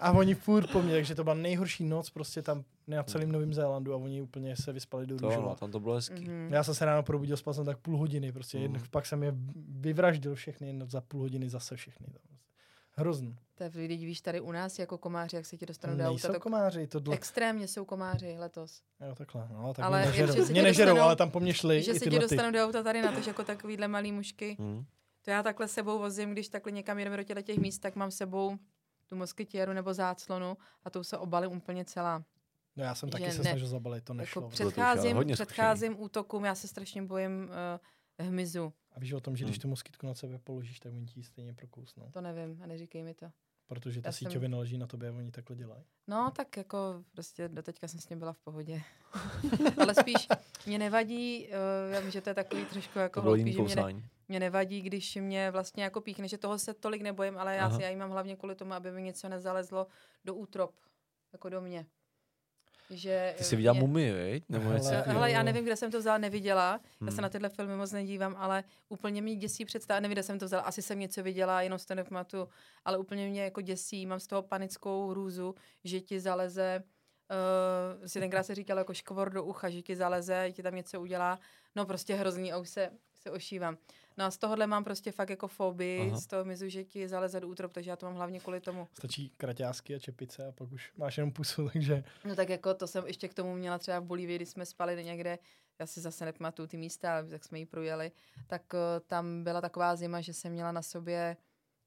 A 0.00 0.12
oni 0.12 0.34
furt 0.34 0.70
po 0.72 0.82
mně, 0.82 0.92
takže 0.92 1.14
to 1.14 1.24
byla 1.24 1.34
nejhorší 1.34 1.84
noc 1.84 2.10
prostě 2.10 2.42
tam 2.42 2.64
na 2.86 3.02
celém 3.02 3.32
Novém 3.32 3.54
Zélandu 3.54 3.92
a 3.92 3.96
oni 3.96 4.22
úplně 4.22 4.56
se 4.56 4.72
vyspali 4.72 5.06
do 5.06 5.16
To, 5.16 5.24
no, 5.24 5.28
růžova. 5.36 5.54
tam 5.54 5.70
to 5.70 5.80
bylo 5.80 5.94
hezký. 5.94 6.24
Mhm. 6.24 6.48
Já 6.52 6.62
jsem 6.64 6.74
se 6.74 6.84
ráno 6.84 7.02
probudil, 7.02 7.36
spal 7.36 7.54
jsem 7.54 7.64
tak 7.64 7.78
půl 7.78 7.96
hodiny, 7.98 8.32
prostě 8.32 8.58
Mhm. 8.58 8.62
jedno, 8.62 8.80
pak 8.90 9.06
jsem 9.06 9.22
je 9.22 9.32
vyvraždil 9.68 10.34
všechny, 10.34 10.66
jedno 10.66 10.86
za 10.86 11.00
půl 11.00 11.20
hodiny 11.20 11.48
zase 11.48 11.76
všechny. 11.76 12.06
Prostě. 12.10 12.31
Hrozný. 12.92 13.38
To 13.54 13.64
je, 13.64 13.70
když 13.70 14.04
víš 14.04 14.20
tady 14.20 14.40
u 14.40 14.52
nás 14.52 14.78
jako 14.78 14.98
komáři, 14.98 15.36
jak 15.36 15.46
se 15.46 15.56
ti 15.56 15.66
dostanou 15.66 15.96
do 15.96 16.02
auta, 16.02 16.10
Nejsou 16.10 16.32
tak 16.32 16.42
komáři, 16.42 16.86
to 16.86 17.00
dl... 17.00 17.12
extrémně 17.12 17.68
jsou 17.68 17.84
komáři 17.84 18.36
letos. 18.38 18.82
Jo, 19.08 19.14
takhle, 19.14 19.48
no, 19.52 19.74
tak 19.74 19.84
Ale 19.84 19.98
mě 20.00 20.10
nežerou. 20.10 20.34
že 20.34 20.44
se 20.44 20.52
Mě 20.52 20.60
ti 20.60 20.64
nežerou, 20.64 20.90
dostanou- 20.90 21.04
ale 21.04 21.16
tam 21.16 21.30
po 21.30 21.40
mně 21.40 21.54
šli 21.54 21.82
že 21.82 21.94
se 21.94 22.10
ti 22.10 22.18
dostanou 22.18 22.50
do 22.50 22.64
auta 22.64 22.82
tady 22.82 23.02
na 23.02 23.12
to, 23.12 23.20
že 23.20 23.30
jako 23.30 23.44
takovýhle 23.44 23.88
malý 23.88 24.12
mušky. 24.12 24.56
Hm. 24.60 24.84
To 25.22 25.30
já 25.30 25.42
takhle 25.42 25.68
sebou 25.68 25.98
vozím, 25.98 26.30
když 26.32 26.48
takhle 26.48 26.72
někam 26.72 26.98
jedeme 26.98 27.16
do 27.16 27.42
těch 27.42 27.58
míst, 27.58 27.78
tak 27.78 27.96
mám 27.96 28.10
s 28.10 28.16
sebou 28.16 28.56
tu 29.06 29.16
moskytěru 29.16 29.72
nebo 29.72 29.94
záclonu 29.94 30.56
a 30.84 30.90
tou 30.90 31.04
se 31.04 31.18
obalím 31.18 31.52
úplně 31.52 31.84
celá. 31.84 32.24
No, 32.76 32.84
já 32.84 32.94
jsem 32.94 33.10
taky 33.10 33.24
že 33.24 33.32
se 33.32 33.42
ne- 33.42 33.50
snažil 33.50 33.68
zabalit, 33.68 34.04
to 34.04 34.14
nešlo. 34.14 34.42
Jako 34.42 34.54
už 34.54 34.60
ale 34.60 34.70
předcházím, 34.70 35.16
hodně 35.16 35.34
předcházím 35.34 36.00
útokům, 36.00 36.44
já 36.44 36.54
se 36.54 36.68
strašně 36.68 37.02
bojím 37.02 37.50
uh, 38.18 38.26
hmyzu. 38.26 38.72
A 38.94 39.00
víš 39.00 39.12
o 39.12 39.20
tom, 39.20 39.36
že 39.36 39.44
když 39.44 39.56
Hmm. 39.56 39.62
tu 39.62 39.68
moskytku 39.68 40.06
na 40.06 40.14
sebe 40.14 40.38
položíš, 40.38 40.80
tak 40.80 40.92
oni 40.92 41.06
ti 41.06 41.20
ji 41.20 41.24
stejně 41.24 41.54
prokousnou. 41.54 42.10
To 42.10 42.20
nevím 42.20 42.62
a 42.62 42.66
neříkej 42.66 43.02
mi 43.02 43.14
to. 43.14 43.26
Protože 43.66 44.02
ta 44.02 44.08
Já 44.08 44.12
jsem- 44.12 44.28
síťovina 44.28 44.58
leží 44.58 44.78
na 44.78 44.86
tobě 44.86 45.08
a 45.08 45.12
oni 45.12 45.30
takhle 45.30 45.56
dělají. 45.56 45.82
No, 46.08 46.30
tak 46.36 46.56
jako 46.56 47.04
prostě 47.12 47.48
doteďka 47.48 47.88
jsem 47.88 48.00
s 48.00 48.08
ním 48.08 48.18
byla 48.18 48.32
v 48.32 48.38
pohodě. 48.38 48.82
Ale 49.82 49.94
spíš 49.94 50.26
mě 50.66 50.78
nevadí, 50.78 51.48
uh, 51.48 51.92
já 51.94 52.00
vím, 52.00 52.10
že 52.10 52.20
to 52.20 52.30
je 52.30 52.34
takový 52.34 52.64
trošku 52.64 52.98
jako 52.98 53.22
hloupý, 53.22 53.52
že 53.52 53.62
mě, 53.62 53.76
ne, 53.76 54.02
mě 54.28 54.40
nevadí, 54.40 54.82
když 54.82 55.16
mě 55.16 55.50
vlastně 55.50 55.84
jako 55.84 56.00
píchne, 56.00 56.28
že 56.28 56.38
toho 56.38 56.58
se 56.58 56.74
tolik 56.74 57.02
nebojím, 57.02 57.38
ale 57.38 57.56
já, 57.56 57.64
Aha. 57.66 57.76
si, 57.76 57.82
já 57.82 57.88
jí 57.88 57.96
mám 57.96 58.10
hlavně 58.10 58.36
kvůli 58.36 58.54
tomu, 58.54 58.72
aby 58.72 58.92
mi 58.92 59.02
něco 59.02 59.28
nezalezlo 59.28 59.86
do 60.24 60.34
útrop, 60.34 60.74
jako 61.32 61.48
do 61.48 61.60
mě. 61.60 61.86
Že, 62.96 63.34
Ty 63.38 63.44
jsi 63.44 63.56
viděl 63.56 63.74
mě- 63.74 63.80
mumii, 63.80 64.12
viď? 64.12 64.44
Nebo 64.48 64.64
Hele, 64.64 64.74
něco? 64.74 64.90
Hele, 65.10 65.30
já 65.30 65.42
nevím, 65.42 65.64
kde 65.64 65.76
jsem 65.76 65.90
to 65.90 65.98
vzala, 65.98 66.18
neviděla. 66.18 66.80
Já 67.06 67.10
se 67.10 67.20
Hm. 67.20 67.22
na 67.22 67.28
tyhle 67.28 67.48
filmy 67.48 67.76
moc 67.76 67.92
nedívám, 67.92 68.34
ale 68.38 68.64
úplně 68.88 69.22
mě 69.22 69.36
děsí 69.36 69.64
představa. 69.64 70.00
Nevím, 70.00 70.12
kde 70.14 70.22
jsem 70.22 70.38
to 70.38 70.44
vzala. 70.44 70.62
Asi 70.62 70.82
jsem 70.82 70.98
něco 70.98 71.22
viděla, 71.22 71.62
jenom 71.62 71.78
si 71.78 71.86
to 71.86 71.94
nepamatuju. 71.94 72.48
Ale 72.84 72.98
úplně 72.98 73.28
mě 73.28 73.44
jako 73.44 73.60
děsí. 73.60 74.06
Mám 74.06 74.20
z 74.20 74.26
toho 74.26 74.42
panickou 74.42 75.08
hrůzu, 75.10 75.54
že 75.84 76.00
ti 76.00 76.20
zaleze 76.20 76.82
Uh, 78.00 78.06
si 78.06 78.20
tenkrát 78.20 78.42
se 78.42 78.54
říkalo 78.54 78.80
jako 78.80 78.94
škvor 78.94 79.30
do 79.32 79.44
ucha, 79.44 79.70
že 79.70 79.82
ti 79.82 79.96
zaleze, 79.96 80.48
ti 80.52 80.62
tam 80.62 80.74
něco 80.74 81.00
udělá. 81.00 81.38
No 81.76 81.86
prostě 81.86 82.14
hrozný 82.14 82.52
a 82.52 82.58
už 82.58 82.68
se, 82.68 82.90
se 83.14 83.30
ošívám. 83.30 83.76
No 84.18 84.24
a 84.24 84.30
z 84.30 84.38
tohohle 84.38 84.66
mám 84.66 84.84
prostě 84.84 85.12
fakt 85.12 85.30
jako 85.30 85.48
fobii, 85.48 86.08
Aha. 86.10 86.20
z 86.20 86.26
toho 86.26 86.44
mizu, 86.44 86.68
že 86.68 86.84
ti 86.84 87.08
zaleze 87.08 87.40
do 87.40 87.48
útrop, 87.48 87.72
takže 87.72 87.90
já 87.90 87.96
to 87.96 88.06
mám 88.06 88.14
hlavně 88.14 88.40
kvůli 88.40 88.60
tomu. 88.60 88.88
Stačí 88.94 89.32
kraťásky 89.36 89.94
a 89.94 89.98
čepice 89.98 90.46
a 90.46 90.52
pak 90.52 90.72
už 90.72 90.92
máš 90.96 91.16
jenom 91.18 91.32
pusu, 91.32 91.68
takže 91.72 92.04
No 92.24 92.36
tak 92.36 92.48
jako 92.48 92.74
to 92.74 92.86
jsem 92.86 93.06
ještě 93.06 93.28
k 93.28 93.34
tomu 93.34 93.54
měla 93.54 93.78
třeba 93.78 94.00
v 94.00 94.04
Bolívii, 94.04 94.36
když 94.36 94.48
jsme 94.48 94.66
spali 94.66 95.04
někde, 95.04 95.38
já 95.78 95.86
si 95.86 96.00
zase 96.00 96.24
nepamatuju 96.24 96.68
ty 96.68 96.76
místa, 96.76 97.12
ale 97.14 97.28
tak 97.28 97.44
jsme 97.44 97.58
ji 97.58 97.66
projeli, 97.66 98.12
tak 98.46 98.62
uh, 98.74 98.80
tam 99.06 99.44
byla 99.44 99.60
taková 99.60 99.96
zima, 99.96 100.20
že 100.20 100.32
jsem 100.32 100.52
měla 100.52 100.72
na 100.72 100.82
sobě 100.82 101.36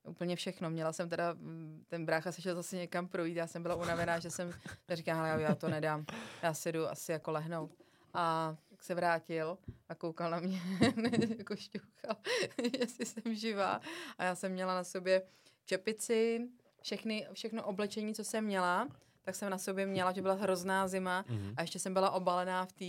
úplně 0.08 0.36
všechno. 0.36 0.70
Měla 0.70 0.94
jsem 0.94 1.10
teda, 1.10 1.34
mm, 1.34 1.84
ten 1.88 2.06
brácha 2.06 2.32
se 2.32 2.42
šel 2.42 2.56
zase 2.56 2.76
někam 2.76 3.08
projít, 3.08 3.38
já 3.38 3.48
jsem 3.48 3.64
byla 3.64 3.76
unavená, 3.76 4.20
že 4.20 4.30
jsem 4.30 4.54
říkala, 4.90 5.28
já 5.28 5.56
to 5.56 5.70
nedám, 5.70 6.06
já 6.44 6.54
si 6.54 6.72
jdu 6.72 6.88
asi 6.88 7.12
jako 7.12 7.32
lehnout. 7.32 7.72
A 8.14 8.56
tak 8.76 8.84
se 8.84 8.96
vrátil 8.96 9.58
a 9.90 9.96
koukal 9.96 10.32
na 10.32 10.40
mě, 10.40 10.62
jako 11.38 11.56
šťouchal, 11.56 12.16
jestli 12.80 13.06
jsem 13.06 13.36
živá. 13.36 13.82
A 14.18 14.24
já 14.24 14.36
jsem 14.36 14.52
měla 14.52 14.76
na 14.76 14.84
sobě 14.84 15.22
čepici, 15.66 16.48
všechny, 16.82 17.28
všechno 17.34 17.64
oblečení, 17.64 18.14
co 18.16 18.24
jsem 18.24 18.44
měla, 18.46 18.88
tak 19.22 19.36
jsem 19.36 19.50
na 19.50 19.58
sobě 19.58 19.86
měla, 19.86 20.12
že 20.12 20.22
byla 20.22 20.34
hrozná 20.34 20.88
zima 20.88 21.26
Mhm. 21.30 21.54
a 21.58 21.62
ještě 21.62 21.80
jsem 21.80 21.94
byla 21.94 22.12
obalená 22.12 22.66
v 22.66 22.72
té, 22.74 22.86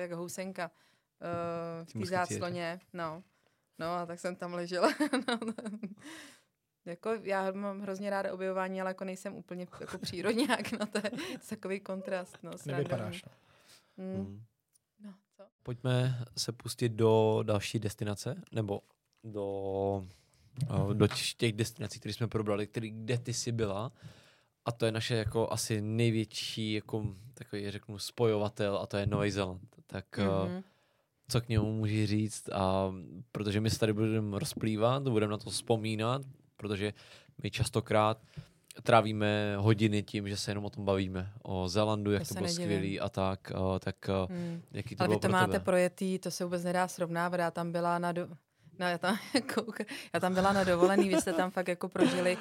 jak 0.00 0.12
housenka, 0.12 0.70
uh, 0.70 1.86
v 1.86 1.92
té 1.92 2.06
zácloně, 2.06 2.80
no. 2.92 3.22
No 3.78 3.86
a 3.94 4.06
tak 4.06 4.20
jsem 4.20 4.36
tam 4.36 4.54
ležela. 4.54 4.88
no, 5.28 5.38
Jako 6.84 7.10
já 7.22 7.50
mám 7.52 7.80
hrozně 7.80 8.10
ráda 8.10 8.32
objevování, 8.34 8.80
ale 8.80 8.90
jako 8.90 9.04
nejsem 9.04 9.34
úplně 9.34 9.66
jako 9.80 9.98
přírodňák, 9.98 10.72
no 10.72 10.86
to 10.86 10.98
je 10.98 11.10
takový 11.48 11.80
kontrast. 11.80 12.38
No, 12.42 12.50
Nevypadáš. 12.66 13.24
No. 13.24 13.30
Mm. 14.04 14.16
Mm. 14.16 14.42
Pojďme 15.64 16.24
se 16.36 16.52
pustit 16.52 16.88
do 16.88 17.40
další 17.42 17.78
destinace, 17.78 18.42
nebo 18.52 18.80
do, 19.24 20.06
do 20.92 21.06
těch 21.36 21.52
destinací, 21.52 21.98
které 22.00 22.12
jsme 22.12 22.28
probrali, 22.28 22.66
který, 22.66 22.90
kde 22.90 23.18
ty 23.18 23.32
jsi 23.34 23.52
byla. 23.52 23.92
A 24.64 24.72
to 24.72 24.86
je 24.86 24.92
naše 24.92 25.14
jako 25.14 25.52
asi 25.52 25.80
největší 25.80 26.72
jako 26.72 27.06
takový, 27.34 27.70
řeknu, 27.70 27.98
spojovatel 27.98 28.78
a 28.78 28.86
to 28.86 28.96
je 28.96 29.06
Nový 29.06 29.30
Zéland. 29.30 29.76
Tak 29.86 30.18
mm-hmm. 30.18 30.62
co 31.28 31.40
k 31.40 31.48
němu 31.48 31.72
můžeš 31.72 32.08
říct? 32.08 32.48
A 32.52 32.92
protože 33.32 33.60
my 33.60 33.70
se 33.70 33.78
tady 33.78 33.92
budeme 33.92 34.38
rozplývat, 34.38 35.08
budeme 35.08 35.30
na 35.30 35.38
to 35.38 35.50
vzpomínat, 35.50 36.22
protože 36.56 36.92
my 37.42 37.50
častokrát 37.50 38.22
trávíme 38.82 39.56
hodiny 39.56 40.02
tím, 40.02 40.28
že 40.28 40.36
se 40.36 40.50
jenom 40.50 40.64
o 40.64 40.70
tom 40.70 40.84
bavíme. 40.84 41.32
O 41.42 41.68
Zélandu, 41.68 42.12
jak 42.12 42.22
to, 42.22 42.28
to 42.28 42.34
bylo 42.34 42.46
nedivím. 42.46 42.66
skvělý 42.66 43.00
a 43.00 43.08
tak. 43.08 43.52
Uh, 43.54 43.78
tak 43.78 43.96
uh, 44.08 44.36
hmm. 44.36 44.62
jaký 44.72 44.96
to 44.96 45.02
Ale 45.02 45.08
bylo 45.08 45.18
vy 45.18 45.20
to 45.20 45.28
pro 45.28 45.32
máte 45.32 45.52
tebe? 45.52 45.64
projetý, 45.64 46.18
to 46.18 46.30
se 46.30 46.44
vůbec 46.44 46.64
nedá 46.64 46.88
srovnávat. 46.88 47.40
Já 47.40 47.50
tam 47.50 47.72
byla 47.72 47.98
na, 47.98 48.12
do... 48.12 48.28
no, 48.78 48.86
já, 48.86 48.98
tam, 48.98 49.18
jako, 49.34 49.64
já 50.14 50.20
tam 50.20 50.34
byla 50.34 50.52
na 50.52 50.64
dovolený, 50.64 51.08
vy 51.08 51.20
jste 51.20 51.32
tam 51.32 51.50
fakt 51.50 51.68
jako 51.68 51.88
prožili, 51.88 52.38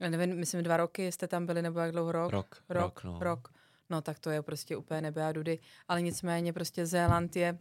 nevím, 0.00 0.36
myslím 0.36 0.62
dva 0.62 0.76
roky 0.76 1.12
jste 1.12 1.28
tam 1.28 1.46
byli, 1.46 1.62
nebo 1.62 1.80
jak 1.80 1.92
dlouho 1.92 2.12
rok? 2.12 2.32
Rok, 2.32 2.56
rok, 2.68 2.84
rok, 2.84 3.04
no. 3.04 3.18
rok. 3.20 3.48
No 3.90 4.02
tak 4.02 4.18
to 4.18 4.30
je 4.30 4.42
prostě 4.42 4.76
úplně 4.76 5.00
nebe 5.00 5.24
a 5.24 5.32
dudy. 5.32 5.58
Ale 5.88 6.02
nicméně 6.02 6.52
prostě 6.52 6.86
Zéland 6.86 7.36
je 7.36 7.58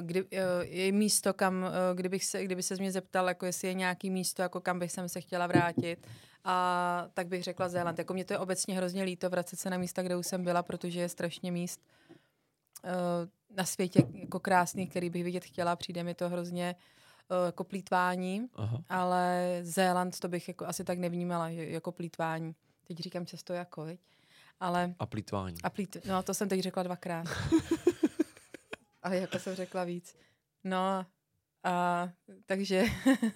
kdy, 0.00 0.24
je 0.60 0.92
místo, 0.92 1.34
kam, 1.34 1.66
kdybych 1.94 2.24
se, 2.24 2.44
kdyby 2.44 2.62
se 2.62 2.74
mě 2.74 2.92
zeptal, 2.92 3.28
jako 3.28 3.46
jestli 3.46 3.68
je 3.68 3.74
nějaký 3.74 4.10
místo, 4.10 4.42
jako 4.42 4.60
kam 4.60 4.78
bych 4.78 4.92
se 5.06 5.20
chtěla 5.20 5.46
vrátit, 5.46 6.06
a 6.44 7.06
tak 7.14 7.26
bych 7.26 7.44
řekla 7.44 7.68
Zéland. 7.68 7.98
Jako 7.98 8.14
mě 8.14 8.24
to 8.24 8.32
je 8.32 8.38
obecně 8.38 8.76
hrozně 8.76 9.02
líto 9.02 9.30
vracet 9.30 9.60
se 9.60 9.70
na 9.70 9.78
místa, 9.78 10.02
kde 10.02 10.16
už 10.16 10.26
jsem 10.26 10.44
byla, 10.44 10.62
protože 10.62 11.00
je 11.00 11.08
strašně 11.08 11.52
míst 11.52 11.80
uh, 12.84 13.56
na 13.56 13.64
světě 13.64 14.02
jako 14.12 14.40
krásný, 14.40 14.86
který 14.86 15.10
bych 15.10 15.24
vidět 15.24 15.44
chtěla. 15.44 15.76
Přijde 15.76 16.02
mi 16.02 16.14
to 16.14 16.28
hrozně 16.28 16.76
uh, 17.30 17.46
jako 17.46 17.64
plítvání, 17.64 18.48
Aha. 18.54 18.82
ale 18.88 19.58
Zéland 19.62 20.18
to 20.18 20.28
bych 20.28 20.48
jako 20.48 20.66
asi 20.66 20.84
tak 20.84 20.98
nevnímala 20.98 21.48
jako 21.48 21.92
plítvání. 21.92 22.54
Teď 22.86 22.98
říkám 22.98 23.26
často 23.26 23.52
jako, 23.52 23.84
viď? 23.84 24.00
Ale... 24.60 24.94
A 24.98 25.06
plítvání. 25.06 25.56
A 25.62 25.70
plít, 25.70 25.96
no 26.08 26.22
to 26.22 26.34
jsem 26.34 26.48
teď 26.48 26.60
řekla 26.60 26.82
dvakrát. 26.82 27.26
ale 29.02 29.16
jako 29.16 29.38
jsem 29.38 29.54
řekla 29.54 29.84
víc. 29.84 30.16
No, 30.64 31.06
a 31.64 32.08
takže, 32.46 32.84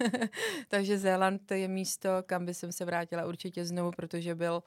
takže 0.69 0.99
Zéland 0.99 1.51
je 1.51 1.69
místo, 1.69 2.09
kam 2.27 2.47
by 2.47 2.55
jsem 2.55 2.73
se 2.73 2.85
vrátila 2.85 3.27
určitě 3.27 3.65
znovu, 3.65 3.91
protože 3.91 4.35
byl, 4.35 4.63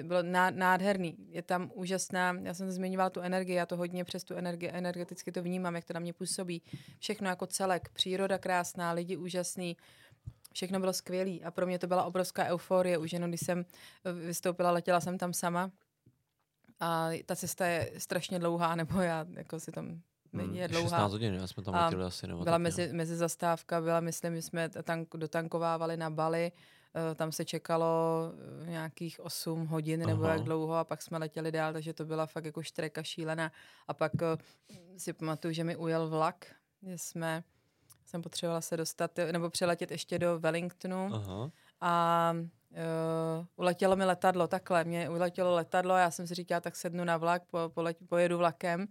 uh, 0.00 0.02
byl 0.02 0.22
nádherný. 0.50 1.16
Je 1.28 1.42
tam 1.42 1.70
úžasná, 1.74 2.36
já 2.42 2.54
jsem 2.54 2.70
zmiňovala 2.70 3.10
tu 3.10 3.20
energii, 3.20 3.56
já 3.56 3.66
to 3.66 3.76
hodně 3.76 4.04
přes 4.04 4.24
tu 4.24 4.34
energii, 4.34 4.70
energeticky 4.72 5.32
to 5.32 5.42
vnímám, 5.42 5.74
jak 5.74 5.84
to 5.84 5.92
na 5.92 6.00
mě 6.00 6.12
působí. 6.12 6.62
Všechno 6.98 7.28
jako 7.28 7.46
celek, 7.46 7.88
příroda 7.88 8.38
krásná, 8.38 8.92
lidi 8.92 9.16
úžasný, 9.16 9.76
všechno 10.52 10.80
bylo 10.80 10.92
skvělý 10.92 11.44
a 11.44 11.50
pro 11.50 11.66
mě 11.66 11.78
to 11.78 11.86
byla 11.86 12.04
obrovská 12.04 12.44
euforie, 12.44 12.98
už 12.98 13.12
jenom 13.12 13.30
když 13.30 13.40
jsem 13.40 13.64
eh, 14.04 14.12
vystoupila, 14.12 14.70
letěla 14.70 15.00
jsem 15.00 15.18
tam 15.18 15.32
sama 15.32 15.70
a 16.80 17.08
ta 17.26 17.36
cesta 17.36 17.66
je 17.66 17.92
strašně 17.98 18.38
dlouhá, 18.38 18.74
nebo 18.76 19.00
já 19.00 19.26
jako 19.30 19.60
si 19.60 19.72
tam 19.72 20.02
Hmm, 20.32 20.54
je 20.54 20.68
dlouhá. 20.68 20.88
16 20.88 21.12
hodin, 21.12 21.34
já 21.34 21.46
jsme 21.46 21.62
tam 21.62 21.74
letěli 21.74 22.04
asi. 22.04 22.26
Nebo 22.26 22.44
byla 22.44 22.58
mezi, 22.58 22.92
mezi 22.92 23.16
zastávka, 23.16 23.80
byla, 23.80 24.00
myslím, 24.00 24.36
že 24.36 24.42
jsme 24.42 24.68
tank, 24.68 25.08
dotankovávali 25.16 25.96
na 25.96 26.10
Bali, 26.10 26.52
uh, 26.52 27.14
tam 27.14 27.32
se 27.32 27.44
čekalo 27.44 28.32
eh, 28.62 28.70
nějakých 28.70 29.20
8 29.20 29.66
hodin 29.66 30.06
nebo 30.06 30.24
Aha. 30.24 30.32
jak 30.32 30.42
dlouho 30.42 30.74
a 30.74 30.84
pak 30.84 31.02
jsme 31.02 31.18
letěli 31.18 31.52
dál, 31.52 31.72
takže 31.72 31.92
to 31.92 32.04
byla 32.04 32.26
fakt 32.26 32.44
jako 32.44 32.62
štreka 32.62 33.02
šílená. 33.02 33.52
A 33.88 33.94
pak 33.94 34.12
uh, 34.14 34.20
si 34.96 35.12
pamatuju, 35.12 35.54
že 35.54 35.64
mi 35.64 35.76
ujel 35.76 36.08
vlak, 36.08 36.46
že 36.82 36.98
jsme, 36.98 37.44
jsem 38.04 38.22
potřebovala 38.22 38.60
se 38.60 38.76
dostat, 38.76 39.10
nebo 39.32 39.50
přeletět 39.50 39.90
ještě 39.90 40.18
do 40.18 40.38
Wellingtonu 40.38 41.10
Aha. 41.14 41.50
a 41.80 42.34
Uh, 42.72 43.46
uletělo 43.56 43.96
mi 43.96 44.04
letadlo, 44.04 44.48
takhle, 44.48 44.84
mě 44.84 45.10
uletělo 45.10 45.54
letadlo, 45.54 45.96
já 45.96 46.10
jsem 46.10 46.26
si 46.26 46.34
říkala, 46.34 46.60
tak 46.60 46.76
sednu 46.76 47.04
na 47.04 47.16
vlak, 47.16 47.42
po, 47.50 47.58
poleť, 47.74 47.96
pojedu 48.08 48.38
vlakem 48.38 48.88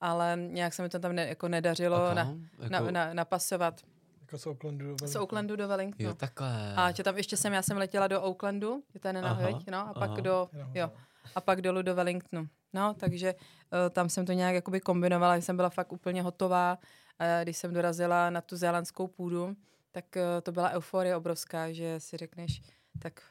ale 0.00 0.36
nějak 0.36 0.74
se 0.74 0.82
mi 0.82 0.88
to 0.88 0.98
tam 0.98 1.12
ne, 1.12 1.26
jako 1.26 1.48
nedařilo 1.48 1.96
Aha, 1.96 2.14
na, 2.14 2.34
jako... 2.58 2.70
Na, 2.70 2.90
na, 2.90 3.14
napasovat. 3.14 3.80
Jako 4.20 4.38
z 4.38 4.46
Oaklandu 4.46 4.78
do 4.78 4.84
Wellingtonu. 4.84 5.12
Z 5.12 5.16
Oaklandu 5.16 5.56
do 5.56 5.68
Wellingtonu. 5.68 6.08
Jo, 6.08 6.14
takhle. 6.14 6.74
A 6.76 6.90
že 6.90 7.02
tam 7.02 7.16
ještě 7.16 7.36
jsem, 7.36 7.52
já 7.52 7.62
jsem 7.62 7.76
letěla 7.76 8.08
do 8.08 8.22
Oaklandu, 8.22 8.82
je 8.94 9.00
to 9.00 9.12
nenahoď, 9.12 9.66
no, 9.70 9.78
a 9.88 9.94
pak 9.94 10.10
aha. 10.10 10.20
do, 10.20 10.50
jo, 10.74 10.90
a 11.34 11.40
pak 11.40 11.62
dolů 11.62 11.82
do 11.82 11.94
Wellingtonu. 11.94 12.48
No, 12.72 12.94
takže 12.94 13.34
uh, 13.34 13.90
tam 13.90 14.08
jsem 14.08 14.26
to 14.26 14.32
nějak 14.32 14.54
jakoby 14.54 14.80
kombinovala, 14.80 15.36
jsem 15.36 15.56
byla 15.56 15.70
fakt 15.70 15.92
úplně 15.92 16.22
hotová. 16.22 16.78
A 17.18 17.42
když 17.42 17.56
jsem 17.56 17.74
dorazila 17.74 18.30
na 18.30 18.40
tu 18.40 18.56
zélandskou 18.56 19.06
půdu, 19.06 19.56
tak 19.90 20.04
uh, 20.16 20.22
to 20.42 20.52
byla 20.52 20.70
euforie 20.70 21.16
obrovská, 21.16 21.72
že 21.72 22.00
si 22.00 22.16
řekneš, 22.16 22.62
tak 22.98 23.22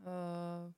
uh, 0.00 0.72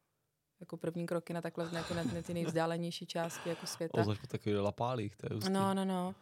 jako 0.61 0.77
první 0.77 1.07
kroky 1.07 1.33
na 1.33 1.41
takhle 1.41 1.71
jako 1.73 1.95
na, 1.95 2.03
na 2.05 2.23
ty 2.23 2.35
nejvzdálenější 2.35 3.07
části 3.07 3.49
jako 3.49 3.67
světa. 3.67 4.01
Ozvaž 4.01 4.19
po 4.19 4.27
takových 4.27 4.59
lapálích, 4.59 5.17
to 5.17 5.27
je 5.27 5.35
hustý. 5.35 5.53
No, 5.53 5.75
no, 5.75 5.85
no. 5.85 6.15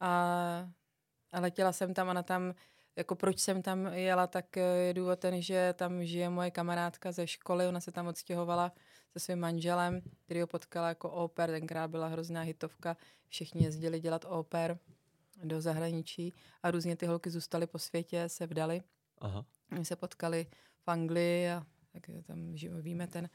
A, 0.00 0.10
a 1.32 1.40
letěla 1.40 1.72
jsem 1.72 1.94
tam 1.94 2.10
a 2.10 2.12
na 2.12 2.22
tam, 2.22 2.54
jako 2.96 3.14
proč 3.14 3.38
jsem 3.38 3.62
tam 3.62 3.86
jela, 3.86 4.26
tak 4.26 4.56
je 4.56 4.94
důvod 4.94 5.18
ten, 5.18 5.42
že 5.42 5.74
tam 5.78 6.04
žije 6.04 6.28
moje 6.28 6.50
kamarádka 6.50 7.12
ze 7.12 7.26
školy, 7.26 7.66
ona 7.66 7.80
se 7.80 7.92
tam 7.92 8.06
odstěhovala 8.06 8.72
se 9.12 9.20
svým 9.20 9.38
manželem, 9.38 10.00
který 10.24 10.40
ho 10.40 10.46
potkala 10.46 10.88
jako 10.88 11.10
oper, 11.10 11.50
tenkrát 11.50 11.88
byla 11.88 12.06
hrozná 12.08 12.42
hitovka, 12.42 12.96
všichni 13.28 13.64
jezdili 13.64 14.00
dělat 14.00 14.24
oper 14.28 14.78
do 15.44 15.60
zahraničí 15.60 16.34
a 16.62 16.70
různě 16.70 16.96
ty 16.96 17.06
holky 17.06 17.30
zůstaly 17.30 17.66
po 17.66 17.78
světě, 17.78 18.28
se 18.28 18.46
vdali. 18.46 18.82
Aha. 19.18 19.44
My 19.70 19.84
se 19.84 19.96
potkali 19.96 20.46
v 20.84 20.88
Anglii 20.88 21.50
a 21.50 21.66
tak 21.92 22.10
tam 22.26 22.54
víme 22.80 23.06
ten 23.06 23.28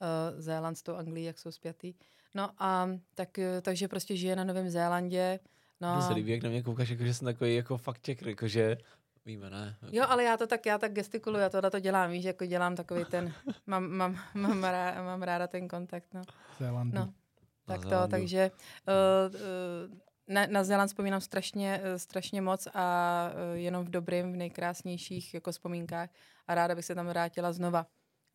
uh, 0.00 0.40
Zéland 0.40 0.78
s 0.78 0.82
tou 0.82 0.94
Anglií, 0.94 1.24
jak 1.24 1.38
jsou 1.38 1.50
spjatý. 1.50 1.94
No 2.36 2.50
a 2.58 2.88
tak, 3.14 3.38
eh, 3.38 3.60
takže 3.60 3.88
prostě 3.88 4.16
žije 4.16 4.36
na 4.36 4.44
Novém 4.44 4.70
Zélandě. 4.70 5.40
No. 5.80 5.94
Mně 5.94 6.02
se 6.02 6.12
líbí, 6.12 6.30
jak 6.30 6.42
na 6.42 6.50
mě 6.50 6.62
koukáš, 6.62 6.88
jako, 6.88 7.04
že 7.04 7.14
jsem 7.14 7.24
takový 7.24 7.54
jako 7.54 7.76
fakt 7.76 8.02
čekr, 8.02 8.28
jako, 8.28 8.48
že 8.48 8.76
Víme, 9.26 9.50
ne? 9.50 9.76
Jo, 9.92 10.04
ale 10.08 10.24
já 10.24 10.36
to 10.36 10.46
tak, 10.46 10.66
já 10.66 10.78
tak 10.78 10.92
gestikuluji, 10.92 11.42
já 11.42 11.48
to 11.48 11.70
to 11.70 11.80
dělám, 11.80 12.10
víš, 12.10 12.24
jako 12.24 12.46
dělám 12.46 12.76
takový 12.76 13.04
ten, 13.04 13.32
mám, 13.66 13.90
mám, 13.90 14.18
mám, 14.34 14.64
ráda, 14.64 15.02
mám 15.02 15.22
ráda 15.22 15.46
ten 15.46 15.68
kontakt, 15.68 16.14
no. 16.14 16.22
Zélandu. 16.58 16.98
No, 16.98 17.12
tak 17.64 17.82
to, 17.82 18.08
takže 18.08 18.50
uh, 18.88 19.34
uh, 19.34 19.98
na, 20.28 20.46
na 20.46 20.64
Zéland 20.64 20.88
vzpomínám 20.88 21.20
strašně, 21.20 21.80
strašně 21.96 22.42
moc 22.42 22.68
a 22.74 23.30
uh, 23.32 23.56
jenom 23.56 23.84
v 23.84 23.90
dobrým, 23.90 24.32
v 24.32 24.36
nejkrásnějších 24.36 25.34
jako 25.34 25.52
vzpomínkách 25.52 26.10
a 26.46 26.54
ráda 26.54 26.74
bych 26.74 26.84
se 26.84 26.94
tam 26.94 27.06
vrátila 27.06 27.52
znova 27.52 27.86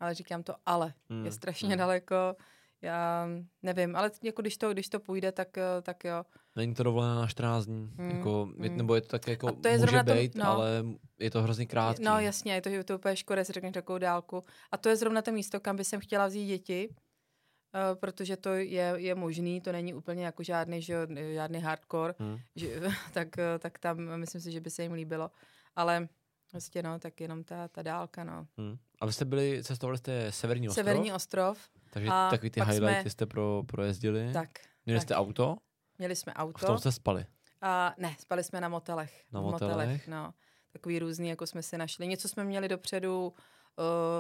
ale 0.02 0.14
říkám 0.14 0.44
to 0.44 0.56
ale. 0.66 0.94
Hmm. 1.10 1.26
Je 1.26 1.32
strašně 1.32 1.70
hmm. 1.70 1.78
daleko, 1.78 2.36
já 2.82 3.28
nevím, 3.64 3.96
ale 3.96 4.12
jako 4.24 4.42
když 4.42 4.58
to, 4.58 4.74
když 4.74 4.90
to 4.90 5.00
půjde, 5.00 5.32
tak, 5.32 5.58
eh, 5.58 5.82
tak 5.82 6.04
jo. 6.04 6.24
Není 6.56 6.74
to 6.74 6.84
dovolené 6.84 7.16
na 7.16 7.28
14 7.28 7.66
dní, 7.66 7.94
hmm. 7.98 8.10
jako, 8.10 8.46
hmm. 8.46 8.78
nebo 8.78 8.96
je 8.96 9.02
to 9.02 9.08
tak 9.08 9.28
jako, 9.28 9.52
to 9.52 9.68
je 9.68 9.78
může 9.78 10.04
být, 10.04 10.34
to, 10.34 10.40
no. 10.40 10.48
ale 10.48 10.84
je 11.20 11.32
to 11.32 11.42
hrozně 11.42 11.66
krátký. 11.66 12.04
No 12.04 12.20
jasně, 12.20 12.54
je 12.54 12.62
to, 12.62 12.70
je 12.70 12.84
to 12.84 12.96
úplně 12.96 13.16
škoda, 13.16 13.44
si 13.44 13.54
řekneš 13.54 13.74
takovou 13.74 14.00
dálku. 14.00 14.44
A 14.72 14.78
to 14.78 14.90
je 14.90 14.96
zrovna 14.96 15.22
to 15.22 15.32
místo, 15.32 15.60
kam 15.60 15.76
by 15.76 15.84
jsem 15.84 16.00
chtěla 16.00 16.28
vzít 16.28 16.46
děti, 16.46 16.90
uh, 16.90 18.00
protože 18.00 18.38
to 18.38 18.50
je, 18.50 18.94
je 18.96 19.16
možný, 19.16 19.62
to 19.62 19.72
není 19.72 19.94
úplně 19.94 20.26
jako 20.26 20.44
žádný, 20.44 20.82
že, 20.82 21.08
žádný 21.34 21.60
hardcore, 21.60 22.14
hmm. 22.20 22.38
že, 22.56 22.82
tak, 23.14 23.38
eh, 23.38 23.60
tak 23.60 23.80
tam 23.80 24.18
myslím 24.18 24.42
si, 24.42 24.52
že 24.52 24.62
by 24.62 24.70
se 24.70 24.84
jim 24.84 24.94
líbilo. 24.94 25.32
Ale 25.76 26.08
Vlastně 26.52 26.84
no, 26.84 27.00
tak 27.00 27.22
jenom 27.22 27.44
ta, 27.44 27.68
ta 27.68 27.82
dálka, 27.82 28.24
no. 28.24 28.48
Hmm. 28.58 28.78
A 29.00 29.06
vy 29.06 29.14
jste 29.14 29.26
byli, 29.26 29.64
cestovali 29.64 29.98
jste 29.98 30.32
Severní 30.32 30.70
ostrov? 30.70 30.86
Severní 30.86 31.14
ostrov. 31.14 31.70
Takže 31.90 32.10
a 32.12 32.30
takový 32.30 32.50
ty 32.50 32.62
highlighty 32.62 33.02
jsme... 33.02 33.10
jste 33.10 33.26
pro, 33.26 33.64
projezdili? 33.68 34.34
Tak. 34.34 34.50
Měli 34.86 35.00
tak. 35.00 35.08
jste 35.08 35.16
auto? 35.16 35.58
Měli 35.98 36.16
jsme 36.16 36.34
auto. 36.34 36.58
A 36.58 36.60
v 36.60 36.66
tom 36.66 36.78
jste 36.78 36.92
spali? 36.92 37.26
A 37.62 37.96
ne, 37.98 38.16
spali 38.20 38.44
jsme 38.44 38.62
na 38.62 38.70
motelech. 38.70 39.24
Na 39.32 39.42
motelech? 39.42 39.72
motelech 39.72 40.08
no. 40.08 40.34
Takový 40.74 41.00
různý, 41.00 41.30
jako 41.30 41.48
jsme 41.48 41.64
si 41.64 41.78
našli. 41.78 42.08
Něco 42.08 42.28
jsme 42.28 42.44
měli 42.44 42.68
dopředu, 42.68 43.28
uh, 43.28 43.34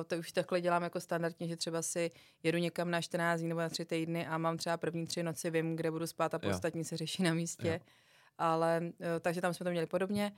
to 0.07 0.15
už 0.15 0.31
takhle 0.31 0.61
dělám 0.61 0.83
jako 0.83 0.99
standardně, 0.99 1.47
že 1.47 1.57
třeba 1.57 1.81
si 1.81 2.11
jedu 2.43 2.57
někam 2.57 2.91
na 2.91 3.01
14 3.01 3.39
dní 3.39 3.49
nebo 3.49 3.61
na 3.61 3.69
3 3.69 3.85
týdny 3.85 4.27
a 4.27 4.37
mám 4.37 4.57
třeba 4.57 4.77
první 4.77 5.05
tři 5.07 5.23
noci, 5.23 5.49
vím, 5.49 5.75
kde 5.75 5.91
budu 5.91 6.07
spát 6.07 6.33
a 6.33 6.39
ostatní 6.49 6.83
se 6.83 6.97
řeší 6.97 7.23
na 7.23 7.33
místě. 7.33 7.79
Jo. 7.81 7.93
Ale, 8.37 8.81
uh, 8.83 9.05
takže 9.21 9.41
tam 9.41 9.53
jsme 9.53 9.63
to 9.63 9.69
měli 9.71 9.87
podobně 9.87 10.31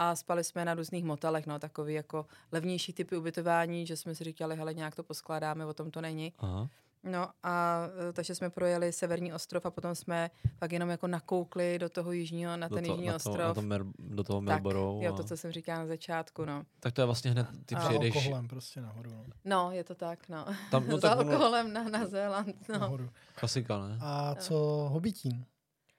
a 0.00 0.14
spali 0.16 0.44
jsme 0.44 0.64
na 0.64 0.74
různých 0.74 1.04
motelech, 1.04 1.46
no, 1.46 1.58
takový 1.58 1.94
jako 1.94 2.26
levnější 2.52 2.92
typy 2.92 3.16
ubytování, 3.16 3.86
že 3.86 3.96
jsme 3.96 4.14
si 4.14 4.24
říkali, 4.24 4.56
hele, 4.56 4.74
nějak 4.74 4.94
to 4.94 5.02
poskládáme, 5.02 5.66
o 5.66 5.74
tom 5.74 5.90
to 5.90 6.00
není. 6.00 6.32
Aha. 6.38 6.68
No 7.04 7.28
a 7.42 7.82
eh, 8.08 8.12
takže 8.12 8.34
jsme 8.34 8.50
projeli 8.50 8.92
severní 8.92 9.32
ostrov 9.32 9.66
a 9.66 9.70
potom 9.70 9.94
jsme 9.94 10.30
pak 10.58 10.72
jenom 10.72 10.88
jako 10.88 11.06
nakoukli 11.06 11.78
do 11.78 11.88
toho 11.88 12.12
jižního, 12.12 12.56
na 12.56 12.68
do 12.68 12.74
ten 12.76 12.84
to, 12.84 12.90
jižní 12.92 13.06
na 13.06 13.12
to, 13.12 13.16
ostrov. 13.16 13.38
Na 13.48 13.54
to 13.54 13.62
mer, 13.62 13.84
do 13.98 14.24
toho 14.24 14.40
tak, 14.40 14.62
Melbourne. 14.62 15.04
jo, 15.06 15.14
a- 15.14 15.16
to, 15.16 15.24
co 15.24 15.36
jsem 15.36 15.52
říkala 15.52 15.78
na 15.78 15.86
začátku, 15.86 16.44
no. 16.44 16.62
Tak 16.80 16.94
to 16.94 17.00
je 17.00 17.04
vlastně 17.06 17.30
hned, 17.30 17.46
ty 17.66 17.74
A- 17.74 17.80
Za 17.80 17.84
přijedeš 17.88 18.16
alkoholem 18.16 18.48
prostě 18.48 18.80
nahoru. 18.80 19.10
No. 19.10 19.24
No, 19.44 19.70
je 19.72 19.84
to 19.84 19.94
tak, 19.94 20.28
no. 20.28 20.44
tam, 20.70 20.88
no 20.88 20.98
Za 20.98 21.08
tak 21.08 21.18
ono, 21.18 21.30
alkoholem 21.30 21.72
na, 21.72 21.82
na 21.84 22.06
Zéland, 22.06 22.68
no. 22.68 22.78
nahoru. 22.78 23.10
klasika, 23.34 23.88
ne? 23.88 23.98
A 24.00 24.34
co 24.34 24.54
Hobbitín? 24.92 25.44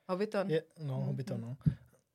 Hobbiton. 0.10 0.50
Je, 0.50 0.64
no, 0.80 0.98
Mhm. 0.98 1.06
Hobbiton, 1.08 1.42
no. 1.42 1.58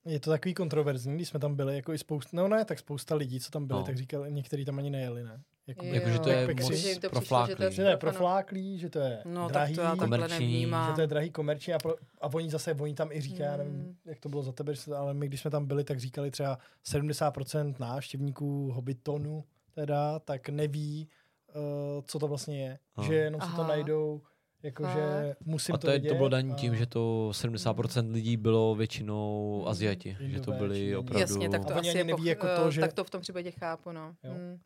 Je 0.06 0.20
to 0.20 0.30
takový 0.30 0.54
kontroverzní, 0.54 1.14
když 1.14 1.28
jsme 1.28 1.40
tam 1.40 1.54
byli, 1.54 1.76
jako 1.76 1.92
i 1.92 1.98
spousta, 1.98 2.28
no 2.32 2.48
ne, 2.48 2.64
tak 2.64 2.78
spousta 2.78 3.14
lidí, 3.14 3.40
co 3.40 3.50
tam 3.50 3.66
byli, 3.66 3.78
No. 3.80 3.86
tak 3.86 3.96
říkali, 3.96 4.32
někteří 4.32 4.64
tam 4.64 4.78
ani 4.78 4.90
nejeli, 4.90 5.22
ne? 5.22 5.42
Jako, 5.66 5.86
Jo, 5.86 5.94
Jakože 5.94 6.18
to 6.18 6.28
je 6.30 6.54
moc 6.54 6.72
že 6.74 6.88
jim 6.90 7.00
to 7.00 7.10
přišlo, 7.10 7.46
že 7.46 7.56
to 7.56 7.60
je 7.62 7.66
profláklý. 7.66 7.70
že 7.70 7.82
to 7.82 7.88
je 7.88 7.88
Ano. 7.92 7.98
profláklý, 7.98 8.78
že 8.78 8.90
to 8.90 8.98
je 8.98 9.22
No, 9.24 9.48
drahý, 9.48 9.74
tak 9.74 9.90
to 9.92 9.96
komerční, 9.98 10.62
že 10.62 10.92
to 10.94 11.00
je 11.00 11.06
drahý 11.06 11.30
komerční 11.30 11.72
a, 11.74 11.78
pro, 11.78 11.94
a 12.20 12.26
oni 12.34 12.50
zase, 12.50 12.74
oni 12.74 12.94
tam 12.94 13.12
i 13.12 13.20
říkají, 13.20 13.42
já 13.50 13.56
nevím, 13.56 13.72
Mm. 13.74 13.96
jak 14.04 14.20
to 14.20 14.28
bylo 14.28 14.42
za 14.42 14.52
tebe, 14.52 14.72
ale 14.96 15.14
my, 15.14 15.26
když 15.28 15.40
jsme 15.40 15.50
tam 15.50 15.66
byli, 15.66 15.84
tak 15.84 16.00
říkali 16.00 16.30
třeba 16.30 16.58
70% 16.84 17.74
návštěvníků 17.78 18.70
Hobbitonu 18.72 19.44
teda, 19.74 20.18
tak 20.18 20.48
neví, 20.48 21.08
uh, 21.54 21.62
co 22.06 22.18
to 22.18 22.28
vlastně 22.28 22.62
je. 22.66 22.78
Aha. 22.96 23.06
Že 23.06 23.14
jenom 23.14 23.40
si 23.40 23.46
to 23.46 23.60
Aha. 23.60 23.68
najdou, 23.68 24.22
jakože 24.64 25.36
musím 25.44 25.74
A 25.74 25.78
to, 25.78 25.90
je, 25.90 25.92
vidět. 25.98 26.08
to 26.08 26.14
bylo 26.14 26.28
daný 26.28 26.52
a- 26.52 26.54
tím, 26.54 26.76
že 26.76 26.86
to 26.86 27.28
70% 27.32 28.12
lidí 28.12 28.36
bylo 28.36 28.74
většinou 28.74 29.60
Mm. 29.62 29.68
Aziati. 29.68 30.16
Že 30.20 30.28
to 30.28 30.34
Indové, 30.36 30.58
byli 30.58 30.74
Číňani. 30.76 30.96
opravdu... 30.96 31.20
Jasně, 31.20 31.48
tak 31.50 31.64
to 31.64 31.74
A 31.74 31.78
asi 31.78 31.88
je 31.88 32.04
neví 32.04 32.12
poch- 32.22 32.26
jako 32.26 32.46
eh, 32.46 32.56
to, 32.56 32.70
že- 32.70 32.80
Tak 32.80 32.92
to 32.92 33.04
v 33.04 33.10
tom 33.10 33.20
případě 33.20 33.50
chápu, 33.50 33.92
no. 33.92 34.14
Jo. 34.24 34.32
Mm. 34.34 34.50
Je 34.50 34.58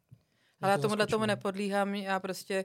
Ale 0.61 0.71
já 0.73 0.77
to 0.79 0.83
tomuhle 0.83 1.07
tomu 1.07 1.27
nepodlíhám, 1.27 1.95
já 1.95 2.21
prostě... 2.21 2.65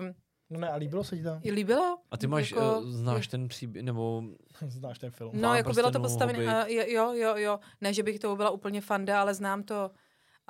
Um, 0.00 0.14
No 0.50 0.60
ne, 0.60 0.68
a 0.70 0.76
líbilo 0.76 1.04
se 1.04 1.16
ti 1.16 1.22
tam? 1.22 1.40
i 1.42 1.52
líbilo. 1.52 1.98
A 2.10 2.16
ty 2.16 2.26
máš, 2.26 2.50
jako, 2.50 2.64
jako, 2.64 2.82
znáš 2.90 3.28
ten 3.28 3.48
příběh, 3.48 3.84
nebo 3.84 4.22
Znáš 4.68 4.98
ten 4.98 5.10
film. 5.10 5.30
No, 5.34 5.40
Pán 5.48 5.56
jako 5.56 5.72
bylo 5.72 5.90
to 5.90 6.00
prstenů, 6.00 6.02
postavené, 6.26 6.62
a 6.64 6.66
jo, 6.68 7.12
jo, 7.12 7.36
jo. 7.36 7.58
Ne, 7.80 7.92
že 7.94 8.02
bych 8.02 8.18
to 8.18 8.36
byla 8.36 8.50
úplně 8.50 8.80
fanda, 8.80 9.20
ale 9.20 9.34
znám 9.34 9.62
to. 9.62 9.90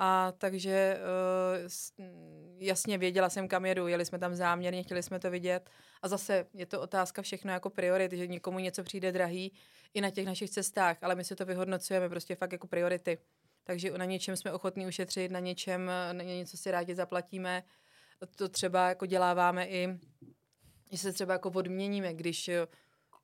A 0.01 0.33
takže 0.37 0.99
s- 1.67 1.93
mm, 1.97 2.57
jasně 2.59 2.97
věděla 2.97 3.29
jsem, 3.29 3.47
kam 3.47 3.65
jedu. 3.65 3.87
Jeli 3.87 4.05
jsme 4.05 4.19
tam 4.19 4.35
záměrně, 4.35 4.83
chtěli 4.83 5.03
jsme 5.03 5.19
to 5.19 5.31
vidět. 5.31 5.69
A 6.01 6.07
zase 6.07 6.45
je 6.53 6.65
to 6.65 6.81
otázka 6.81 7.21
všechno 7.21 7.51
jako 7.51 7.69
priorit, 7.69 8.11
že 8.13 8.27
někomu 8.27 8.59
něco 8.59 8.83
přijde 8.83 9.11
drahý 9.11 9.53
i 9.93 10.01
na 10.01 10.09
těch 10.09 10.25
našich 10.25 10.49
cestách, 10.49 10.97
ale 11.01 11.15
my 11.15 11.23
si 11.23 11.35
to 11.35 11.45
vyhodnocujeme 11.45 12.09
prostě 12.09 12.35
fakt 12.35 12.51
jako 12.51 12.67
priority. 12.67 13.17
Takže 13.63 13.91
na 13.97 14.05
něčem 14.05 14.35
jsme 14.35 14.51
ochotní 14.53 14.87
ušetřit, 14.87 15.31
na 15.31 15.39
něčem, 15.39 15.89
eh, 15.89 16.13
na 16.13 16.23
něco 16.23 16.57
si 16.57 16.71
rádi 16.71 16.95
zaplatíme. 16.95 17.63
To 18.35 18.49
třeba 18.49 18.89
jako 18.89 19.05
děláváme 19.05 19.67
i, 19.67 19.87
že 20.91 20.97
se 20.97 21.13
třeba 21.13 21.33
jako 21.33 21.49
odměníme, 21.49 22.13
když 22.13 22.47
eh, 22.47 22.67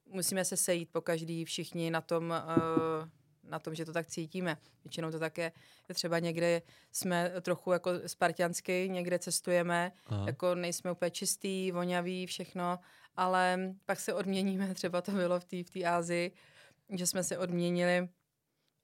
musíme 0.06 0.46
se 0.46 0.58
sejít 0.58 0.90
po 0.92 1.02
každý 1.02 1.46
všichni 1.46 1.92
na 1.92 2.02
tom, 2.02 2.34
uh, 2.48 3.10
na 3.50 3.60
tom, 3.60 3.76
že 3.76 3.86
to 3.86 3.94
tak 3.94 4.08
cítíme. 4.08 4.58
Většinou 4.84 5.12
to 5.12 5.20
také 5.20 5.52
je 5.90 5.96
třeba 5.96 6.20
někde 6.20 6.62
jsme 6.92 7.32
trochu 7.42 7.72
jako 7.72 7.90
spartiansky, 8.06 8.90
někde 8.92 9.20
cestujeme, 9.20 9.92
Aha. 10.06 10.24
jako 10.28 10.56
nejsme 10.56 10.92
úplně 10.92 11.12
čistý, 11.12 11.72
voňavý, 11.72 12.28
všechno, 12.28 12.80
ale 13.16 13.60
pak 13.86 14.00
se 14.00 14.14
odměníme, 14.14 14.74
třeba 14.74 15.02
to 15.02 15.12
bylo 15.12 15.40
v 15.40 15.46
té 15.46 15.64
v 15.64 15.86
Ázii, 15.86 16.32
že 16.90 17.08
jsme 17.08 17.24
se 17.24 17.38
odměnili 17.38 18.10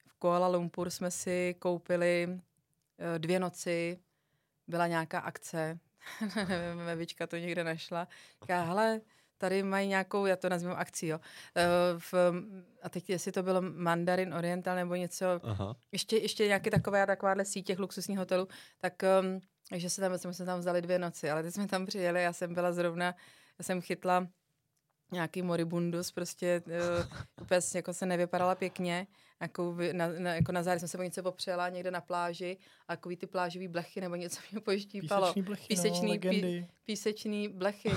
v 0.08 0.14
Kuala 0.20 0.48
Lumpur 0.48 0.90
jsme 0.90 1.12
si 1.12 1.56
koupili 1.60 2.28
eh, 2.98 3.20
dvě 3.20 3.40
noci, 3.40 4.00
byla 4.68 4.88
nějaká 4.88 5.20
akce, 5.20 5.80
nevím, 6.86 7.08
to 7.28 7.36
někde 7.36 7.64
našla, 7.64 8.08
říká, 8.42 8.64
hele, 8.64 9.02
tady 9.42 9.64
mají 9.64 9.88
nějakou, 9.88 10.26
já 10.26 10.36
to 10.36 10.50
nazvím 10.50 10.72
akcí, 10.72 11.08
jo, 11.08 11.20
eh, 11.56 11.66
v, 11.98 12.14
a 12.82 12.90
teď 12.90 13.10
jestli 13.10 13.32
to 13.32 13.44
bylo 13.44 13.62
Mandarin 13.62 14.34
Oriental 14.34 14.76
nebo 14.76 14.96
něco, 14.96 15.26
Aha. 15.44 15.76
ještě, 15.92 16.18
ještě 16.18 16.48
nějaké 16.48 16.72
takové, 16.72 17.08
takováhle 17.08 17.46
síť 17.46 17.68
těch 17.68 17.80
luxusních 17.80 18.18
hotelů, 18.18 18.48
tak 18.78 18.94
um, 19.22 19.40
že 19.80 19.90
se 19.90 20.02
tam, 20.02 20.18
jsme 20.18 20.34
se 20.34 20.46
tam 20.46 20.60
vzali 20.60 20.82
dvě 20.82 21.00
noci, 21.00 21.32
ale 21.32 21.44
teď 21.44 21.54
jsme 21.54 21.68
tam 21.68 21.86
přijeli, 21.86 22.24
já 22.24 22.34
jsem 22.34 22.54
byla 22.54 22.72
zrovna, 22.72 23.06
já 23.60 23.64
jsem 23.64 23.82
chytla 23.82 24.28
nějaký 25.12 25.42
moribundus, 25.42 26.12
prostě 26.12 26.62
uh, 26.66 27.06
úplně 27.42 27.60
jako 27.76 27.94
se 27.94 28.06
nevypadala 28.06 28.56
pěkně, 28.56 29.08
jako, 29.42 29.76
na, 29.92 30.08
na, 30.08 30.36
jako 30.36 30.52
na 30.52 30.64
zádi 30.64 30.80
jsem 30.80 30.90
se 30.90 30.98
o 30.98 31.04
něco 31.04 31.24
popřela 31.24 31.70
někde 31.70 31.92
na 31.92 32.02
pláži 32.02 32.58
a 32.88 32.96
takový 32.96 33.18
ty 33.18 33.28
plážový 33.28 33.68
blechy 33.68 34.02
nebo 34.02 34.16
něco 34.16 34.40
mě 34.52 34.62
poštípalo. 34.62 35.28
Píseční 35.28 35.42
blechy, 35.42 35.68
Písečný 35.68 36.02
no, 36.02 36.20
pí- 36.20 36.28
legendy. 36.28 36.68
Písečný 36.86 37.48
blechy. 37.48 37.92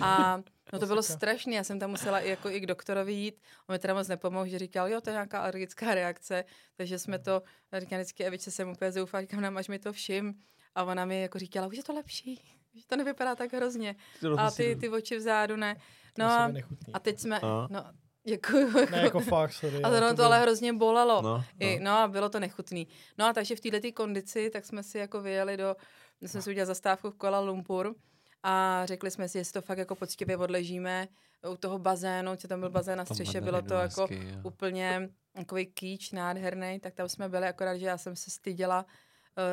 A 0.00 0.42
no 0.72 0.78
to 0.78 0.86
bylo 0.86 1.02
strašné, 1.02 1.54
já 1.54 1.64
jsem 1.64 1.78
tam 1.78 1.90
musela 1.90 2.20
i, 2.20 2.28
jako 2.28 2.48
i 2.50 2.60
k 2.60 2.66
doktorovi 2.66 3.12
jít, 3.12 3.40
on 3.66 3.74
mi 3.74 3.78
teda 3.78 3.94
moc 3.94 4.08
nepomohl, 4.08 4.46
že 4.46 4.58
říkal, 4.58 4.88
jo, 4.88 5.00
to 5.00 5.10
je 5.10 5.14
nějaká 5.14 5.40
alergická 5.40 5.94
reakce, 5.94 6.44
takže 6.76 6.98
jsme 6.98 7.18
to, 7.18 7.42
já 7.72 7.80
říkám 7.80 7.98
vždycky, 7.98 8.24
Eviče 8.24 8.50
jsem 8.50 8.68
úplně 8.70 8.92
zoufala, 8.92 9.20
říkám, 9.20 9.40
nám 9.40 9.56
až 9.56 9.68
mi 9.68 9.78
to 9.78 9.92
všim. 9.92 10.34
A 10.74 10.84
ona 10.84 11.04
mi 11.04 11.22
jako 11.22 11.38
říkala, 11.38 11.66
už 11.66 11.76
je 11.76 11.82
to 11.82 11.92
lepší, 11.92 12.42
že 12.74 12.86
to 12.86 12.96
nevypadá 12.96 13.34
tak 13.36 13.52
hrozně. 13.52 13.96
A 14.38 14.50
ty, 14.50 14.76
ty 14.76 14.88
oči 14.88 15.16
vzadu 15.16 15.56
ne. 15.56 15.74
To 15.74 15.80
No 16.22 16.24
a, 16.26 16.52
a 16.92 16.98
teď 16.98 17.18
jsme, 17.20 17.40
A? 17.40 17.66
no, 17.70 17.84
děkuju. 18.24 18.72
Ne, 18.90 19.02
jako 19.02 19.20
fakt, 19.20 19.52
sorry. 19.52 19.82
A 19.82 19.90
to, 19.90 20.08
to 20.08 20.14
bylo- 20.14 20.26
ale 20.26 20.40
hrozně 20.40 20.72
bolelo. 20.72 21.22
No, 21.22 21.44
I, 21.58 21.78
no. 21.78 21.84
no 21.84 21.98
a 21.98 22.08
bylo 22.08 22.28
to 22.28 22.40
nechutný. 22.40 22.88
No 23.18 23.26
a 23.26 23.32
takže 23.32 23.56
v 23.56 23.60
této 23.60 23.92
kondici, 23.92 24.50
tak 24.50 24.64
jsme 24.64 24.82
si 24.82 24.98
jako 24.98 25.20
vyjeli 25.20 25.56
do, 25.56 25.76
my 26.20 26.28
jsme 26.28 26.42
si 26.42 26.50
udělali 26.50 26.66
zastávku 26.66 27.10
v 27.10 27.14
Kuala 27.14 27.40
Lumpur 27.40 27.94
a 28.42 28.86
řekli 28.86 29.10
jsme 29.10 29.28
si, 29.28 29.38
jestli 29.38 29.52
to 29.52 29.62
fakt 29.62 29.78
jako 29.78 29.94
poctivě 29.94 30.36
odležíme 30.36 31.08
u 31.48 31.56
toho 31.56 31.78
bazénu, 31.78 32.36
co 32.36 32.48
tam 32.48 32.60
byl 32.60 32.70
bazén 32.70 32.98
na 32.98 33.04
střeše, 33.04 33.40
bylo 33.40 33.62
to 33.62 33.74
jako 33.74 34.00
hezky, 34.00 34.28
jo. 34.28 34.40
úplně 34.42 35.08
takový 35.32 35.66
kýč 35.66 36.12
nádherný, 36.12 36.80
tak 36.80 36.94
tam 36.94 37.08
jsme 37.08 37.28
byli, 37.28 37.46
akorát, 37.46 37.76
že 37.76 37.86
já 37.86 37.98
jsem 37.98 38.16
se 38.16 38.30
styděla, 38.30 38.86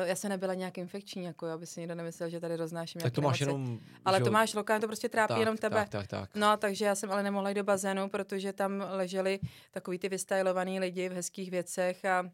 uh, 0.02 0.08
já 0.08 0.14
jsem 0.14 0.30
nebyla 0.30 0.54
nějak 0.54 0.78
infekční, 0.78 1.24
jako 1.24 1.46
aby 1.46 1.66
si 1.66 1.80
někdo 1.80 1.94
nemyslel, 1.94 2.28
že 2.28 2.40
tady 2.40 2.56
roznáším 2.56 3.00
Tak 3.00 3.12
to 3.12 3.20
máš 3.20 3.40
nemoci. 3.40 3.60
jenom... 3.62 3.78
Ale 4.04 4.18
že 4.18 4.24
to 4.24 4.30
máš 4.30 4.54
lokálně, 4.54 4.80
to 4.80 4.86
prostě 4.86 5.08
trápí 5.08 5.28
tak, 5.28 5.38
jenom 5.38 5.56
tebe. 5.56 5.76
Tak, 5.76 5.88
tak, 5.88 6.06
tak. 6.06 6.30
No, 6.34 6.56
takže 6.56 6.84
já 6.84 6.94
jsem 6.94 7.12
ale 7.12 7.22
nemohla 7.22 7.48
jít 7.48 7.54
do 7.54 7.64
bazénu, 7.64 8.08
protože 8.08 8.52
tam 8.52 8.84
leželi 8.90 9.38
takový 9.70 9.98
ty 9.98 10.08
vystylovaný 10.08 10.80
lidi 10.80 11.08
v 11.08 11.12
hezkých 11.12 11.50
věcech 11.50 12.04
a 12.04 12.30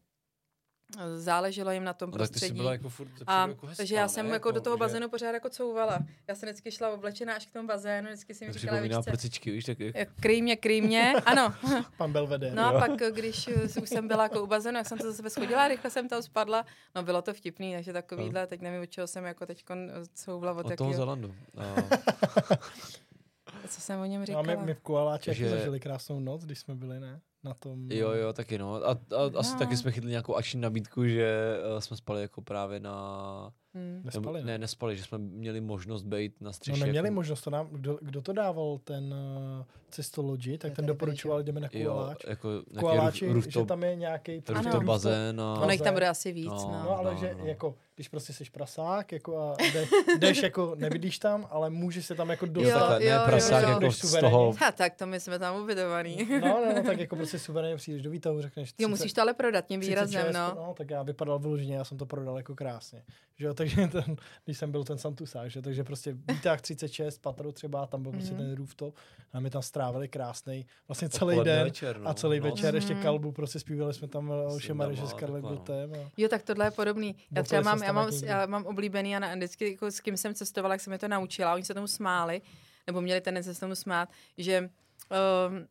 záleželo 1.17 1.71
jim 1.71 1.85
na 1.85 1.93
tom 1.93 2.11
No, 2.11 2.19
tak 2.19 2.21
ty 2.21 2.27
jsi 2.27 2.33
prostředí. 2.33 2.57
byla 2.61 2.73
jako 2.73 2.89
furt 2.89 3.09
a, 3.27 3.49
jako 3.49 3.67
hezká, 3.67 3.77
takže 3.83 3.95
já 3.95 4.09
jsem 4.09 4.27
ne? 4.27 4.33
jako 4.33 4.51
do 4.51 4.61
toho 4.61 4.77
že 4.77 4.79
bazénu 4.81 5.09
pořád 5.09 5.33
jako 5.33 5.51
couvala. 5.51 5.99
Já 6.29 6.35
jsem 6.35 6.49
vždycky 6.49 6.71
šla 6.73 6.91
oblečená 6.91 7.35
až 7.35 7.47
k 7.47 7.53
tomu 7.53 7.69
bazénu, 7.69 8.09
vždycky 8.09 8.35
jsem 8.35 8.53
říkala, 8.53 8.81
víš 8.81 8.93
co, 8.93 9.03
prcičky, 9.03 9.51
víš, 9.51 9.65
tak 9.65 9.81
jak... 9.81 10.09
kryj 10.21 10.43
mě, 10.43 10.57
kryj 10.57 10.81
mě, 10.81 11.13
ano. 11.13 11.55
Pan 11.97 12.13
Belvedere. 12.13 12.55
No 12.55 12.65
a 12.67 12.81
pak, 12.81 12.91
když 13.15 13.49
eh, 13.49 13.81
už 13.83 13.89
jsem 13.89 14.09
byla 14.09 14.23
jako 14.23 14.43
u 14.43 14.47
bazénu, 14.47 14.79
jak 14.79 14.87
jsem 14.87 14.99
to 14.99 15.11
za 15.11 15.17
sebe 15.17 15.31
schodila, 15.31 15.69
rychle 15.69 15.91
jsem 15.91 16.09
tam 16.09 16.23
spadla. 16.23 16.65
No 16.95 17.03
bylo 17.03 17.23
to 17.23 17.35
vtipný, 17.35 17.75
takže 17.75 17.93
takovýhle, 17.93 18.47
teď 18.47 18.61
nevím, 18.61 18.83
od 18.83 18.91
čeho 18.91 19.07
jsem 19.07 19.25
jako 19.25 19.47
teď 19.47 19.65
couvla, 20.15 20.53
od, 20.53 20.59
Od 20.59 20.63
toho 20.63 20.71
jakého, 20.71 20.93
Zelandu. 20.93 21.35
A, 23.65 23.69
co 23.69 23.81
jsem 23.81 24.01
o 24.01 24.05
něm 24.05 24.21
No 24.21 24.23
a 24.23 24.27
říkala. 24.27 24.43
my, 24.43 24.57
my 24.67 24.75
v 24.75 24.81
Koaláči 24.81 25.35
Že- 25.35 25.51
zažili 25.51 25.81
krásnou 25.81 26.21
noc, 26.21 26.45
když 26.45 26.59
jsme 26.59 26.75
byli, 26.75 27.01
ne? 27.01 27.21
Na 27.45 27.55
tom... 27.55 27.91
jo, 27.91 28.11
jo, 28.11 28.33
taky 28.33 28.59
no. 28.59 28.75
A, 28.75 28.91
a 28.91 29.39
asi 29.39 29.53
No. 29.53 29.59
taky 29.59 29.77
jsme 29.77 29.93
chytli 29.93 30.11
nějakou 30.11 30.35
akční 30.35 30.61
nabídku, 30.61 31.07
že 31.07 31.57
uh, 31.75 31.79
jsme 31.81 31.97
spali 31.97 32.21
jako 32.23 32.43
právě 32.43 32.81
na... 32.81 33.53
Hmm. 33.75 34.01
Nespali, 34.05 34.39
nebo, 34.39 34.47
ne, 34.47 34.59
nespali, 34.59 34.97
že 34.97 35.03
jsme 35.05 35.19
měli 35.19 35.61
možnost 35.61 36.03
být 36.03 36.41
na 36.41 36.49
No 36.49 36.53
střeše. 36.53 36.81
neměli 36.85 37.09
jako, 37.09 37.15
možnost, 37.15 37.41
to 37.43 37.51
nám, 37.51 37.69
kdo, 37.73 37.99
kdo 38.03 38.23
to 38.23 38.33
dával, 38.33 38.79
ten 38.85 39.15
uh, 39.59 39.65
cestology, 39.91 40.59
tak 40.59 40.69
Já 40.71 40.75
ten 40.75 40.87
doporučoval, 40.87 41.43
jdeme 41.43 41.61
na 41.61 41.69
Jo, 41.73 41.93
Koaláč. 41.93 42.25
jako 42.27 42.49
nějaký 42.51 42.81
Koaláči, 42.81 43.25
roof, 43.27 43.35
že 43.35 43.35
rooftop, 43.35 43.69
tam 43.69 43.83
je 43.83 43.97
nějaký 43.97 44.43
rooftop 44.49 44.75
Ano. 44.75 44.87
bazén 44.87 45.41
a... 45.41 45.55
Ono 45.63 45.71
jich 45.73 45.81
tam 45.83 45.95
bude 45.95 46.09
asi 46.09 46.33
víc, 46.33 46.47
No. 46.47 46.69
no. 46.73 46.83
No, 46.85 46.99
ale 46.99 47.15
no, 47.15 47.21
že 47.21 47.35
no. 47.39 47.47
jako, 47.47 47.75
když 47.95 48.09
prostě 48.09 48.33
jsi 48.33 48.45
prasák, 48.53 49.13
jako 49.13 49.39
a 49.39 49.57
jde, 49.73 49.87
jdeš 50.19 50.43
jako, 50.43 50.75
nebydlíš 50.79 51.19
tam, 51.19 51.47
ale 51.51 51.71
můžeš 51.71 52.07
se 52.07 52.15
tam 52.15 52.31
jako 52.31 52.47
Jo, 52.47 52.53
dostat. 52.53 52.89
takhle, 52.89 53.05
jo, 53.11 53.19
ne 53.19 53.25
prasák 53.25 53.63
jo. 53.63 53.69
jako 53.71 53.91
z 53.93 54.21
toho... 54.21 54.53
Ha, 54.61 54.73
tak 54.73 54.95
to 54.95 55.07
my 55.07 55.21
jsme 55.21 55.39
tam 55.39 55.63
ubytovaný. 55.63 56.29
No, 56.41 56.49
no, 56.49 56.73
no, 56.77 56.83
tak 56.83 57.01
jako 57.01 57.17
prostě 57.17 57.39
suverénně 57.39 57.77
přijdeš 57.77 58.03
do 58.03 58.11
výtahu, 58.11 58.43
řekneš 58.43 58.75
Jo, 58.79 58.89
musíš 58.89 59.13
to 59.13 59.21
ale 59.23 59.35
prodat 59.35 59.67
tím 59.67 59.81
výrazem, 59.81 60.23
36, 60.23 60.35
no. 60.35 60.55
no. 60.67 60.75
tak 60.77 60.91
já 60.91 61.03
vypadal 61.03 61.39
vyloženě, 61.39 61.75
já 61.77 61.85
jsem 61.85 61.99
to 61.99 62.07
prodal 62.07 62.37
jako 62.37 62.55
krásně. 62.55 63.03
Že 63.37 63.47
jo, 63.47 63.55
takže 63.65 63.89
ten, 64.03 64.17
když 64.45 64.59
jsem 64.59 64.71
byl 64.71 64.85
ten 64.85 64.99
Santusák, 64.99 65.51
že, 65.51 65.63
takže 65.63 65.85
prostě 65.85 66.13
výtah 66.13 66.61
36, 66.61 67.19
patro 67.19 67.53
třeba, 67.53 67.87
tam 67.87 68.03
byl 68.03 68.13
prostě 68.13 68.35
Mhm. 68.35 68.43
ten 68.43 68.55
rooftop 68.57 68.95
a 69.33 69.41
my 69.41 69.51
tam 69.51 69.63
strávili 69.63 70.09
krásný, 70.09 70.67
vlastně 70.89 71.09
celý 71.09 71.31
Odpoledne 71.33 71.53
den 71.55 71.65
večer, 71.65 72.01
no. 72.01 72.09
a 72.11 72.15
celý 72.15 72.41
no. 72.41 72.47
večer 72.47 72.75
ještě 72.75 72.95
Mhm. 72.95 73.03
kalbu, 73.03 73.33
prostě 73.33 73.59
zpívali 73.59 73.95
jsme 73.95 74.09
tam 74.09 74.33
Alše 74.33 74.67
Syndama 74.67 74.93
že 74.93 75.07
s 75.07 75.13
Karlem 75.13 75.43
no. 75.43 75.49
Gotem. 75.49 75.93
A... 75.95 76.11
Jo, 76.17 76.29
tak 76.29 76.43
tohle 76.43 76.67
je 76.67 76.71
podobný. 76.71 77.17
Já 77.37 77.43
třeba 77.43 77.63
mám, 77.63 77.83
já 77.83 77.93
mám, 77.93 78.09
já 78.25 78.47
mám 78.47 78.67
oblíbený 78.67 79.17
a 79.17 79.19
na, 79.19 79.35
vždycky 79.35 79.71
jako 79.73 79.91
s 79.91 80.01
kým 80.01 80.17
jsem 80.17 80.35
cestovala, 80.35 80.75
jak 80.75 80.81
jsem 80.81 80.91
mi 80.91 80.99
to 80.99 81.09
naučila, 81.09 81.55
oni 81.55 81.65
se 81.65 81.75
tomu 81.75 81.87
smáli, 81.87 82.43
nebo 82.87 83.01
měli 83.01 83.21
tendenci 83.21 83.55
se 83.55 83.61
tomu 83.61 83.75
smát, 83.75 84.09
že 84.39 84.61
um, 84.61 85.67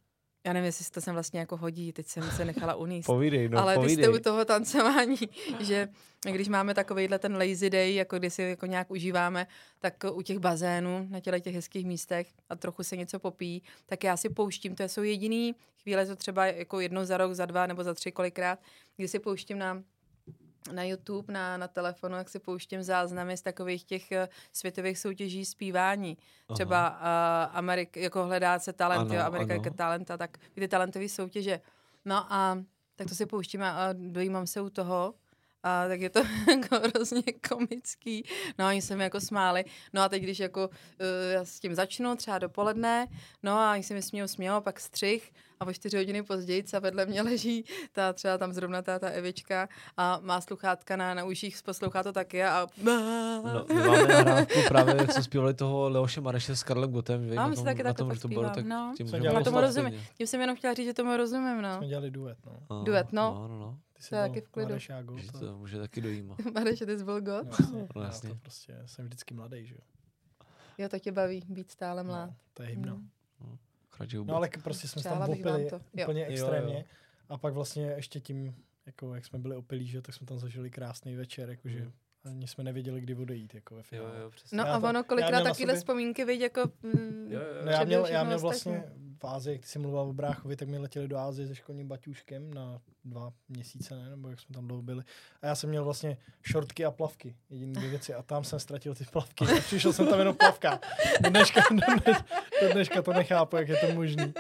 já 0.46 0.54
nevím, 0.54 0.66
jestli 0.66 0.86
to 0.86 1.02
sem 1.02 1.14
vlastně 1.14 1.40
jako 1.40 1.58
hodí, 1.58 1.94
teď 1.94 2.08
jsem 2.08 2.32
se 2.32 2.46
nechala 2.46 2.76
uníst. 2.84 3.06
Povídej, 3.06 3.50
no, 3.50 3.60
ale 3.60 3.76
povídej. 3.76 3.96
ty 3.96 4.04
jste 4.04 4.12
u 4.12 4.20
toho 4.20 4.46
tancování, 4.46 5.18
že 5.60 5.88
když 6.32 6.48
máme 6.48 6.74
takovýhle 6.74 7.20
ten 7.20 7.38
lazy 7.38 7.70
day, 7.70 7.96
jako 7.96 8.20
kdy 8.20 8.30
si 8.30 8.42
jako 8.42 8.66
nějak 8.66 8.92
užíváme, 8.92 9.48
tak 9.80 9.94
u 10.14 10.22
těch 10.22 10.40
bazénů, 10.40 11.08
na 11.10 11.20
těle 11.20 11.40
těch 11.40 11.56
hezkých 11.56 11.86
místech 11.86 12.28
a 12.50 12.56
trochu 12.56 12.84
se 12.84 12.98
něco 12.98 13.20
popí, 13.20 13.64
tak 13.86 14.04
já 14.04 14.18
si 14.18 14.30
pouštím, 14.30 14.76
to 14.76 14.84
jsou 14.84 15.04
jediný 15.04 15.56
chvíle, 15.84 16.06
to 16.06 16.16
třeba 16.16 16.46
jako 16.46 16.80
jednou 16.80 17.06
za 17.06 17.18
rok, 17.18 17.34
za 17.34 17.46
dva 17.46 17.68
nebo 17.68 17.84
za 17.84 17.94
tři 17.94 18.12
kolikrát, 18.12 18.60
kdy 18.98 19.08
si 19.08 19.20
pouštím 19.20 19.58
na 19.58 19.84
na 20.72 20.84
YouTube, 20.84 21.34
na, 21.34 21.58
na 21.58 21.68
telefonu, 21.68 22.16
jak 22.16 22.30
si 22.30 22.40
pouštím 22.40 22.84
záznamy 22.84 23.38
z 23.38 23.42
takových 23.42 23.84
těch 23.84 24.08
uh, 24.12 24.18
světových 24.54 25.00
soutěží 25.00 25.46
zpívání. 25.46 26.18
Aha. 26.50 26.56
Třeba 26.56 26.90
uh, 26.90 27.58
Amerik, 27.58 27.98
jako 27.98 28.26
hledá 28.26 28.60
se 28.60 28.74
talent, 28.74 29.12
ano, 29.12 29.20
jo, 29.20 29.26
Amerika 29.26 29.54
ano. 29.54 29.74
talenta, 29.76 30.18
tak 30.18 30.38
ty 30.54 30.68
talentové 30.68 31.10
soutěže. 31.10 31.62
No 32.06 32.34
a 32.34 32.64
tak 32.96 33.08
to 33.08 33.16
si 33.16 33.26
pouštím 33.26 33.64
a, 33.64 33.70
a 33.70 33.94
dojímám 33.94 34.48
se 34.48 34.62
u 34.62 34.70
toho 34.70 35.14
a 35.64 35.88
tak 35.88 36.02
je 36.02 36.10
to 36.10 36.24
jako 36.50 36.76
hrozně 36.76 37.24
komický. 37.50 38.24
No 38.60 38.68
oni 38.68 38.82
se 38.82 38.96
mi 38.96 39.04
jako 39.04 39.22
smáli. 39.22 39.66
No 39.94 40.02
a 40.02 40.10
teď, 40.10 40.24
když 40.24 40.40
jako 40.40 40.68
uh, 40.68 40.74
já 41.32 41.46
s 41.46 41.60
tím 41.60 41.76
začnu, 41.76 42.16
třeba 42.16 42.38
dopoledne, 42.38 43.08
no 43.44 43.52
a 43.52 43.74
oni 43.74 43.84
se 43.84 43.94
mi 43.94 44.02
smějou, 44.02 44.28
smějou, 44.28 44.62
pak 44.62 44.80
střih 44.80 45.34
a 45.64 45.70
o 45.70 45.74
čtyři 45.74 45.98
hodiny 45.98 46.24
později 46.24 46.64
a 46.74 46.80
vedle 46.80 47.06
mě 47.06 47.22
leží 47.22 47.66
ta 47.92 48.14
třeba 48.14 48.38
tam 48.38 48.54
zrovna 48.54 48.82
ta, 48.82 49.00
ta 49.00 49.10
Evička 49.10 49.70
a 49.98 50.20
má 50.22 50.42
sluchátka 50.42 50.96
na, 50.96 51.14
na 51.14 51.24
uších, 51.24 51.58
poslouchá 51.66 52.04
to 52.04 52.12
taky 52.12 52.44
a... 52.44 52.68
No, 52.84 53.66
my 53.74 53.82
máme 53.88 54.08
nahrávku 54.08 54.60
právě, 54.68 54.96
jak 54.96 55.12
jsme 55.12 55.24
zpívali 55.24 55.54
toho 55.54 55.90
Leoše 55.90 56.22
Mareše 56.22 56.56
s 56.56 56.64
Karlem 56.64 56.92
Gotem, 56.92 57.28
že? 57.28 57.34
Mám 57.34 57.56
si 57.56 57.64
taky 57.64 57.84
na 57.84 57.94
tom, 57.94 58.18
to 58.18 58.28
bylo, 58.28 58.50
tak 58.50 58.66
no. 58.66 58.94
tím, 58.98 59.08
já 59.08 59.44
tomu 59.44 59.62
rozumím. 59.62 60.02
Tím 60.18 60.28
jsem 60.28 60.42
jenom 60.42 60.56
chtěla 60.56 60.74
říct, 60.74 60.86
že 60.86 60.94
tomu 60.94 61.18
rozumím, 61.18 61.62
no. 61.62 61.78
Jsme 61.78 61.88
dělali 61.88 62.12
duet, 62.12 62.38
no. 62.46 62.60
A, 62.70 62.84
Duet, 62.84 63.14
no. 63.14 63.34
no, 63.34 63.48
no, 63.48 63.60
no. 63.60 63.80
Ty 63.94 64.10
To 64.10 64.16
je 64.16 64.22
taky 64.22 64.42
v 64.42 64.50
klidu. 64.50 64.70
Mareš 64.70 64.90
a 64.90 65.02
Gold, 65.02 65.20
Že 65.22 65.32
to- 65.32 65.40
to 65.40 65.58
může 65.58 65.80
taky 65.80 66.02
dojímat. 66.02 66.38
Mareš, 66.54 66.80
ty 66.80 66.98
jsi 66.98 67.04
byl 67.04 67.22
god? 67.22 67.46
No, 67.46 67.58
jasně, 67.60 67.88
No, 67.96 68.02
já 68.02 68.10
to 68.34 68.36
prostě 68.36 68.82
jsem 68.86 69.06
vždycky 69.06 69.34
mladý, 69.34 69.66
že 69.66 69.76
jo. 69.76 69.82
Jo, 70.78 70.90
to 70.90 71.00
tě 71.00 71.12
baví 71.12 71.44
být 71.50 71.72
stále 71.72 72.04
mlád. 72.04 72.30
No, 72.30 72.36
to 72.54 72.64
je 72.64 72.70
hymna. 72.70 72.94
Mm. 72.94 73.10
Chrač 73.94 74.14
No 74.14 74.36
ale 74.36 74.50
prostě 74.64 74.88
jsme 74.88 75.02
se 75.02 75.10
Přála 75.10 75.28
tam 75.28 75.40
opili 75.40 75.70
to. 75.70 75.76
Jo. 75.94 76.06
úplně 76.06 76.22
Jo, 76.22 76.28
jo. 76.30 76.34
extrémně. 76.34 76.86
A 77.30 77.38
pak 77.38 77.54
vlastně 77.54 77.84
ještě 77.84 78.20
tím, 78.20 78.56
jako 78.86 79.16
jak 79.16 79.26
jsme 79.26 79.40
byli 79.40 79.56
opilí, 79.56 79.88
že, 79.88 79.98
jo, 79.98 80.02
tak 80.02 80.16
jsme 80.16 80.28
tam 80.28 80.40
zažili 80.40 80.70
krásný 80.72 81.16
večer, 81.16 81.50
jakože 81.50 81.80
Mm. 81.80 81.92
Ani 82.26 82.48
jsme 82.48 82.64
nevěděli, 82.64 83.02
kdy 83.02 83.16
odejít, 83.16 83.54
jako 83.56 83.76
ve 83.76 83.80
Jo, 83.80 83.84
finále. 83.84 84.20
jo, 84.22 84.30
přesně. 84.30 84.58
No 84.58 84.64
Já 84.64 84.74
a 84.74 84.80
to- 84.80 84.88
ono 84.90 85.04
kolikrát 85.04 85.44
sobě- 85.56 85.76
vzpomínky, 85.76 86.26
viď, 86.26 86.42
jako 86.42 86.62
mm, 86.84 87.28
Jo, 87.32 87.40
jo. 87.40 87.66
No 87.66 87.72
já 87.72 87.84
měl, 87.84 88.06
já 88.06 88.24
měl 88.24 88.40
vlastně 88.40 88.84
v 89.24 89.28
Ázii, 89.28 89.54
jak 89.56 89.62
ty 89.62 89.68
jsi 89.68 89.80
mluvil 89.80 90.00
o 90.00 90.14
bráchovi, 90.14 90.56
tak 90.56 90.68
mi 90.68 90.78
letěli 90.78 91.08
do 91.08 91.18
Ázie 91.18 91.48
se 91.48 91.56
školním 91.56 91.88
baťůžkem 91.88 92.54
na 92.54 92.82
dva 93.06 93.34
měsíce, 93.50 93.96
ne? 93.96 94.10
nebo 94.10 94.30
jak 94.30 94.40
jsme 94.40 94.54
tam 94.54 94.68
dlouho 94.68 94.82
byli. 94.84 95.04
A 95.42 95.48
já 95.48 95.56
jsem 95.56 95.70
měl 95.70 95.84
vlastně 95.84 96.18
šortky 96.42 96.86
a 96.86 96.92
plavky, 96.92 97.36
jediné 97.50 97.74
dvě 97.74 97.90
věci. 97.90 98.14
A 98.14 98.22
tam 98.24 98.44
jsem 98.44 98.60
ztratil 98.60 98.96
ty 98.96 99.04
plavky. 99.12 99.46
A 99.46 99.60
přišel 99.60 99.94
jsem 99.94 100.08
tam 100.08 100.20
jenom 100.20 100.36
plavka. 100.36 100.80
Do 101.22 101.30
dneška, 101.30 101.62
do, 101.72 101.76
dneš, 102.04 102.18
do 102.62 102.74
dneška 102.74 103.02
to 103.02 103.14
nechápu, 103.14 103.56
jak 103.58 103.68
je 103.68 103.78
to 103.78 103.94
možný. 103.94 104.34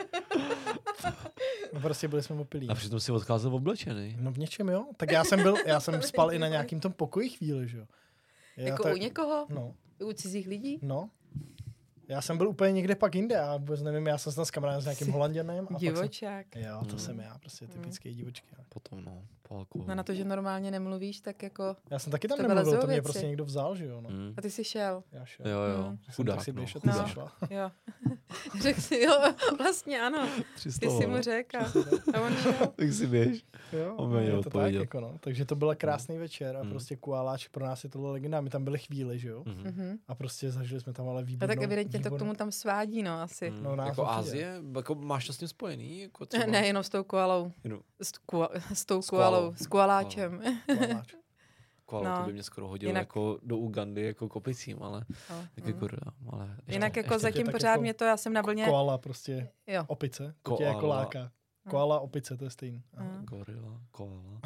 No 1.73 1.79
prostě 1.79 2.07
byli 2.07 2.23
jsme 2.23 2.35
opilí. 2.35 2.69
A 2.69 2.75
přitom 2.75 2.99
si 2.99 3.11
odcházel 3.11 3.55
oblečený. 3.55 4.17
No 4.19 4.31
v 4.31 4.37
něčem 4.37 4.69
jo. 4.69 4.85
Tak 4.97 5.11
já 5.11 5.23
jsem 5.23 5.41
byl, 5.43 5.55
já 5.65 5.79
jsem 5.79 6.01
spal 6.01 6.33
i 6.33 6.39
na 6.39 6.47
nějakým 6.47 6.79
tom 6.79 6.93
pokoji 6.93 7.29
chvíli, 7.29 7.67
že 7.67 7.77
jo. 7.77 7.85
Já 8.57 8.67
Jako 8.67 8.83
tak- 8.83 8.93
u 8.93 8.97
někoho? 8.97 9.45
No, 9.49 9.73
U 10.05 10.13
cizích 10.13 10.47
lidí? 10.47 10.79
no. 10.81 11.09
Já 12.07 12.21
jsem 12.21 12.37
byl 12.37 12.47
úplně 12.47 12.71
někde 12.71 12.95
pak 12.95 13.15
jinde, 13.15 13.35
já 13.35 13.57
vůbec 13.57 13.81
nevím, 13.81 14.07
já 14.07 14.17
jsem 14.17 14.31
se 14.31 14.35
tam 14.35 14.45
s 14.45 14.51
kamarádem 14.51 14.81
s 14.81 14.85
nějakým 14.85 15.11
Holanděnem. 15.11 15.63
A 15.65 15.67
pak 15.67 15.79
jsem, 15.79 15.93
Divočák. 15.93 16.55
jo, 16.55 16.81
to 16.85 16.93
Mm. 16.93 16.99
jsem 16.99 17.19
já, 17.19 17.37
prostě 17.37 17.67
typický 17.67 18.13
divočky. 18.15 18.47
no. 18.57 18.63
Potom, 18.69 19.05
no, 19.05 19.21
po 19.47 19.55
alkoholu. 19.57 19.89
No 19.89 19.95
na 19.95 20.03
to, 20.03 20.13
že 20.13 20.25
normálně 20.25 20.71
nemluvíš, 20.71 21.21
tak 21.21 21.43
jako... 21.43 21.75
Já 21.91 21.99
jsem 21.99 22.11
taky 22.11 22.27
tam 22.27 22.37
To 22.37 22.47
nemluvil, 22.47 22.81
to 22.81 22.87
mě 22.87 22.95
věci. 22.95 23.03
prostě 23.03 23.27
někdo 23.27 23.45
vzal, 23.45 23.75
že 23.75 23.85
jo. 23.85 24.01
No. 24.01 24.09
Mm. 24.09 24.33
A 24.37 24.41
ty 24.41 24.51
jsi 24.51 24.63
šel. 24.63 25.03
Já 25.11 25.25
šel. 25.25 25.45
Jo, 25.47 25.59
jo, 25.59 25.83
Mm. 25.91 25.97
Jsem 25.97 26.13
chudák, 26.15 26.35
tak 26.35 26.45
si 26.45 26.53
no, 26.53 26.63
a 26.63 26.79
ty 26.79 26.87
No. 26.87 26.93
jsi 27.07 27.11
šla. 27.11 27.31
Jo. 27.49 27.71
Řekl 28.61 28.81
si, 28.81 28.99
jo, 29.01 29.13
vlastně 29.57 30.01
ano. 30.01 30.27
Ty 30.63 30.71
jsi 30.71 31.07
mu 31.07 31.15
no. 31.15 31.21
řekl. 31.21 31.57
A 32.13 32.21
on 32.21 32.35
šel. 32.35 32.53
Tak 32.75 32.93
si 32.93 33.07
běž. 33.07 33.45
Jo, 33.73 33.95
On 33.95 34.11
no, 34.11 34.19
je 34.19 34.31
to 34.43 34.49
tak, 34.49 34.73
jako 34.73 34.99
no. 34.99 35.17
Takže 35.19 35.45
to 35.45 35.55
byl 35.55 35.75
krásný 35.75 36.17
večer 36.17 36.57
a 36.57 36.63
Mm. 36.63 36.69
prostě 36.69 36.95
Kualáč 36.95 37.47
pro 37.47 37.65
nás 37.65 37.83
je 37.83 37.89
tohle 37.89 38.11
legenda. 38.11 38.41
My 38.41 38.49
tam 38.49 38.63
byli 38.63 38.79
chvíli, 38.79 39.19
že 39.19 39.29
jo. 39.29 39.43
Mhm. 39.47 39.63
Mhm. 39.63 39.97
A 40.07 40.15
prostě 40.15 40.51
zažili 40.51 40.81
jsme 40.81 40.93
tam 40.93 41.09
ale 41.09 41.21
A 41.21 41.25
výbornou. 41.25 41.55
tak 41.55 41.63
evidentně 41.63 41.99
to 41.99 42.03
k 42.03 42.05
výbornou- 42.05 42.19
tomu 42.19 42.33
tam 42.35 42.51
svádí, 42.51 43.03
no 43.03 43.21
asi. 43.21 43.51
Mm. 43.51 43.63
No, 43.63 43.75
nás 43.75 43.87
jako. 43.87 44.07
Ázie, 44.09 44.61
jako 44.75 44.95
máš 44.95 45.27
to 45.27 45.33
s 45.33 45.37
tím 45.37 45.47
spojený? 45.47 45.99
Jako? 46.01 46.25
Ne, 46.47 46.67
jenom 46.67 46.83
s 46.83 46.89
tou 46.89 47.03
koalou. 47.03 47.51
Jenom 47.63 47.79
S, 48.01 48.11
kua, 48.25 48.49
s 48.73 48.85
tou 48.85 49.01
koalou. 49.01 49.32
Koalou. 49.35 49.53
S 49.55 49.67
koaláčem. 49.67 50.41
Koalo, 51.85 52.05
No. 52.09 52.17
to 52.19 52.23
by 52.25 52.33
mě 52.33 52.43
skoro 52.43 52.67
hodilo 52.67 52.89
Jinak- 52.93 53.01
jako 53.01 53.39
do 53.43 53.57
Ugandy, 53.57 54.01
jako 54.01 54.29
kopicím, 54.29 54.83
ale 54.83 55.05
Ale, 55.29 55.47
tak 55.55 55.63
mm. 55.63 55.69
jako 55.73 55.87
dám, 55.87 56.13
ale 56.33 56.49
ještě, 56.57 56.71
Jinak 56.71 56.95
jako 56.97 57.13
ještě, 57.13 57.19
zatím 57.19 57.47
pořád 57.51 57.69
jako 57.69 57.81
mě 57.81 57.93
to, 57.93 58.03
já 58.05 58.17
jsem 58.17 58.33
na 58.33 58.41
vlně, 58.41 58.65
Koala 58.65 58.97
prostě, 58.97 59.49
jo. 59.67 59.83
opice. 59.87 60.35
To 60.43 60.55
tě 60.57 60.63
jako 60.63 60.79
Koala. 60.79 60.95
láká. 60.95 61.31
Koala, 61.69 61.99
opice, 61.99 62.37
to 62.37 62.43
je 62.43 62.49
stejný. 62.49 62.83
Mm. 62.99 63.25
gorila, 63.25 63.81
koala. 63.91 64.39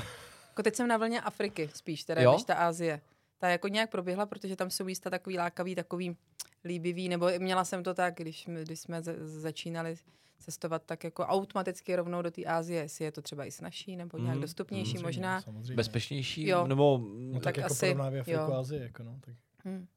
Jako 0.49 0.64
teď 0.64 0.76
jsem 0.76 0.88
na 0.88 0.97
vlně 0.97 1.22
Afriky 1.22 1.69
spíš, 1.73 2.03
teda 2.03 2.22
Jo? 2.22 2.31
než 2.31 2.43
ta 2.43 2.53
Asie. 2.55 3.01
Ta 3.38 3.49
jako 3.49 3.68
nějak 3.68 3.89
proběhla, 3.91 4.26
protože 4.26 4.55
tam 4.55 4.69
jsou 4.69 4.84
místa 4.85 5.09
takový 5.09 5.38
lákavý, 5.38 5.76
takový 5.76 6.18
líbivý, 6.65 7.09
nebo 7.09 7.27
měla 7.39 7.65
jsem 7.65 7.84
to 7.84 7.93
tak, 7.93 8.14
když, 8.15 8.47
když 8.64 8.80
jsme 8.80 9.01
za- 9.01 9.14
začínali 9.19 9.95
cestovat 10.39 10.84
tak 10.85 11.03
jako 11.03 11.23
automaticky 11.23 11.95
rovnou 11.95 12.22
do 12.22 12.31
té 12.31 12.43
Asie, 12.43 12.81
jestli 12.81 13.05
je 13.05 13.11
to 13.11 13.22
třeba 13.22 13.45
i 13.45 13.51
snažší, 13.51 13.95
nebo 13.95 14.18
nějak 14.18 14.34
Mhm, 14.35 14.41
dostupnější 14.41 14.91
Samozřejmě, 14.91 15.05
možná. 15.07 15.41
Samozřejmě. 15.41 15.76
Bezpečnější, 15.76 16.47
Jo. 16.47 16.68
nebo 16.68 16.97
No 17.18 17.34
tak, 17.34 17.43
tak 17.43 17.43
tak 17.43 17.57
jako 17.57 17.72
asi, 17.73 17.85
porovnávě 17.85 18.22
Afriku 18.22 18.39
jo. 18.41 18.53
a 18.53 18.59
Azii, 18.59 18.81
jako 18.81 19.03
no. 19.03 19.19
Tak. 19.26 19.35
Hmm. 19.65 19.88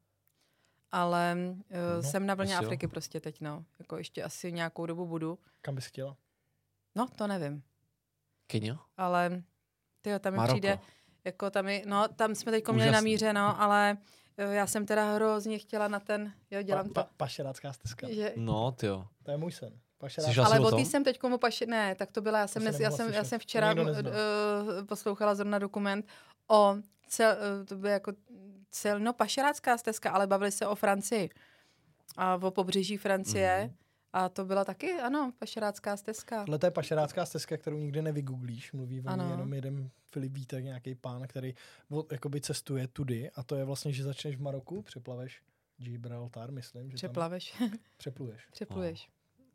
Ale 0.92 1.36
uh, 1.36 1.76
No, 1.96 2.02
jsem 2.02 2.26
na 2.26 2.34
vlně 2.34 2.54
asi 2.54 2.64
jo. 2.64 2.68
Afriky 2.68 2.86
prostě 2.88 3.20
teď, 3.20 3.40
no. 3.40 3.64
Jako 3.78 3.96
ještě 3.98 4.22
asi 4.22 4.52
nějakou 4.52 4.86
dobu 4.86 5.06
budu. 5.06 5.38
Kam 5.62 5.74
bys 5.74 5.86
chtěla? 5.86 6.16
No, 6.94 7.08
to 7.16 7.26
nevím. 7.26 7.62
Kenia? 8.46 8.78
Ale 8.96 9.42
tyjo, 10.02 10.18
tam 10.18 10.32
mi 10.32 10.36
Maroko. 10.36 10.54
přijde, 10.54 10.78
jako 11.24 11.50
tam, 11.50 11.68
je, 11.68 11.82
no, 11.86 12.08
tam 12.08 12.34
jsme 12.34 12.52
teď 12.52 12.68
měli 12.68 12.90
namířeno, 12.90 13.60
ale 13.62 13.98
eh, 14.36 14.54
já 14.54 14.66
jsem 14.66 14.86
teda 14.86 15.14
hrozně 15.14 15.58
chtěla 15.58 15.88
na 15.88 16.00
ten, 16.00 16.32
jo, 16.50 16.62
dělám 16.62 16.88
pa, 16.88 17.02
to. 17.02 17.08
pa, 17.08 17.14
pašerácká 17.16 17.72
stezka. 17.72 18.12
Že, 18.12 18.32
No, 18.36 18.72
ty 18.72 18.86
jo. 18.86 19.06
To 19.22 19.30
je 19.30 19.36
můj 19.36 19.52
sen. 19.52 19.80
Šla- 20.06 20.46
ale 20.46 20.60
o 20.60 20.76
tý 20.76 20.84
jsem 20.84 21.04
teď 21.04 21.18
komu 21.18 21.38
paši... 21.38 21.66
Ne, 21.66 21.94
tak 21.94 22.12
to 22.12 22.20
byla, 22.20 22.38
já 22.38 22.46
jsem, 22.46 22.62
dnes, 22.62 22.80
já, 22.80 22.90
jsem, 22.90 23.12
já 23.12 23.24
jsem 23.24 23.38
včera 23.38 23.72
uh, 23.72 23.86
poslouchala 24.86 25.34
zrovna 25.34 25.58
dokument 25.58 26.06
o 26.48 26.76
cel, 27.06 27.36
uh, 27.60 27.66
to 27.66 27.76
by 27.76 27.88
jako 27.88 28.12
cel, 28.70 29.00
no 29.00 29.12
pašerácká 29.12 29.78
stezka, 29.78 30.10
ale 30.10 30.26
bavili 30.26 30.52
se 30.52 30.66
o 30.66 30.74
Francii 30.74 31.30
a 32.16 32.36
o 32.36 32.50
pobřeží 32.50 32.96
Francie. 32.96 33.60
Mhm. 33.64 33.74
A 34.12 34.28
to 34.28 34.44
byla 34.44 34.64
taky, 34.64 34.92
ano, 34.92 35.32
pašerácká 35.38 35.96
stezka. 35.96 36.44
Tohle 36.44 36.58
to 36.58 36.66
je 36.66 36.70
pašerácká 36.70 37.26
stezka, 37.26 37.56
kterou 37.56 37.78
nikdy 37.78 38.02
nevygooglíš. 38.02 38.72
Mluví 38.72 39.00
o 39.00 39.16
ní 39.16 39.30
jenom 39.30 39.54
jeden 39.54 39.90
Filip 40.12 40.32
Vítek, 40.32 40.64
nějaký 40.64 40.94
pán, 40.94 41.26
který 41.26 41.54
od, 41.90 42.12
jakoby 42.12 42.40
cestuje 42.40 42.88
tudy 42.88 43.30
a 43.34 43.42
to 43.42 43.56
je 43.56 43.64
vlastně, 43.64 43.92
že 43.92 44.04
začneš 44.04 44.36
v 44.36 44.40
Maroku, 44.40 44.82
přeplaveš 44.82 45.42
Gibraltar, 45.76 46.52
myslím, 46.52 46.90
že 46.90 46.94
Přeplaveš, 46.94 47.52
tam 47.58 47.70
přepluješ. 47.96 48.46
přepluješ. 48.52 49.08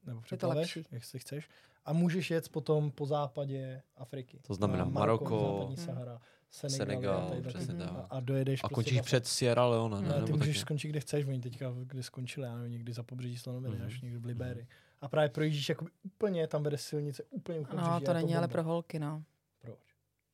Nebo 0.05 0.19
to 0.19 0.23
přeplaveš, 0.23 0.79
jak 0.91 1.03
si 1.03 1.19
chceš. 1.19 1.49
A 1.85 1.93
můžeš 1.93 2.31
jet 2.31 2.49
potom 2.49 2.91
po 2.91 3.05
západě 3.05 3.81
Afriky. 3.97 4.39
To 4.47 4.53
znamená 4.53 4.85
Na 4.85 4.91
Maroko, 4.91 5.39
západní 5.57 5.75
Hmm. 5.75 5.85
Sahara, 5.85 6.21
Senegal, 6.49 6.77
Senegal, 6.87 7.29
tady 7.29 7.41
přesně 7.41 7.73
tak. 7.75 7.89
a, 7.91 8.07
a 8.09 8.19
dojedeš 8.19 8.59
A 8.59 8.61
prostě 8.67 8.75
končíš 8.75 8.93
vlastně- 8.93 9.05
před 9.19 9.27
Sierra 9.27 9.65
Leone, 9.67 10.01
ne? 10.01 10.07
Ne, 10.07 10.23
ty 10.25 10.33
můžeš 10.33 10.47
taky? 10.55 10.59
skončit, 10.59 10.87
kde 10.87 10.99
chceš. 10.99 11.25
Oni 11.25 11.41
teďka, 11.41 11.71
kde 11.83 12.03
skončili, 12.03 12.47
já 12.47 12.55
nevím, 12.55 12.71
někdy 12.71 12.93
za 12.93 13.03
pobřeží 13.03 13.37
Slonoviny, 13.37 13.75
Mhm. 13.75 13.85
až 13.85 14.01
někdy 14.01 14.17
v 14.17 14.25
Liberii. 14.25 14.67
A 15.01 15.07
právě 15.07 15.29
projíždíš 15.29 15.69
jako 15.69 15.85
úplně, 16.03 16.47
tam 16.47 16.63
vede 16.63 16.77
silnice 16.77 17.23
úplně 17.29 17.59
u 17.59 17.65
No, 17.75 17.99
to 18.01 18.11
je 18.11 18.13
není 18.13 18.35
ale 18.35 18.47
bomba. 18.47 18.51
pro 18.51 18.63
holky, 18.63 18.99
no. 18.99 19.23
Proč? 19.61 19.79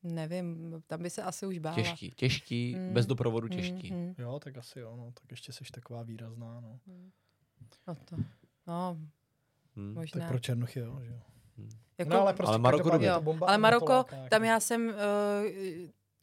Nevím, 0.02 0.74
tam 0.86 1.02
by 1.02 1.10
se 1.10 1.22
asi 1.22 1.46
už 1.46 1.58
bála. 1.58 1.76
Těžký, 1.76 2.10
těžký, 2.10 2.74
Mm. 2.76 2.92
bez 2.92 3.06
doprovodu 3.06 3.48
těžký. 3.48 3.90
Mm, 3.92 3.98
mm, 3.98 4.14
Jo, 4.18 4.40
tak 4.44 4.56
asi 4.56 4.78
jo, 4.80 4.96
no, 4.96 5.12
tak 5.14 5.30
ještě 5.30 5.52
jsi 5.52 5.64
taková 5.72 6.02
výrazná, 6.02 6.60
no. 6.60 6.78
mm. 6.86 7.10
No 7.88 7.94
to, 7.94 8.16
no, 8.66 8.96
Hmm. 9.76 9.94
možná. 9.94 10.20
Tak 10.20 10.28
pro 10.28 10.38
Černochy, 10.38 10.80
jo, 10.80 10.98
že 11.04 11.10
jo. 11.10 11.18
Jako, 11.98 12.10
no, 12.10 12.20
ale, 12.20 12.32
prostě 12.34 12.48
Ale 12.48 12.58
Maroko 12.58 12.96
Jo, 13.00 13.14
to 13.14 13.20
bomba, 13.20 13.46
ale 13.46 13.58
Maroko, 13.58 13.92
láká, 13.92 14.16
jako. 14.16 14.28
tam 14.28 14.44
já 14.44 14.60
jsem 14.60 14.88
uh, 14.88 14.94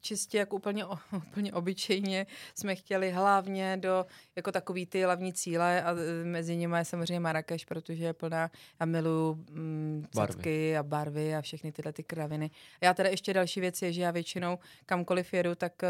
čistě 0.01 0.37
jako 0.37 0.55
úplně, 0.55 0.85
o- 0.85 0.97
úplně 1.17 1.53
obyčejně 1.53 2.27
jsme 2.55 2.75
chtěli 2.75 3.11
hlavně 3.11 3.77
do 3.77 4.05
jako 4.35 4.51
takový 4.51 4.85
ty 4.85 5.03
hlavní 5.03 5.33
cíle 5.33 5.83
a 5.83 5.91
eh, 5.93 6.23
mezi 6.25 6.55
nimi 6.55 6.77
je 6.77 6.85
samozřejmě 6.85 7.19
Marrakeš, 7.19 7.65
protože 7.65 8.03
je 8.03 8.13
plná, 8.13 8.51
já 8.79 8.85
miluju 8.85 9.33
mm, 9.51 10.05
Barvy. 10.15 10.77
a 10.77 10.83
barvy 10.83 11.35
a 11.35 11.41
všechny 11.41 11.71
tyhle 11.71 11.93
ty 11.93 12.03
kraviny. 12.03 12.51
Já 12.81 12.93
teda 12.93 13.09
ještě 13.09 13.33
další 13.33 13.59
věc 13.59 13.81
je, 13.81 13.93
že 13.93 14.01
já 14.01 14.11
většinou 14.11 14.59
kamkoliv 14.85 15.33
jedu, 15.33 15.55
tak 15.55 15.83
eh, 15.83 15.87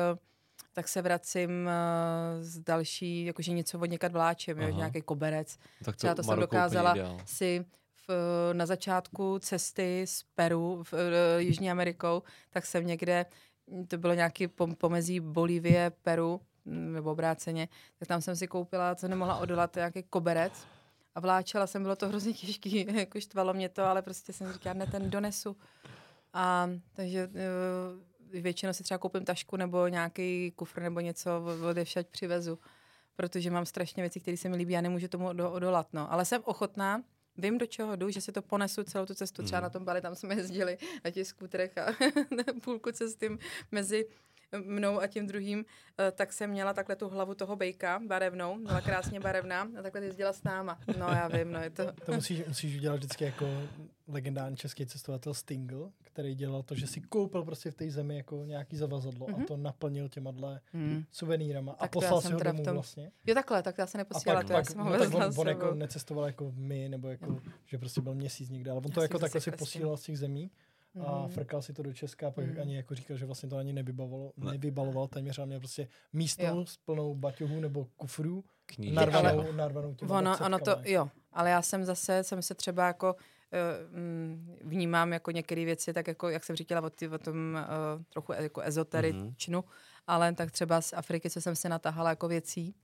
tak 0.73 0.87
se 0.87 1.01
vracím 1.01 1.49
uh, 1.49 2.43
z 2.43 2.59
další, 2.59 3.25
jakože 3.25 3.51
něco 3.51 3.79
od 3.79 3.85
někat 3.85 4.11
vláčem, 4.11 4.59
jo, 4.59 4.67
že 4.67 4.73
nějaký 4.73 5.01
koberec, 5.01 5.57
Tak 5.83 5.95
to 5.95 5.97
třeba 5.97 6.15
to 6.15 6.23
jsem 6.23 6.39
dokázala 6.39 6.95
si 7.25 7.65
v, 8.07 8.53
na 8.53 8.65
začátku 8.65 9.39
cesty 9.39 10.05
z 10.07 10.23
Peru 10.35 10.83
v, 10.83 10.93
v 10.93 11.37
Jižní 11.37 11.71
Amerikou, 11.71 12.23
tak 12.49 12.65
jsem 12.65 12.87
někde, 12.87 13.25
to 13.87 13.97
bylo 13.97 14.13
nějaký 14.13 14.47
pom, 14.47 14.75
pomezí 14.75 15.19
Bolívie, 15.19 15.91
Peru, 16.01 16.41
mm, 16.65 16.93
nebo 16.93 17.11
obráceně, 17.11 17.67
tak 17.99 18.07
tam 18.07 18.21
jsem 18.21 18.35
si 18.35 18.47
koupila, 18.47 18.95
co 18.95 19.07
nemohla 19.07 19.37
odolat, 19.37 19.75
nějaký 19.75 20.03
koberec. 20.03 20.53
A 21.15 21.19
vláčela 21.19 21.67
jsem, 21.67 21.83
bylo 21.83 21.95
to 21.95 22.07
hrozně 22.07 22.33
těžký, 22.33 22.87
jako 22.99 23.19
štvalo 23.19 23.53
mě 23.53 23.69
to, 23.69 23.83
ale 23.83 24.01
prostě 24.01 24.33
jsem 24.33 24.53
říkala, 24.53 24.73
ne, 24.73 24.87
ten 24.87 25.09
donesu. 25.09 25.57
A 26.33 26.69
takže 26.93 27.27
uh, 27.27 28.08
většinou 28.29 28.73
si 28.73 28.83
třeba 28.83 28.97
koupím 28.97 29.25
tašku 29.25 29.57
nebo 29.57 29.87
nějaký 29.87 30.51
kufr 30.55 30.81
nebo 30.81 30.99
něco, 30.99 31.31
odevšať 31.69 32.07
přivezu, 32.07 32.59
protože 33.15 33.51
mám 33.51 33.65
strašně 33.65 34.03
věcí, 34.03 34.19
které 34.19 34.37
se 34.37 34.49
mi 34.49 34.55
líbí 34.55 34.77
a 34.77 34.81
nemůžu 34.81 35.07
tomu 35.07 35.27
odolat. 35.27 35.87
No. 35.93 36.11
Ale 36.11 36.25
jsem 36.25 36.41
ochotná, 36.45 37.03
vím, 37.37 37.57
do 37.57 37.65
čeho 37.65 37.95
jdu, 37.95 38.09
že 38.09 38.21
si 38.21 38.31
to 38.31 38.41
ponesu 38.41 38.83
celou 38.83 39.05
tu 39.05 39.13
cestu. 39.13 39.43
Třeba 39.43 39.59
mm. 39.59 39.63
na 39.63 39.69
tom 39.69 39.85
Bali, 39.85 40.01
tam 40.01 40.15
jsme 40.15 40.35
jezdili 40.35 40.77
na 41.05 41.11
těch 41.11 41.27
skuterech 41.27 41.77
a 41.77 41.85
půlku 42.63 42.91
cesty 42.91 43.37
mezi 43.71 44.05
mnou 44.57 45.01
a 45.01 45.07
tím 45.07 45.27
druhým, 45.27 45.65
eh, 45.99 46.11
tak 46.11 46.33
jsem 46.33 46.49
měla 46.49 46.73
takhle 46.73 46.95
tu 46.95 47.09
hlavu 47.09 47.33
toho 47.33 47.55
bejka 47.55 47.99
barevnou, 48.07 48.59
byla 48.59 48.81
krásně 48.81 49.19
barevná 49.29 49.67
a 49.79 49.81
takhle 49.81 50.05
jezdila 50.05 50.33
s 50.33 50.43
náma. 50.43 50.79
No 50.99 51.07
já 51.07 51.27
vím, 51.27 51.51
no 51.51 51.59
je 51.59 51.69
to... 51.69 51.83
To 52.05 52.13
musíš, 52.13 52.45
musíš 52.47 52.75
udělat 52.75 52.95
vždycky 52.95 53.23
jako 53.23 53.47
legendární 54.07 54.57
český 54.57 54.85
cestovatel 54.85 55.33
Stingle, 55.33 55.89
který 56.01 56.35
dělal 56.35 56.63
to, 56.63 56.75
že 56.75 56.87
si 56.87 57.01
koupil 57.01 57.43
prostě 57.43 57.71
v 57.71 57.75
té 57.75 57.91
zemi 57.91 58.17
jako 58.17 58.45
nějaký 58.45 58.77
zavazadlo 58.77 59.27
mm-hmm. 59.27 59.33
a 59.33 59.37
mhm. 59.37 59.45
to 59.45 59.57
naplnil 59.57 60.09
těma 60.09 60.31
dle 60.31 60.61
mm. 60.73 61.03
suvenýrama 61.11 61.75
a 61.79 61.87
poslal 61.87 62.21
si 62.21 62.33
ho 62.33 62.39
domů 62.39 62.63
tom... 62.63 62.73
vlastně. 62.73 63.11
Jo 63.25 63.35
takhle, 63.35 63.63
tak 63.63 63.77
já 63.77 63.87
se 63.87 63.97
neposílala, 63.97 64.43
to 64.43 64.53
já 64.53 64.63
jsem 64.63 64.79
ho 64.79 64.89
no, 64.89 64.99
tak 64.99 65.13
on, 65.13 65.33
on 65.37 65.47
jako 65.47 65.73
necestoval 65.73 66.25
jako 66.25 66.51
my, 66.55 66.89
nebo 66.89 67.07
jako, 67.07 67.41
že 67.65 67.77
prostě 67.77 68.01
byl 68.01 68.15
měsíc 68.15 68.49
někde, 68.49 68.71
ale 68.71 68.77
on 68.77 68.85
já 68.89 68.93
to 68.93 69.01
jako 69.01 69.19
takhle 69.19 69.41
si 69.41 69.51
posílal 69.51 69.97
z 69.97 70.03
těch 70.03 70.19
zemí 70.19 70.51
a 71.05 71.21
mm. 71.21 71.29
frkal 71.29 71.61
si 71.61 71.73
to 71.73 71.83
do 71.83 71.93
Česka 71.93 72.27
a 72.27 72.31
pak 72.31 72.45
mm. 72.45 72.61
ani 72.61 72.75
jako 72.75 72.95
říkal, 72.95 73.17
že 73.17 73.25
vlastně 73.25 73.49
to 73.49 73.57
ani 73.57 73.73
nevybavalo, 73.73 74.31
ne. 74.37 74.51
nevybaloval 74.51 75.07
téměř, 75.07 75.39
ale 75.39 75.47
měl 75.47 75.59
prostě 75.59 75.87
místo 76.13 76.45
jo. 76.45 76.65
s 76.65 76.77
plnou 76.77 77.15
baťohů 77.15 77.59
nebo 77.59 77.87
kufrů, 77.97 78.43
narvanou, 78.93 79.39
ale, 79.39 79.53
narvanou 79.53 79.93
těma 79.93 80.17
ono, 80.17 80.37
ono 80.45 80.59
to, 80.59 80.75
jo, 80.83 81.09
ale 81.31 81.49
já 81.49 81.61
jsem 81.61 81.85
zase, 81.85 82.23
jsem 82.23 82.41
se 82.41 82.55
třeba 82.55 82.87
jako 82.87 83.15
uh, 83.15 84.69
vnímám 84.69 85.13
jako 85.13 85.31
některé 85.31 85.65
věci, 85.65 85.93
tak 85.93 86.07
jako, 86.07 86.29
jak 86.29 86.43
jsem 86.43 86.55
říkala 86.55 86.81
o, 86.81 86.89
ty, 86.89 87.07
o 87.07 87.17
tom 87.17 87.35
uh, 87.95 88.03
trochu 88.09 88.33
jako 88.33 88.61
ezoteričnu, 88.61 89.59
mm-hmm. 89.59 90.03
ale 90.07 90.33
tak 90.33 90.51
třeba 90.51 90.81
z 90.81 90.93
Afriky, 90.93 91.29
co 91.29 91.41
jsem 91.41 91.55
se 91.55 91.69
natahala 91.69 92.09
jako 92.09 92.27
věcí 92.27 92.75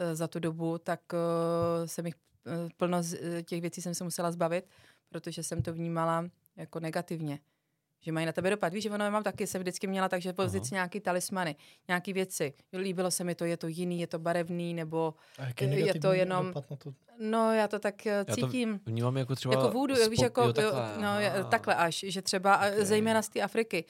uh, 0.00 0.14
za 0.14 0.28
tu 0.28 0.38
dobu, 0.38 0.78
tak 0.78 1.00
uh, 1.12 1.86
jsem 1.86 2.06
jich 2.06 2.14
uh, 2.46 2.68
plno 2.76 3.02
z 3.02 3.42
těch 3.42 3.60
věcí 3.60 3.82
jsem 3.82 3.94
se 3.94 4.04
musela 4.04 4.32
zbavit, 4.32 4.68
protože 5.08 5.42
jsem 5.42 5.62
to 5.62 5.72
vnímala 5.72 6.24
jako 6.56 6.80
negativně. 6.80 7.38
Že 8.00 8.12
mají 8.12 8.26
na 8.26 8.32
tebe 8.32 8.50
dopad. 8.50 8.74
Víš, 8.74 8.82
že 8.82 8.90
ono 8.90 9.10
mám 9.10 9.22
taky, 9.22 9.46
jsem 9.46 9.60
vždycky 9.60 9.86
měla 9.86 10.08
takže 10.08 10.32
pozici 10.32 10.74
nějaký 10.74 11.00
talismany, 11.00 11.56
nějaký 11.88 12.12
věci. 12.12 12.52
Líbilo 12.72 13.10
se 13.10 13.24
mi 13.24 13.34
to, 13.34 13.44
je 13.44 13.56
to 13.56 13.68
jiný, 13.68 14.00
je 14.00 14.06
to 14.06 14.18
barevný, 14.18 14.74
nebo 14.74 15.14
je 15.60 15.94
to 15.94 16.12
jenom... 16.12 16.52
Na 16.70 16.76
to? 16.76 16.94
No, 17.20 17.54
já 17.54 17.68
to 17.68 17.78
tak 17.78 18.06
eh, 18.06 18.24
cítím. 18.34 18.72
Já 18.72 18.78
to 18.78 18.90
vnímám 18.90 19.16
jako 19.16 19.34
třeba... 19.34 19.54
Jako 19.54 19.70
vůdu, 19.70 19.94
víš, 20.10 20.20
jako, 20.20 20.42
jo, 20.42 20.52
takhle, 20.52 20.88
no, 21.00 21.20
je, 21.20 21.32
takhle 21.50 21.74
až, 21.74 22.04
že 22.08 22.22
třeba, 22.22 22.56
okay. 22.56 22.84
zejména 22.84 23.22
z 23.22 23.28
té 23.28 23.40
Afriky, 23.40 23.84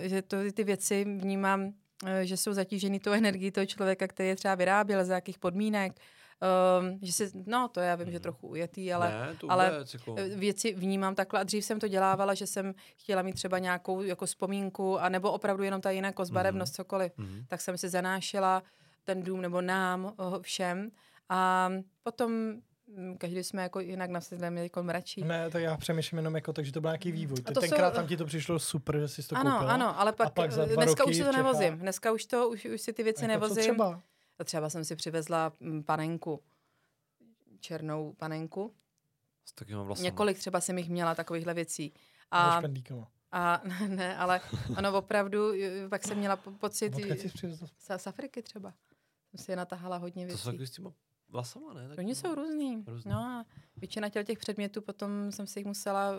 uh, 0.00 0.08
že 0.08 0.22
to, 0.22 0.36
ty 0.52 0.64
věci 0.64 1.04
vnímám, 1.04 1.64
uh, 1.64 1.72
že 2.22 2.36
jsou 2.36 2.52
zatížený 2.52 3.00
tou 3.00 3.12
energií 3.12 3.50
toho 3.50 3.66
člověka, 3.66 4.08
který 4.08 4.28
je 4.28 4.36
třeba 4.36 4.54
vyráběl, 4.54 5.04
za 5.04 5.14
jakých 5.14 5.38
podmínek, 5.38 5.92
Um, 6.80 6.98
že 7.02 7.12
si, 7.12 7.30
no 7.46 7.68
to 7.68 7.80
já 7.80 7.94
vím, 7.94 8.06
že 8.06 8.12
mhm. 8.12 8.22
trochu 8.22 8.48
ujetý, 8.48 8.92
ale, 8.92 9.10
ne, 9.10 9.36
ale 9.48 9.70
vůbec, 9.70 9.94
jako... 9.94 10.14
Eh, 10.18 10.28
věci 10.28 10.74
vnímám 10.74 11.14
takhle 11.14 11.40
a 11.40 11.42
dřív 11.42 11.64
jsem 11.64 11.80
to 11.80 11.88
dělávala, 11.88 12.34
že 12.34 12.46
jsem 12.46 12.74
chtěla 12.96 13.22
mít 13.22 13.32
třeba 13.32 13.58
nějakou 13.58 14.02
jako 14.02 14.26
vzpomínku 14.26 14.98
a 14.98 15.08
nebo 15.08 15.32
opravdu 15.32 15.62
jenom 15.62 15.80
ta 15.80 15.90
jiná 15.90 16.12
kozbarevnost, 16.12 16.72
mm-hmm. 16.72 16.76
cokoliv, 16.76 17.12
mm-hmm. 17.18 17.44
tak 17.48 17.60
jsem 17.60 17.78
si 17.78 17.88
zanášela 17.88 18.62
ten 19.04 19.22
dům 19.22 19.40
nebo 19.40 19.60
nám 19.60 20.14
všem 20.40 20.90
a 21.28 21.70
potom 22.02 22.54
hm, 22.88 23.16
každý 23.18 23.44
jsme 23.44 23.62
jako 23.62 23.80
jinak 23.80 24.10
na 24.10 24.20
sebe 24.20 24.52
jako 24.54 24.82
mračí. 24.82 25.24
Ne, 25.24 25.50
tak 25.50 25.62
já 25.62 25.76
přemýšlím 25.76 26.18
jenom 26.18 26.34
jako 26.34 26.52
tak, 26.52 26.64
že 26.64 26.72
to 26.72 26.80
byl 26.80 26.90
nějaký 26.90 27.12
vývoj. 27.12 27.36
Ty 27.36 27.54
tenkrát 27.54 27.90
jsou... 27.90 27.96
tam 27.96 28.06
ti 28.06 28.16
to 28.16 28.24
přišlo 28.24 28.58
super, 28.58 28.98
že 28.98 29.08
jsi 29.08 29.22
to 29.22 29.36
ano, 29.36 29.50
koupila. 29.50 29.72
Ano, 29.72 30.00
ale 30.00 30.12
pak, 30.12 30.26
a 30.26 30.30
pak 30.30 30.50
dneska 30.50 31.04
už 31.04 31.16
si 31.16 31.24
to 31.24 31.32
nevozím. 31.32 31.78
Dneska 31.78 32.12
už 32.12 32.26
to, 32.26 32.48
už, 32.48 32.64
už 32.64 32.80
si 32.80 32.92
ty 32.92 33.02
věci 33.02 33.24
jako 33.24 33.32
nevozím. 33.32 33.56
Co 33.56 33.72
třeba? 33.72 34.00
Třeba 34.44 34.70
jsem 34.70 34.84
si 34.84 34.96
přivezla 34.96 35.52
hm, 35.60 35.82
panenku, 35.82 36.42
černou 37.60 38.12
panenku. 38.12 38.74
S 39.44 39.52
takovým 39.52 39.80
vlasem. 39.80 40.04
Několik 40.04 40.38
třeba 40.38 40.60
jsem 40.60 40.78
jich 40.78 40.90
měla 40.90 41.14
takovýchhle 41.14 41.54
věcí. 41.54 41.94
A, 42.30 42.60
a 43.32 43.62
ne, 43.88 44.16
ale 44.16 44.40
ono 44.78 44.98
opravdu, 44.98 45.52
pak 45.88 46.04
jsem 46.04 46.18
měla 46.18 46.36
pocit... 46.36 46.94
Z, 47.78 47.96
z 47.96 48.06
Afriky 48.06 48.42
třeba. 48.42 48.74
Jsem 49.30 49.44
si 49.44 49.52
je 49.52 49.56
natahala 49.56 49.96
hodně 49.96 50.26
věcí. 50.26 50.42
To 50.42 50.52
jsou 50.52 50.64
s 50.66 50.70
těma 50.70 50.92
vlasama, 51.28 51.72
ne? 51.72 51.88
Tak 51.88 51.98
Oni 51.98 52.14
jsou 52.14 52.34
různý. 52.34 52.84
různý. 52.86 53.10
No 53.10 53.18
a 53.18 53.46
většina 53.76 54.08
těch 54.08 54.38
předmětů 54.38 54.82
potom 54.82 55.32
jsem 55.32 55.46
si 55.46 55.58
jich 55.58 55.66
musela 55.66 56.10
uh, 56.10 56.16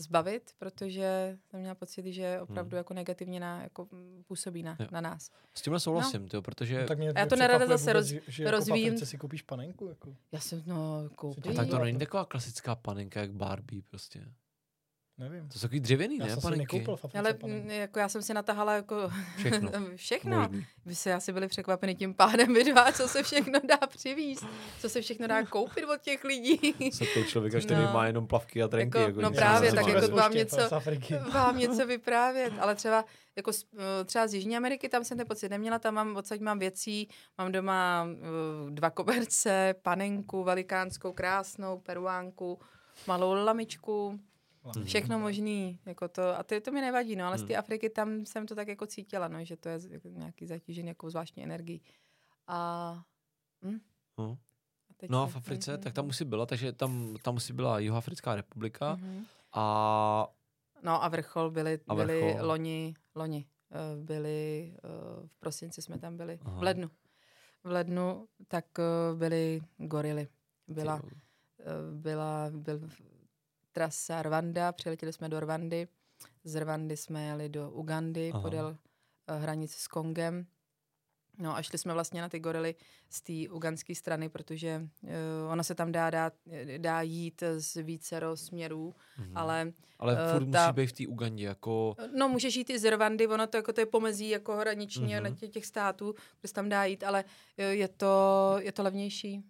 zbavit, 0.00 0.50
protože 0.58 1.38
jsem 1.50 1.60
měla 1.60 1.74
pocit, 1.74 2.06
že 2.12 2.40
opravdu 2.40 2.70
hmm. 2.70 2.76
jako 2.78 2.94
negativně 2.94 3.40
na, 3.40 3.62
jako 3.62 3.88
působí 4.26 4.62
na, 4.62 4.76
na 4.90 5.00
nás. 5.00 5.30
S 5.54 5.62
tímhle 5.62 5.80
souhlasím, 5.80 6.22
no. 6.22 6.28
tyjo, 6.28 6.42
protože... 6.42 6.80
No, 6.80 6.86
tak 6.86 6.98
mě, 6.98 7.12
já 7.16 7.26
to 7.26 7.36
nerada 7.36 7.66
zase 7.66 7.92
roz, 7.92 8.06
že, 8.06 8.20
že 8.28 8.50
rozvíjím. 8.50 8.94
Jako 8.94 9.06
si 9.06 9.18
koupíš 9.18 9.42
panenku? 9.42 9.88
Jako? 9.88 10.16
Já 10.32 10.40
jsem, 10.40 10.62
no, 10.66 11.08
koupím. 11.14 11.54
Tak 11.54 11.68
to 11.68 11.78
není 11.78 11.98
taková 11.98 12.24
klasická 12.24 12.74
panenka, 12.74 13.20
jak 13.20 13.32
Barbie 13.32 13.82
prostě. 13.82 14.24
Nevím. 15.20 15.48
To 15.48 15.58
jsou 15.58 15.62
takový 15.62 15.80
dřevěný, 15.80 16.18
já 16.18 16.24
ne, 16.24 16.32
jsem 16.32 16.40
panenky? 16.42 16.76
nekoupil 16.78 16.96
v 16.96 17.14
Ale 17.14 17.34
m, 17.44 17.70
jako 17.70 17.98
já 17.98 18.08
jsem 18.08 18.22
si 18.22 18.34
natahala 18.34 18.74
jako 18.74 19.10
všechno. 19.36 19.70
všechno. 19.96 20.48
Vy 20.86 20.94
se 20.94 21.14
asi 21.14 21.32
byli 21.32 21.48
překvapeni 21.48 21.94
tím 21.94 22.14
pádem 22.14 22.54
vy 22.54 22.64
dva, 22.64 22.92
co 22.92 23.08
se 23.08 23.22
všechno 23.22 23.60
dá 23.68 23.86
přivízt, 23.86 24.46
co 24.80 24.88
se 24.88 25.00
všechno 25.00 25.26
dá 25.26 25.46
koupit 25.46 25.84
od 25.84 26.00
těch 26.00 26.24
lidí. 26.24 26.74
Co 26.90 27.04
to 27.14 27.22
člověka, 27.22 27.60
který 27.60 27.82
no. 27.82 27.92
má 27.92 28.06
jenom 28.06 28.26
plavky 28.26 28.62
a 28.62 28.68
trenky. 28.68 28.98
Jako, 28.98 29.08
jako 29.08 29.20
no 29.20 29.30
právě, 29.30 29.72
tak 29.72 29.86
jako 29.86 30.16
vám 30.16 30.32
něco, 30.32 30.68
vám 31.32 31.58
něco 31.58 31.86
vyprávět. 31.86 32.52
Ale 32.60 32.74
třeba 32.74 33.04
jako 33.36 33.50
eh, 33.78 34.04
třeba 34.04 34.26
z 34.26 34.34
Jižní 34.34 34.56
Ameriky, 34.56 34.88
tam 34.88 35.04
jsem 35.04 35.18
ten 35.18 35.26
pocit 35.26 35.48
neměla, 35.48 35.78
tam 35.78 35.94
mám, 35.94 36.16
odsaď 36.16 36.40
mám 36.40 36.58
věcí, 36.58 37.08
mám 37.38 37.52
doma 37.52 38.04
uh, 38.04 38.70
dva 38.70 38.90
koberce, 38.90 39.74
panenku 39.82 40.44
velikánskou, 40.44 41.12
krásnou, 41.12 41.78
peruánku, 41.78 42.58
malou 43.06 43.32
lamičku, 43.32 44.20
Všechno 44.84 45.18
možný, 45.18 45.78
jako 45.86 46.08
to, 46.08 46.38
a 46.38 46.42
to, 46.42 46.60
to 46.60 46.72
mi 46.72 46.80
nevadí, 46.80 47.16
no, 47.16 47.26
ale 47.26 47.36
hmm. 47.36 47.44
z 47.44 47.48
té 47.48 47.56
Afriky 47.56 47.90
tam 47.90 48.26
jsem 48.26 48.46
to 48.46 48.54
tak 48.54 48.68
jako 48.68 48.86
cítila, 48.86 49.28
no, 49.28 49.44
že 49.44 49.56
to 49.56 49.68
je 49.68 49.78
jako 49.88 50.08
nějaký 50.08 50.46
zatížený 50.46 50.88
jako 50.88 51.10
zvláštní 51.10 51.42
energií. 51.42 51.82
A, 52.46 53.02
hm? 53.64 53.80
Hmm. 54.18 54.36
a 55.00 55.06
no 55.08 55.22
a 55.22 55.26
v 55.26 55.36
Africe, 55.36 55.78
tak 55.78 55.92
tam 55.92 56.06
musí 56.06 56.24
byla, 56.24 56.46
takže 56.46 56.72
tam, 56.72 57.16
tam 57.22 57.34
musí 57.34 57.52
byla 57.52 57.78
Jihoafrická 57.78 58.34
republika 58.34 58.96
mm-hmm. 58.96 59.24
a... 59.52 60.26
No 60.82 61.04
a 61.04 61.08
vrchol 61.08 61.50
byli, 61.50 61.80
a 61.88 61.94
vrchol. 61.94 62.06
byli 62.06 62.36
loni, 62.40 62.94
loni, 63.14 63.46
uh, 63.70 64.04
byli, 64.04 64.72
uh, 64.84 65.26
v 65.28 65.38
prosinci 65.38 65.82
jsme 65.82 65.98
tam 65.98 66.16
byli, 66.16 66.38
Aha. 66.44 66.58
v 66.58 66.62
lednu. 66.62 66.90
V 67.64 67.70
lednu 67.70 68.28
tak 68.48 68.64
uh, 68.78 69.18
byly 69.18 69.60
gorily. 69.76 70.28
Byla, 70.68 71.00
byla, 71.92 72.50
byl 72.50 72.80
trasa 73.72 74.22
Rwanda, 74.22 74.72
přiletěli 74.72 75.12
jsme 75.12 75.28
do 75.28 75.40
Rwandy, 75.40 75.88
z 76.44 76.60
Rwandy 76.60 76.96
jsme 76.96 77.26
jeli 77.26 77.48
do 77.48 77.70
Ugandy, 77.70 78.30
Aha. 78.34 78.42
podél 78.42 78.66
uh, 78.66 79.42
hranic 79.42 79.74
s 79.74 79.88
Kongem. 79.88 80.46
No 81.38 81.56
a 81.56 81.62
šli 81.62 81.78
jsme 81.78 81.94
vlastně 81.94 82.20
na 82.20 82.28
ty 82.28 82.38
gorily 82.38 82.74
z 83.10 83.22
té 83.22 83.54
uganské 83.54 83.94
strany, 83.94 84.28
protože 84.28 84.82
uh, 85.02 85.10
ona 85.50 85.62
se 85.62 85.74
tam 85.74 85.92
dá, 85.92 86.10
dá, 86.10 86.32
dá 86.78 87.02
jít 87.02 87.42
z 87.56 87.82
více 87.82 88.20
směrů, 88.34 88.94
mm-hmm. 89.18 89.32
ale... 89.34 89.72
Ale 89.98 90.14
uh, 90.14 90.32
furt 90.32 90.50
ta, 90.50 90.66
musí 90.66 90.74
být 90.74 90.86
v 90.86 90.92
té 90.92 91.06
Ugandě, 91.06 91.44
jako... 91.44 91.96
No 92.16 92.28
můžeš 92.28 92.56
jít 92.56 92.70
i 92.70 92.78
z 92.78 92.90
Rwandy, 92.90 93.26
ono 93.26 93.46
to, 93.46 93.56
jako, 93.56 93.72
to 93.72 93.80
je 93.80 93.86
pomezí 93.86 94.28
jako 94.28 94.56
hraniční 94.56 95.14
mm-hmm. 95.14 95.34
těch, 95.34 95.50
těch 95.50 95.66
států, 95.66 96.14
kde 96.40 96.48
se 96.48 96.54
tam 96.54 96.68
dá 96.68 96.84
jít, 96.84 97.04
ale 97.04 97.24
je 97.70 97.88
to, 97.88 98.56
je 98.58 98.72
to 98.72 98.82
levnější. 98.82 99.44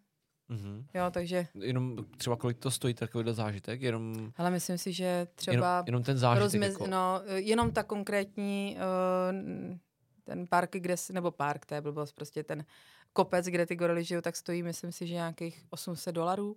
Mm-hmm. 0.50 0.84
Jo, 0.94 1.10
takže... 1.10 1.46
Jenom 1.60 1.96
třeba 2.16 2.36
kolik 2.36 2.58
to 2.58 2.70
stojí 2.70 2.94
takovýhle 2.94 3.34
zážitek? 3.34 3.82
Jenom... 3.82 4.32
Ale 4.36 4.50
myslím 4.50 4.78
si, 4.78 4.92
že 4.92 5.26
třeba... 5.34 5.72
Jenom, 5.72 5.86
jenom 5.86 6.02
ten 6.02 6.18
zážitek 6.18 6.42
rozmez... 6.42 6.72
jako... 6.72 6.86
No, 6.86 7.20
jenom 7.34 7.72
ta 7.72 7.82
konkrétní 7.82 8.76
uh, 8.76 9.78
ten 10.24 10.46
park, 10.46 10.70
kde, 10.72 10.94
nebo 11.12 11.30
park, 11.30 11.66
to 11.66 11.74
je 11.74 11.80
blbost, 11.80 12.12
prostě 12.12 12.42
ten 12.42 12.64
kopec, 13.12 13.46
kde 13.46 13.66
ty 13.66 13.76
gorily 13.76 14.04
žijou, 14.04 14.20
tak 14.20 14.36
stojí, 14.36 14.62
myslím 14.62 14.92
si, 14.92 15.06
že 15.06 15.14
nějakých 15.14 15.66
800 15.70 16.14
dolarů 16.14 16.56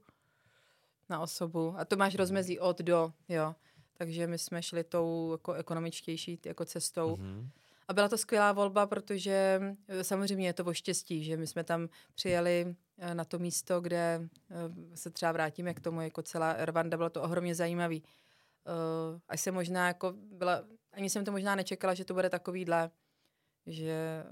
na 1.10 1.20
osobu. 1.20 1.76
A 1.78 1.86
to 1.86 1.96
máš 1.96 2.16
rozmezí 2.16 2.60
od 2.60 2.80
do, 2.80 3.14
jo. 3.30 3.56
Takže 3.98 4.28
my 4.28 4.38
jsme 4.38 4.64
šli 4.64 4.84
tou 4.84 5.32
jako 5.32 5.54
ekonomičtější 5.54 6.40
jako 6.46 6.66
cestou. 6.66 7.16
Mm-hmm. 7.16 7.50
A 7.88 7.94
byla 7.94 8.10
to 8.10 8.18
skvělá 8.18 8.52
volba, 8.52 8.86
protože 8.86 9.62
eh, 9.88 10.04
samozřejmě 10.04 10.48
je 10.48 10.54
to 10.54 10.66
o 10.66 10.74
štěstí, 10.74 11.24
že 11.24 11.38
my 11.38 11.48
jsme 11.48 11.64
tam 11.64 11.90
přijeli 12.16 12.76
na 13.14 13.26
to 13.26 13.40
místo, 13.40 13.82
kde 13.82 14.30
eh, 14.52 14.98
se 14.98 15.10
třeba 15.10 15.32
vrátíme 15.32 15.74
k 15.74 15.80
tomu, 15.80 16.02
jako 16.02 16.22
celá 16.22 16.66
Rwanda, 16.66 16.98
bylo 16.98 17.10
to 17.10 17.22
ohromně 17.22 17.56
zajímavý. 17.56 18.04
Uh, 19.14 19.20
až 19.28 19.42
jsem 19.42 19.54
možná 19.54 19.88
jako 19.88 20.14
byla, 20.32 20.64
ani 20.92 21.10
jsem 21.10 21.26
to 21.26 21.32
možná 21.32 21.56
nečekala, 21.56 21.94
že 21.94 22.06
to 22.06 22.14
bude 22.14 22.30
takovýhle, 22.30 22.92
že... 23.66 24.24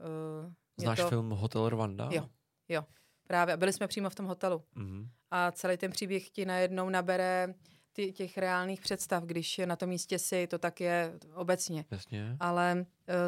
Znáš 0.78 1.00
to... 1.00 1.10
film 1.10 1.30
Hotel 1.30 1.70
Rwanda? 1.70 2.10
Jo, 2.12 2.30
jo. 2.70 2.86
Právě. 3.28 3.54
A 3.54 3.58
byli 3.58 3.74
jsme 3.74 3.88
přímo 3.88 4.10
v 4.10 4.16
tom 4.16 4.26
hotelu. 4.26 4.64
Mm-hmm. 4.76 5.08
A 5.32 5.52
celý 5.52 5.78
ten 5.78 5.92
příběh 5.92 6.30
ti 6.30 6.46
najednou 6.46 6.90
nabere 6.90 7.54
ty, 7.94 8.12
těch 8.12 8.38
reálných 8.38 8.82
představ, 8.82 9.24
když 9.24 9.62
na 9.66 9.76
tom 9.76 9.90
místě 9.90 10.20
si, 10.20 10.48
to 10.48 10.60
tak 10.60 10.82
je 10.82 11.20
obecně. 11.34 11.86
Jasně. 11.92 12.38
Ale 12.40 12.76
uh, 12.78 12.86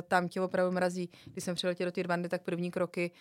tam 0.07 0.27
tě 0.27 0.41
opravdu 0.41 0.71
mrazí. 0.71 1.09
Když 1.25 1.43
jsem 1.43 1.55
přiletěl 1.55 1.85
do 1.85 1.91
té 1.91 2.03
Rwandy, 2.03 2.29
tak 2.29 2.43
první 2.43 2.71
kroky 2.71 3.11
uh, 3.11 3.17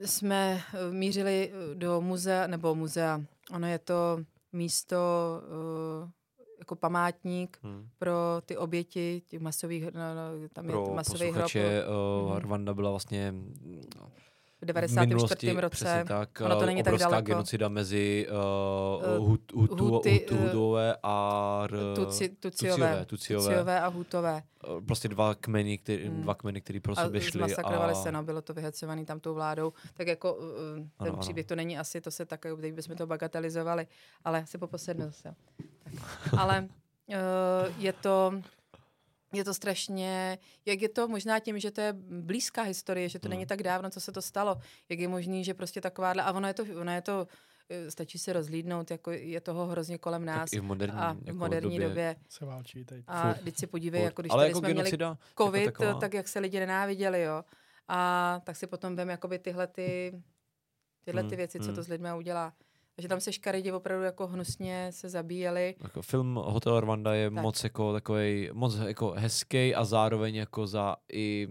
jsme 0.00 0.62
uh, 0.74 0.94
mířili 0.94 1.52
do 1.74 2.00
muzea, 2.00 2.46
nebo 2.46 2.74
muzea, 2.74 3.20
ono 3.54 3.66
je 3.66 3.78
to 3.78 4.24
místo 4.52 4.96
jako 6.58 6.76
památník 6.76 7.58
hmm. 7.62 7.88
pro 7.98 8.14
ty 8.46 8.56
oběti 8.56 9.22
těch 9.26 9.40
masových, 9.40 9.84
no, 9.84 9.90
no, 9.90 10.48
tam 10.52 10.66
pro 10.66 10.84
je 10.88 10.94
masový 10.94 11.30
hrob. 11.30 11.50
Uh, 11.54 12.30
hmm. 12.30 12.38
Rwanda 12.38 12.74
byla 12.74 12.90
vlastně 12.90 13.34
v 14.62 14.64
94. 14.64 15.06
minulosti, 15.06 15.52
roce. 15.52 16.04
tak, 16.08 16.40
ono 16.44 16.60
to 16.60 16.66
není 16.66 16.82
obrovská 16.82 17.04
tak 17.04 17.10
daleko. 17.10 17.26
genocida 17.26 17.68
mezi 17.68 18.26
uh, 19.18 19.26
hut, 19.26 19.52
hutu, 19.52 19.88
huty, 19.88 20.26
hutové 20.32 20.96
a 21.02 21.60
r, 21.64 21.78
tuci, 21.94 22.28
tuciové, 22.28 23.04
tuciové, 23.06 23.44
tuciové 23.44 23.80
a 23.80 23.88
hutové. 23.88 24.42
Prostě 24.86 25.08
dva 25.08 25.34
kmeny, 25.34 25.78
který, 25.78 26.06
hmm. 26.06 26.22
dva 26.22 26.34
kmeny, 26.34 26.60
který 26.60 26.80
pro 26.80 26.96
sebe 26.96 27.20
šli. 27.20 27.54
A 27.54 27.94
se, 27.94 28.12
no, 28.12 28.22
bylo 28.22 28.42
to 28.42 28.54
vyhecovaný 28.54 29.04
tam 29.04 29.20
tou 29.20 29.34
vládou. 29.34 29.72
Tak 29.94 30.06
jako 30.06 30.34
uh, 30.34 30.44
ten 30.76 30.86
ano, 30.98 31.16
příběh 31.16 31.44
ano. 31.44 31.48
to 31.48 31.56
není 31.56 31.78
asi, 31.78 32.00
to 32.00 32.10
se 32.10 32.26
tak, 32.26 32.46
teď 32.60 32.74
bychom 32.74 32.96
to 32.96 33.06
bagatelizovali, 33.06 33.86
ale 34.24 34.42
asi 34.42 34.58
po 34.58 34.66
posednu 34.66 35.04
zase. 35.04 35.34
Ale 36.38 36.68
uh, 37.08 37.16
je 37.78 37.92
to 37.92 38.32
je 39.32 39.44
to 39.44 39.54
strašně, 39.54 40.38
jak 40.66 40.82
je 40.82 40.88
to 40.88 41.08
možná 41.08 41.38
tím, 41.38 41.58
že 41.58 41.70
to 41.70 41.80
je 41.80 41.92
blízká 41.92 42.62
historie, 42.62 43.08
že 43.08 43.18
to 43.18 43.28
hmm. 43.28 43.30
není 43.30 43.46
tak 43.46 43.62
dávno, 43.62 43.90
co 43.90 44.00
se 44.00 44.12
to 44.12 44.22
stalo, 44.22 44.58
jak 44.88 44.98
je 44.98 45.08
možný, 45.08 45.44
že 45.44 45.54
prostě 45.54 45.80
takováhle, 45.80 46.22
a 46.22 46.32
ono 46.32 46.48
je 46.48 46.54
to, 46.54 46.64
ono 46.80 46.94
je 46.94 47.02
to 47.02 47.26
eh, 47.68 47.90
stačí 47.90 48.18
se 48.18 48.32
rozlídnout, 48.32 48.90
jako 48.90 49.10
je 49.10 49.40
toho 49.40 49.66
hrozně 49.66 49.98
kolem 49.98 50.24
nás. 50.24 50.50
Tak 50.50 50.56
i 50.56 50.60
v 50.60 50.62
moderní, 50.62 50.98
a 50.98 51.12
v 51.12 51.26
jako 51.26 51.38
moderní 51.38 51.78
době, 51.78 51.88
době. 51.88 52.16
Se 52.28 52.44
válčí 52.44 52.84
teď. 52.84 53.04
A 53.06 53.34
teď 53.34 53.58
si 53.58 53.66
podívej, 53.66 54.02
jako 54.02 54.22
když 54.22 54.32
Ale 54.32 54.42
tady 54.42 54.50
jako 54.50 54.58
jsme 54.58 54.68
genocida, 54.68 55.06
měli 55.06 55.18
jako 55.28 55.44
covid, 55.44 55.64
jako 55.64 55.94
tak 55.94 56.14
jak 56.14 56.28
se 56.28 56.38
lidi 56.38 56.60
nenáviděli, 56.60 57.22
jo. 57.22 57.44
A 57.88 58.40
tak 58.44 58.56
si 58.56 58.66
potom 58.66 58.96
vem 58.96 59.08
jakoby 59.08 59.38
tyhle 59.38 59.66
ty, 59.66 60.22
tyhle 61.04 61.22
ty 61.22 61.28
hmm, 61.28 61.36
věci, 61.36 61.58
hmm. 61.58 61.66
co 61.68 61.74
to 61.74 61.82
s 61.82 61.88
lidmi 61.88 62.08
udělá 62.16 62.52
že 63.00 63.08
tam 63.08 63.20
se 63.20 63.32
škaredě 63.32 63.72
opravdu 63.72 64.04
jako 64.04 64.26
hnusně 64.26 64.86
se 64.90 65.08
zabíjeli. 65.08 65.74
Jako 65.82 66.02
film 66.02 66.34
Hotel 66.34 66.80
Rwanda 66.80 67.14
je 67.14 67.30
tak. 67.30 67.42
moc 67.42 67.64
jako 67.64 67.92
takový 67.92 68.50
moc 68.52 68.76
jako 68.76 69.14
hezký 69.16 69.74
a 69.74 69.84
zároveň 69.84 70.34
jako 70.34 70.66
za 70.66 70.96
i 71.12 71.48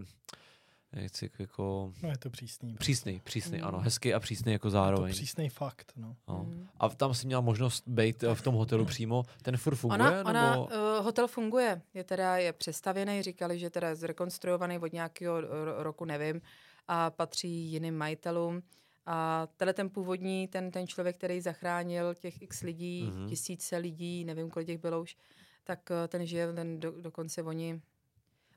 nechci 0.94 1.30
jako... 1.40 1.94
No 2.04 2.10
je 2.10 2.18
to 2.18 2.30
přísný. 2.30 2.76
Přísný, 2.76 3.22
přísný, 3.24 3.58
mm. 3.58 3.64
ano. 3.64 3.80
Hezký 3.80 4.14
a 4.14 4.20
přísný 4.20 4.52
jako 4.52 4.70
zároveň. 4.70 5.08
Je 5.08 5.14
to 5.14 5.18
přísný 5.18 5.50
fakt, 5.50 5.92
no. 5.96 6.16
no. 6.28 6.44
Mm. 6.44 6.68
A 6.80 6.90
tam 6.90 7.14
si 7.14 7.28
měla 7.28 7.42
možnost 7.42 7.84
být 7.88 8.24
v 8.34 8.42
tom 8.42 8.56
hotelu 8.56 8.86
přímo. 8.86 9.24
Ten 9.42 9.58
furt 9.58 9.76
funguje? 9.76 10.00
Ona, 10.00 10.12
nebo... 10.12 10.30
ona 10.30 10.58
uh, 10.58 10.68
hotel 11.06 11.28
funguje. 11.28 11.82
Je 11.94 12.04
teda 12.04 12.38
je 12.38 12.54
přestavěný, 12.54 13.22
říkali, 13.22 13.60
že 13.60 13.70
teda 13.70 13.90
je 13.90 13.96
zrekonstruovaný 13.96 14.80
od 14.80 14.94
nějakého 14.94 15.42
roku, 15.78 16.06
nevím, 16.06 16.42
a 16.88 17.10
patří 17.10 17.72
jiným 17.72 17.98
majitelům. 17.98 18.64
A 19.06 19.48
tenhle 19.58 19.74
ten 19.74 19.90
původní, 19.90 20.48
ten, 20.48 20.72
ten 20.72 20.88
člověk, 20.88 21.18
který 21.18 21.42
zachránil 21.42 22.16
těch 22.16 22.42
x 22.42 22.62
lidí, 22.62 23.12
mm-hmm. 23.12 23.30
tisíce 23.30 23.78
lidí, 23.78 24.26
nevím, 24.26 24.50
kolik 24.50 24.68
těch 24.68 24.78
bylo 24.78 25.02
už, 25.02 25.18
tak 25.64 25.92
eh, 25.92 26.08
ten 26.08 26.26
žije, 26.26 26.54
ten 26.54 26.80
do, 26.80 27.02
dokonce 27.02 27.44
oni, 27.44 27.82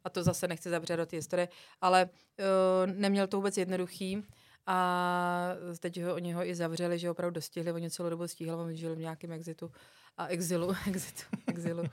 a 0.04 0.10
to 0.10 0.22
zase 0.22 0.48
nechci 0.48 0.70
zabřet 0.70 0.96
do 0.96 1.06
té 1.06 1.16
historie, 1.16 1.48
ale 1.80 2.08
uh, 2.08 2.92
neměl 2.92 3.26
to 3.26 3.36
vůbec 3.36 3.56
jednoduchý 3.56 4.24
a 4.66 5.54
teď 5.78 6.02
ho, 6.02 6.14
oni 6.14 6.32
ho 6.32 6.46
i 6.46 6.54
zavřeli, 6.54 6.98
že 6.98 7.10
opravdu 7.10 7.34
dostihli, 7.34 7.72
oni 7.72 7.90
celou 7.90 8.10
dobu 8.10 8.28
stíhal, 8.28 8.60
on 8.60 8.74
žil 8.74 8.96
v 8.96 8.98
nějakém 8.98 9.32
exitu 9.32 9.70
a 10.16 10.26
exilu, 10.26 10.74
exitu, 10.88 11.22
exilu. 11.46 11.84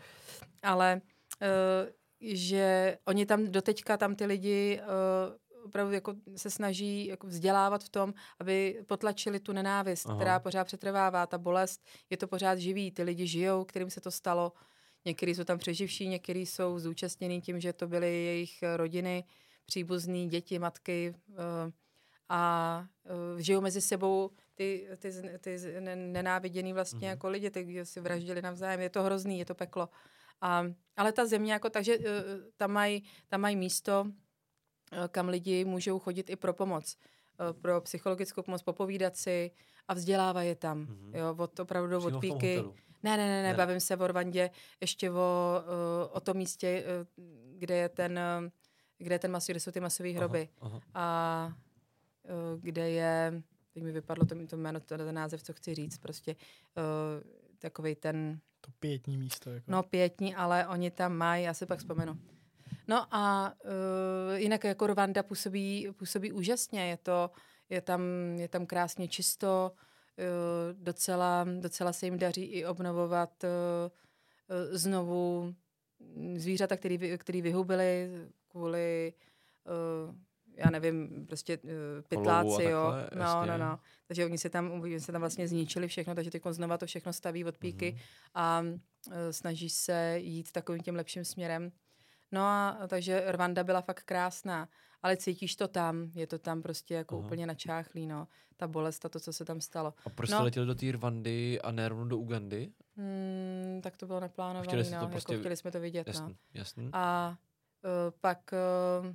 ale 0.64 1.02
uh, 1.42 1.90
že 2.22 2.98
oni 3.06 3.26
tam 3.26 3.48
doteďka 3.52 3.98
tam 3.98 4.16
ty 4.16 4.26
lidi 4.26 4.82
uh, 4.82 4.88
opravdu 5.70 5.94
jako 5.94 6.14
se 6.36 6.50
snaží 6.50 7.06
jako 7.08 7.28
vzdělávat 7.28 7.84
v 7.84 7.90
tom, 7.90 8.14
aby 8.40 8.84
potlačili 8.88 9.40
tu 9.40 9.54
nenávist, 9.54 10.06
Aha. 10.06 10.16
která 10.16 10.40
pořád 10.40 10.64
přetrvává, 10.64 11.28
ta 11.28 11.38
bolest, 11.38 11.86
je 12.10 12.18
to 12.18 12.28
pořád 12.28 12.58
živý, 12.58 12.91
ty 12.91 13.04
lidi 13.04 13.28
žijou, 13.28 13.64
kterým 13.66 13.90
se 13.90 14.02
to 14.02 14.12
stalo, 14.12 14.54
někteří 15.06 15.36
jsou 15.36 15.44
tam 15.44 15.58
přeživší, 15.58 16.08
někteří 16.08 16.46
jsou 16.46 16.80
zúčastnění 16.80 17.41
tím, 17.41 17.60
že 17.60 17.74
to 17.74 17.88
byly 17.88 18.08
jejich 18.08 18.64
rodiny, 18.76 19.24
příbuzní, 19.66 20.30
děti, 20.30 20.60
matky 20.60 21.16
uh, 21.30 21.36
a 22.30 22.86
uh, 23.34 23.40
žijou 23.40 23.62
mezi 23.62 23.82
sebou 23.82 24.30
ty, 24.56 24.88
ty, 24.98 25.12
ty 25.40 25.58
nenáviděný 25.96 26.74
vlastně 26.74 27.00
mm-hmm. 27.00 27.12
jako 27.12 27.30
lidi, 27.30 27.50
ty 27.50 27.86
si 27.86 28.00
vraždili 28.02 28.41
navzájem, 28.41 28.82
je 28.82 28.90
to 28.90 29.04
hrozný, 29.04 29.40
je 29.40 29.46
to 29.46 29.56
peklo. 29.56 29.90
A, 30.41 30.66
ale 30.98 31.12
ta 31.12 31.26
země 31.26 31.54
jako, 31.54 31.70
takže 31.70 31.98
uh, 31.98 32.06
tam 32.58 32.72
mají 32.72 33.04
tam 33.28 33.41
maj 33.41 33.56
místo, 33.56 34.06
Eh, 34.06 34.28
kam 35.07 35.30
lidi 35.30 35.66
můžou 35.66 35.99
chodit 35.99 36.30
i 36.30 36.36
pro 36.36 36.53
pomoc, 36.53 36.98
eh, 37.40 37.53
pro 37.53 37.82
psychologickou 37.82 38.41
pomoc, 38.41 38.64
popovídat 38.64 39.18
si 39.18 39.52
a 39.88 39.94
vzdělávají 39.94 40.49
je 40.49 40.56
tam. 40.56 40.86
Mm-hmm. 40.86 41.18
Jo, 41.18 41.36
od 41.38 41.60
opravdu 41.60 42.03
od 42.03 42.20
píky. 42.20 42.64
Ne, 43.03 43.18
ne, 43.18 43.28
ne, 43.28 43.44
ne, 43.44 43.53
bavím 43.53 43.80
se 43.80 43.98
o 43.98 44.07
Rwandě 44.07 44.49
ještě 44.82 45.11
o, 45.11 45.61
eh, 45.64 46.10
o 46.11 46.20
tom 46.20 46.38
místě, 46.38 46.84
kde 47.57 47.76
je 47.76 47.90
ten, 47.90 48.20
kde 48.98 49.16
je 49.16 49.20
ten 49.20 49.32
masový, 49.32 49.53
kde 49.53 49.60
jsou 49.60 49.72
ty 49.72 49.80
masové 49.80 50.10
hroby. 50.10 50.49
Aha, 50.61 50.72
aha. 50.76 50.82
A 50.94 51.53
kde 52.60 52.90
je, 52.90 53.41
teď 53.74 53.84
mi 53.84 53.91
vypadlo 53.91 54.26
to, 54.26 54.36
to 54.48 54.57
jméno, 54.57 54.80
to, 54.80 54.98
ten 54.98 55.16
název, 55.16 55.44
co 55.44 55.53
chci 55.53 55.76
říct, 55.76 55.98
prostě 55.98 56.36
takový 57.60 57.95
ten... 57.95 58.40
To 58.61 58.72
pětní 58.80 59.18
místo. 59.18 59.49
Jako. 59.49 59.72
No 59.72 59.84
pětní, 59.84 60.36
ale 60.36 60.68
oni 60.68 60.91
tam 60.91 61.14
mají, 61.14 61.44
já 61.44 61.53
si 61.53 61.66
pak 61.66 61.80
vzpomenu. 61.80 62.18
No 62.90 63.06
a 63.11 63.53
uh, 63.64 64.38
jinak 64.38 64.64
jako 64.64 64.88
Rwanda 64.88 65.24
působí, 65.24 65.88
působí 65.98 66.32
úžasně. 66.32 66.90
Je, 66.90 66.98
to, 66.98 67.32
je, 67.70 67.82
tam, 67.82 68.02
je 68.38 68.48
tam 68.48 68.66
krásně 68.66 69.07
čisto, 69.07 69.72
uh, 69.72 70.84
docela, 70.84 71.45
docela 71.60 71.94
se 71.94 72.06
jim 72.06 72.20
daří 72.20 72.44
i 72.44 72.66
obnovovat 72.66 73.44
uh, 73.44 73.49
znovu 74.72 75.56
zvířata, 76.36 76.78
který, 76.78 77.18
který 77.18 77.41
vyhubili 77.41 78.10
kvůli 78.48 79.14
uh, 80.07 80.16
já 80.56 80.70
nevím, 80.70 81.26
prostě 81.28 81.57
uh, 81.57 81.72
pytláci, 82.07 82.64
jo. 82.64 82.91
Takhle, 83.10 83.48
no, 83.48 83.57
no, 83.57 83.57
no. 83.57 83.80
Takže 84.07 84.26
oni 84.26 84.38
se 84.38 84.49
tam, 84.49 84.72
oni 84.72 84.99
se 84.99 85.11
tam 85.11 85.22
vlastně 85.22 85.48
zničili 85.48 85.88
všechno, 85.88 86.16
takže 86.16 86.32
teď 86.32 86.44
znova 86.49 86.78
to 86.78 86.86
všechno 86.86 87.14
staví 87.14 87.45
od 87.45 87.57
píky 87.57 87.91
mm-hmm. 87.91 88.32
a 88.34 88.61
uh, 88.61 89.14
snaží 89.32 89.70
se 89.70 90.20
jít 90.20 90.52
takovým 90.52 90.82
tím 90.82 90.95
lepším 90.95 91.26
směrem. 91.26 91.72
No 92.31 92.41
a 92.41 92.77
takže 92.88 93.23
Rwanda 93.31 93.64
byla 93.64 93.81
fakt 93.81 94.03
krásná, 94.03 94.69
ale 95.03 95.18
cítíš 95.18 95.56
to 95.56 95.68
tam, 95.68 96.11
je 96.15 96.27
to 96.27 96.39
tam 96.39 96.61
prostě 96.61 96.93
jako 96.93 97.18
Aha. 97.18 97.26
úplně 97.26 97.47
načáchlý, 97.47 98.07
no. 98.07 98.27
Ta 98.57 98.68
bolest 98.68 99.06
a 99.06 99.10
to, 99.10 99.19
co 99.19 99.34
se 99.34 99.45
tam 99.45 99.61
stalo. 99.61 99.93
A 100.06 100.10
proč 100.10 100.30
no. 100.30 100.38
jste 100.38 100.43
letěli 100.43 100.65
do 100.65 100.76
té 100.76 100.91
Rwandy 100.91 101.61
a 101.61 101.72
ne 101.72 101.89
rovnou 101.89 102.06
do 102.06 102.18
Ugandy? 102.18 102.72
Hmm, 102.97 103.81
tak 103.84 103.97
to 103.97 104.06
bylo 104.07 104.19
neplánované, 104.19 104.84
no. 104.84 104.89
Jako 104.89 105.07
prostě... 105.07 105.34
Jako 105.34 105.41
chtěli 105.41 105.57
jsme 105.57 105.72
to 105.72 105.80
vidět, 105.80 106.07
jasný, 106.07 106.27
no. 106.27 106.35
Jasný. 106.53 106.89
A 106.93 107.38
uh, 107.84 107.89
pak 108.22 108.39
uh, 109.01 109.07
uh, 109.07 109.14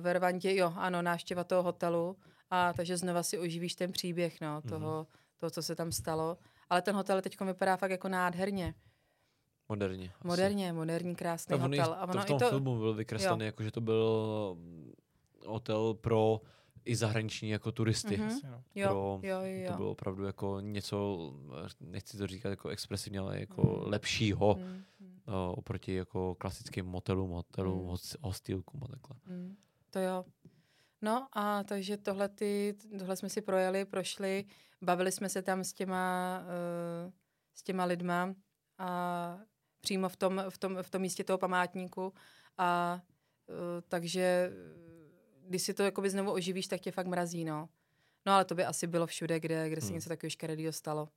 ve 0.00 0.12
Rwandě, 0.12 0.56
jo, 0.56 0.72
ano, 0.76 1.02
návštěva 1.02 1.44
toho 1.44 1.62
hotelu, 1.62 2.16
a 2.50 2.72
takže 2.72 2.96
znova 2.96 3.22
si 3.22 3.38
oživíš 3.38 3.74
ten 3.74 3.92
příběh, 3.92 4.40
no, 4.40 4.62
toho, 4.62 5.02
mm-hmm. 5.02 5.16
toho, 5.36 5.50
co 5.50 5.62
se 5.62 5.74
tam 5.76 5.92
stalo. 5.92 6.38
Ale 6.70 6.82
ten 6.82 6.94
hotel 6.94 7.22
teď 7.22 7.40
vypadá 7.40 7.76
fakt 7.76 7.90
jako 7.90 8.08
nádherně. 8.08 8.74
Moderně. 9.70 10.12
Asi. 10.18 10.28
Moderně, 10.28 10.72
moderní, 10.72 11.14
krásný 11.14 11.52
tak 11.52 11.60
hotel. 11.60 11.96
A 11.98 12.02
ono 12.02 12.12
to 12.12 12.20
v 12.20 12.24
tom 12.24 12.38
to... 12.38 12.48
filmu 12.48 12.78
byl 12.78 12.94
vykreslený, 12.94 13.44
jako 13.44 13.62
že 13.62 13.70
to 13.70 13.80
byl 13.80 14.56
mm, 14.58 14.92
hotel 15.46 15.94
pro 15.94 16.40
i 16.84 16.96
zahraniční 16.96 17.50
jako 17.50 17.72
turisty. 17.72 18.16
Mm-hmm. 18.16 18.62
Jo, 18.74 18.88
pro, 18.88 19.20
jo, 19.22 19.40
jo. 19.42 19.70
To 19.70 19.76
bylo 19.76 19.90
opravdu 19.90 20.24
jako 20.24 20.60
něco, 20.60 21.18
nechci 21.80 22.18
to 22.18 22.26
říkat 22.26 22.50
jako 22.50 22.68
expresivně, 22.68 23.18
ale 23.18 23.40
jako 23.40 23.62
mm. 23.62 23.90
lepšího 23.90 24.56
mm. 24.58 24.66
uh, 24.66 25.34
oproti 25.58 25.94
jako 25.94 26.34
klasickým 26.34 26.86
motelům, 26.86 27.30
hotelům, 27.30 27.82
mm. 27.82 27.96
hostilkům 28.22 28.80
a 28.84 28.88
takhle. 28.88 29.16
Mm. 29.26 29.56
To 29.90 29.98
jo. 29.98 30.24
No 31.02 31.28
a 31.32 31.64
takže 31.64 31.96
tohle, 31.96 32.28
ty, 32.28 32.74
tohle 32.98 33.16
jsme 33.16 33.28
si 33.28 33.40
projeli, 33.40 33.84
prošli, 33.84 34.44
bavili 34.82 35.12
jsme 35.12 35.28
se 35.28 35.42
tam 35.42 35.64
s 35.64 35.72
těma, 35.72 36.38
uh, 37.06 37.12
s 37.54 37.62
těma 37.62 37.84
lidma 37.84 38.34
a 38.78 39.38
přímo 39.80 40.08
v 40.08 40.16
tom, 40.16 40.44
v 40.48 40.58
tom, 40.58 40.78
v 40.82 40.90
tom 40.90 41.02
místě 41.02 41.24
toho 41.24 41.38
památníku 41.38 42.12
a 42.58 43.00
uh, 43.48 43.54
takže 43.88 44.50
když 45.46 45.62
si 45.62 45.74
to 45.74 45.82
jakoby 45.82 46.10
znovu 46.10 46.32
oživíš, 46.32 46.66
tak 46.66 46.80
tě 46.80 46.92
fakt 46.92 47.06
mrazí, 47.06 47.44
no. 47.44 47.68
No 48.26 48.32
ale 48.32 48.44
to 48.44 48.54
by 48.54 48.64
asi 48.64 48.86
bylo 48.86 49.06
všude, 49.06 49.40
kde, 49.40 49.68
kde 49.70 49.80
se 49.80 49.86
Hmm. 49.86 49.94
něco 49.94 50.08
takového 50.08 50.30
škaredýho 50.30 50.72
stalo. 50.72 51.08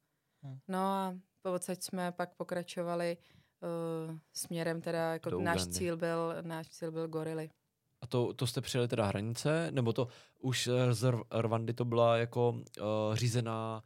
Hmm. 0.43 0.59
No 0.67 0.79
a 0.79 1.15
po 1.41 1.51
odsaď 1.53 1.83
jsme 1.83 2.11
pak 2.11 2.35
pokračovali 2.35 3.17
uh, 4.07 4.15
směrem 4.33 4.81
teda, 4.81 5.13
jako 5.13 5.29
Do 5.29 5.39
náš 5.41 5.61
Ugandy. 5.61 5.73
cíl 5.73 5.97
byl, 5.97 6.35
náš 6.41 6.69
cíl 6.69 6.91
byl 6.91 7.07
gorily. 7.07 7.49
A 8.01 8.07
to, 8.07 8.33
to 8.33 8.47
jste 8.47 8.61
přijeli 8.61 8.87
teda 8.87 9.05
hranice, 9.05 9.67
nebo 9.71 9.93
to 9.93 10.07
už 10.39 10.67
eh, 10.67 10.93
z 10.93 11.13
Rwandy 11.31 11.73
to 11.73 11.85
byla 11.85 12.17
jako 12.17 12.49
uh, 12.49 13.15
řízená, 13.15 13.83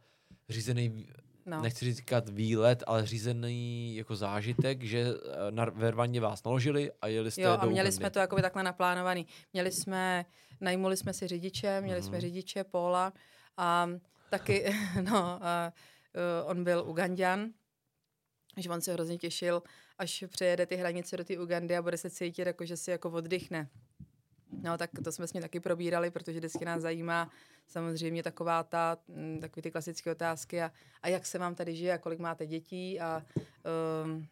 řízený, 0.48 1.08
No. 1.48 1.62
nechci 1.62 1.92
říkat 1.94 2.28
výlet, 2.28 2.84
ale 2.86 3.06
řízený 3.06 3.96
jako 3.96 4.16
zážitek, 4.16 4.82
že 4.82 5.00
eh, 5.00 5.50
na, 5.50 5.64
ve 5.64 5.90
Rwandě 5.90 6.20
vás 6.20 6.44
naložili 6.44 6.90
a 7.02 7.06
jeli 7.06 7.30
jste 7.30 7.42
Jo, 7.42 7.50
do 7.50 7.62
a 7.62 7.64
měli 7.66 7.72
Ugandy. 7.74 7.92
jsme 7.92 8.10
to 8.10 8.18
jakoby 8.18 8.42
takhle 8.42 8.62
naplánovaný. 8.62 9.26
Měli 9.52 9.72
jsme, 9.72 10.24
najmuli 10.60 10.96
jsme 10.96 11.12
si 11.12 11.26
řidiče, 11.26 11.80
měli 11.80 12.02
jsme 12.02 12.12
Mhm. 12.12 12.20
řidiče 12.20 12.64
Póla 12.64 13.12
a 13.56 13.88
taky, 14.30 14.64
no, 15.02 15.16
a, 15.44 15.72
uh, 16.44 16.50
on 16.50 16.64
byl 16.64 16.84
Ugandian, 16.86 17.50
že 18.56 18.70
on 18.70 18.80
se 18.80 18.92
hrozně 18.92 19.18
těšil, 19.18 19.62
až 19.98 20.24
přejede 20.28 20.66
ty 20.66 20.76
hranice 20.76 21.16
do 21.16 21.24
té 21.24 21.38
Ugandy 21.38 21.76
a 21.76 21.82
bude 21.82 21.96
se 21.96 22.10
cítit, 22.10 22.46
jako, 22.46 22.64
že 22.64 22.76
si 22.76 22.90
jako 22.90 23.10
oddychne. 23.10 23.68
No, 24.52 24.78
tak 24.78 24.90
to 25.04 25.12
jsme 25.12 25.26
s 25.26 25.32
ním 25.32 25.42
taky 25.42 25.60
probírali, 25.60 26.10
protože 26.10 26.38
vždycky 26.38 26.64
nás 26.64 26.82
zajímá 26.82 27.30
samozřejmě 27.66 28.22
taková 28.22 28.62
ta, 28.62 28.98
mm, 29.08 29.38
takový 29.40 29.62
ty 29.62 29.70
klasické 29.70 30.10
otázky 30.10 30.62
a, 30.62 30.72
a 31.02 31.08
jak 31.08 31.26
se 31.26 31.38
vám 31.38 31.54
tady 31.54 31.76
žije 31.76 31.92
a 31.92 31.98
kolik 31.98 32.18
máte 32.18 32.46
dětí 32.46 33.00
a, 33.00 33.22
um, 34.04 34.28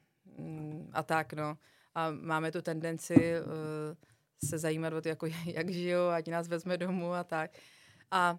a 0.93 1.03
tak, 1.03 1.33
no. 1.33 1.59
A 1.95 2.11
máme 2.11 2.53
tu 2.53 2.63
tendenci 2.63 3.15
uh, 3.15 3.97
se 4.45 4.59
zajímat 4.59 4.93
o 4.93 5.01
to, 5.01 5.09
jako, 5.09 5.27
jak 5.45 5.71
žijou, 5.71 6.09
ať 6.09 6.29
nás 6.29 6.49
vezme 6.49 6.79
domů 6.79 7.13
a 7.13 7.25
tak. 7.25 7.51
A 8.11 8.33
uh, 8.33 8.39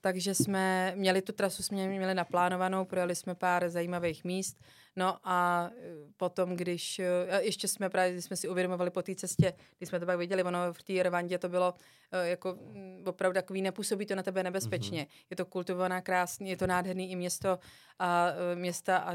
takže 0.00 0.34
jsme 0.34 0.92
měli 0.96 1.22
tu 1.22 1.32
trasu, 1.32 1.62
jsme 1.62 1.88
měli 1.88 2.14
naplánovanou, 2.14 2.84
projeli 2.84 3.14
jsme 3.14 3.34
pár 3.34 3.68
zajímavých 3.68 4.24
míst, 4.24 4.64
no 4.96 5.18
a 5.24 5.70
eh, 5.76 5.82
potom, 6.16 6.56
když, 6.56 6.98
eh, 6.98 7.42
ještě 7.42 7.68
jsme 7.68 7.90
právě, 7.90 8.12
když 8.12 8.24
jsme 8.24 8.36
si 8.36 8.48
uvědomovali 8.48 8.90
po 8.90 9.02
té 9.02 9.14
cestě, 9.14 9.52
když 9.78 9.88
jsme 9.88 10.00
to 10.00 10.06
pak 10.06 10.18
viděli, 10.18 10.42
ono 10.42 10.72
v 10.72 10.82
té 10.82 11.02
Rwandě 11.02 11.38
to 11.38 11.48
bylo 11.48 11.74
eh, 12.12 12.28
jako 12.28 12.58
mm, 12.60 13.02
opravdu 13.06 13.34
takový, 13.34 13.62
nepůsobí 13.62 14.06
to 14.06 14.14
na 14.14 14.22
tebe 14.22 14.42
nebezpečně. 14.42 15.02
Mm-hmm. 15.02 15.26
Je 15.30 15.36
to 15.36 15.46
kultivovaná, 15.46 16.00
krásný, 16.00 16.50
je 16.50 16.56
to 16.56 16.66
nádherný 16.66 17.10
i 17.10 17.16
město 17.16 17.58
a 17.98 18.32
města, 18.54 18.98
a, 18.98 19.14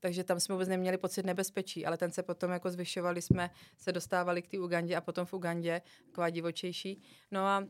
takže 0.00 0.24
tam 0.24 0.40
jsme 0.40 0.54
vůbec 0.54 0.68
neměli 0.68 0.98
pocit 0.98 1.26
nebezpečí, 1.26 1.86
ale 1.86 1.96
ten 1.96 2.10
se 2.10 2.22
potom 2.22 2.50
jako 2.50 2.70
zvyšovali, 2.70 3.22
jsme 3.22 3.50
se 3.78 3.92
dostávali 3.92 4.42
k 4.42 4.48
té 4.48 4.58
Ugandě 4.58 4.96
a 4.96 5.00
potom 5.00 5.26
v 5.26 5.32
Ugandě, 5.32 5.82
taková 6.06 6.30
divočejší. 6.30 7.02
No 7.30 7.40
a 7.40 7.58
uh, 7.58 7.66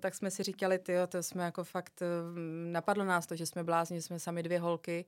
tak 0.00 0.14
jsme 0.14 0.30
si 0.30 0.42
říkali, 0.42 0.78
ty, 0.78 0.92
to 1.08 1.22
jsme 1.22 1.44
jako 1.44 1.64
fakt, 1.64 2.02
uh, 2.02 2.38
napadlo 2.72 3.04
nás 3.04 3.26
to, 3.26 3.36
že 3.36 3.46
jsme 3.46 3.64
blázni, 3.64 3.96
že 3.96 4.02
jsme 4.02 4.18
sami 4.18 4.42
dvě 4.42 4.58
holky 4.58 5.04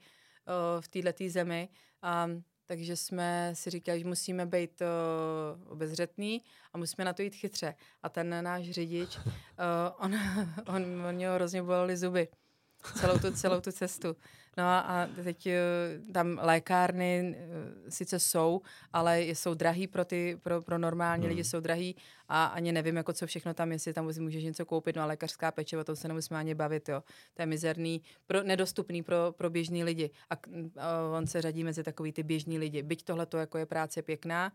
v 0.81 0.89
této 0.89 1.25
zemi 1.29 1.69
a 2.03 2.29
takže 2.67 2.97
jsme 2.97 3.51
si 3.55 3.71
říkali, 3.71 3.99
že 3.99 4.07
musíme 4.07 4.47
být 4.47 4.83
uh, 4.83 5.73
obezřetný 5.73 6.43
a 6.73 6.79
musíme 6.79 7.05
na 7.05 7.13
to 7.13 7.23
jít 7.23 7.35
chytře. 7.35 7.75
A 8.03 8.09
ten 8.09 8.45
náš 8.45 8.71
řidič, 8.71 9.17
uh, 9.17 9.25
on, 9.99 10.15
on, 10.67 11.07
on 11.07 11.15
měl 11.15 11.35
hrozně 11.35 11.63
bolely 11.63 11.97
zuby 11.97 12.29
celou 12.95 13.19
tu, 13.19 13.33
celou 13.33 13.61
tu 13.61 13.73
cestu. 13.73 14.17
No 14.59 14.65
a 14.65 15.09
teď 15.25 15.47
eh, 15.47 15.59
tam 16.13 16.39
lékárny 16.43 17.37
eh, 17.39 17.91
sice 17.91 18.19
jsou, 18.19 18.61
ale 18.93 19.23
jsou 19.23 19.55
drahý 19.55 19.87
pro, 19.87 20.05
ty, 20.05 20.39
pro, 20.43 20.63
pro 20.63 20.79
normální 20.79 21.23
Hmm. 21.23 21.29
lidi, 21.29 21.45
jsou 21.45 21.61
drahý 21.61 21.97
a 22.29 22.45
ani 22.45 22.73
nevím, 22.73 22.97
jako 22.97 23.13
co 23.13 23.27
všechno 23.27 23.55
tam, 23.55 23.73
jestli 23.73 23.93
tam 23.93 24.05
můžeš 24.19 24.45
něco 24.45 24.67
koupit, 24.67 24.97
no 24.97 25.03
a 25.03 25.07
lékařská 25.07 25.51
péče, 25.51 25.79
o 25.79 25.85
tom 25.85 25.97
se 25.97 26.09
nemusíme 26.09 26.41
ani 26.41 26.55
bavit, 26.55 26.89
jo. 26.89 27.03
To 27.35 27.43
je 27.43 27.47
mizerný, 27.47 28.03
pro, 28.27 28.43
nedostupný 28.43 29.03
pro, 29.03 29.17
pro 29.37 29.51
běžný 29.51 29.85
lidi. 29.85 30.11
A, 30.31 30.37
k- 30.37 30.49
a 30.79 31.17
on 31.19 31.27
se 31.27 31.43
řadí 31.43 31.65
mezi 31.65 31.83
takový 31.83 32.13
ty 32.13 32.23
běžní 32.23 32.59
lidi. 32.59 32.83
Byť 32.83 33.05
tohle 33.05 33.27
to 33.27 33.39
jako 33.39 33.59
je 33.59 33.67
práce 33.67 34.03
pěkná, 34.03 34.53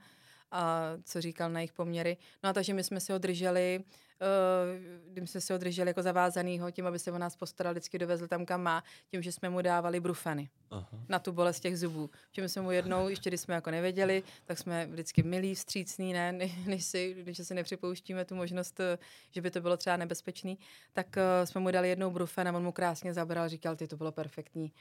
a 0.51 0.91
co 1.03 1.21
říkal 1.21 1.49
na 1.49 1.59
jejich 1.59 1.73
poměry. 1.73 2.17
No 2.43 2.49
a 2.49 2.53
takže 2.53 2.73
my 2.73 2.83
jsme 2.83 2.99
si 2.99 3.11
ho 3.11 3.17
drželi, 3.17 3.83
uh, 4.21 5.13
když 5.13 5.29
jsme 5.29 5.41
si 5.41 5.53
ho 5.53 5.59
drželi 5.59 5.89
jako 5.89 6.01
zavázanýho, 6.01 6.71
tím, 6.71 6.87
aby 6.87 6.99
se 6.99 7.11
o 7.11 7.17
nás 7.17 7.35
postaral, 7.35 7.73
vždycky 7.73 7.99
dovezl 7.99 8.27
tam, 8.27 8.45
kam 8.45 8.63
má, 8.63 8.83
tím, 9.11 9.21
že 9.21 9.31
jsme 9.31 9.49
mu 9.49 9.61
dávali 9.61 9.99
brufeny 9.99 10.49
Aha. 10.71 10.87
na 11.09 11.19
tu 11.19 11.31
bolest 11.31 11.59
těch 11.59 11.79
zubů. 11.79 12.09
Čím 12.31 12.49
jsme 12.49 12.61
mu 12.61 12.71
jednou, 12.71 13.09
ještě 13.09 13.29
když 13.29 13.41
jsme 13.41 13.55
jako 13.55 13.71
nevěděli, 13.71 14.23
tak 14.45 14.57
jsme 14.57 14.85
vždycky 14.85 15.23
milí, 15.23 15.55
vstřícný, 15.55 16.13
ne, 16.13 16.31
ne- 16.31 16.49
než 16.65 16.85
si, 16.85 17.13
když 17.13 17.47
si 17.47 17.53
nepřipouštíme 17.53 18.25
tu 18.25 18.35
možnost, 18.35 18.79
eh, 18.79 18.97
že 19.31 19.41
by 19.41 19.51
to 19.51 19.61
bylo 19.61 19.77
třeba 19.77 19.97
nebezpečný, 19.97 20.59
tak 20.93 21.07
uh, 21.17 21.45
jsme 21.45 21.61
mu 21.61 21.71
dali 21.71 21.89
jednou 21.89 22.11
brufen 22.11 22.47
a 22.47 22.51
on 22.51 22.63
mu 22.63 22.71
krásně 22.71 23.13
zabral, 23.13 23.49
říkal, 23.49 23.75
ty 23.75 23.87
to 23.87 23.97
bylo 23.97 24.11
perfektní. 24.11 24.71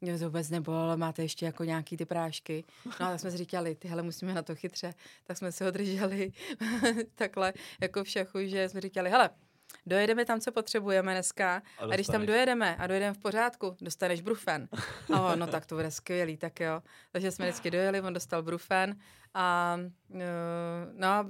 Mě 0.00 0.18
to 0.18 0.24
vůbec 0.24 0.50
nebylo, 0.50 0.76
ale 0.76 0.96
máte 0.96 1.22
ještě 1.22 1.46
jako 1.46 1.64
nějaký 1.64 1.96
ty 1.96 2.04
prášky. 2.04 2.64
No 3.00 3.06
a 3.06 3.10
tak 3.10 3.20
jsme 3.20 3.30
si 3.30 3.36
říkali, 3.36 3.74
ty 3.74 3.88
hele, 3.88 4.02
musíme 4.02 4.34
na 4.34 4.42
to 4.42 4.54
chytře. 4.54 4.94
Tak 5.24 5.36
jsme 5.36 5.52
se 5.52 5.64
ho 5.64 5.70
drželi 5.70 6.32
takhle 7.14 7.52
jako 7.80 8.04
v 8.04 8.08
šachu, 8.08 8.38
že 8.42 8.68
jsme 8.68 8.80
říkali, 8.80 9.10
hele, 9.10 9.30
dojedeme 9.86 10.24
tam, 10.24 10.40
co 10.40 10.52
potřebujeme 10.52 11.12
dneska. 11.12 11.62
A, 11.78 11.84
a 11.84 11.86
když 11.86 12.06
tam 12.06 12.26
dojedeme 12.26 12.76
a 12.76 12.86
dojedeme 12.86 13.14
v 13.14 13.18
pořádku, 13.18 13.76
dostaneš 13.80 14.20
brufen. 14.20 14.68
A 15.14 15.32
on, 15.32 15.38
no 15.38 15.46
tak 15.46 15.66
to 15.66 15.74
bude 15.74 15.90
skvělý, 15.90 16.36
tak 16.36 16.60
jo. 16.60 16.82
Takže 17.12 17.30
jsme 17.30 17.46
vždycky 17.46 17.70
dojeli, 17.70 18.00
on 18.00 18.12
dostal 18.12 18.42
brufen 18.42 18.98
a 19.34 19.78
uh, 20.08 20.20
no, 20.92 21.28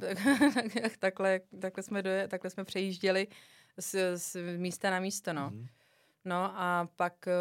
takhle, 0.99 1.41
takhle, 1.61 1.83
jsme 1.83 2.03
doje, 2.03 2.29
takhle 2.29 2.51
jsme 2.51 2.65
přejížděli 2.65 3.29
z, 3.77 4.19
z 4.19 4.37
místa 4.57 4.91
na 4.91 5.01
místo, 5.01 5.33
no. 5.33 5.51
Mhm. 5.51 5.67
No 6.27 6.53
a 6.55 6.89
pak, 6.97 7.29
eh, 7.29 7.33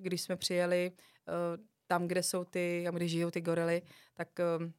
když 0.00 0.22
jsme 0.22 0.36
přijeli 0.36 0.92
eh, 1.28 1.32
tam, 1.86 2.08
kde 2.08 2.22
jsou 2.22 2.44
ty, 2.44 2.82
tam, 2.84 2.94
kde 2.94 3.08
žijou 3.08 3.30
ty 3.30 3.40
gorily, 3.40 3.82
tak 4.14 4.40
eh, 4.40 4.72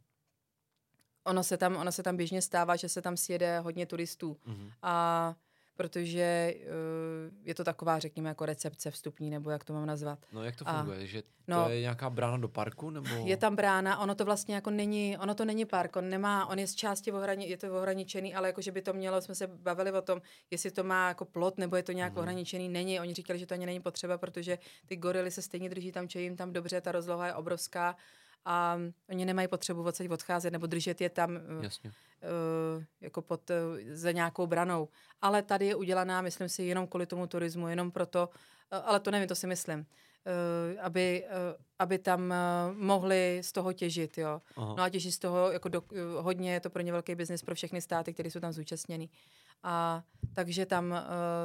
ono 1.23 1.43
se 1.43 1.57
tam, 1.57 1.75
ono 1.75 1.91
se 1.91 2.03
tam 2.03 2.17
běžně 2.17 2.41
stává, 2.41 2.75
že 2.75 2.89
se 2.89 3.01
tam 3.01 3.17
sjede 3.17 3.59
hodně 3.59 3.85
turistů. 3.85 4.37
Mhm. 4.45 4.71
A 4.81 5.35
protože 5.75 6.21
eh, 6.21 6.59
je 7.43 7.55
to 7.55 7.63
taková, 7.63 7.99
řekněme, 7.99 8.29
jako 8.29 8.45
recepce 8.45 8.91
vstupní, 8.91 9.29
nebo 9.29 9.49
jak 9.49 9.63
to 9.63 9.73
mám 9.73 9.85
nazvat. 9.85 10.19
No 10.33 10.43
jak 10.43 10.55
to 10.55 10.67
A- 10.67 10.77
funguje? 10.77 11.07
Že 11.07 11.21
to 11.21 11.27
no. 11.47 11.69
je 11.69 11.81
nějaká 11.81 12.09
brána 12.09 12.37
do 12.37 12.47
parku? 12.47 12.89
Nebo... 12.89 13.07
Je 13.25 13.37
tam 13.37 13.55
brána, 13.55 13.99
ono 13.99 14.15
to 14.15 14.25
vlastně 14.25 14.55
jako 14.55 14.69
není, 14.69 15.17
ono 15.17 15.35
to 15.35 15.45
není 15.45 15.65
park, 15.65 15.95
on 15.95 16.09
nemá, 16.09 16.45
on 16.45 16.59
je 16.59 16.67
z 16.67 16.75
části 16.75 17.11
ohrani, 17.11 17.49
je 17.49 17.57
to 17.57 17.77
ohraničený, 17.77 18.35
ale 18.35 18.47
jako, 18.49 18.61
že 18.61 18.71
by 18.71 18.81
to 18.81 18.93
mělo, 18.93 19.21
jsme 19.21 19.35
se 19.35 19.47
bavili 19.47 19.91
o 19.91 20.01
tom, 20.01 20.21
jestli 20.51 20.71
to 20.71 20.83
má 20.83 21.07
jako 21.07 21.25
plot, 21.25 21.57
nebo 21.57 21.75
je 21.75 21.83
to 21.83 21.91
nějak 21.91 22.11
Mhm. 22.13 22.19
ohraničený, 22.19 22.69
není. 22.69 22.99
Oni 22.99 23.13
říkali, 23.13 23.39
že 23.39 23.45
to 23.45 23.53
ani 23.53 23.65
není 23.65 23.79
potřeba, 23.79 24.17
protože 24.17 24.57
ty 24.85 24.95
gorily 24.95 25.31
se 25.31 25.41
stejně 25.41 25.69
drží 25.69 25.91
tam, 25.91 26.07
če 26.07 26.21
jim 26.21 26.35
tam 26.35 26.53
dobře, 26.53 26.81
ta 26.81 26.91
rozloha 26.91 27.27
je 27.27 27.33
obrovská 27.33 27.95
a 28.45 28.77
oni 29.09 29.25
nemají 29.25 29.47
potřebu 29.47 29.83
odsaď 29.83 30.09
odcházet 30.09 30.51
nebo 30.51 30.67
držet 30.67 31.01
je 31.01 31.09
tam 31.09 31.37
eh, 31.37 31.63
Jasně. 31.63 31.89
uh, 31.89 32.83
jako 33.01 33.21
pod, 33.21 33.49
uh, 33.49 33.55
za 33.91 34.11
nějakou 34.11 34.47
branou. 34.47 34.89
Ale 35.21 35.41
tady 35.41 35.65
je 35.65 35.75
udělaná, 35.75 36.21
myslím 36.21 36.49
si, 36.49 36.63
jenom 36.63 36.87
kvůli 36.87 37.05
tomu 37.05 37.27
turismu, 37.27 37.67
jenom 37.67 37.91
proto, 37.91 38.29
uh, 38.73 38.79
ale 38.83 38.99
to 38.99 39.11
nevím, 39.11 39.27
to 39.27 39.35
si 39.35 39.47
myslím, 39.47 39.79
uh, 39.79 39.85
aby, 40.81 41.25
uh, 41.25 41.61
aby 41.79 41.97
tam 41.97 42.21
uh, 42.21 42.77
mohli 42.77 43.41
z 43.43 43.51
toho 43.51 43.73
těžit, 43.73 44.17
jo. 44.17 44.41
Aha. 44.57 44.75
No 44.77 44.83
a 44.83 44.89
těží 44.89 45.11
z 45.11 45.19
toho, 45.19 45.51
jako 45.51 45.69
do, 45.69 45.81
uh, 45.81 45.87
hodně 46.19 46.53
je 46.53 46.59
to 46.59 46.69
pro 46.69 46.81
ně 46.81 46.91
velký 46.91 47.15
biznis 47.15 47.41
pro 47.43 47.55
všechny 47.55 47.81
státy, 47.81 48.13
které 48.13 48.31
jsou 48.31 48.39
tam 48.39 48.53
zúčastněný. 48.53 49.09
A 49.63 50.03
takže 50.33 50.65
tam, 50.65 50.91
uh, 50.91 50.97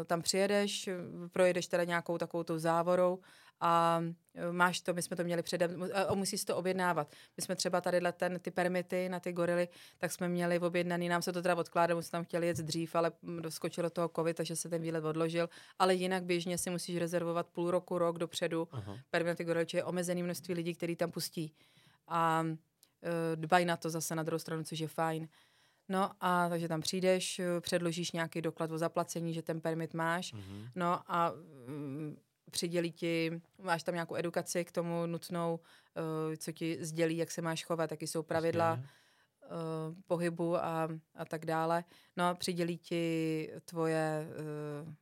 tam 0.07 0.23
přijedeš, 0.23 0.89
projedeš 1.33 1.67
teda 1.67 1.85
nějakou 1.85 2.19
takovou 2.19 2.43
tou 2.43 2.59
závorou 2.59 3.19
a 3.61 4.01
uh, 4.01 4.53
máš 4.53 4.81
to, 4.81 4.95
my 4.95 5.03
jsme 5.03 5.17
to 5.17 5.25
měli 5.25 5.43
předem, 5.43 5.91
a 6.09 6.15
musíš 6.15 6.45
to 6.45 6.57
objednávat. 6.57 7.13
My 7.37 7.43
jsme 7.43 7.57
třeba 7.57 7.81
tady 7.81 8.01
ten, 8.13 8.41
ty 8.41 8.51
permity 8.51 9.09
na 9.09 9.21
ty 9.21 9.33
gorily, 9.33 9.69
tak 9.99 10.13
jsme 10.13 10.29
měli 10.29 10.59
objednaný, 10.59 11.09
nám 11.09 11.23
se 11.23 11.33
to 11.33 11.43
teda 11.43 11.55
odkládalo, 11.55 12.03
jsme 12.03 12.11
tam 12.11 12.25
chtěli 12.25 12.47
jet 12.47 12.57
dřív, 12.57 12.95
ale 12.95 13.13
mm, 13.23 13.43
doskočil 13.43 13.83
do 13.83 13.91
toho 13.91 14.11
covid, 14.17 14.37
takže 14.37 14.57
se 14.57 14.69
ten 14.69 14.83
výlet 14.83 15.05
odložil. 15.05 15.49
Ale 15.79 15.95
jinak 15.95 16.25
běžně 16.25 16.59
si 16.59 16.71
musíš 16.71 16.97
rezervovat 16.97 17.47
půl 17.47 17.71
roku, 17.71 17.99
rok 17.99 18.19
dopředu. 18.19 18.69
Aha. 18.73 18.99
Permit 19.11 19.29
na 19.29 19.35
ty 19.35 19.45
gorily, 19.45 19.67
je 19.75 19.85
omezený 19.85 20.23
množství 20.23 20.55
lidí, 20.55 20.75
který 20.75 20.97
tam 20.97 21.11
pustí. 21.11 21.53
A 22.09 22.45
dbají 23.35 23.65
na 23.65 23.77
to 23.77 23.91
zase 23.91 24.15
na 24.15 24.23
druhou 24.23 24.39
stranu, 24.39 24.65
což 24.65 24.79
je 24.79 24.89
fajn. 24.89 25.29
No 25.89 26.11
a 26.21 26.49
takže 26.49 26.69
tam 26.69 26.81
přijdeš, 26.81 27.39
eh, 27.39 27.61
předložíš 27.61 28.13
nějaký 28.13 28.43
doklad 28.43 28.71
o 28.71 28.79
zaplacení, 28.79 29.35
že 29.35 29.43
ten 29.43 29.61
permit 29.61 29.95
máš. 29.95 30.33
Mhm. 30.33 30.69
No 30.75 31.01
a 31.13 31.33
mm, 31.67 32.17
přidělí 32.51 32.93
ti, 32.93 33.41
máš 33.63 33.83
tam 33.83 33.95
nějakou 33.95 34.17
edukaci 34.17 34.65
k 34.65 34.73
tomu 34.73 35.07
nutnou, 35.07 35.61
uh, 35.61 36.35
co 36.37 36.53
ti 36.53 36.79
sdělí, 36.81 37.17
jak 37.17 37.31
se 37.31 37.43
máš 37.43 37.65
chovat, 37.65 37.87
taky 37.87 38.07
jsou 38.07 38.23
pravidla 38.23 38.73
uh, 38.73 39.95
pohybu 40.07 40.57
a, 40.57 40.89
a 41.15 41.25
tak 41.25 41.47
dále. 41.47 41.85
No 42.17 42.29
a 42.29 42.35
přidělí 42.35 42.79
ti 42.79 43.51
tvoje 43.65 44.27
uh, 44.29 44.95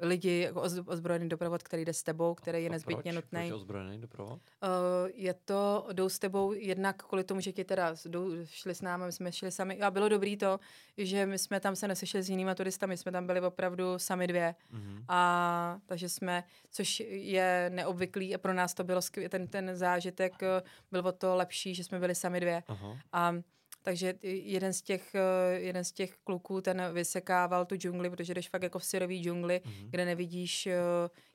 lidi, 0.00 0.40
jako 0.40 0.62
oz- 0.62 0.84
ozbrojený 0.86 1.28
doprovod, 1.28 1.62
který 1.62 1.84
jde 1.84 1.92
s 1.92 2.02
tebou, 2.02 2.34
který 2.34 2.64
je 2.64 2.70
nezbytně 2.70 3.12
nutný. 3.12 3.48
Proč 3.48 3.60
ozbrojený 3.60 4.00
doprovod? 4.00 4.40
Uh, 4.62 5.10
je 5.14 5.34
to, 5.34 5.88
jdou 5.92 6.08
s 6.08 6.18
tebou 6.18 6.52
jednak 6.52 7.02
kvůli 7.02 7.24
tomu, 7.24 7.40
že 7.40 7.52
ti 7.52 7.64
teda 7.64 7.94
jdou, 8.06 8.30
šli 8.44 8.74
s 8.74 8.82
námi, 8.82 9.04
my 9.06 9.12
jsme 9.12 9.32
šli 9.32 9.50
sami. 9.50 9.80
A 9.80 9.90
bylo 9.90 10.08
dobrý 10.08 10.36
to, 10.36 10.60
že 10.96 11.26
my 11.26 11.38
jsme 11.38 11.60
tam 11.60 11.76
se 11.76 11.88
nesešli 11.88 12.22
s 12.22 12.30
jinýma 12.30 12.54
turistami, 12.54 12.96
jsme 12.96 13.12
tam 13.12 13.26
byli 13.26 13.40
opravdu 13.40 13.98
sami 13.98 14.26
dvě. 14.26 14.54
Mhm. 14.70 15.04
A 15.08 15.78
takže 15.86 16.08
jsme, 16.08 16.44
což 16.70 17.02
je 17.10 17.70
neobvyklý 17.74 18.34
a 18.34 18.38
pro 18.38 18.54
nás 18.54 18.74
to 18.74 18.84
bylo 18.84 19.02
skvělé, 19.02 19.28
ten, 19.28 19.48
ten 19.48 19.70
zážitek 19.76 20.42
eh, 20.42 20.62
byl 20.90 21.06
o 21.06 21.12
to 21.12 21.36
lepší, 21.36 21.74
že 21.74 21.84
jsme 21.84 21.98
byli 21.98 22.14
sami 22.14 22.40
dvě. 22.40 22.62
Aha. 22.68 22.98
A 23.12 23.34
takže 23.82 24.14
jeden 24.22 24.72
z 24.72 24.82
těch, 24.82 25.14
eh, 25.14 25.20
jeden 25.60 25.84
z 25.84 25.92
těch 25.92 26.14
kluků, 26.24 26.60
ten 26.60 26.82
vysekával 26.92 27.64
tu 27.64 27.74
džungli, 27.76 28.10
protože 28.10 28.34
jdeš 28.34 28.48
fakt 28.48 28.62
jako 28.62 28.78
v 28.78 28.84
syrový 28.84 29.22
džungli, 29.22 29.60
Mhm. 29.64 29.90
kde 29.90 30.04
nevidíš, 30.04 30.66
eh, 30.66 30.74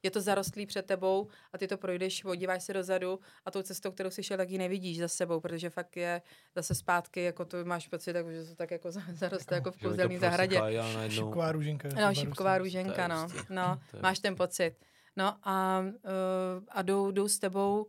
je 0.03 0.11
to 0.11 0.21
zarostlý 0.21 0.65
před 0.65 0.85
tebou 0.85 1.27
a 1.53 1.57
ty 1.57 1.67
to 1.67 1.77
projdeš, 1.77 2.23
podíváš 2.23 2.63
se 2.63 2.73
dozadu 2.73 3.19
a 3.45 3.51
tou 3.51 3.61
cestou, 3.61 3.91
kterou 3.91 4.09
jsi 4.09 4.23
šel, 4.23 4.37
tak 4.37 4.49
ji 4.49 4.57
nevidíš 4.57 4.99
za 4.99 5.07
sebou, 5.07 5.39
protože 5.39 5.69
fakt 5.69 5.97
je 5.97 6.21
zase 6.55 6.75
zpátky, 6.75 7.23
jako 7.23 7.45
to 7.45 7.65
máš 7.65 7.87
pocit, 7.87 8.15
jako, 8.15 8.31
že 8.31 8.43
to 8.45 8.55
tak 8.55 8.71
jako 8.71 8.91
zaroste 9.11 9.55
jako 9.55 9.71
v 9.71 9.75
Že 9.79 9.87
oni 9.87 9.95
to 9.97 10.03
kouzelné 10.03 10.19
zahradě. 10.19 10.59
najednou... 10.59 11.09
Šipková 11.09 11.51
růženka. 11.51 11.87
jako 11.87 11.99
No, 12.01 12.13
šipková 12.15 12.57
růženka, 12.57 13.07
no. 13.07 13.21
hustý. 13.23 13.39
no 13.49 13.79
máš 14.01 14.19
ten 14.19 14.35
pocit. 14.35 14.75
No 15.15 15.37
a, 15.43 15.79
uh, 15.79 16.63
a 16.69 16.81
jdou, 16.81 17.11
jdou 17.11 17.27
s 17.27 17.39
tebou, 17.39 17.87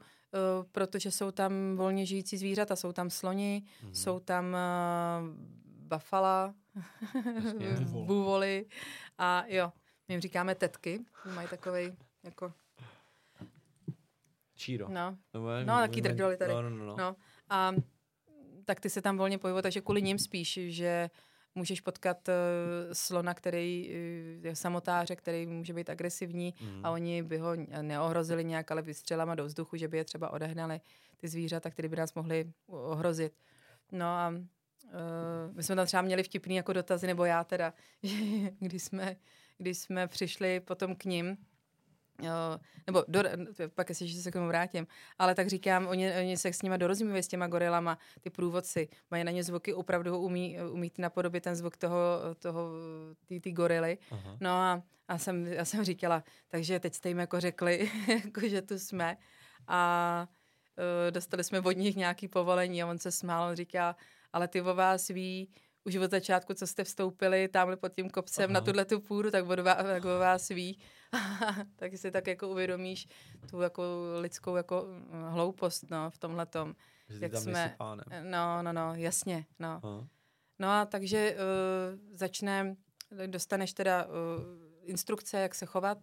protože 0.73 1.11
jsou 1.11 1.31
tam 1.31 1.77
volně 1.77 2.06
žijící 2.06 2.36
zvířata, 2.36 2.77
jsou 2.77 2.93
tam 2.93 3.11
sloni, 3.11 3.62
Mhm. 3.82 3.94
jsou 3.94 4.20
tam 4.20 4.47
uh, 4.47 5.28
bafala, 5.89 6.55
buvoly 8.06 8.66
a 9.19 9.44
jo, 9.48 9.73
my 10.09 10.15
jim 10.15 10.20
říkáme 10.20 10.55
tetky, 10.55 11.01
mají 11.35 11.48
takovej 11.48 11.97
jako, 12.23 12.52
Číro. 14.56 14.89
no, 14.89 15.16
je- 15.59 15.65
No, 15.65 15.74
taky 15.74 16.01
drdoly 16.01 16.36
tady. 16.36 16.52
No, 16.52 16.62
no, 16.62 16.70
no. 16.70 16.85
no. 16.85 16.97
no. 16.97 17.16
A 17.51 17.73
tak 18.65 18.81
ty 18.81 18.90
se 18.90 19.02
tam 19.02 19.19
volně 19.19 19.39
pohybují, 19.39 19.62
takže 19.62 19.81
kvůli 19.81 20.02
ním 20.02 20.19
spíš, 20.19 20.59
že 20.69 21.11
můžeš 21.55 21.81
potkat 21.81 22.28
uh, 22.28 22.35
slona, 22.93 23.35
který 23.35 23.90
uh, 24.39 24.47
je 24.47 24.56
samotáře, 24.56 25.16
který 25.16 25.47
může 25.47 25.72
být 25.72 25.90
agresivní 25.90 26.55
Mhm. 26.60 26.86
a 26.86 26.90
oni 26.90 27.22
by 27.22 27.39
ho 27.39 27.51
neohrozili 27.82 28.44
nějak, 28.44 28.70
ale 28.70 28.82
vystřelama 28.82 29.35
do 29.35 29.44
vzduchu, 29.44 29.76
že 29.76 29.89
by 29.89 29.97
je 29.97 30.05
třeba 30.05 30.31
odehnali 30.31 30.81
ty 31.16 31.28
zvířata, 31.28 31.70
které 31.70 31.89
by 31.89 31.97
nás 31.97 32.14
mohly 32.14 32.52
ohrozit. 32.66 33.32
No 33.93 34.06
a 34.06 34.28
uh, 34.85 34.90
my 35.52 35.62
jsme 35.62 35.76
tam 35.76 35.86
třeba 35.86 36.02
měli 36.02 36.22
vtipný 36.22 36.56
jako 36.56 36.72
dotazy, 36.72 37.06
nebo 37.06 37.24
já 37.24 37.44
teda, 37.44 37.74
když 38.59 38.82
jsme, 38.82 39.16
když 39.59 39.78
jsme 39.78 40.06
přišli 40.09 40.60
potom 40.60 40.97
k 40.97 41.05
ním, 41.05 41.36
Nebo 42.86 43.05
do, 43.09 43.23
pak 43.74 43.89
jestli 43.89 44.09
že 44.09 44.23
se 44.23 44.31
k 44.31 44.32
tomu 44.32 44.47
vrátím, 44.47 44.86
ale 45.19 45.35
tak 45.35 45.49
říkám, 45.49 45.86
oni, 45.86 46.12
oni 46.19 46.36
se 46.36 46.53
s 46.53 46.62
nima 46.62 46.77
dorozumívají 46.77 47.23
s 47.23 47.28
těma 47.28 47.47
gorilama, 47.47 47.99
ty 48.20 48.31
průvodci, 48.31 48.89
mají 49.11 49.24
na 49.24 49.31
ně 49.31 49.45
zvuky, 49.45 49.74
opravdu 49.74 50.11
ho 50.11 50.20
umí, 50.20 50.59
umí 50.73 50.93
napodobit 50.99 51.45
ten 51.45 51.57
zvuk 51.57 51.77
toho, 51.77 51.99
toho 52.39 52.70
ty, 53.27 53.41
ty 53.41 53.53
gorily. 53.53 53.99
Aha. 54.11 54.36
No 54.41 54.51
a, 54.51 54.82
a 55.09 55.19
jsem, 55.19 55.47
já 55.47 55.65
jsem 55.65 55.85
říkala, 55.85 56.24
takže 56.49 56.81
teď 56.81 56.95
jste 56.95 57.09
jim 57.09 57.19
jako 57.19 57.41
řekli, 57.41 57.91
jako, 58.24 58.49
že 58.49 58.62
tu 58.62 58.78
jsme 58.78 59.16
a 59.66 60.28
uh, 60.78 61.11
dostali 61.11 61.45
jsme 61.45 61.61
od 61.61 61.77
nich 61.77 61.97
nějaký 61.97 62.28
povolení 62.28 62.82
a 62.82 62.86
on 62.86 62.99
se 62.99 63.12
smál, 63.12 63.49
on 63.51 63.57
říká, 63.57 63.97
ale 64.32 64.49
ty 64.49 64.62
o 64.62 64.74
vás 64.74 65.09
ví, 65.09 65.49
už 65.85 65.97
od 65.97 66.11
začátku, 66.11 66.55
co 66.55 66.66
jste 66.66 66.85
vstoupili 66.85 67.49
tamhle 67.49 67.77
pod 67.77 67.93
tím 67.93 68.11
kopcem 68.11 68.45
Aha. 68.45 68.53
na 68.53 68.61
tuhle 68.61 68.85
tu 68.85 69.01
půdu, 69.01 69.31
tak 69.31 69.45
o, 69.45 69.62
vás, 69.62 69.77
tak 69.77 70.05
o 70.05 70.19
vás 70.19 70.49
ví. 70.49 70.78
tak 71.77 71.97
si 71.97 72.11
tak 72.11 72.27
jako 72.27 72.49
uvědomíš 72.49 73.09
tu 73.51 73.61
jako 73.61 73.82
lidskou 74.20 74.57
jako 74.57 74.86
mm, 74.89 75.23
hloupost 75.23 75.91
no, 75.91 76.11
v 76.11 76.19
tomhle 76.19 76.47
tom. 76.47 76.74
Jak 77.09 77.36
jsme-. 77.36 77.77
No, 78.23 78.62
no, 78.62 78.73
no, 78.73 78.95
jasně, 78.95 79.47
no. 79.59 79.81
Aha. 79.82 80.07
No 80.59 80.70
a 80.70 80.85
takže 80.85 81.36
uh, 81.36 82.16
začne, 82.16 82.77
dostaneš 83.27 83.73
teda 83.73 84.05
uh, 84.05 84.12
instrukce, 84.82 85.41
jak 85.41 85.55
se 85.55 85.66
chovat 85.66 85.99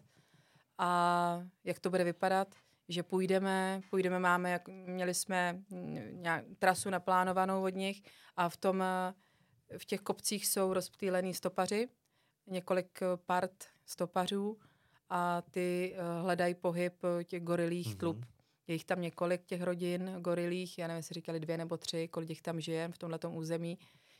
a 0.77 1.43
jak 1.63 1.79
to 1.79 1.89
bude 1.89 2.03
vypadat, 2.03 2.55
že 2.89 3.03
půjdeme, 3.03 3.81
půjdeme, 3.89 4.19
máme, 4.19 4.51
jak, 4.51 4.67
měli 4.67 5.13
jsme 5.13 5.53
mm, 5.69 5.97
nějak, 6.11 6.45
trasu 6.59 6.89
naplánovanou 6.89 7.63
od 7.63 7.75
nich 7.75 8.01
a 8.35 8.49
v 8.49 8.57
tom, 8.57 8.79
uh, 8.79 9.77
v 9.77 9.85
těch 9.85 10.01
kopcích 10.01 10.47
jsou 10.47 10.73
rozptýlený 10.73 11.33
stopaři, 11.33 11.89
několik 12.47 12.99
part 13.25 13.65
stopařů 13.85 14.57
a 15.13 15.41
ty 15.51 15.95
uh, 15.95 16.23
hledají 16.23 16.55
pohyb 16.55 16.93
uh, 17.03 17.23
těch 17.23 17.43
gorilých 17.43 17.87
Mhm. 17.87 17.95
mm-hmm. 17.95 17.99
tlup. 17.99 18.25
Je 18.67 18.75
jich 18.75 18.85
tam 18.85 19.01
několik 19.01 19.45
těch 19.45 19.61
rodin 19.61 20.15
gorilích, 20.19 20.77
já 20.77 20.87
nevím, 20.87 20.97
jestli 20.97 21.13
říkali 21.13 21.39
dvě 21.39 21.57
nebo 21.57 21.77
tři, 21.77 22.07
kolik 22.07 22.29
jich 22.29 22.41
tam 22.41 22.59
žije 22.61 22.89
v 22.91 22.97
tomhletom 22.97 23.35
území, 23.35 23.77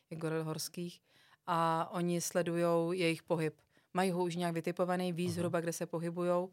je 0.09 0.17
goril 0.17 0.43
horských. 0.43 1.01
A 1.47 1.89
oni 1.91 2.21
sledují 2.21 2.99
jejich 2.99 3.23
pohyb. 3.23 3.53
Mají 3.93 4.11
ho 4.11 4.23
už 4.23 4.35
nějak 4.35 4.53
vytipovaný, 4.53 5.13
ví 5.13 5.29
zhruba, 5.31 5.59
kde 5.61 5.73
se 5.73 5.85
pohybujou, 5.85 6.49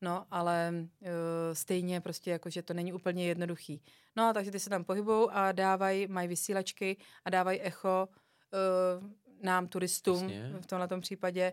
no 0.00 0.26
ale 0.30 0.72
uh, 0.74 1.08
stejně 1.52 2.00
prostě 2.00 2.30
jako, 2.30 2.50
že 2.50 2.62
to 2.62 2.74
není 2.74 2.92
úplně 2.92 3.26
jednoduchý. 3.26 3.82
No 4.16 4.32
takže 4.34 4.50
ty 4.50 4.60
se 4.60 4.70
tam 4.70 4.84
pohybují 4.84 5.28
a 5.32 5.52
dávají, 5.52 6.06
mají 6.06 6.28
vysílačky 6.28 6.96
a 7.24 7.30
dávají 7.30 7.60
echo 7.60 8.08
uh, 8.08 9.10
nám 9.42 9.68
turistům 9.68 10.22
Jasně. 10.30 10.52
v 10.60 10.66
tomhle 10.66 11.00
případě, 11.00 11.52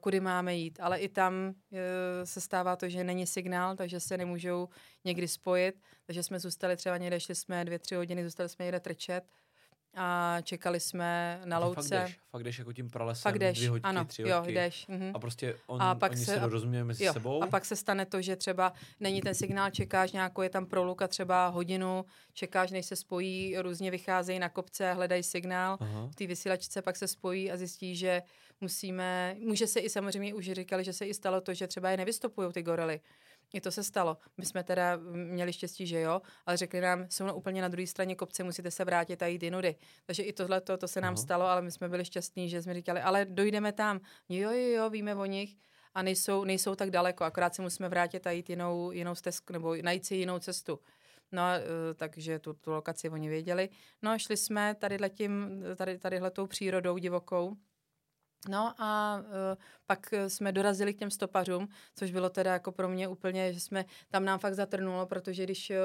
kudy 0.00 0.20
máme 0.20 0.54
jít. 0.54 0.78
Ale 0.82 0.98
i 0.98 1.08
tam 1.08 1.34
uh, 1.70 1.78
se 2.24 2.40
stává 2.40 2.76
to, 2.76 2.88
že 2.88 3.04
není 3.04 3.26
signál, 3.26 3.76
takže 3.76 4.00
se 4.00 4.16
nemůžou 4.18 4.68
někdy 5.04 5.28
spojit. 5.28 5.74
Takže 6.06 6.22
jsme 6.22 6.40
zůstali 6.40 6.76
třeba 6.76 6.96
někde, 6.96 7.20
šli 7.20 7.34
jsme 7.34 7.64
dvě, 7.64 7.78
tři 7.78 7.94
hodiny, 7.94 8.24
zůstali 8.24 8.48
jsme 8.48 8.64
někde 8.64 8.80
trčet 8.80 9.24
a 9.94 10.36
čekali 10.42 10.80
jsme 10.80 11.40
na 11.44 11.58
louce. 11.58 11.74
Fakt 11.82 11.90
jdeš, 12.08 12.18
fakt 12.30 12.42
jdeš 12.44 12.58
jako 12.58 12.72
tím 12.72 12.90
pralesem, 12.90 13.22
Fakt 13.30 13.38
jdeš, 13.38 13.58
dvě 13.58 13.70
hoďky, 13.70 13.84
ano, 13.84 14.04
tři 14.04 14.22
jo, 14.22 14.36
hoďky. 14.38 14.52
jdeš. 14.54 14.86
Mhm. 14.86 15.10
A 15.14 15.18
prostě 15.18 15.56
on, 15.66 15.82
A 15.82 15.94
pak 15.94 16.12
oni 16.12 16.24
se- 16.24 16.34
se 16.34 16.40
dorozumějí 16.40 16.84
mezi 16.84 17.04
Jo, 17.04 17.12
sebou. 17.12 17.42
a 17.42 17.46
pak 17.46 17.64
se 17.64 17.76
stane 17.76 18.06
to, 18.06 18.22
že 18.22 18.36
třeba 18.36 18.72
není 19.00 19.20
ten 19.20 19.34
signál, 19.34 19.70
čekáš 19.70 20.12
nějakou, 20.12 20.42
je 20.42 20.50
tam 20.50 20.66
proluka 20.66 21.08
třeba 21.08 21.46
hodinu, 21.48 22.04
čekáš, 22.32 22.70
než 22.70 22.86
se 22.86 22.96
spojí, 22.96 23.58
různě 23.58 23.90
vycházejí 23.90 24.38
na 24.38 24.48
kopce, 24.48 24.92
hledají 24.92 25.22
signál, 25.22 25.76
Aha. 25.80 26.06
v 26.12 26.14
té 26.16 26.26
vysílačce 26.26 26.82
pak 26.82 26.96
se 26.96 27.08
spojí 27.08 27.50
a 27.52 27.56
zjistí, 27.56 27.96
že 27.96 28.22
musíme, 28.60 29.36
může 29.38 29.66
se 29.66 29.80
i 29.80 29.90
samozřejmě, 29.90 30.34
už 30.34 30.50
říkali, 30.52 30.84
že 30.84 30.92
se 30.92 31.06
i 31.06 31.14
stalo 31.14 31.40
to, 31.40 31.54
že 31.54 31.66
třeba 31.66 31.90
je 31.90 31.96
nevystopují 31.96 32.52
ty 32.52 32.62
gorily. 32.62 33.00
I 33.54 33.60
to 33.60 33.70
se 33.70 33.84
stalo. 33.84 34.16
My 34.36 34.46
jsme 34.46 34.64
teda 34.64 34.96
měli 35.12 35.52
štěstí, 35.52 35.86
že 35.86 36.00
jo, 36.00 36.22
ale 36.46 36.56
řekli 36.56 36.80
nám, 36.80 37.06
jsou 37.08 37.24
na 37.24 37.32
úplně 37.32 37.62
na 37.62 37.68
druhé 37.68 37.86
straně 37.86 38.14
kopce, 38.14 38.44
musíte 38.44 38.70
se 38.70 38.84
vrátit 38.84 39.22
a 39.22 39.26
jít 39.26 39.42
jinudy. 39.42 39.76
Takže 40.06 40.22
i 40.22 40.32
tohle 40.32 40.60
to, 40.60 40.76
to 40.76 40.88
se 40.88 41.00
nám 41.00 41.14
Aha. 41.14 41.22
stalo, 41.22 41.44
ale 41.44 41.62
my 41.62 41.70
jsme 41.70 41.88
byli 41.88 42.04
šťastní, 42.04 42.48
že 42.48 42.62
jsme 42.62 42.74
říkali, 42.74 43.00
ale 43.00 43.24
dojdeme 43.24 43.72
tam. 43.72 44.00
Jo, 44.28 44.50
jo, 44.50 44.68
jo, 44.68 44.90
víme 44.90 45.14
o 45.14 45.24
nich 45.24 45.56
a 45.94 46.02
nejsou, 46.02 46.44
nejsou 46.44 46.74
tak 46.74 46.90
daleko, 46.90 47.24
akorát 47.24 47.54
se 47.54 47.62
musíme 47.62 47.88
vrátit 47.88 48.26
a 48.26 48.30
jít 48.30 48.50
jinou, 48.50 48.90
jinou 48.90 49.14
stezku, 49.14 49.52
nebo 49.52 49.76
najít 49.82 50.06
si 50.06 50.14
jinou 50.14 50.38
cestu. 50.38 50.80
No, 51.32 51.42
eh, 51.42 51.94
takže 51.94 52.38
tu, 52.38 52.52
tu 52.52 52.70
lokaci 52.70 53.10
oni 53.10 53.28
věděli. 53.28 53.68
No 54.02 54.18
šli 54.18 54.36
jsme 54.36 54.74
tady 54.74 54.96
letím, 54.96 55.62
tady, 56.00 56.20
tou 56.32 56.46
přírodou 56.46 56.98
divokou. 56.98 57.56
No 58.48 58.74
a 58.78 59.18
uh, 59.18 59.26
pak 59.86 60.14
jsme 60.28 60.52
dorazili 60.52 60.94
k 60.94 60.98
těm 60.98 61.10
stopařům, 61.10 61.68
což 61.94 62.12
bylo 62.12 62.30
teda 62.30 62.52
jako 62.52 62.72
pro 62.72 62.88
mě 62.88 63.08
úplně, 63.08 63.52
že 63.52 63.60
jsme, 63.60 63.84
tam 64.08 64.24
nám 64.24 64.38
fakt 64.38 64.54
zatrnulo, 64.54 65.06
protože 65.06 65.44
když 65.44 65.70
uh, 65.70 65.76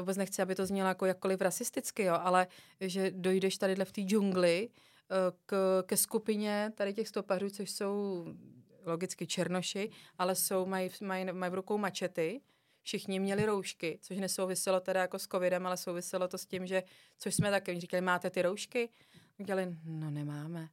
vůbec 0.00 0.16
nechci, 0.16 0.42
aby 0.42 0.54
to 0.54 0.66
znělo 0.66 0.88
jako 0.88 1.06
jakkoliv 1.06 1.40
rasisticky, 1.40 2.02
jo, 2.02 2.14
ale 2.20 2.46
že 2.80 3.10
dojdeš 3.10 3.58
tadyhle 3.58 3.84
v 3.84 3.92
té 3.92 4.00
džungli 4.00 4.68
uh, 4.68 5.16
k, 5.46 5.82
ke 5.86 5.96
skupině 5.96 6.72
tady 6.74 6.94
těch 6.94 7.08
stopařů, 7.08 7.50
což 7.50 7.70
jsou 7.70 8.26
logicky 8.86 9.26
černoši, 9.26 9.90
ale 10.18 10.34
jsou, 10.34 10.66
mají, 10.66 10.90
mají, 11.00 11.32
mají 11.32 11.52
v 11.52 11.54
rukou 11.54 11.78
mačety, 11.78 12.40
všichni 12.82 13.20
měli 13.20 13.46
roušky, 13.46 13.98
což 14.02 14.16
nesouviselo 14.18 14.80
teda 14.80 15.00
jako 15.00 15.18
s 15.18 15.26
covidem, 15.26 15.66
ale 15.66 15.76
souviselo 15.76 16.28
to 16.28 16.38
s 16.38 16.46
tím, 16.46 16.66
že, 16.66 16.82
což 17.18 17.34
jsme 17.34 17.50
taky, 17.50 17.80
říkali, 17.80 18.00
máte 18.00 18.30
ty 18.30 18.42
roušky? 18.42 18.88
Říkali, 19.38 19.76
no 19.84 20.10
nemáme. 20.10 20.68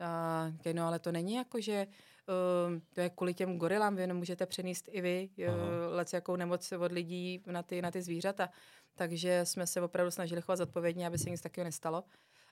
A, 0.00 0.46
říkali, 0.52 0.74
no 0.74 0.86
ale 0.86 0.98
to 0.98 1.12
není 1.12 1.34
jako, 1.34 1.60
že 1.60 1.86
uh, 1.86 2.78
to 2.94 3.00
je 3.00 3.10
kvůli 3.10 3.34
těm 3.34 3.58
gorilám, 3.58 3.96
vy 3.96 4.06
nemůžete 4.06 4.46
přenést 4.46 4.88
i 4.88 5.00
vy 5.00 5.28
uh, 5.38 5.44
Aha. 5.44 5.88
lec 5.88 6.12
jakou 6.12 6.36
nemoc 6.36 6.72
od 6.72 6.92
lidí 6.92 7.42
na 7.46 7.62
ty, 7.62 7.82
na 7.82 7.90
ty 7.90 8.02
zvířata. 8.02 8.48
Takže 8.94 9.40
jsme 9.44 9.66
se 9.66 9.80
opravdu 9.80 10.10
snažili 10.10 10.42
chovat 10.42 10.56
zodpovědně, 10.56 11.06
aby 11.06 11.18
se 11.18 11.30
nic 11.30 11.40
takového 11.40 11.64
nestalo. 11.64 12.04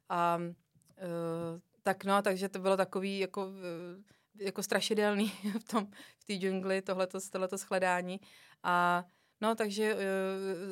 A 0.08 0.36
uh, 0.36 1.60
tak 1.82 2.04
no, 2.04 2.22
takže 2.22 2.48
to 2.48 2.58
bylo 2.58 2.76
takový 2.76 3.18
jako, 3.18 3.46
uh, 3.46 3.54
jako 4.38 4.62
strašidelný 4.62 5.28
v 5.60 5.64
tom, 5.64 5.86
v 6.18 6.24
té 6.24 6.34
džungli, 6.34 6.82
tohleto, 6.82 7.18
tohleto 7.32 7.56
shledání. 7.56 8.20
A 8.62 9.04
No, 9.40 9.54
takže 9.54 9.94
uh, 9.94 10.00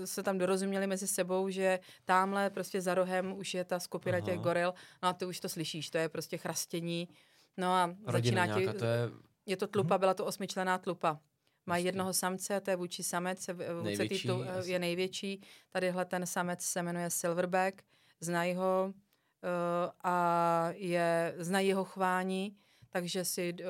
se 0.04 0.22
tam 0.22 0.38
dorozuměli 0.38 0.86
mezi 0.86 1.06
sebou, 1.06 1.48
že 1.48 1.80
tamhle 2.04 2.50
prostě 2.50 2.80
za 2.80 2.94
rohem 2.94 3.32
už 3.38 3.54
je 3.54 3.64
ta 3.64 3.80
skupina 3.80 4.18
Aha. 4.18 4.26
těch 4.26 4.38
goril, 4.38 4.74
no 5.02 5.08
a 5.08 5.12
ty 5.12 5.24
už 5.24 5.40
to 5.40 5.48
slyšíš, 5.48 5.90
to 5.90 5.98
je 5.98 6.08
prostě 6.08 6.36
chrastění, 6.36 7.08
No 7.56 7.72
a 7.72 7.96
Rodina 8.06 8.46
začíná 8.46 8.72
ti, 8.72 8.78
to 8.78 8.84
je 8.84 9.10
je 9.46 9.56
to 9.56 9.66
tlupa, 9.66 9.98
byla 9.98 10.14
to 10.14 10.24
osmičlená 10.24 10.78
tlupa. 10.78 11.20
Mají 11.66 11.84
jednoho 11.84 12.12
samce, 12.12 12.60
to 12.60 12.70
je 12.70 12.76
vůči 12.76 13.02
samec, 13.02 13.46
vůči 13.48 13.84
Největší, 13.84 14.28
tlu, 14.28 14.42
jasně. 14.42 14.72
je 14.72 14.78
největší. 14.78 15.40
Tadyhle 15.70 16.04
ten 16.04 16.26
samec 16.26 16.62
se 16.62 16.82
jmenuje 16.82 17.10
Silverback, 17.10 17.82
znají 18.20 18.54
ho 18.54 18.92
uh, 18.92 19.90
a 20.04 20.68
je, 20.74 21.34
znají 21.38 21.68
jeho 21.68 21.84
chování, 21.84 22.56
takže 22.90 23.24
si 23.24 23.52
uh, 23.52 23.66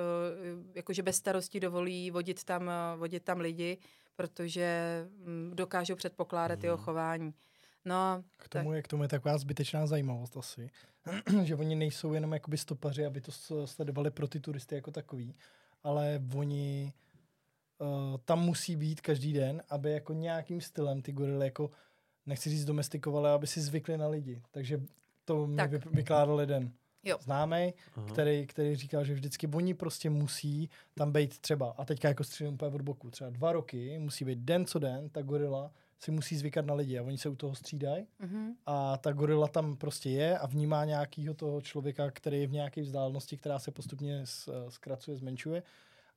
jakože 0.74 1.02
bez 1.02 1.16
starosti 1.16 1.60
dovolí 1.60 2.10
vodit 2.10 2.44
tam, 2.44 2.62
uh, 2.62 3.00
vodit 3.00 3.24
tam 3.24 3.40
lidi, 3.40 3.78
protože 4.16 5.04
um, 5.26 5.50
dokážou 5.54 5.94
předpokládat 5.96 6.64
jeho 6.64 6.76
Mhm. 6.76 6.84
chování. 6.84 7.34
No, 7.84 8.24
K 8.36 8.48
tomu, 8.48 8.72
je, 8.72 8.82
k 8.82 8.88
tomu 8.88 9.02
je 9.02 9.08
taková 9.08 9.38
zbytečná 9.38 9.86
zajímavost 9.86 10.36
asi, 10.36 10.70
že 11.42 11.56
oni 11.56 11.74
nejsou 11.74 12.12
jenom 12.12 12.32
jakoby 12.32 12.58
stopaři, 12.58 13.06
aby 13.06 13.20
to 13.20 13.32
sledovali 13.66 14.10
pro 14.10 14.28
ty 14.28 14.40
turisty 14.40 14.74
jako 14.74 14.90
takový, 14.90 15.34
ale 15.82 16.22
oni 16.36 16.92
uh, 17.78 17.88
tam 18.24 18.40
musí 18.40 18.76
být 18.76 19.00
každý 19.00 19.32
den, 19.32 19.62
aby 19.68 19.92
jako 19.92 20.12
nějakým 20.12 20.60
stylem 20.60 21.02
ty 21.02 21.12
gorily 21.12 21.44
jako, 21.46 21.70
nechci 22.26 22.50
říct 22.50 22.64
domestikovali, 22.64 23.28
aby 23.30 23.46
si 23.46 23.60
zvykli 23.60 23.98
na 23.98 24.08
lidi. 24.08 24.42
Takže 24.50 24.80
to 25.24 25.46
mi 25.46 25.56
Tak. 25.56 25.70
vy, 25.70 25.80
vykládal 25.90 26.40
jeden. 26.40 26.72
Známý, 27.20 27.74
který, 28.12 28.46
který 28.46 28.76
říkal, 28.76 29.04
že 29.04 29.14
vždycky 29.14 29.46
oni 29.46 29.74
prostě 29.74 30.10
musí 30.10 30.70
tam 30.94 31.12
být 31.12 31.38
třeba, 31.38 31.74
a 31.78 31.84
teďka 31.84 32.08
jako 32.08 32.24
střílím 32.24 32.54
úplně 32.54 32.74
od 32.74 32.82
boku, 32.82 33.10
třeba 33.10 33.30
dva 33.30 33.52
roky, 33.52 33.98
musí 33.98 34.24
být 34.24 34.38
den 34.38 34.66
co 34.66 34.78
den, 34.78 35.08
ta 35.08 35.22
gorila 35.22 35.70
si 35.98 36.10
musí 36.10 36.36
zvykat 36.36 36.66
na 36.66 36.74
lidi 36.74 36.98
a 36.98 37.02
oni 37.02 37.18
se 37.18 37.28
u 37.28 37.36
toho 37.36 37.54
střídají. 37.54 38.06
Mhm. 38.18 38.52
a 38.66 38.96
ta 38.96 39.12
gorila 39.12 39.48
tam 39.48 39.76
prostě 39.76 40.10
je 40.10 40.38
a 40.38 40.46
vnímá 40.46 40.84
nějakého 40.84 41.34
toho 41.34 41.60
člověka, 41.60 42.10
který 42.10 42.40
je 42.40 42.46
v 42.46 42.52
nějaké 42.52 42.82
vzdálenosti, 42.82 43.36
která 43.36 43.58
se 43.58 43.70
postupně 43.70 44.20
s- 44.24 44.68
zkracuje, 44.68 45.16
zmenšuje. 45.16 45.62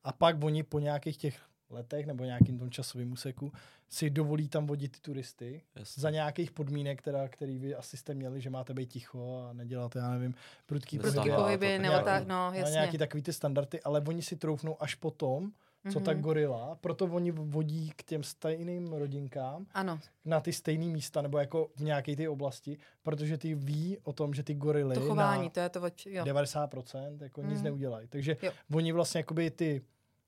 A 0.04 0.12
pak 0.12 0.44
oni 0.44 0.62
po 0.62 0.78
nějakých 0.78 1.16
těch 1.16 1.38
letech 1.70 2.06
nebo 2.06 2.24
nějakým 2.24 2.58
tom 2.58 2.70
časovým 2.70 3.12
úseku 3.12 3.52
si 3.88 4.10
dovolí 4.10 4.48
tam 4.48 4.66
vodit 4.66 4.92
ty 4.92 5.00
turisty 5.00 5.62
Jasně. 5.76 6.00
za 6.00 6.10
nějakých 6.10 6.50
podmínek, 6.50 7.02
teda, 7.02 7.28
který 7.28 7.58
vy 7.58 7.74
asi 7.74 7.96
jste 7.96 8.14
měli, 8.14 8.40
že 8.40 8.50
máte 8.50 8.74
být 8.74 8.86
ticho 8.92 9.46
a 9.50 9.52
nedělat, 9.52 9.96
já 9.96 10.10
nevím, 10.10 10.34
prudký 10.66 10.98
Prudký 10.98 11.30
pohyby, 11.36 11.78
nebo 11.78 11.82
nějaký- 11.92 12.04
tak, 12.04 12.26
no, 12.26 12.52
jasně. 12.54 12.72
nějaký 12.72 12.98
takový 12.98 13.22
ty 13.22 13.32
standardy, 13.32 13.82
ale 13.82 14.00
oni 14.00 14.22
si 14.22 14.36
troufnou 14.36 14.82
až 14.82 14.94
potom, 14.94 15.52
co 15.92 16.00
ta 16.00 16.12
Mhm. 16.12 16.20
gorila, 16.22 16.74
proto 16.80 17.04
oni 17.04 17.30
vodí 17.30 17.92
k 17.96 18.02
těm 18.02 18.22
stejným 18.22 18.92
rodinkám 18.92 19.66
Ano, 19.74 20.00
na 20.24 20.40
ty 20.40 20.52
stejné 20.52 20.84
místa, 20.86 21.22
nebo 21.22 21.38
jako 21.38 21.70
v 21.76 21.80
nějaké 21.80 22.16
ty 22.16 22.28
oblasti, 22.28 22.78
protože 23.02 23.38
ty 23.38 23.54
ví 23.54 23.98
o 24.02 24.12
tom, 24.12 24.34
že 24.34 24.42
ty 24.42 24.54
gorily 24.54 24.94
to 24.94 25.00
chování, 25.00 25.42
na 25.44 25.50
to 25.50 25.60
je 25.60 25.68
to, 25.68 25.80
jo. 26.06 26.24
90% 26.24 27.22
jako 27.22 27.42
nic 27.42 27.54
Mhm. 27.54 27.64
neudělají. 27.64 28.08
Takže 28.08 28.36
Jo. 28.42 28.52
oni 28.74 28.92
vlastně 28.92 29.18
jakoby 29.18 29.50
ty, 29.50 29.82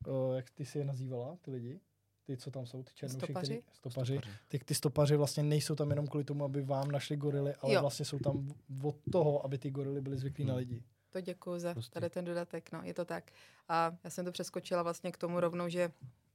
uh, 0.07 0.37
jak 0.37 0.51
ty 0.51 0.65
si 0.65 0.79
je 0.79 0.85
nazývala, 0.85 1.37
ty 1.43 1.51
lidi, 1.51 1.81
ty, 2.24 2.37
co 2.37 2.51
tam 2.51 2.66
jsou, 2.66 2.83
ty 2.83 2.93
černouši, 2.95 3.19
Stopaři? 3.27 3.47
který, 3.47 3.62
stopaři, 3.73 4.16
Stopaři. 4.16 4.39
ty, 4.49 4.59
ty 4.59 4.74
stopaři 4.74 5.16
vlastně 5.16 5.43
nejsou 5.43 5.74
tam 5.74 5.91
jenom 5.91 6.07
kvůli 6.07 6.24
tomu, 6.24 6.45
aby 6.45 6.62
vám 6.62 6.91
našli 6.91 7.16
gorily, 7.16 7.55
ale 7.55 7.73
Jo. 7.74 7.81
vlastně 7.81 8.05
jsou 8.05 8.19
tam 8.19 8.49
od 8.83 8.97
toho, 9.12 9.45
aby 9.45 9.59
ty 9.59 9.70
gorily 9.70 10.01
byly 10.01 10.19
zvyklí 10.19 10.45
na 10.45 10.53
Hmm. 10.53 10.59
lidi. 10.59 10.83
To 11.11 11.20
děkuji 11.20 11.59
za 11.61 11.73
Hustý. 11.73 11.91
tady 11.93 12.11
ten 12.11 12.24
dodatek, 12.24 12.73
no, 12.73 12.81
je 12.83 12.95
to 12.95 13.05
tak. 13.05 13.31
A 13.69 13.97
já 14.05 14.11
jsem 14.11 14.24
to 14.24 14.33
přeskočila 14.33 14.83
vlastně 14.83 15.12
k 15.12 15.16
tomu 15.16 15.41
rovnou, 15.41 15.69
že 15.69 15.93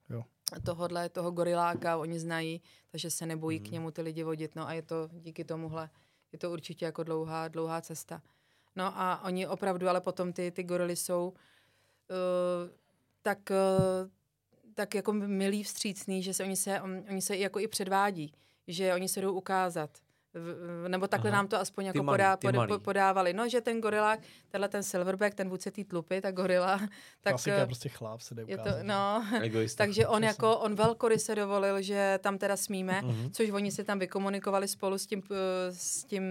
Jo. 0.09 0.23
tohodle, 0.65 1.09
toho 1.09 1.31
goriláka 1.31 1.97
oni 1.97 2.19
znají, 2.19 2.61
takže 2.91 3.11
se 3.11 3.25
nebojí 3.25 3.59
Mhm. 3.59 3.67
k 3.67 3.71
němu 3.71 3.91
ty 3.91 4.01
lidi 4.01 4.23
vodit, 4.23 4.55
no 4.55 4.67
a 4.67 4.73
je 4.73 4.81
to 4.81 5.09
díky 5.13 5.43
tomuhle, 5.43 5.89
je 6.31 6.39
to 6.39 6.51
určitě 6.51 6.85
jako 6.85 7.03
dlouhá, 7.03 7.47
dlouhá 7.47 7.81
cesta. 7.81 8.21
No 8.75 8.83
a 8.99 9.23
oni 9.25 9.47
opravdu, 9.47 9.89
ale 9.89 10.01
potom 10.01 10.33
ty, 10.33 10.51
ty 10.51 10.63
gorily 10.63 10.95
jsou 10.95 11.33
uh, 12.09 12.69
tak, 13.27 13.49
uh, 13.49 14.09
tak 14.73 14.95
jako 14.95 15.13
milí 15.13 15.63
vstřícný, 15.63 16.23
že 16.23 16.33
se 16.33 16.43
oni 16.43 16.55
se, 16.55 16.81
on, 16.81 17.03
oni 17.09 17.21
se 17.21 17.37
jako 17.37 17.59
i 17.59 17.67
předvádí, 17.67 18.33
že 18.67 18.93
oni 18.93 19.07
se 19.09 19.21
jdou 19.21 19.33
ukázat. 19.33 19.89
V- 20.33 20.89
Nebo 20.89 21.07
takhle 21.07 21.29
Aha. 21.31 21.37
nám 21.37 21.47
to 21.47 21.59
aspoň 21.59 21.85
jako 21.85 22.03
malý, 22.03 22.13
podá, 22.17 22.37
pod, 22.37 22.55
malý. 22.55 22.67
po- 22.73 22.79
podávali. 22.79 23.33
No, 23.33 23.49
že 23.49 23.61
ten 23.61 23.81
gorilák, 23.81 24.19
tenhle 24.49 24.69
ten 24.69 24.83
silverback, 24.83 25.35
ten 25.35 25.49
vůdce 25.49 25.71
té 25.71 25.83
tlupy, 25.83 26.21
ta 26.21 26.31
gorila, 26.31 26.77
tak 27.21 27.31
Klasika 27.33 27.55
eh, 27.55 27.59
je 27.59 27.65
prostě 27.65 27.89
chlap 27.89 28.21
se 28.21 28.35
jde 28.35 28.43
je 28.47 28.57
to, 28.57 28.61
ukázat. 28.63 28.83
no, 28.83 29.25
Egoista. 29.41 29.83
takže 29.83 30.07
on 30.07 30.23
jako, 30.23 30.57
on 30.57 30.75
velkoryse 30.75 31.35
dovolil, 31.35 31.81
že 31.81 32.19
tam 32.23 32.37
teda 32.37 32.57
smíme, 32.57 33.01
Mhm. 33.01 33.31
což 33.31 33.49
oni 33.49 33.71
si 33.71 33.83
tam 33.83 33.99
vykomunikovali 33.99 34.67
spolu 34.67 34.97
s 34.97 35.05
tím, 35.07 35.23
eh, 35.31 35.35
s 35.71 36.03
tím 36.03 36.23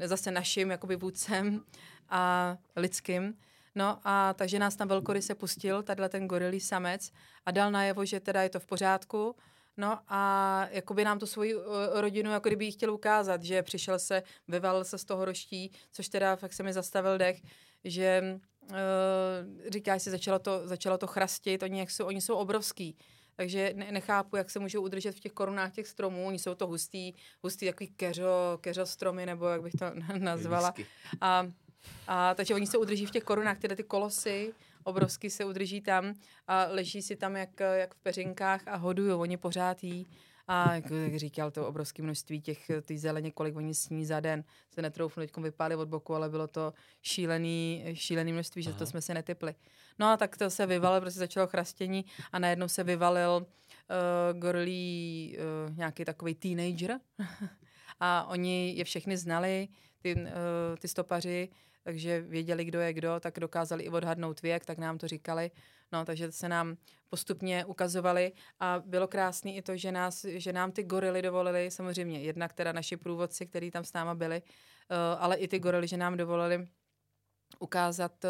eh, 0.00 0.08
zase 0.08 0.30
naším 0.30 0.70
jakoby 0.70 0.96
vůdcem 0.96 1.64
a 2.08 2.56
lidským. 2.76 3.34
No 3.74 3.98
a 4.04 4.34
takže 4.34 4.58
nás 4.58 4.76
tam 4.76 4.88
velkoryse 4.88 5.34
pustil, 5.34 5.82
tadyhle 5.82 6.08
ten 6.08 6.28
gorilý 6.28 6.60
samec 6.60 7.10
a 7.46 7.50
dal 7.50 7.70
najevo, 7.70 8.04
že 8.04 8.20
teda 8.20 8.42
je 8.42 8.50
to 8.50 8.60
v 8.60 8.66
pořádku. 8.66 9.36
No 9.76 9.98
a 10.08 10.68
jakoby 10.70 11.04
nám 11.04 11.18
tu 11.18 11.26
svoji 11.26 11.54
eh, 11.54 12.00
rodinu 12.00 12.30
jako 12.30 12.48
kdyby 12.48 12.64
jí 12.64 12.72
chtěl 12.72 12.94
ukázat, 12.94 13.42
že 13.42 13.62
přišel 13.62 13.98
se, 13.98 14.22
vyvalil 14.48 14.84
se 14.84 14.98
z 14.98 15.04
toho 15.04 15.24
roští, 15.24 15.72
což 15.92 16.08
teda 16.08 16.36
fakt 16.36 16.52
se 16.52 16.62
mi 16.62 16.72
zastavil 16.72 17.18
dech, 17.18 17.42
že 17.84 18.22
uh, 18.62 18.76
říkáš 19.68 20.02
si, 20.02 20.10
začalo 20.10 20.38
to, 20.38 20.68
začalo 20.68 20.98
to 20.98 21.06
chrastit, 21.06 21.62
oni, 21.62 21.78
jak 21.78 21.90
jsou, 21.90 22.06
oni 22.06 22.20
jsou 22.20 22.34
obrovský. 22.34 22.96
Takže 23.36 23.72
ne, 23.76 23.92
nechápu, 23.92 24.36
jak 24.36 24.50
se 24.50 24.58
můžou 24.58 24.82
udržet 24.82 25.14
v 25.14 25.20
těch 25.20 25.32
korunách 25.32 25.72
těch 25.72 25.88
stromů. 25.88 26.26
Oni 26.26 26.38
jsou 26.38 26.54
to 26.54 26.66
hustý, 26.66 27.12
hustý 27.42 27.66
takový 27.66 27.88
keřo, 27.88 28.58
keřo 28.60 28.86
stromy, 28.86 29.26
nebo 29.26 29.46
jak 29.46 29.62
bych 29.62 29.72
to 29.72 29.86
nazvala. 30.18 30.74
A, 31.20 31.46
a 32.08 32.34
takže 32.34 32.54
oni 32.54 32.66
se 32.66 32.78
udrží 32.78 33.06
v 33.06 33.10
těch 33.10 33.24
korunách, 33.24 33.58
tyhle 33.58 33.76
ty 33.76 33.82
kolosy, 33.82 34.54
obrovský 34.84 35.30
se 35.30 35.44
udrží 35.44 35.80
tam 35.80 36.14
a 36.46 36.66
leží 36.70 37.02
si 37.02 37.16
tam 37.16 37.36
jak, 37.36 37.60
jak 37.60 37.94
v 37.94 37.98
peřinkách 37.98 38.62
a 38.66 38.76
hodují, 38.76 39.12
oni 39.12 39.36
pořád 39.36 39.84
jí. 39.84 40.06
A 40.48 40.74
jak, 40.74 40.90
jak 40.90 41.16
říkal, 41.16 41.50
to 41.50 41.66
obrovské 41.66 42.02
množství 42.02 42.40
těch 42.40 42.70
ty 42.82 42.98
zeleně, 42.98 43.30
kolik 43.30 43.56
oni 43.56 43.74
sní 43.74 44.04
za 44.04 44.20
den, 44.20 44.44
se 44.70 44.82
netroufnu 44.82 45.22
teď 45.22 45.36
vypálit 45.36 45.78
od 45.78 45.88
boku, 45.88 46.14
ale 46.14 46.28
bylo 46.28 46.46
to 46.46 46.72
šílený, 47.02 47.84
šílený 47.92 48.32
množství, 48.32 48.62
že 48.62 48.70
Aha. 48.70 48.78
to 48.78 48.86
jsme 48.86 49.00
se 49.00 49.14
netypli. 49.14 49.54
No 49.98 50.06
a 50.06 50.16
tak 50.16 50.36
to 50.36 50.50
se 50.50 50.66
vyvalil, 50.66 51.00
prostě 51.00 51.18
začalo 51.18 51.46
chrastění 51.46 52.04
a 52.32 52.38
najednou 52.38 52.68
se 52.68 52.84
vyvalil 52.84 53.46
uh, 53.46 54.40
gorilí 54.40 55.36
uh, 55.68 55.76
nějaký 55.76 56.04
takový 56.04 56.34
teenager 56.34 57.00
a 58.00 58.24
oni 58.24 58.74
je 58.76 58.84
všechny 58.84 59.16
znali, 59.16 59.68
ty, 59.98 60.14
uh, 60.14 60.22
ty 60.78 60.88
stopaři, 60.88 61.48
takže 61.84 62.20
věděli, 62.20 62.64
kdo 62.64 62.80
je 62.80 62.92
kdo, 62.92 63.20
tak 63.20 63.40
dokázali 63.40 63.84
i 63.84 63.88
odhadnout 63.88 64.42
věk, 64.42 64.64
tak 64.64 64.78
nám 64.78 64.98
to 64.98 65.08
říkali. 65.08 65.50
No, 65.92 66.04
takže 66.04 66.32
se 66.32 66.48
nám 66.48 66.76
postupně 67.08 67.64
ukazovali 67.64 68.32
a 68.60 68.82
bylo 68.86 69.08
krásné 69.08 69.52
i 69.52 69.62
to, 69.62 69.76
že, 69.76 69.92
nás, 69.92 70.24
že 70.24 70.52
nám 70.52 70.72
ty 70.72 70.82
gorily 70.82 71.22
dovolili, 71.22 71.70
samozřejmě 71.70 72.20
jednak 72.20 72.52
teda 72.52 72.72
naši 72.72 72.96
průvodci, 72.96 73.46
kteří 73.46 73.70
tam 73.70 73.84
s 73.84 73.92
náma 73.92 74.14
byli, 74.14 74.42
uh, 74.42 75.22
ale 75.22 75.36
i 75.36 75.48
ty 75.48 75.58
gorily, 75.58 75.88
že 75.88 75.96
nám 75.96 76.16
dovolili 76.16 76.68
ukázat 77.58 78.24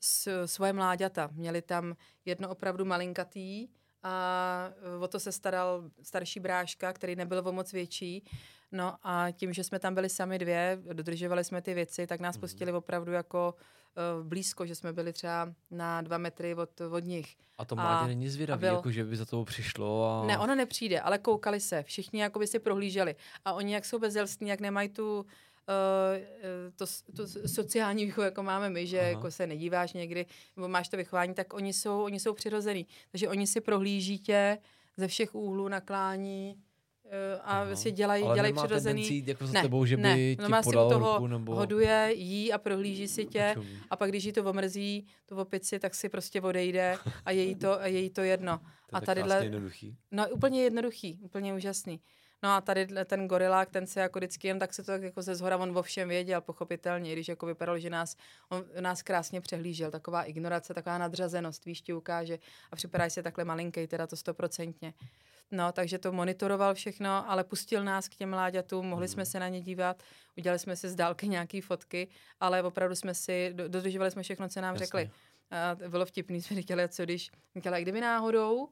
s, 0.00 0.46
svoje 0.46 0.72
mláďata. 0.72 1.30
Měli 1.32 1.62
tam 1.62 1.96
jedno 2.24 2.48
opravdu 2.48 2.84
malinkatý 2.84 3.68
a 4.02 4.70
eh, 4.96 5.04
o 5.04 5.08
to 5.08 5.20
se 5.20 5.32
staral 5.32 5.82
starší 6.02 6.40
bráška, 6.40 6.92
který 6.92 7.16
nebyl 7.16 7.42
o 7.48 7.52
moc 7.52 7.72
větší. 7.72 8.24
No 8.72 8.94
a 9.02 9.30
tím, 9.30 9.52
že 9.52 9.64
jsme 9.64 9.78
tam 9.78 9.94
byli 9.94 10.08
sami 10.08 10.38
dvě, 10.38 10.78
dodržovali 10.92 11.44
jsme 11.44 11.62
ty 11.62 11.74
věci, 11.74 12.06
tak 12.06 12.20
nás 12.20 12.36
Mhm. 12.36 12.40
pustili 12.40 12.72
opravdu 12.72 13.12
jako 13.12 13.54
uh, 14.20 14.26
blízko, 14.26 14.66
že 14.66 14.74
jsme 14.74 14.92
byli 14.92 15.12
třeba 15.12 15.52
na 15.70 16.00
dva 16.02 16.18
metry 16.18 16.54
od, 16.54 16.80
od 16.80 17.04
nich. 17.04 17.36
A 17.58 17.64
to 17.64 17.78
A- 17.78 17.82
mládě 17.82 18.08
není 18.08 18.28
zvědavý, 18.28 18.60
byl- 18.60 18.74
jako 18.74 18.90
že 18.90 19.04
by 19.04 19.16
za 19.16 19.24
toho 19.24 19.44
přišlo 19.44 20.04
a... 20.22 20.26
Ne, 20.26 20.38
ono 20.38 20.54
nepřijde, 20.54 21.00
ale 21.00 21.18
koukali 21.18 21.60
se, 21.60 21.82
všichni 21.82 22.20
jakoby 22.20 22.46
si 22.46 22.58
prohlíželi. 22.58 23.16
A 23.44 23.52
oni, 23.52 23.74
jak 23.74 23.84
jsou 23.84 23.98
bezelstní, 23.98 24.48
jak 24.48 24.60
nemají 24.60 24.88
tu, 24.88 25.26
to, 26.76 26.84
to 27.16 27.26
sociální 27.48 28.04
výchovu, 28.04 28.24
jako 28.24 28.42
máme 28.42 28.70
my, 28.70 28.86
že 28.86 29.00
Aha. 29.00 29.08
jako 29.08 29.30
se 29.30 29.46
nedíváš 29.46 29.92
někdy, 29.92 30.26
nebo 30.56 30.68
máš 30.68 30.88
to 30.88 30.96
vychování, 30.96 31.34
tak 31.34 31.54
oni 31.54 31.72
jsou, 31.72 32.02
oni 32.02 32.20
jsou 32.20 32.34
přirozený. 32.34 32.86
Takže 33.10 33.28
oni 33.28 33.46
si 33.46 33.60
prohlíží 33.60 34.18
tě 34.18 34.58
ze 34.96 35.08
všech 35.08 35.34
úhlů, 35.34 35.68
naklání 35.68 36.54
uh, 37.04 37.10
a 37.42 37.60
Aha. 37.62 37.76
si 37.76 37.92
dělají, 37.92 38.24
Ale 38.24 38.34
dělají 38.34 38.54
přirozený. 38.54 39.08
jít 39.08 39.28
jako 39.28 39.46
za 39.46 39.52
Ne, 39.52 39.62
tebou, 39.62 39.84
že 39.84 39.96
by 39.96 40.02
ne, 40.02 40.16
ti 40.16 40.36
no 40.48 40.62
si 40.62 40.68
u 40.68 40.72
toho 40.72 40.98
ruku, 40.98 41.26
nebo... 41.26 41.54
Hoduje, 41.54 42.10
jí 42.14 42.52
a 42.52 42.58
prohlíží 42.58 43.08
si 43.08 43.26
tě. 43.26 43.54
A 43.90 43.96
pak, 43.96 44.10
když 44.10 44.24
jí 44.24 44.32
to 44.32 44.44
omrzí, 44.44 45.06
tu 45.26 45.36
opici, 45.36 45.78
tak 45.78 45.94
si 45.94 46.08
prostě 46.08 46.40
odejde 46.40 46.96
a 47.24 47.30
je 47.30 47.42
jí 47.42 47.54
to, 47.54 47.80
a 47.80 47.86
je 47.86 48.00
jí 48.00 48.10
to 48.10 48.20
jedno. 48.20 48.60
To 48.90 48.96
je 48.96 49.00
a 49.02 49.04
tadyhle- 49.04 49.42
jednoduchý. 49.42 49.96
No 50.10 50.28
úplně 50.28 50.62
jednoduchý, 50.62 51.18
úplně 51.22 51.54
úžasný. 51.54 52.00
No 52.42 52.50
a 52.50 52.60
tady 52.60 52.86
ten 53.04 53.28
gorilák, 53.28 53.70
ten 53.70 53.86
se 53.86 54.00
jako 54.00 54.18
vždycky 54.18 54.48
jen 54.48 54.58
tak 54.58 54.74
se 54.74 54.82
to 54.82 54.92
jako 54.92 55.22
ze 55.22 55.34
zhora, 55.34 55.56
on 55.56 55.78
o 55.78 55.82
všem 55.82 56.08
věděl, 56.08 56.40
pochopitelně, 56.40 57.10
i 57.10 57.12
když 57.12 57.28
jako 57.28 57.46
vypadalo, 57.46 57.78
že 57.78 57.90
nás, 57.90 58.16
on 58.48 58.64
nás 58.80 59.02
krásně 59.02 59.40
přehlížel, 59.40 59.90
taková 59.90 60.22
ignorace, 60.22 60.74
taková 60.74 60.98
nadřazenost, 60.98 61.64
víš, 61.64 61.82
ti 61.82 61.92
ukáže 61.92 62.38
a 62.70 62.76
připadá 62.76 63.10
si 63.10 63.22
takhle 63.22 63.44
malinký, 63.44 63.86
teda 63.86 64.06
to 64.06 64.16
stoprocentně. 64.16 64.94
No, 65.50 65.72
takže 65.72 65.98
to 65.98 66.12
monitoroval 66.12 66.74
všechno, 66.74 67.30
ale 67.30 67.44
pustil 67.44 67.84
nás 67.84 68.08
k 68.08 68.14
těm 68.14 68.30
mláďatům, 68.30 68.86
mohli 68.86 69.04
Mhm. 69.06 69.12
jsme 69.12 69.26
se 69.26 69.40
na 69.40 69.48
ně 69.48 69.60
dívat, 69.60 70.02
udělali 70.36 70.58
jsme 70.58 70.76
si 70.76 70.88
z 70.88 70.94
dálky 70.94 71.28
nějaké 71.28 71.62
fotky, 71.62 72.08
ale 72.40 72.62
opravdu 72.62 72.94
jsme 72.94 73.14
si, 73.14 73.50
do- 73.54 73.68
dodržovali 73.68 74.10
jsme 74.10 74.22
všechno, 74.22 74.48
co 74.48 74.60
nám 74.60 74.74
Jasně. 74.74 74.86
řekli. 74.86 75.10
A 75.50 75.76
bylo 75.88 76.06
vtipný, 76.06 76.42
jsme 76.42 76.56
říkali, 76.56 76.88
co 76.88 77.04
když, 77.04 77.30
říkala, 77.56 77.80
kdyby 77.80 78.00
náhodou 78.00 78.68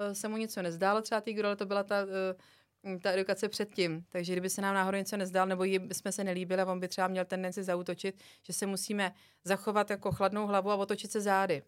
eh, 0.00 0.14
se 0.14 0.28
mu 0.28 0.36
něco 0.36 0.62
nezdálo, 0.62 1.02
třeba 1.02 1.20
tý 1.20 1.42
ale 1.42 1.56
to 1.56 1.66
byla 1.66 1.82
ta, 1.82 1.96
eh, 2.02 2.34
ta 3.02 3.12
edukace 3.12 3.48
předtím, 3.48 4.04
takže 4.08 4.32
kdyby 4.32 4.50
se 4.50 4.62
nám 4.62 4.74
náhodou 4.74 4.98
něco 4.98 5.16
nezdálo, 5.16 5.48
nebo 5.48 5.64
jí 5.64 5.78
jsme 5.92 6.12
se 6.12 6.24
nelíbili 6.24 6.62
a 6.62 6.72
on 6.72 6.80
by 6.80 6.88
třeba 6.88 7.08
měl 7.08 7.24
tendenci 7.24 7.62
zautočit, 7.64 8.22
že 8.42 8.52
se 8.52 8.66
musíme 8.66 9.14
zachovat 9.44 9.90
jako 9.90 10.12
chladnou 10.12 10.46
hlavu 10.46 10.70
a 10.70 10.76
otočit 10.76 11.12
se 11.12 11.20
zády. 11.20 11.62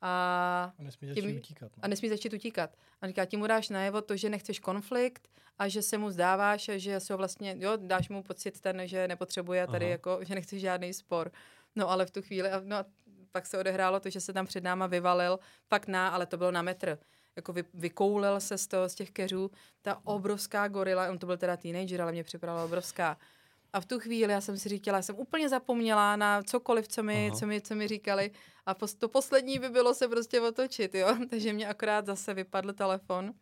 A 0.00 0.72
A 0.78 0.82
nesmí 0.82 1.14
Tím- 1.14 1.24
začít 1.24 1.38
utíkat. 1.38 1.72
No. 1.76 1.84
a 1.84 1.88
nesmí 1.88 2.08
začít 2.08 2.32
utíkat. 2.32 2.76
A 3.00 3.06
říká, 3.06 3.24
tím 3.24 3.40
mu 3.40 3.46
dáš 3.46 3.68
najevo 3.68 4.00
to, 4.02 4.16
že 4.16 4.30
nechceš 4.30 4.58
konflikt 4.60 5.28
a 5.58 5.68
že 5.68 5.82
se 5.82 5.98
mu 5.98 6.10
zdáváš, 6.10 6.70
že 6.76 7.00
se 7.00 7.12
ho 7.12 7.16
vlastně, 7.18 7.54
jo, 7.58 7.72
dáš 7.76 8.08
mu 8.08 8.22
pocit 8.22 8.60
ten, 8.60 8.82
že 8.84 9.08
nepotřebuje 9.08 9.66
tady, 9.66 9.84
Aha. 9.84 9.90
jako, 9.92 10.18
že 10.22 10.34
nechce 10.34 10.58
žádný 10.58 10.94
spor. 10.94 11.30
No 11.76 11.90
ale 11.90 12.06
v 12.06 12.10
tu 12.10 12.22
chvíli, 12.22 12.50
a- 12.50 12.62
no 12.64 12.76
a 12.76 12.84
pak 13.32 13.46
se 13.46 13.58
odehrálo 13.58 14.00
to, 14.00 14.10
že 14.10 14.20
se 14.20 14.32
tam 14.32 14.46
před 14.46 14.64
náma 14.64 14.86
vyvalil, 14.86 15.38
fakt 15.68 15.88
na, 15.88 16.08
ale 16.08 16.26
to 16.26 16.36
bylo 16.36 16.50
na 16.50 16.62
metr. 16.62 16.98
Jako 17.38 17.52
vy, 17.52 17.64
vykoulel 17.74 18.40
se 18.40 18.58
z, 18.58 18.66
toho, 18.66 18.88
z 18.88 18.94
těch 18.94 19.10
keřů, 19.10 19.50
ta 19.82 20.00
obrovská 20.04 20.68
gorila, 20.68 21.10
on 21.10 21.18
to 21.18 21.26
byl 21.26 21.36
teda 21.36 21.56
teenager, 21.56 22.02
ale 22.02 22.12
mě 22.12 22.24
připadala 22.24 22.64
obrovská. 22.64 23.16
A 23.72 23.80
v 23.80 23.86
tu 23.86 23.98
chvíli 24.00 24.32
já 24.32 24.40
jsem 24.40 24.58
si 24.58 24.68
říkala, 24.68 24.98
já 24.98 25.02
jsem 25.02 25.16
úplně 25.16 25.48
zapomněla 25.48 26.16
na 26.16 26.42
cokoliv, 26.42 26.88
co 26.88 27.02
mi, 27.02 27.26
Aha. 27.28 27.38
co 27.38 27.46
mi, 27.46 27.60
co 27.60 27.74
mi 27.74 27.88
říkali. 27.88 28.30
A 28.68 28.74
pos, 28.74 28.94
to 28.94 29.08
poslední 29.08 29.58
by 29.58 29.68
bylo 29.68 29.94
se 29.94 30.08
prostě 30.08 30.40
otočit, 30.40 30.94
jo. 30.94 31.08
Takže 31.30 31.52
mě 31.52 31.68
akorát 31.68 32.06
zase 32.06 32.34
vypadl 32.34 32.72
telefon 32.72 33.32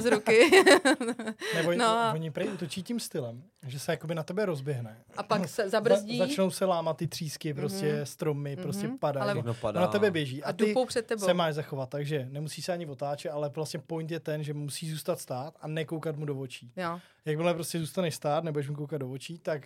z 0.00 0.06
ruky. 0.06 0.50
Nebo 1.54 1.72
No 1.74 1.86
a- 1.98 2.08
no. 2.08 2.14
oni 2.14 2.30
prej 2.30 2.48
útočí 2.48 2.82
tím 2.82 3.00
stylem, 3.00 3.42
že 3.66 3.78
se 3.80 3.92
jakoby 3.92 4.14
na 4.14 4.22
tebe 4.22 4.46
rozběhne. 4.46 5.04
A 5.16 5.22
pak 5.22 5.48
se 5.48 5.68
zabrzdí 5.68 6.18
Za, 6.18 6.26
začnou 6.26 6.50
se 6.50 6.64
lámat 6.64 6.96
ty 6.96 7.06
třísky, 7.06 7.54
prostě 7.54 7.92
Mhm. 7.96 8.06
stromy, 8.06 8.56
prostě 8.56 8.86
Mhm. 8.88 8.98
padají. 8.98 9.22
Ale- 9.22 9.34
Všechno 9.34 9.54
padá. 9.54 9.80
A 9.80 9.82
na 9.82 9.88
tebe 9.88 10.10
běží. 10.10 10.42
a 10.44 10.48
A 10.48 10.52
ty 10.52 10.74
před 10.86 11.06
tebou. 11.06 11.24
se 11.26 11.34
máš 11.34 11.54
zachovat, 11.54 11.88
takže 11.90 12.28
nemusí 12.30 12.62
se 12.62 12.72
ani 12.72 12.86
otáčet, 12.86 13.30
ale 13.32 13.48
vlastně 13.48 13.80
point 13.80 14.10
je 14.10 14.20
ten, 14.20 14.42
že 14.42 14.54
musí 14.54 14.90
zůstat 14.90 15.20
stát 15.20 15.54
a 15.60 15.68
nekoukat 15.68 16.16
mu 16.16 16.24
do 16.24 16.38
očí. 16.38 16.72
Jo. 16.76 17.00
Jakmile 17.24 17.54
prostě 17.54 17.78
zůstaneš 17.80 18.14
stát, 18.14 18.44
nebudeš 18.44 18.68
mu 18.68 18.76
koukat 18.76 19.00
do 19.00 19.10
očí, 19.10 19.38
tak 19.38 19.62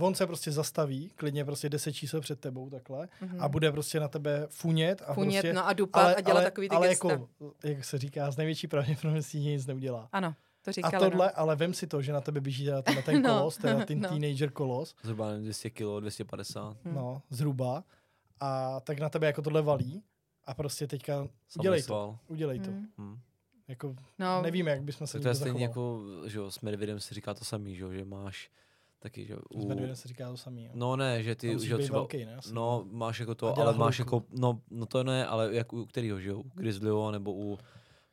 on 0.00 0.14
se 0.14 0.26
prostě 0.26 0.52
zastaví, 0.52 1.10
klidně 1.16 1.44
prostě 1.44 1.68
10 1.68 1.92
čísel 1.92 2.20
před 2.20 2.40
tebou 2.40 2.70
takhle 2.70 3.08
Mhm. 3.20 3.40
a 3.40 3.48
bude 3.48 3.72
prostě 3.72 4.00
na 4.00 4.08
tebe 4.08 4.46
funět 4.50 5.02
a 5.06 5.14
Funět, 5.14 5.42
prostě, 5.42 5.52
no 5.52 5.66
a 5.66 5.72
dupat 5.72 6.16
a 6.16 6.20
dělat 6.20 6.42
takový 6.42 6.68
ty 6.68 6.74
ale 6.76 6.88
gesta. 6.88 7.08
jako, 7.10 7.28
jak 7.64 7.84
se 7.84 7.98
říká, 7.98 8.30
z 8.30 8.36
největší 8.36 8.66
pravděpodobností 8.66 9.38
nic 9.40 9.66
neudělá. 9.66 10.08
Ano, 10.12 10.34
to 10.62 10.68
A 10.68 10.72
říkala. 10.72 11.08
tohle, 11.10 11.26
no. 11.26 11.32
ale 11.38 11.56
vem 11.56 11.74
si 11.74 11.86
to, 11.86 12.02
že 12.02 12.12
na 12.12 12.20
tebe 12.20 12.40
běží 12.40 12.64
teda 12.64 12.82
tenhle 12.82 13.02
ten 13.02 13.22
No, 13.22 13.28
kolos, 13.38 13.56
teda 13.56 13.84
ten 13.84 14.00
no. 14.00 14.08
teenager 14.08 14.50
kolos, 14.50 14.94
Zhruba 15.02 15.28
nevím, 15.28 15.44
200 15.44 15.70
kg, 15.70 15.82
250. 16.00 16.76
Hmm. 16.84 16.94
no, 16.94 17.22
zhruba, 17.30 17.84
a 18.40 18.80
tak 18.80 18.98
na 18.98 19.08
tebe 19.08 19.26
jako 19.26 19.42
tohle 19.42 19.62
valí 19.62 20.02
a 20.44 20.54
prostě 20.54 20.86
teďka 20.86 21.28
udělej 21.58 21.82
to, 21.82 22.18
udělej 22.28 22.60
to. 22.60 22.70
Hmm. 22.70 22.88
Hm. 22.98 23.18
Jako, 23.68 23.94
No, 24.18 24.42
nevím, 24.42 24.66
jak 24.68 24.82
bychom 24.82 25.06
se 25.06 25.12
Tak 25.12 25.22
to 25.22 25.28
je 25.28 25.34
stejně 25.34 25.62
jako, 25.62 26.02
že 26.26 26.38
jo, 26.38 26.50
s 26.50 26.60
Medvědem 26.60 27.00
se 27.00 27.14
říká 27.14 27.34
to 27.34 27.44
samý, 27.44 27.74
že 27.76 27.82
jo, 27.82 27.92
že 27.92 28.04
máš 28.04 28.50
taky, 29.02 29.26
že 29.26 29.36
medvědem 29.66 29.96
se 29.96 30.08
říká 30.08 30.30
to 30.30 30.36
samý. 30.36 30.64
Jo. 30.64 30.70
No 30.74 30.96
ne, 30.96 31.22
že 31.22 31.34
ty, 31.34 31.58
že 31.66 31.78
třeba, 31.78 31.98
velký, 31.98 32.24
ne? 32.24 32.36
Asi. 32.36 32.54
no 32.54 32.84
máš 32.90 33.20
jako 33.20 33.34
to, 33.34 33.58
ale 33.58 33.74
máš 33.74 33.98
hlouku. 33.98 34.16
jako, 34.16 34.26
no, 34.40 34.60
no 34.70 34.86
to 34.86 35.04
ne, 35.04 35.26
ale 35.26 35.54
jak 35.54 35.72
u 35.72 35.86
kterýho, 35.86 36.20
že 36.20 36.28
jo, 36.28 36.38
u 36.38 36.50
Grizzlyho, 36.54 37.10
nebo 37.10 37.32
u, 37.34 37.58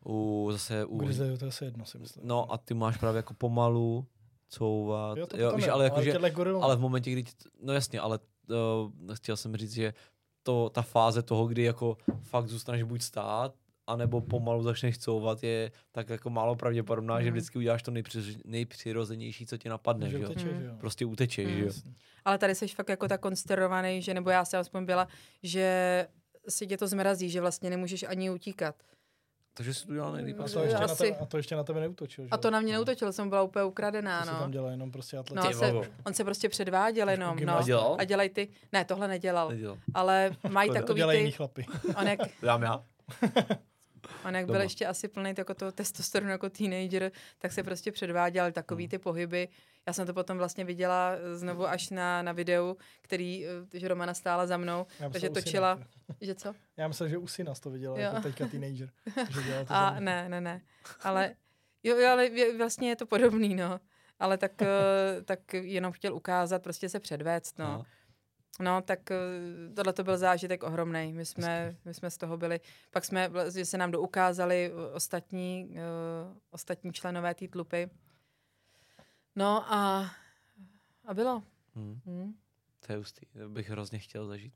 u 0.06 0.50
zase 0.52 0.86
u, 0.86 0.96
U 0.96 0.98
Grizzly 0.98 1.38
to 1.38 1.46
je 1.46 1.50
asi 1.50 1.66
jedno, 1.66 1.86
si 1.86 2.00
myslím. 2.00 2.28
no 2.28 2.52
a 2.54 2.58
ty 2.58 2.74
máš 2.74 2.98
právě 2.98 3.18
jako 3.18 3.34
pomalu 3.34 4.06
couvat, 4.50 5.18
jo, 5.18 5.28
to 5.28 5.38
jo, 5.38 5.56
víš, 5.56 5.68
ale 5.68 5.84
jako, 5.84 6.02
že, 6.02 6.12
těhle 6.12 6.32
goril, 6.32 6.64
ale 6.64 6.76
v 6.76 6.80
momentě, 6.80 7.12
kdy, 7.12 7.24
t- 7.24 7.32
no 7.64 7.74
jasně, 7.74 8.00
ale 8.00 8.20
uh, 9.08 9.16
chtěl 9.16 9.38
jsem 9.38 9.56
říct, 9.58 9.74
že 9.74 9.94
to, 10.44 10.70
ta 10.70 10.82
fáze 10.82 11.24
toho, 11.24 11.48
kdy 11.48 11.64
jako 11.64 11.98
fakt 12.24 12.48
zůstaneš 12.48 12.84
buď 12.84 13.02
stát, 13.02 13.56
anebo 13.88 14.22
pomalu 14.22 14.64
začneš 14.64 14.98
couvat, 14.98 15.44
je 15.44 15.72
tak 15.92 16.10
jako 16.10 16.30
málo 16.30 16.56
pravděpodobná, 16.56 17.20
že 17.22 17.26
Mhm. 17.26 17.34
vždycky 17.34 17.58
uděláš 17.58 17.84
to 17.84 17.92
nejpři, 17.92 18.38
nejpřirozenější, 18.46 19.46
co 19.46 19.58
ti 19.58 19.70
napadne, 19.70 20.10
že 20.10 20.18
uteče, 20.18 20.46
Mm. 20.46 20.62
jo. 20.66 20.72
Prostě 20.80 21.06
utečeš, 21.06 21.48
Mm. 21.48 21.58
že. 21.58 21.68
Ale 22.26 22.38
tady 22.38 22.56
jsi 22.56 22.68
fakt 22.68 22.90
jako 22.90 23.08
tak 23.08 23.22
konsterovaný, 23.22 24.02
že 24.02 24.14
nebo 24.14 24.30
já 24.30 24.46
se 24.46 24.58
aspoň 24.58 24.86
byla, 24.86 25.08
že 25.44 26.08
si 26.50 26.68
tě 26.68 26.78
to 26.78 26.88
zmrazí, 26.88 27.30
že 27.30 27.42
vlastně 27.42 27.70
nemůžeš 27.70 28.04
ani 28.04 28.30
utíkat. 28.30 28.76
Takže 29.54 29.74
jsi 29.74 29.86
to 29.86 29.92
udělal 29.92 30.12
nejlíp. 30.14 30.40
A 30.40 30.44
to, 30.44 30.60
ještě 30.60 30.78
na 30.80 30.88
tebe, 30.88 31.16
a 31.18 31.26
to 31.26 31.38
ještě 31.38 31.56
na 31.56 31.64
tebe 31.64 31.80
neutočil, 31.80 32.24
že 32.26 32.30
A 32.32 32.38
to 32.38 32.52
na 32.52 32.60
mě 32.60 32.74
neutočilo, 32.74 33.14
jsem 33.14 33.30
byla 33.30 33.44
úplně 33.44 33.64
ukradená, 33.66 34.20
To 34.20 34.26
se 34.26 34.32
tam 34.32 34.42
no. 34.42 34.50
dělá 34.50 34.72
jenom 34.72 34.92
prostě 34.92 35.16
No, 35.16 35.20
atleti. 35.20 35.48
a 35.48 35.52
se, 35.54 35.74
on 36.06 36.14
se 36.14 36.24
prostě 36.24 36.50
předváděl 36.50 37.10
jenom, 37.10 37.30
no. 37.30 37.36
gymnasta. 37.36 37.64
dělal? 37.66 37.96
A 38.00 38.04
dělej 38.04 38.30
ty, 38.30 38.48
ne, 38.74 38.86
tohle 38.86 39.08
nedělal, 39.08 39.50
Nedělal. 39.50 39.78
ale 39.94 40.32
mají 40.50 40.72
takový 40.72 40.98
dělají 40.98 41.20
jiní 41.20 41.32
ty, 41.32 41.38
chlapy. 41.38 41.66
on 42.00 42.08
jak, 42.08 42.20
Dám 42.42 42.62
já. 42.64 42.84
on 44.26 44.36
jak 44.36 44.46
byl 44.46 44.62
ještě 44.62 44.86
asi 44.88 45.08
plný 45.08 45.34
jako 45.38 45.54
to 45.54 45.72
testosteronu 45.72 46.32
jako 46.32 46.50
teenager, 46.50 47.12
tak 47.40 47.52
se 47.52 47.64
prostě 47.64 47.92
předváděl 47.92 48.52
takový 48.52 48.84
Hmm. 48.84 48.90
ty 48.90 48.98
pohyby. 48.98 49.48
Já 49.88 49.94
jsem 49.94 50.08
to 50.08 50.14
potom 50.14 50.38
vlastně 50.38 50.66
viděla 50.66 51.12
eh, 51.16 51.36
znovu 51.36 51.68
až 51.68 51.90
na, 51.90 52.22
na 52.22 52.32
videu, 52.32 52.78
který, 53.02 53.46
eh, 53.46 53.80
že 53.80 53.88
Romana 53.88 54.14
stála 54.14 54.48
za 54.48 54.58
mnou, 54.58 54.86
Já 55.00 55.10
takže 55.10 55.28
syna. 55.28 55.34
točila, 55.42 55.80
že 56.22 56.36
co? 56.36 56.54
Já 56.78 56.88
myslel, 56.88 57.10
že 57.10 57.18
u 57.18 57.28
syna 57.28 57.54
to 57.56 57.70
viděla, 57.70 57.96
Jo. 57.98 58.04
jako 58.04 58.22
teďka 58.22 58.48
teenager. 58.48 58.90
Že 59.30 59.66
to 59.68 59.74
A 59.74 60.00
ne, 60.00 60.30
ne, 60.30 60.42
ne. 60.42 60.62
Ale 61.04 61.36
jo, 61.84 62.08
ale 62.12 62.30
vlastně 62.58 62.90
je 62.90 62.96
to 62.96 63.06
podobný, 63.06 63.56
no. 63.56 63.80
Ale 64.20 64.38
tak, 64.38 64.62
eh, 64.62 64.68
tak 65.26 65.54
jenom 65.54 65.92
chtěl 65.92 66.16
ukázat, 66.16 66.64
prostě 66.64 66.90
se 66.90 67.00
předvést, 67.00 67.60
no. 67.60 67.66
Aha. 67.66 67.86
No, 68.60 68.82
tak 68.82 69.12
eh, 69.12 69.16
tohle 69.76 69.94
to 69.94 70.04
byl 70.04 70.18
zážitek 70.18 70.64
ohromný. 70.64 71.14
My 71.14 71.26
jsme, 71.26 71.76
my 71.86 71.94
jsme 71.94 72.12
z 72.12 72.18
toho 72.18 72.38
byli. 72.38 72.60
Pak 72.92 73.06
jsme, 73.06 73.28
vlastně 73.28 73.66
se 73.66 73.78
nám 73.78 73.92
doukázali 73.92 74.72
eh, 74.74 74.94
ostatní, 74.94 75.70
uh, 75.70 75.78
ostatní 76.52 76.94
členové 76.94 77.36
té 77.36 77.48
tlupy. 77.48 77.90
No 79.36 79.74
a, 79.74 80.12
a 81.06 81.14
bylo. 81.14 81.44
Hm. 81.76 82.00
Hm. 82.06 82.34
To 82.86 82.92
je 82.94 82.98
hustý, 82.98 83.26
to 83.26 83.50
bych 83.50 83.70
hrozně 83.70 84.00
chtěl 84.00 84.28
zažít. 84.28 84.54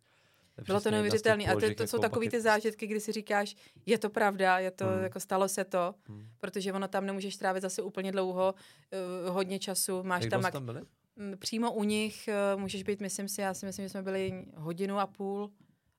je 0.57 0.63
Bylo 0.63 0.80
to 0.80 0.84
těch 0.84 0.91
neuvěřitelné. 0.91 1.45
A 1.45 1.53
to, 1.53 1.59
to 1.76 1.88
jsou 1.88 1.97
jako 1.97 2.01
takový 2.01 2.26
ty 2.26 2.30
bucket 2.30 2.34
list. 2.38 2.43
zážitky, 2.43 2.88
kdy 2.88 2.99
si 2.99 3.11
říkáš, 3.11 3.55
je 3.85 3.97
to 3.97 4.09
pravda, 4.09 4.59
je 4.59 4.72
to, 4.72 4.85
Hmm. 4.85 5.03
jako 5.03 5.19
stalo 5.19 5.47
se 5.47 5.65
to, 5.65 5.95
Hm. 6.09 6.26
protože 6.39 6.73
ono 6.73 6.88
tam 6.88 7.05
nemůžeš 7.05 7.38
trávit 7.38 7.61
zase 7.61 7.81
úplně 7.81 8.11
dlouho, 8.11 8.53
uh, 9.26 9.34
hodně 9.34 9.59
času, 9.59 10.03
máš 10.03 10.23
Jak 10.23 10.31
tam, 10.31 10.41
tam 10.51 10.65
byli? 10.65 10.81
Přímo 11.40 11.74
u 11.74 11.84
nich 11.84 12.30
uh, 12.56 12.62
můžeš 12.62 12.84
být, 12.84 13.02
myslím 13.02 13.28
si, 13.28 13.42
já 13.42 13.54
si 13.54 13.66
myslím, 13.66 13.86
že 13.86 13.90
jsme 13.90 14.02
byli 14.04 14.46
hodinu 14.56 15.00
a 15.00 15.08
půl 15.08 15.52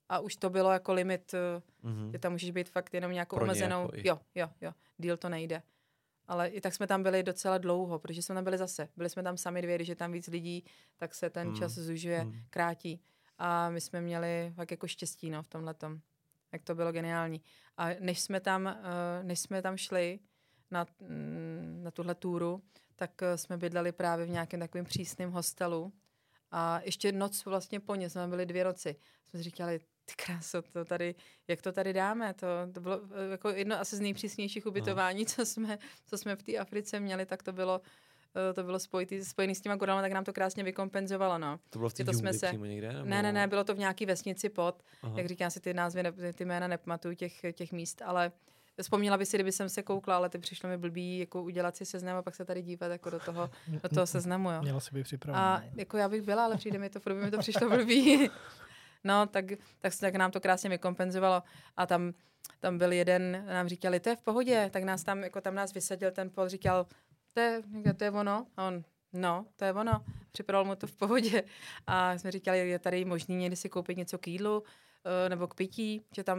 a 0.08 0.18
už 0.18 0.36
to 0.36 0.50
bylo 0.50 0.70
jako 0.72 0.92
limit, 0.92 1.34
Mhm. 1.82 2.12
že 2.12 2.18
tam 2.18 2.32
můžeš 2.32 2.50
být 2.50 2.68
fakt 2.68 2.94
jenom 2.94 3.12
nějakou 3.12 3.36
Pro 3.36 3.44
omezenou, 3.44 3.80
jako 3.94 4.08
jo, 4.08 4.20
jo, 4.34 4.48
jo, 4.60 4.72
díl 4.98 5.16
to 5.16 5.28
nejde. 5.28 5.62
Ale 6.26 6.48
i 6.48 6.60
tak 6.60 6.74
jsme 6.74 6.86
tam 6.86 7.02
byli 7.02 7.22
docela 7.22 7.58
dlouho, 7.58 7.98
protože 7.98 8.22
jsme 8.22 8.34
tam 8.34 8.44
byli 8.44 8.58
zase. 8.58 8.88
Byli 8.96 9.10
jsme 9.10 9.22
tam 9.22 9.36
sami 9.36 9.62
dvě, 9.62 9.74
když 9.76 9.88
je 9.88 9.96
tam 9.96 10.12
víc 10.12 10.26
lidí, 10.26 10.64
tak 10.96 11.14
se 11.14 11.30
ten 11.30 11.46
Hmm. 11.48 11.56
čas 11.56 11.72
zužuje, 11.72 12.20
Hmm. 12.20 12.34
krátí. 12.50 13.00
A 13.38 13.70
my 13.70 13.80
jsme 13.80 14.00
měli 14.00 14.52
fakt 14.56 14.70
jako 14.70 14.86
štěstí 14.86 15.30
no, 15.30 15.42
v 15.42 15.48
tomhle 15.48 15.74
Jak 16.52 16.62
to 16.62 16.74
bylo 16.74 16.92
geniální. 16.92 17.42
A 17.76 17.88
než 18.00 18.20
jsme 18.20 18.40
tam, 18.40 18.66
eh, 18.66 18.76
než 19.22 19.40
jsme 19.40 19.62
tam 19.62 19.76
šli 19.76 20.18
na, 20.70 20.86
mm, 21.00 21.80
na 21.82 21.90
tuhle 21.90 22.14
túru, 22.14 22.62
tak 22.96 23.22
eh, 23.22 23.38
jsme 23.38 23.56
bydleli 23.56 23.92
právě 23.92 24.26
v 24.26 24.30
nějakém 24.30 24.60
takovém 24.60 24.84
přísném 24.84 25.30
hostelu. 25.30 25.92
A 26.50 26.80
ještě 26.84 27.12
noc 27.12 27.44
vlastně 27.44 27.80
po 27.80 27.94
ně, 27.94 28.10
jsme 28.10 28.28
byli 28.28 28.46
dvě 28.46 28.64
noci. 28.64 28.96
Jsme 29.24 29.38
si 29.38 29.42
říkali, 29.42 29.80
ty 30.04 30.14
kráso, 30.24 30.62
to 30.62 30.84
tady, 30.84 31.14
jak 31.48 31.62
to 31.62 31.72
tady 31.72 31.92
dáme? 31.92 32.34
To, 32.34 32.46
to 32.74 32.80
bylo 32.80 33.00
eh, 33.02 33.30
jako 33.30 33.48
jedno 33.50 33.80
asi 33.80 33.96
z 33.96 34.00
nejpřísnějších 34.00 34.66
ubytování, 34.66 35.26
co 35.26 35.46
jsme, 35.46 35.78
co 36.06 36.18
jsme 36.18 36.36
v 36.36 36.42
té 36.42 36.58
Africe 36.58 37.00
měli, 37.00 37.26
tak 37.26 37.42
to 37.42 37.52
bylo 37.52 37.80
eh, 38.50 38.54
to 38.54 38.62
bylo 38.62 38.78
spojitý, 38.78 39.24
spojený 39.24 39.54
s 39.54 39.60
těma 39.60 39.76
gorama, 39.76 40.02
tak 40.02 40.12
nám 40.12 40.24
to 40.24 40.32
krásně 40.32 40.64
vykompenzovalo, 40.64 41.38
no. 41.38 41.60
To 41.70 41.78
bylo 41.78 41.88
v 41.88 41.94
té 41.94 42.14
jsme 42.14 42.32
se- 42.32 42.52
někde? 42.52 42.92
Nebo... 42.92 43.08
Ne, 43.08 43.22
ne, 43.22 43.32
ne, 43.32 43.46
bylo 43.46 43.64
to 43.64 43.74
v 43.74 43.78
nějaký 43.78 44.06
vesnici 44.06 44.48
pod, 44.48 44.82
Aha. 45.02 45.18
jak 45.18 45.26
říkám 45.26 45.50
si 45.50 45.60
ty 45.60 45.74
názvy, 45.74 46.02
ne, 46.02 46.12
ty 46.32 46.44
jména 46.44 46.68
nepamatuju 46.68 47.14
těch, 47.14 47.40
těch 47.52 47.72
míst, 47.72 48.02
ale 48.02 48.32
vzpomněla 48.80 49.18
by 49.18 49.26
si, 49.26 49.36
kdyby 49.36 49.52
jsem 49.52 49.68
se 49.68 49.82
koukla, 49.82 50.16
ale 50.16 50.28
ty 50.28 50.38
přišlo 50.38 50.68
mi 50.68 50.78
blbý 50.78 51.18
jako 51.18 51.42
udělat 51.42 51.76
si 51.76 51.86
seznam 51.86 52.16
a 52.16 52.22
pak 52.22 52.34
se 52.34 52.44
tady 52.44 52.62
dívat 52.62 52.86
jako 52.86 53.10
do 53.10 53.20
toho, 53.20 53.50
do 53.82 53.88
toho 53.88 54.06
seznamu, 54.16 54.50
jo. 54.50 54.62
Měla 54.62 54.80
si 54.80 54.94
být 54.94 55.04
připravená. 55.04 55.56
A 55.56 55.62
jako 55.74 55.96
já 55.96 56.08
bych 56.08 56.22
byla, 56.22 56.44
ale 56.44 56.56
přijde 56.56 56.78
mi 56.78 56.90
to, 56.90 57.00
furt 57.00 57.14
mi 57.14 57.30
to 57.30 57.38
přišlo 57.38 57.70
blbý. 57.70 58.30
No, 59.04 59.26
tak, 59.26 59.44
tak, 59.78 59.92
tak 60.00 60.14
nám 60.14 60.30
to 60.30 60.40
krásně 60.40 60.70
vykompenzovalo. 60.70 61.42
A 61.76 61.86
tam, 61.86 62.12
tam 62.60 62.78
byl 62.78 62.92
jeden, 62.92 63.44
nám 63.46 63.68
říkali, 63.68 64.00
to 64.00 64.08
je 64.08 64.16
v 64.16 64.22
pohodě, 64.22 64.70
tak 64.72 64.82
nás 64.82 65.04
tam, 65.04 65.22
jako 65.22 65.40
tam 65.40 65.54
nás 65.54 65.74
vysadil 65.74 66.10
ten 66.10 66.30
pol, 66.30 66.48
říkal, 66.48 66.86
to 67.34 67.40
je, 67.40 67.62
to 67.96 68.04
je 68.04 68.10
ono. 68.10 68.46
A 68.56 68.66
on, 68.66 68.84
No, 69.12 69.46
to 69.56 69.64
je 69.64 69.72
ono. 69.72 70.04
Připadalo 70.32 70.64
mu 70.64 70.74
to 70.74 70.86
v 70.86 70.92
pohodě. 70.92 71.42
A 71.86 72.18
jsme 72.18 72.30
říkali, 72.30 72.68
je 72.68 72.78
tady 72.78 73.04
možný 73.04 73.36
někdy 73.36 73.56
si 73.56 73.68
koupit 73.68 73.96
něco 73.96 74.18
k 74.18 74.26
jídlu 74.28 74.62
nebo 75.28 75.46
k 75.46 75.54
pití, 75.54 76.04
že 76.14 76.24
tam, 76.24 76.38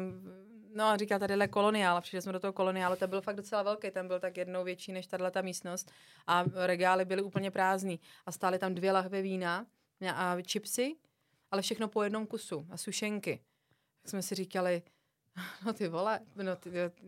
no 0.76 0.84
a 0.85 0.98
říkal 0.98 1.19
tady 1.19 1.48
koloniál 1.48 2.02
přišli 2.02 2.22
jsme 2.22 2.34
do 2.34 2.40
toho 2.40 2.53
koloniálu, 2.53 2.95
to 2.95 3.07
byl 3.07 3.22
fakt 3.22 3.35
docela 3.35 3.64
velký, 3.64 3.91
ten 3.91 4.07
byl 4.07 4.19
tak 4.19 4.38
jednou 4.38 4.64
větší 4.64 4.91
než 4.91 5.07
tahle 5.07 5.31
ta 5.31 5.41
místnost 5.41 5.91
a 6.27 6.45
regály 6.56 7.06
byly 7.06 7.22
úplně 7.22 7.52
prázdný 7.52 7.99
a 8.26 8.31
stály 8.31 8.60
tam 8.60 8.76
dvě 8.76 8.91
lahve 8.91 9.22
vína 9.22 9.65
a 10.15 10.35
chipsy, 10.52 10.95
ale 11.52 11.61
všechno 11.61 11.88
po 11.88 12.03
jednom 12.03 12.27
kusu 12.27 12.68
a 12.69 12.77
sušenky. 12.77 13.40
Tak 14.02 14.10
jsme 14.10 14.22
si 14.22 14.35
říkali, 14.35 14.81
no 15.65 15.73
ty 15.73 15.88
vole, 15.88 16.19
no 16.35 16.56
ty, 16.56 16.72
ty, 16.72 17.02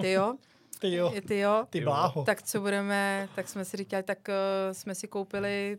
ty 0.00 0.12
jo, 0.12 0.34
ty 0.80 0.94
jo. 0.94 1.12
Ty 1.26 1.38
jo. 1.38 1.66
Ty 1.70 1.80
bláho. 1.80 2.24
Tak 2.24 2.42
co 2.42 2.60
budeme, 2.60 3.28
tak 3.34 3.48
jsme 3.48 3.64
si 3.64 3.76
říkali, 3.76 4.02
tak 4.02 4.18
uh, 4.28 4.72
jsme 4.72 4.94
si 4.94 5.08
koupili 5.08 5.78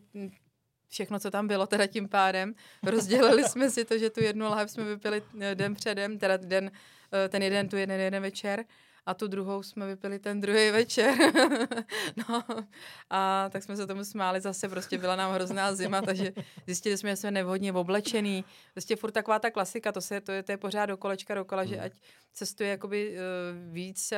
všechno, 0.96 1.20
co 1.20 1.32
tam 1.32 1.48
bylo, 1.48 1.68
teda 1.68 1.88
tím 1.88 2.10
pádem. 2.10 2.56
Rozdělili 2.84 3.44
jsme 3.44 3.70
si 3.70 3.86
to, 3.86 3.98
že 3.98 4.10
tu 4.10 4.24
jednu 4.24 4.46
lahev 4.46 4.72
jsme 4.72 4.84
vypili 4.84 5.24
eh, 5.40 5.56
den 5.56 5.76
předem, 5.76 6.18
teda 6.18 6.38
den, 6.38 6.64
uh, 6.64 7.30
ten 7.30 7.44
jeden, 7.44 7.70
tu 7.70 7.78
jeden, 7.78 8.00
jeden 8.00 8.22
večer 8.22 8.66
a 9.06 9.14
tu 9.14 9.28
druhou 9.28 9.64
jsme 9.64 9.88
vypili 9.88 10.20
ten 10.20 10.42
druhý 10.42 10.72
večer. 10.72 11.14
no, 12.30 12.44
a 13.10 13.50
tak 13.50 13.64
jsme 13.64 13.78
se 13.78 13.88
tomu 13.88 14.06
smáli 14.06 14.42
zase, 14.42 14.70
prostě 14.70 14.98
byla 14.98 15.16
nám 15.16 15.34
hrozná 15.34 15.76
zima, 15.76 16.02
takže 16.02 16.34
zjistili 16.66 16.98
jsme, 16.98 17.10
že 17.10 17.16
jsme 17.16 17.32
nevhodně 17.32 17.74
oblečený. 17.74 18.46
Prostě 18.74 18.96
furt 18.96 19.12
taková 19.12 19.40
ta 19.40 19.52
klasika, 19.52 19.92
to, 19.92 20.02
se, 20.02 20.22
to, 20.22 20.32
je, 20.32 20.44
to 20.44 20.52
je 20.52 20.58
pořád 20.58 20.86
do 20.86 20.98
kolečka 20.98 21.36
dokola, 21.36 21.62
hmm. 21.62 21.70
že 21.70 21.80
ať 21.80 21.94
cestuje 22.34 22.70
jakoby 22.70 23.18
uh, 23.18 23.74
víc, 23.74 24.12
uh, 24.12 24.18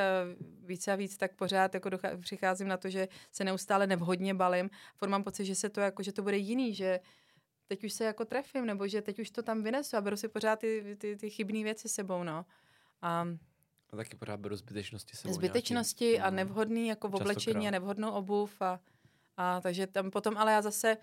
víc 0.66 0.88
a 0.88 0.96
víc, 0.96 1.16
tak 1.16 1.34
pořád 1.34 1.74
jako 1.74 1.88
dochá, 1.88 2.08
přicházím 2.20 2.68
na 2.68 2.76
to, 2.76 2.90
že 2.90 3.08
se 3.32 3.44
neustále 3.44 3.86
nevhodně 3.86 4.34
balím. 4.34 4.70
Furt 4.96 5.08
mám 5.08 5.24
pocit, 5.24 5.44
že 5.44 5.54
se 5.54 5.68
to 5.68 5.80
jako, 5.80 6.02
že 6.02 6.12
to 6.12 6.22
bude 6.22 6.36
jiný, 6.36 6.74
že 6.74 7.00
teď 7.66 7.84
už 7.84 7.92
se 7.92 8.04
jako 8.04 8.24
trefím, 8.24 8.66
nebo 8.66 8.88
že 8.88 9.02
teď 9.02 9.18
už 9.18 9.30
to 9.30 9.42
tam 9.42 9.62
vynesu 9.62 9.96
a 9.96 10.00
beru 10.00 10.16
si 10.16 10.28
pořád 10.28 10.58
ty, 10.58 10.96
ty, 10.98 11.16
ty 11.16 11.30
chybné 11.30 11.62
věci 11.62 11.88
sebou, 11.88 12.22
no. 12.22 12.44
A 13.02 13.28
a 13.90 13.96
taky 13.96 14.16
pořád 14.16 14.40
beru 14.40 14.56
zbytečnosti 14.56 15.16
sebou 15.16 15.34
Zbytečnosti 15.34 16.04
nějaký, 16.04 16.20
a 16.20 16.30
nevhodný 16.30 16.88
jako 16.88 17.08
v 17.08 17.14
oblečení 17.14 17.68
a 17.68 17.70
nevhodnou 17.70 18.10
obuv 18.10 18.62
a, 18.62 18.80
a 19.36 19.60
takže 19.60 19.86
tam 19.86 20.10
potom, 20.10 20.36
ale 20.36 20.52
já 20.52 20.62
zase 20.62 20.96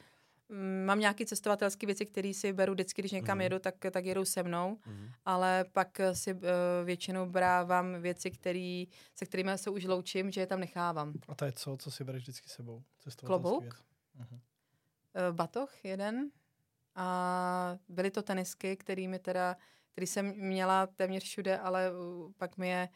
mm, 0.50 0.86
mám 0.86 1.00
nějaké 1.00 1.26
cestovatelské 1.26 1.86
věci, 1.86 2.06
které 2.06 2.34
si 2.34 2.54
beru 2.54 2.74
vždycky, 2.74 3.02
když 3.02 3.12
někam 3.12 3.38
mm. 3.38 3.42
jedu, 3.42 3.60
tak, 3.60 3.76
tak 3.92 4.06
jedou 4.06 4.26
se 4.26 4.44
mnou, 4.44 4.78
mm. 4.86 5.10
ale 5.26 5.66
pak 5.72 6.02
si 6.14 6.34
uh, 6.34 6.40
většinou 6.84 7.30
brávám 7.30 8.02
věci, 8.02 8.32
který, 8.32 8.88
se 9.16 9.26
kterými 9.26 9.52
se 9.56 9.70
už 9.70 9.86
loučím, 9.86 10.32
že 10.32 10.42
je 10.42 10.48
tam 10.48 10.60
nechávám. 10.60 11.14
A 11.28 11.36
to 11.36 11.46
je 11.46 11.52
co, 11.52 11.78
co 11.78 11.92
si 11.92 12.04
bereš 12.04 12.24
vždycky 12.24 12.50
sebou? 12.50 12.84
Klobouk, 13.26 13.64
uh, 13.64 14.32
batoh 15.32 15.86
jeden 15.86 16.30
a 16.96 17.78
byly 17.90 18.12
to 18.12 18.22
tenisky, 18.22 18.76
kterými 18.76 19.20
teda 19.20 19.56
který 19.96 20.08
jsem 20.08 20.34
měla 20.38 20.88
téměř 20.88 21.24
všude, 21.24 21.58
ale 21.58 21.92
pak 22.38 22.58
mi 22.58 22.70
je 22.70 22.90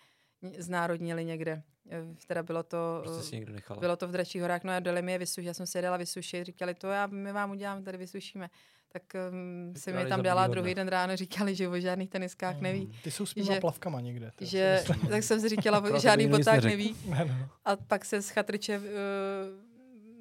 znárodnili 0.57 1.25
někde. 1.25 1.51
E, 1.91 2.25
teda 2.27 2.43
bylo 2.43 2.63
to, 2.63 3.01
prostě 3.03 3.45
bylo 3.79 3.95
to 3.95 4.07
v 4.07 4.11
Dračích 4.11 4.41
horách, 4.41 4.63
no 4.63 4.73
a 4.73 4.79
dali 4.79 5.01
mi 5.01 5.11
je 5.11 5.17
vysušit, 5.17 5.47
já 5.47 5.53
jsem 5.53 5.67
se 5.67 5.81
dala 5.81 5.97
vysušit, 5.97 6.45
říkali 6.45 6.73
to, 6.73 6.87
já, 6.87 7.07
my 7.07 7.31
vám 7.31 7.51
uděláme, 7.51 7.81
tady 7.81 7.97
vysušíme. 7.97 8.49
Tak 8.91 9.03
um, 9.31 9.73
se 9.75 9.93
mi 9.93 10.05
tam 10.05 10.21
dala 10.23 10.47
druhý 10.47 10.75
den 10.75 10.87
ráno, 10.87 11.15
říkali, 11.15 11.55
že 11.55 11.67
o 11.67 11.79
žádných 11.79 12.09
teniskách 12.09 12.55
mm. 12.55 12.63
neví. 12.63 12.99
Ty 13.03 13.11
jsou 13.11 13.25
s 13.25 13.33
že, 13.37 13.59
plavkama 13.59 14.01
někde. 14.01 14.31
Že, 14.41 14.83
tak 15.09 15.23
jsem 15.23 15.39
si 15.39 15.49
říkala, 15.49 15.79
o 15.79 15.99
žádný 15.99 16.27
botách 16.27 16.63
neví. 16.63 16.95
A 17.65 17.75
pak 17.75 18.05
se 18.05 18.21
z 18.21 18.29
chatrče 18.29 18.79
uh, 18.79 18.85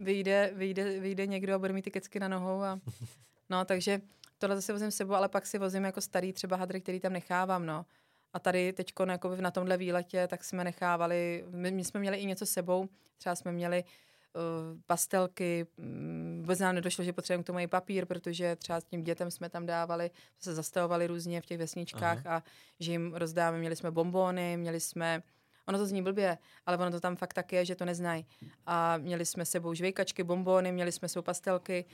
vyjde, 0.01 0.51
vyjde, 0.55 1.01
vyjde 1.01 1.27
někdo 1.27 1.55
a 1.55 1.59
bude 1.59 1.73
mít 1.73 1.83
ty 1.83 1.91
kecky 1.91 2.21
na 2.21 2.29
nohou. 2.29 2.63
A, 2.63 2.81
no, 3.51 3.65
takže 3.65 4.01
tohle 4.39 4.57
zase 4.57 4.73
vozím 4.73 4.91
sebou, 4.91 5.15
ale 5.15 5.29
pak 5.29 5.47
si 5.47 5.59
vozím 5.59 5.85
jako 5.85 6.01
starý 6.01 6.33
třeba 6.33 6.57
hadry, 6.57 6.81
který 6.81 7.01
tam 7.01 7.13
nechávám, 7.13 7.67
no. 7.67 7.87
A 8.33 8.39
tady 8.39 8.73
teď 8.73 8.93
na 9.41 9.51
tomhle 9.51 9.77
výletě, 9.77 10.29
tak 10.29 10.45
jsme 10.45 10.65
nechávali, 10.65 11.45
my, 11.51 11.71
my 11.71 11.85
jsme 11.85 12.01
měli 12.01 12.17
i 12.17 12.27
něco 12.27 12.47
sebou, 12.47 12.89
třeba 13.19 13.35
jsme 13.35 13.53
měli 13.53 13.85
uh, 13.85 14.81
pastelky, 14.87 15.67
um, 15.77 16.39
vůbec 16.41 16.59
nám 16.59 16.75
nedošlo, 16.75 17.05
že 17.05 17.13
potřebujeme 17.13 17.43
k 17.43 17.47
tomu 17.47 17.59
i 17.59 17.67
papír, 17.67 18.07
protože 18.07 18.57
třeba 18.57 18.81
s 18.81 18.85
tím 18.85 19.03
dětem 19.03 19.31
jsme 19.31 19.51
tam 19.51 19.67
dávali, 19.67 20.11
se 20.39 20.55
zastavovali 20.55 21.07
různě 21.07 21.41
v 21.41 21.47
těch 21.47 21.59
vesničkách 21.59 22.27
Aha. 22.27 22.37
a 22.37 22.43
že 22.81 22.93
jim 22.93 23.15
rozdáme, 23.15 23.59
měli 23.59 23.77
jsme 23.77 23.91
bombóny, 23.91 24.57
měli 24.57 24.81
jsme 24.81 25.23
Ono 25.69 25.79
to 25.79 25.87
zní 25.87 26.03
blbě, 26.03 26.39
ale 26.67 26.77
ono 26.77 26.91
to 26.91 27.01
tam 27.01 27.17
fakt 27.17 27.35
tak 27.35 27.53
je, 27.53 27.65
že 27.65 27.75
to 27.75 27.85
neznají. 27.85 28.27
A 28.67 28.97
měli 28.97 29.27
jsme 29.27 29.45
sebou 29.45 29.75
žvejkačky, 29.75 30.25
bombóny, 30.25 30.73
měli 30.73 30.93
jsme 30.93 31.09
sebou 31.09 31.23
pastelky, 31.23 31.85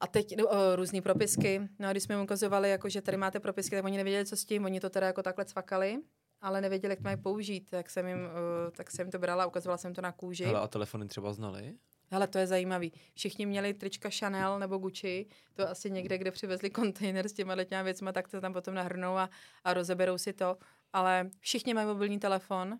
a 0.00 0.06
teď 0.06 0.42
uh, 0.42 0.50
různé 0.74 1.02
propisky. 1.02 1.60
No 1.78 1.88
a 1.88 1.90
když 1.90 2.02
jsme 2.02 2.14
jim 2.14 2.24
ukazovali, 2.24 2.70
jako, 2.70 2.88
že 2.88 3.02
tady 3.02 3.16
máte 3.16 3.40
propisky, 3.40 3.76
tak 3.76 3.84
oni 3.84 3.96
nevěděli, 3.96 4.26
co 4.26 4.36
s 4.36 4.44
tím. 4.44 4.64
Oni 4.64 4.80
to 4.80 4.90
teda 4.90 5.06
jako 5.06 5.22
takhle 5.22 5.44
cvakali, 5.44 5.98
ale 6.40 6.60
nevěděli, 6.60 6.92
jak 6.92 6.98
to 6.98 7.04
mají 7.04 7.16
použít. 7.16 7.70
Tak 7.70 7.90
jsem 7.90 8.06
jim, 8.06 8.18
uh, 8.18 8.70
tak 8.76 8.90
jsem 8.90 9.10
to 9.10 9.18
brala, 9.18 9.46
ukazovala 9.46 9.78
jsem 9.78 9.94
to 9.94 10.00
na 10.00 10.12
kůži. 10.12 10.44
Hele, 10.44 10.60
a 10.60 10.68
telefony 10.68 11.06
třeba 11.06 11.32
znali? 11.32 11.74
Hele, 12.12 12.26
to 12.26 12.38
je 12.38 12.46
zajímavý. 12.46 12.92
Všichni 13.14 13.46
měli 13.46 13.74
trička 13.74 14.10
Chanel 14.18 14.58
nebo 14.58 14.78
Gucci, 14.78 15.26
to 15.54 15.68
asi 15.68 15.90
někde, 15.90 16.18
kde 16.18 16.30
přivezli 16.30 16.70
kontejner 16.70 17.28
s 17.28 17.32
těma 17.32 17.64
těma 17.64 17.82
věcma, 17.82 18.12
tak 18.12 18.28
to 18.28 18.40
tam 18.40 18.52
potom 18.52 18.74
nahrnou 18.74 19.16
a, 19.16 19.30
a 19.64 19.74
rozeberou 19.74 20.18
si 20.18 20.32
to. 20.32 20.56
Ale 20.92 21.30
všichni 21.38 21.74
mají 21.74 21.86
mobilní 21.86 22.18
telefon, 22.18 22.78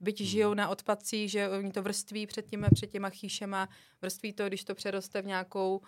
byť 0.00 0.20
hmm. 0.20 0.28
žijou 0.28 0.54
na 0.54 0.68
odpadcích, 0.68 1.30
že 1.30 1.48
oni 1.48 1.72
to 1.72 1.82
vrství 1.82 2.26
před 2.26 2.46
těma, 2.46 2.68
před 2.70 2.90
těma 2.90 3.10
chýšema, 3.10 3.68
vrství 4.02 4.32
to, 4.32 4.46
když 4.46 4.64
to 4.64 4.74
přeroste 4.74 5.22
v 5.22 5.26
nějakou 5.26 5.80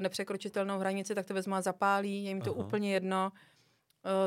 nepřekročitelnou 0.00 0.78
hranici, 0.78 1.14
tak 1.14 1.26
to 1.26 1.34
vezmu 1.34 1.54
a 1.54 1.60
zapálí, 1.60 2.24
je 2.24 2.30
jim 2.30 2.40
to 2.40 2.54
Aha. 2.56 2.66
úplně 2.66 2.92
jedno. 2.92 3.32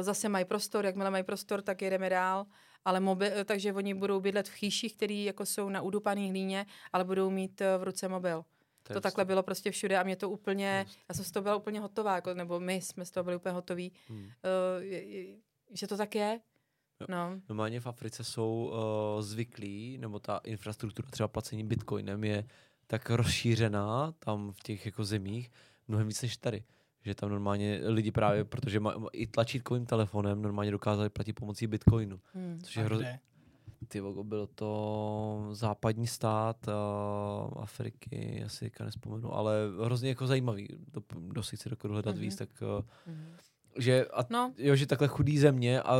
Zase 0.01 0.29
mají 0.29 0.45
prostor, 0.45 0.85
jakmile 0.85 1.11
mají 1.11 1.23
prostor, 1.23 1.61
tak 1.61 1.81
jedeme 1.81 2.09
dál. 2.09 2.45
Ale 2.85 2.99
mobil, 2.99 3.29
takže 3.45 3.73
oni 3.73 3.93
budou 3.93 4.19
bydlet 4.19 4.47
v 4.47 4.53
chýších, 4.53 4.95
které 4.95 5.13
jako 5.13 5.45
jsou 5.45 5.69
na 5.69 5.81
udupaný 5.81 6.29
hlíně, 6.29 6.65
ale 6.93 7.03
budou 7.03 7.29
mít 7.29 7.61
e, 7.61 7.77
v 7.77 7.83
ruce 7.83 8.07
mobil. 8.07 8.45
To, 8.83 8.93
to 8.93 9.01
takhle 9.01 9.25
bylo 9.25 9.43
prostě 9.43 9.71
všude 9.71 9.97
a 9.97 10.03
mě 10.03 10.15
to 10.15 10.29
úplně, 10.29 10.83
Just. 10.87 10.99
já 11.09 11.15
jsem 11.15 11.25
z 11.25 11.31
toho 11.31 11.43
byla 11.43 11.55
úplně 11.55 11.79
hotová, 11.79 12.15
jako, 12.15 12.33
nebo 12.33 12.59
my 12.59 12.73
jsme 12.73 13.05
z 13.05 13.11
toho 13.11 13.23
byli 13.23 13.35
úplně 13.35 13.53
hotoví, 13.53 13.91
hmm. 14.07 14.23
uh, 14.23 14.31
že 15.73 15.87
to 15.87 15.97
tak 15.97 16.15
je. 16.15 16.39
No. 17.09 17.41
Normálně 17.49 17.79
v 17.79 17.87
Africe 17.87 18.23
jsou 18.23 18.71
uh, 18.71 19.21
zvyklí, 19.21 19.97
nebo 19.97 20.19
ta 20.19 20.41
infrastruktura 20.43 21.09
třeba 21.11 21.27
placení 21.27 21.63
bitcoinem 21.63 22.23
je 22.23 22.47
tak 22.87 23.09
rozšířená 23.09 24.13
tam 24.19 24.51
v 24.51 24.59
těch 24.63 24.85
jako 24.85 25.05
zemích, 25.05 25.51
mnohem 25.87 26.07
víc 26.07 26.21
než 26.21 26.37
tady. 26.37 26.63
Že 27.01 27.15
tam 27.15 27.29
normálně 27.29 27.81
lidi 27.83 28.11
právě, 28.11 28.43
protože 28.43 28.79
má, 28.79 28.93
i 29.13 29.27
tlačítkovým 29.27 29.85
telefonem 29.85 30.41
normálně 30.41 30.71
dokázali 30.71 31.09
platit 31.09 31.33
pomocí 31.33 31.67
bitcoinu. 31.67 32.19
Hmm. 32.33 32.59
Což 32.63 32.75
je 32.75 32.83
hroz... 32.83 33.01
Ty 33.87 33.99
vogo, 33.99 34.23
byl 34.23 34.47
to 34.55 35.49
západní 35.51 36.07
stát 36.07 36.67
uh, 36.67 36.73
Afriky, 37.63 38.43
asi 38.45 38.59
teďka 38.59 38.85
nespomenu, 38.85 39.33
ale 39.33 39.53
hrozně 39.83 40.09
jako 40.09 40.27
zajímavý. 40.27 40.67
To, 40.91 41.01
kdo 41.17 41.43
si 41.43 41.57
chce 41.57 41.69
hledat 41.83 42.15
mm-hmm. 42.15 42.19
víc, 42.19 42.35
tak 42.35 42.49
uh, 42.61 42.67
mm-hmm. 43.13 43.27
že, 43.77 44.05
a, 44.05 44.25
no. 44.29 44.53
jo, 44.57 44.75
že 44.75 44.85
takhle 44.85 45.07
chudý 45.07 45.37
země 45.37 45.81
a 45.81 45.95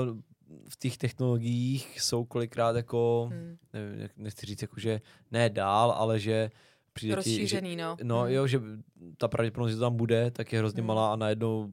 v 0.70 0.78
těch 0.80 0.98
technologiích 0.98 2.02
jsou 2.02 2.26
kolikrát 2.26 2.76
jako, 2.76 3.30
hmm. 3.32 3.58
nevím, 3.74 4.10
nechci 4.18 4.46
říct 4.46 4.62
jako, 4.62 4.80
že 4.80 5.02
ne 5.32 5.50
dál, 5.50 5.92
ale 5.92 6.20
že 6.20 6.52
přijde 6.98 7.16
Rozšířený, 7.16 7.70
ti, 7.70 7.76
že, 7.76 7.84
no. 7.84 7.98
No 8.04 8.22
hmm. 8.22 8.32
jo, 8.32 8.48
že 8.48 8.62
ta 9.18 9.28
pravděpodobnost, 9.28 9.72
že 9.72 9.78
to 9.78 9.82
tam 9.82 9.96
bude, 9.96 10.32
tak 10.32 10.54
je 10.54 10.60
hrozně 10.60 10.82
hmm. 10.82 10.88
malá 10.88 11.14
a 11.14 11.16
najednou, 11.16 11.72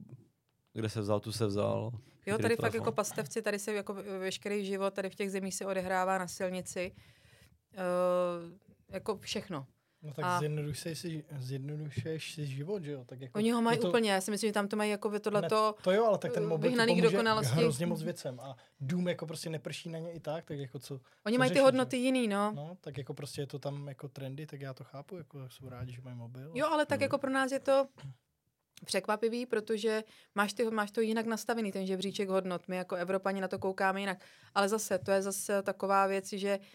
kde 0.73 0.89
se 0.89 1.01
vzal, 1.01 1.19
tu 1.19 1.31
se 1.31 1.45
vzal. 1.45 1.91
Jo, 2.25 2.37
tady 2.37 2.55
fakt 2.55 2.73
jako 2.73 2.91
pastevci, 2.91 3.41
tady 3.41 3.59
se 3.59 3.73
jako 3.73 3.93
veškerý 4.19 4.65
život 4.65 4.93
tady 4.93 5.09
v 5.09 5.15
těch 5.15 5.31
zemích 5.31 5.55
se 5.55 5.65
odehrává 5.65 6.17
na 6.17 6.27
silnici. 6.27 6.91
Uh, 7.73 8.51
jako 8.89 9.17
všechno. 9.17 9.67
No 10.05 10.13
tak 10.13 10.25
a... 10.25 10.39
zjednodušuješ 10.39 10.99
si, 10.99 11.25
zjednodušuješ 11.37 12.33
si 12.33 12.45
život, 12.45 12.83
že 12.83 12.91
jo? 12.91 13.03
Tak 13.05 13.21
jako 13.21 13.37
Oni 13.37 13.51
ho 13.51 13.61
mají 13.61 13.79
to... 13.79 13.87
úplně, 13.87 14.11
já 14.11 14.21
si 14.21 14.31
myslím, 14.31 14.49
že 14.49 14.53
tam 14.53 14.67
to 14.67 14.75
mají 14.75 14.91
jako 14.91 15.19
tohleto 15.19 15.75
To 15.81 15.91
jo, 15.91 16.05
ale 16.05 16.17
tak 16.17 16.33
ten 16.33 16.47
mobil 16.47 16.71
ti 16.71 16.77
pomůže 16.77 17.17
hrozně 17.41 17.85
moc 17.85 18.03
věcem 18.03 18.39
a 18.39 18.55
dům 18.79 19.07
jako 19.07 19.25
prostě 19.25 19.49
neprší 19.49 19.89
na 19.89 19.99
ně 19.99 20.11
i 20.11 20.19
tak, 20.19 20.45
tak 20.45 20.59
jako 20.59 20.79
co 20.79 20.99
Oni 21.25 21.35
co 21.35 21.39
mají 21.39 21.49
řešit, 21.49 21.53
ty 21.53 21.63
hodnoty 21.63 21.97
že? 21.97 22.03
jiný, 22.03 22.27
no. 22.27 22.51
No, 22.55 22.77
tak 22.81 22.97
jako 22.97 23.13
prostě 23.13 23.41
je 23.41 23.47
to 23.47 23.59
tam 23.59 23.87
jako 23.87 24.07
trendy, 24.07 24.45
tak 24.45 24.61
já 24.61 24.73
to 24.73 24.83
chápu, 24.83 25.17
jako 25.17 25.49
jsou 25.49 25.69
rádi, 25.69 25.93
že 25.93 26.01
mají 26.01 26.15
mobil. 26.15 26.51
Jo, 26.53 26.67
ale 26.67 26.85
tak 26.85 26.99
hmm. 26.99 27.03
jako 27.03 27.17
pro 27.17 27.31
nás 27.31 27.51
je 27.51 27.59
to 27.59 27.87
překvapivý, 28.85 29.45
protože 29.45 30.03
máš, 30.35 30.53
ty, 30.53 30.65
máš 30.65 30.91
to 30.91 31.01
jinak 31.01 31.25
nastavený, 31.25 31.71
ten 31.71 31.85
žebříček 31.85 32.29
hodnot. 32.29 32.67
My 32.67 32.75
jako 32.75 32.95
Evropani 32.95 33.41
na 33.41 33.47
to 33.47 33.59
koukáme 33.59 33.99
jinak. 33.99 34.17
Ale 34.55 34.69
zase, 34.69 34.99
to 34.99 35.11
je 35.11 35.21
zase 35.21 35.63
taková 35.63 36.07
věc, 36.07 36.33
že 36.33 36.59
uh, 36.59 36.65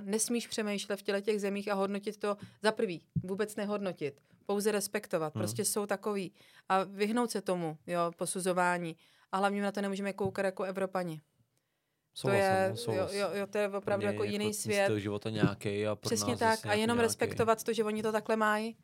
nesmíš 0.00 0.46
přemýšlet 0.46 0.96
v 0.96 1.02
těle 1.02 1.22
těch 1.22 1.40
zemích 1.40 1.68
a 1.70 1.74
hodnotit 1.74 2.16
to 2.16 2.36
za 2.62 2.72
prvý. 2.72 3.02
Vůbec 3.22 3.56
nehodnotit. 3.56 4.20
Pouze 4.46 4.72
respektovat. 4.72 5.34
Hmm. 5.34 5.40
Prostě 5.40 5.64
jsou 5.64 5.86
takový. 5.86 6.32
A 6.68 6.82
vyhnout 6.84 7.30
se 7.30 7.40
tomu, 7.40 7.78
jo, 7.86 8.12
posuzování. 8.16 8.96
A 9.32 9.36
hlavně 9.36 9.62
na 9.62 9.72
to 9.72 9.80
nemůžeme 9.80 10.12
koukat 10.12 10.44
jako 10.44 10.62
Evropani. 10.62 11.20
to 12.22 12.30
je, 12.30 12.74
jo, 12.88 13.08
jo, 13.12 13.30
jo, 13.32 13.46
to 13.46 13.58
je 13.58 13.68
opravdu 13.68 14.06
jako 14.06 14.24
jiný 14.24 14.44
jako 14.44 14.58
svět. 14.58 14.84
Styl 14.84 14.98
života 14.98 15.30
nějaký 15.30 15.86
a 15.86 15.96
pro 15.96 16.08
Přesně 16.08 16.30
nás 16.30 16.38
tak. 16.38 16.66
A 16.66 16.74
jenom 16.74 16.96
nějaký. 16.96 17.06
respektovat 17.06 17.64
to, 17.64 17.72
že 17.72 17.84
oni 17.84 18.02
to 18.02 18.12
takhle 18.12 18.36
mají. 18.36 18.76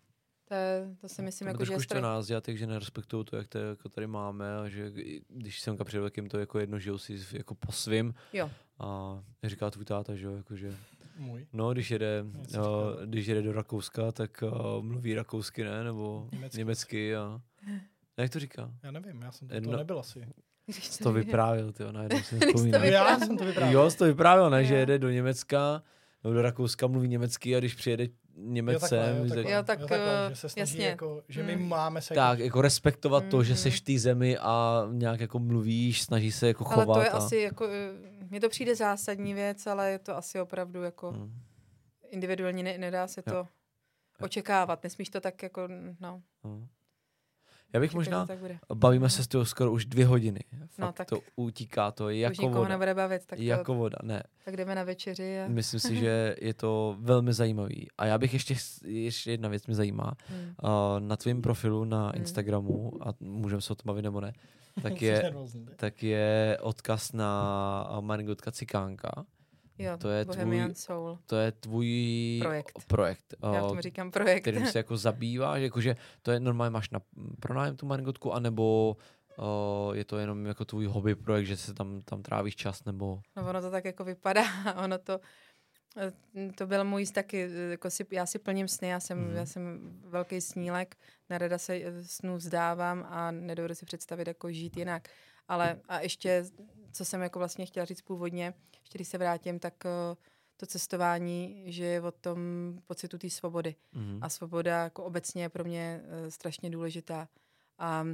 To, 0.48 0.54
je, 0.54 0.96
to 1.00 1.08
si 1.08 1.22
myslím, 1.22 1.46
to 1.46 1.50
jako, 1.50 1.64
že 1.64 1.72
je 1.72 1.80
stra... 1.80 2.00
nás 2.00 2.30
takže 2.40 2.66
nerespektují 2.66 3.24
to, 3.24 3.36
jak 3.36 3.48
to 3.48 3.58
jako 3.58 3.88
tady 3.88 4.06
máme 4.06 4.56
a 4.56 4.68
že 4.68 4.92
když 5.28 5.60
jsem 5.60 5.76
přijel, 5.84 6.04
jak 6.04 6.16
jim 6.16 6.28
to 6.28 6.38
jako 6.38 6.58
jedno 6.58 6.78
žijou 6.78 6.98
si 6.98 7.18
jako 7.32 7.54
po 7.54 7.72
svým. 7.72 8.14
Jo. 8.32 8.50
A 8.80 9.20
říká 9.44 9.70
tvůj 9.70 9.84
táta, 9.84 10.14
že 10.14 10.26
jo, 10.26 10.36
jakože 10.36 10.74
můj. 11.18 11.46
No, 11.52 11.72
když 11.72 11.90
jede, 11.90 12.24
uh, 12.58 12.62
když 13.04 13.26
jede 13.26 13.42
do 13.42 13.52
Rakouska, 13.52 14.12
tak 14.12 14.42
uh, 14.42 14.84
mluví 14.84 15.14
rakousky, 15.14 15.64
ne? 15.64 15.84
Nebo 15.84 16.28
německy. 16.32 16.58
německy 16.58 17.16
a... 17.16 17.40
Jak 18.16 18.30
to 18.30 18.40
říká? 18.40 18.70
Já 18.82 18.90
nevím, 18.90 19.22
já 19.22 19.32
jsem 19.32 19.48
to, 19.48 19.60
to 19.60 19.76
nebyl 19.76 19.98
asi. 19.98 20.28
Jsi 20.68 21.02
to 21.02 21.12
vyprávěl, 21.12 21.72
ty 21.72 21.84
najednou 21.92 22.18
si 22.22 22.38
vzpomínám. 22.38 22.84
Já 22.84 23.18
jsem 23.18 23.38
to 23.38 23.44
vyprávěl. 23.44 23.80
Jo, 23.80 23.90
jsi 23.90 23.98
to 23.98 24.04
vyprávěl, 24.04 24.50
ne? 24.50 24.64
Že 24.64 24.74
jede 24.74 24.98
do 24.98 25.10
Německa, 25.10 25.82
nebo 26.24 26.34
do 26.34 26.42
Rakouska 26.42 26.86
mluví 26.86 27.08
německy 27.08 27.56
a 27.56 27.58
když 27.58 27.74
přijede 27.74 28.08
Němecem. 28.40 29.16
Jo, 29.16 29.28
takhle, 29.28 29.52
jo, 29.52 29.62
tak, 29.62 29.80
jo, 29.80 29.86
takhle, 29.88 29.98
jo, 29.98 30.04
tak, 30.04 30.30
že 30.30 30.36
se 30.36 30.48
snaží 30.48 30.60
jasně. 30.60 30.86
jako, 30.86 31.22
že 31.28 31.42
my 31.42 31.54
hmm. 31.54 31.68
máme 31.68 32.00
se... 32.00 32.14
Tak, 32.14 32.38
jako 32.38 32.62
respektovat 32.62 33.24
mm. 33.24 33.30
to, 33.30 33.42
že 33.42 33.56
seš 33.56 33.80
v 33.80 33.84
té 33.84 33.98
zemi 33.98 34.38
a 34.38 34.84
nějak 34.92 35.20
jako 35.20 35.38
mluvíš, 35.38 36.02
snaží 36.02 36.32
se 36.32 36.46
jako 36.46 36.64
chovat. 36.64 36.88
Ale 36.88 36.94
to 36.94 37.00
je 37.00 37.10
a... 37.10 37.16
asi 37.16 37.36
jako, 37.36 37.68
eh, 37.68 38.17
mně 38.30 38.40
to 38.40 38.48
přijde 38.48 38.76
zásadní 38.76 39.34
věc, 39.34 39.66
ale 39.66 39.90
je 39.90 39.98
to 39.98 40.16
asi 40.16 40.40
opravdu 40.40 40.82
jako 40.82 41.12
mm. 41.12 41.32
individuální, 42.10 42.62
ne, 42.62 42.78
nedá 42.78 43.08
se 43.08 43.22
jo. 43.26 43.32
to 43.32 43.36
jo. 43.36 43.46
očekávat, 44.20 44.82
nesmíš 44.82 45.10
to 45.10 45.20
tak 45.20 45.42
jako, 45.42 45.68
no. 46.00 46.22
Mm. 46.44 46.68
Já 47.72 47.80
bych 47.80 47.94
možná, 47.94 48.26
bavíme 48.74 49.10
se 49.10 49.24
s 49.24 49.28
tím 49.28 49.44
skoro 49.44 49.72
už 49.72 49.86
dvě 49.86 50.06
hodiny. 50.06 50.40
No, 50.52 50.66
Fakt 50.66 50.78
no, 50.78 50.92
tak 50.92 51.08
to 51.08 51.20
utíká 51.36 51.90
to 51.90 52.10
jako 52.10 52.46
už 52.46 52.54
voda. 52.54 52.68
nebude 52.68 52.94
bavit. 52.94 53.26
Tak 53.26 53.38
jako 53.38 53.64
to, 53.64 53.74
voda, 53.74 53.98
ne. 54.02 54.22
Tak 54.44 54.56
jdeme 54.56 54.74
na 54.74 54.84
večeři. 54.84 55.40
A... 55.40 55.48
Myslím 55.48 55.80
si, 55.80 55.96
že 56.00 56.36
je 56.40 56.54
to 56.54 56.96
velmi 57.00 57.32
zajímavý. 57.32 57.88
A 57.98 58.06
já 58.06 58.18
bych 58.18 58.32
ještě, 58.32 58.54
ještě 58.84 59.30
jedna 59.30 59.48
věc 59.48 59.66
mě 59.66 59.76
zajímá. 59.76 60.12
Hmm. 60.28 60.54
Uh, 60.62 61.00
na 61.00 61.16
tvém 61.16 61.42
profilu 61.42 61.84
na 61.84 62.02
hmm. 62.02 62.12
Instagramu, 62.16 62.92
a 63.08 63.14
můžeme 63.20 63.62
se 63.62 63.72
o 63.72 63.76
tom 63.76 63.86
bavit 63.86 64.02
nebo 64.02 64.20
ne, 64.20 64.32
tak 64.82 65.02
je, 65.02 65.34
tak 65.76 66.02
je 66.02 66.58
odkaz 66.60 67.12
na 67.12 68.00
Maringotka 68.00 68.50
Cikánka. 68.50 69.26
Jo, 69.78 69.96
to 69.98 70.08
je 70.08 70.24
Bohemian 70.24 70.70
tvůj, 70.70 70.74
Soul. 70.74 71.18
To 71.26 71.36
je 71.36 71.52
tvůj 71.52 72.38
projekt. 72.42 72.78
projekt 72.86 73.34
Já 73.54 73.60
tomu 73.60 73.80
říkám 73.80 74.10
projekt. 74.10 74.40
Kterým 74.40 74.66
se 74.66 74.78
jako 74.78 74.96
zabýváš, 74.96 75.62
jakože 75.62 75.96
to 76.22 76.30
je 76.30 76.40
normálně 76.40 76.70
máš 76.70 76.90
na 76.90 77.00
pronájem 77.40 77.76
tu 77.76 77.86
maringotku, 77.86 78.32
anebo 78.32 78.96
uh, 79.38 79.96
je 79.96 80.04
to 80.04 80.18
jenom 80.18 80.46
jako 80.46 80.64
tvůj 80.64 80.86
hobby 80.86 81.14
projekt, 81.14 81.46
že 81.46 81.56
se 81.56 81.74
tam, 81.74 82.02
tam 82.02 82.22
trávíš 82.22 82.56
čas, 82.56 82.84
nebo... 82.84 83.20
No 83.36 83.48
ono 83.48 83.60
to 83.60 83.70
tak 83.70 83.84
jako 83.84 84.04
vypadá, 84.04 84.42
ono 84.84 84.98
to, 84.98 85.20
eh, 85.96 86.52
to 86.52 86.66
byl 86.66 86.84
můj 86.84 87.06
taky, 87.06 87.50
jako 87.70 87.90
si, 87.90 88.06
já 88.10 88.26
si 88.26 88.38
plním 88.38 88.68
sny, 88.68 88.88
já 88.88 89.00
jsem, 89.00 89.18
mm. 89.18 89.36
já 89.36 89.46
jsem 89.46 89.78
velký 90.04 90.40
snílek, 90.40 90.96
nerada 91.30 91.58
se 91.58 91.80
snů 92.02 92.36
vzdávám 92.36 93.06
a 93.08 93.30
nedovedu 93.30 93.74
si 93.74 93.86
představit 93.86 94.28
jako 94.28 94.52
žít 94.52 94.76
jinak. 94.76 95.08
Ale 95.48 95.80
a 95.88 96.00
ještě, 96.00 96.44
co 96.92 97.04
jsem 97.04 97.22
jako 97.22 97.38
vlastně 97.38 97.66
chtěla 97.66 97.86
říct 97.86 98.02
původně, 98.02 98.54
ještě 98.80 98.98
když 98.98 99.08
se 99.08 99.18
vrátím, 99.18 99.58
tak 99.58 99.74
uh, 99.84 100.16
to 100.56 100.66
cestování, 100.66 101.64
že 101.72 101.84
je 101.84 102.00
o 102.00 102.10
tom 102.10 102.38
pocitu 102.86 103.18
té 103.18 103.30
svobody. 103.30 103.74
Mm-hmm. 103.94 104.18
A 104.22 104.28
svoboda 104.28 104.84
jako 104.84 105.04
obecně 105.04 105.42
je 105.42 105.48
pro 105.48 105.64
mě 105.64 106.00
uh, 106.02 106.28
strašně 106.28 106.70
důležitá. 106.70 107.28
A 107.78 108.06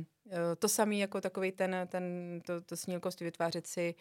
to 0.58 0.68
samé 0.68 0.96
jako 0.96 1.20
takový 1.20 1.52
ten, 1.52 1.76
ten 1.86 2.04
to, 2.46 2.60
to 2.60 2.76
snílkost 2.76 3.20
vytvářet 3.20 3.66
si 3.66 3.94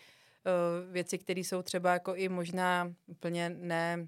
věci, 0.92 1.18
které 1.18 1.40
jsou 1.40 1.62
třeba 1.62 1.94
jako 1.94 2.16
i 2.16 2.30
možná 2.30 2.94
úplně 3.06 3.50
ne 3.50 4.08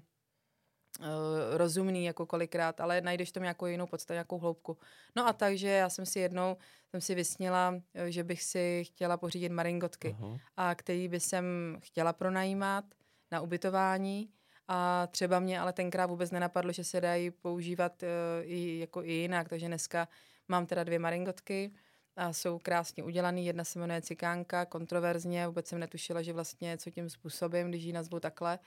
rozumný 1.50 2.04
jako 2.04 2.26
kolikrát, 2.26 2.80
ale 2.80 3.00
najdeš 3.00 3.32
tam 3.32 3.42
nějakou 3.42 3.66
jinou 3.66 3.86
podstatu, 3.86 4.12
nějakou 4.12 4.38
hloubku. 4.38 4.78
No 5.16 5.26
a 5.26 5.32
takže 5.32 5.68
já 5.68 5.88
jsem 5.88 6.06
si 6.06 6.18
jednou, 6.18 6.56
jsem 6.90 7.00
si 7.00 7.14
vysnila, 7.14 7.74
eh, 7.94 8.10
že 8.10 8.24
bych 8.24 8.42
si 8.42 8.84
chtěla 8.86 9.16
pořídit 9.16 9.52
maringotky, 9.52 10.16
uh-huh. 10.20 10.40
a 10.56 10.74
který 10.74 11.08
by 11.08 11.20
jsem 11.20 11.76
chtěla 11.82 12.12
pronajímat 12.12 12.84
na 13.32 13.40
ubytování 13.40 14.30
a 14.68 15.06
třeba 15.06 15.40
mě 15.40 15.60
ale 15.60 15.72
tenkrát 15.72 16.06
vůbec 16.06 16.30
nenapadlo, 16.30 16.72
že 16.72 16.84
se 16.84 17.00
dají 17.00 17.30
používat 17.30 18.02
uh, 18.02 18.08
i, 18.42 18.78
jako 18.78 19.02
i 19.02 19.12
jinak, 19.12 19.48
takže 19.48 19.66
dneska 19.66 20.08
mám 20.48 20.66
teda 20.66 20.84
dvě 20.84 20.98
maringotky, 20.98 21.72
a 22.16 22.32
jsou 22.32 22.58
krásně 22.58 23.04
udělaný. 23.04 23.46
Jedna 23.46 23.64
se 23.64 23.78
jmenuje 23.78 24.02
Cikánka, 24.02 24.64
kontroverzně, 24.66 25.46
vůbec 25.46 25.66
jsem 25.66 25.78
netušila, 25.78 26.22
že 26.22 26.32
vlastně 26.32 26.78
co 26.78 26.90
tím 26.90 27.10
způsobem, 27.10 27.68
když 27.68 27.84
ji 27.84 27.92
nazvu 27.92 28.20
takhle 28.20 28.58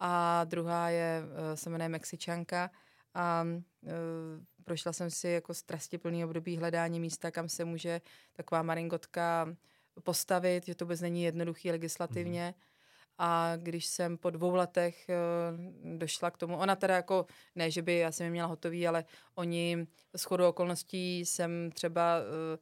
a 0.00 0.44
druhá 0.44 0.88
je, 0.88 1.22
eh, 1.52 1.56
se 1.56 1.70
jmenuje 1.70 1.88
Mexičanka 1.88 2.70
a 3.14 3.44
uh, 3.82 3.90
prošla 4.64 4.92
jsem 4.92 5.10
si 5.10 5.28
jako 5.28 5.54
strastiplný 5.54 6.24
období 6.24 6.56
hledání 6.56 7.00
místa, 7.00 7.30
kam 7.30 7.48
se 7.48 7.64
může 7.64 8.00
taková 8.32 8.62
maringotka 8.62 9.56
postavit, 10.02 10.66
že 10.66 10.74
to 10.74 10.84
vůbec 10.84 11.00
není 11.00 11.22
jednoduchý 11.22 11.70
legislativně. 11.70 12.54
Mm. 12.56 12.62
A 13.18 13.52
když 13.56 13.86
jsem 13.86 14.18
po 14.18 14.30
dvou 14.30 14.54
letech 14.54 15.06
uh, 15.08 15.96
došla 15.98 16.30
k 16.30 16.36
tomu, 16.36 16.56
ona 16.56 16.76
teda 16.76 16.96
jako, 16.96 17.26
ne, 17.54 17.70
že 17.70 17.82
by 17.82 17.98
já 17.98 18.12
jsem 18.12 18.24
je 18.24 18.30
měla 18.30 18.48
hotový, 18.48 18.88
ale 18.88 19.04
oni 19.34 19.86
s 20.16 20.24
chodou 20.24 20.48
okolností 20.48 21.20
jsem 21.20 21.70
třeba 21.72 22.18
uh, 22.18 22.58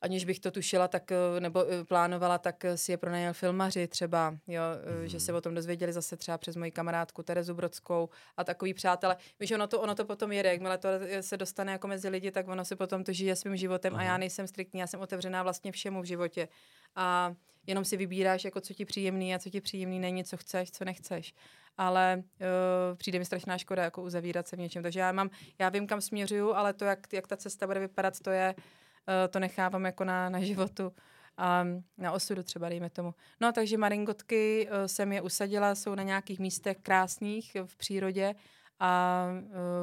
aniž 0.00 0.24
bych 0.24 0.40
to 0.40 0.50
tušila, 0.50 0.88
tak 0.88 1.12
eh, 1.12 1.40
nebo 1.40 1.64
eh, 1.66 1.84
plánovala, 1.84 2.38
tak 2.38 2.64
eh, 2.64 2.76
si 2.76 2.92
je 2.92 2.96
pronajel 2.96 3.32
filmaři 3.32 3.86
třeba, 3.88 4.36
jo, 4.46 4.62
mm-hmm. 4.62 5.04
že 5.04 5.20
se 5.20 5.32
o 5.32 5.40
tom 5.40 5.54
dozvěděli 5.54 5.92
zase 5.92 6.16
třeba 6.16 6.38
přes 6.38 6.56
moji 6.56 6.70
kamarádku 6.70 7.22
Terezu 7.22 7.54
Brodskou 7.54 8.08
a 8.36 8.44
takový 8.44 8.74
přátelé. 8.74 9.16
Víš, 9.40 9.50
ono 9.50 9.66
to, 9.66 9.80
ono 9.80 9.94
to 9.94 10.04
potom 10.04 10.32
jede, 10.32 10.48
jakmile 10.48 10.78
to 10.78 10.88
se 11.20 11.36
dostane 11.36 11.72
jako 11.72 11.88
mezi 11.88 12.08
lidi, 12.08 12.30
tak 12.30 12.48
ono 12.48 12.64
se 12.64 12.76
potom 12.76 13.04
to 13.04 13.12
žije 13.12 13.36
svým 13.36 13.56
životem 13.56 13.94
Aha. 13.94 14.02
a 14.02 14.06
já 14.06 14.18
nejsem 14.18 14.46
striktní, 14.46 14.80
já 14.80 14.86
jsem 14.86 15.00
otevřená 15.00 15.42
vlastně 15.42 15.72
všemu 15.72 16.02
v 16.02 16.04
životě. 16.04 16.48
A 16.96 17.34
jenom 17.66 17.84
si 17.84 17.96
vybíráš, 17.96 18.44
jako 18.44 18.60
co 18.60 18.74
ti 18.74 18.84
příjemný 18.84 19.34
a 19.34 19.38
co 19.38 19.50
ti 19.50 19.60
příjemný 19.60 20.00
není, 20.00 20.24
co 20.24 20.36
chceš, 20.36 20.70
co 20.70 20.84
nechceš. 20.84 21.34
Ale 21.76 22.16
uh, 22.16 22.96
přijde 22.96 23.18
mi 23.18 23.24
strašná 23.24 23.58
škoda 23.58 23.84
jako 23.84 24.02
uzavírat 24.02 24.48
se 24.48 24.56
v 24.56 24.58
něčem. 24.58 24.82
Takže 24.82 25.00
já 25.00 25.12
mám, 25.12 25.30
já 25.58 25.68
vím, 25.68 25.86
kam 25.86 26.00
směřuju, 26.00 26.54
ale 26.54 26.72
to, 26.72 26.84
jak, 26.84 27.12
jak 27.12 27.26
ta 27.26 27.36
cesta 27.36 27.66
bude 27.66 27.80
vypadat, 27.80 28.20
to 28.20 28.30
je, 28.30 28.54
Eh, 28.54 28.87
to 29.30 29.38
nechávám 29.38 29.84
jako 29.84 30.04
na, 30.04 30.28
na 30.28 30.40
životu 30.40 30.92
a 31.36 31.64
na 31.98 32.12
osudu 32.12 32.42
třeba, 32.42 32.68
dejme 32.68 32.90
tomu. 32.90 33.14
No, 33.40 33.52
takže 33.52 33.78
maringotky 33.78 34.68
uh, 34.70 34.86
jsem 34.86 35.12
je 35.12 35.22
usadila, 35.22 35.74
jsou 35.74 35.94
na 35.94 36.02
nějakých 36.02 36.38
místech 36.38 36.76
krásných 36.82 37.56
v 37.66 37.76
přírodě 37.76 38.34
a... 38.80 39.24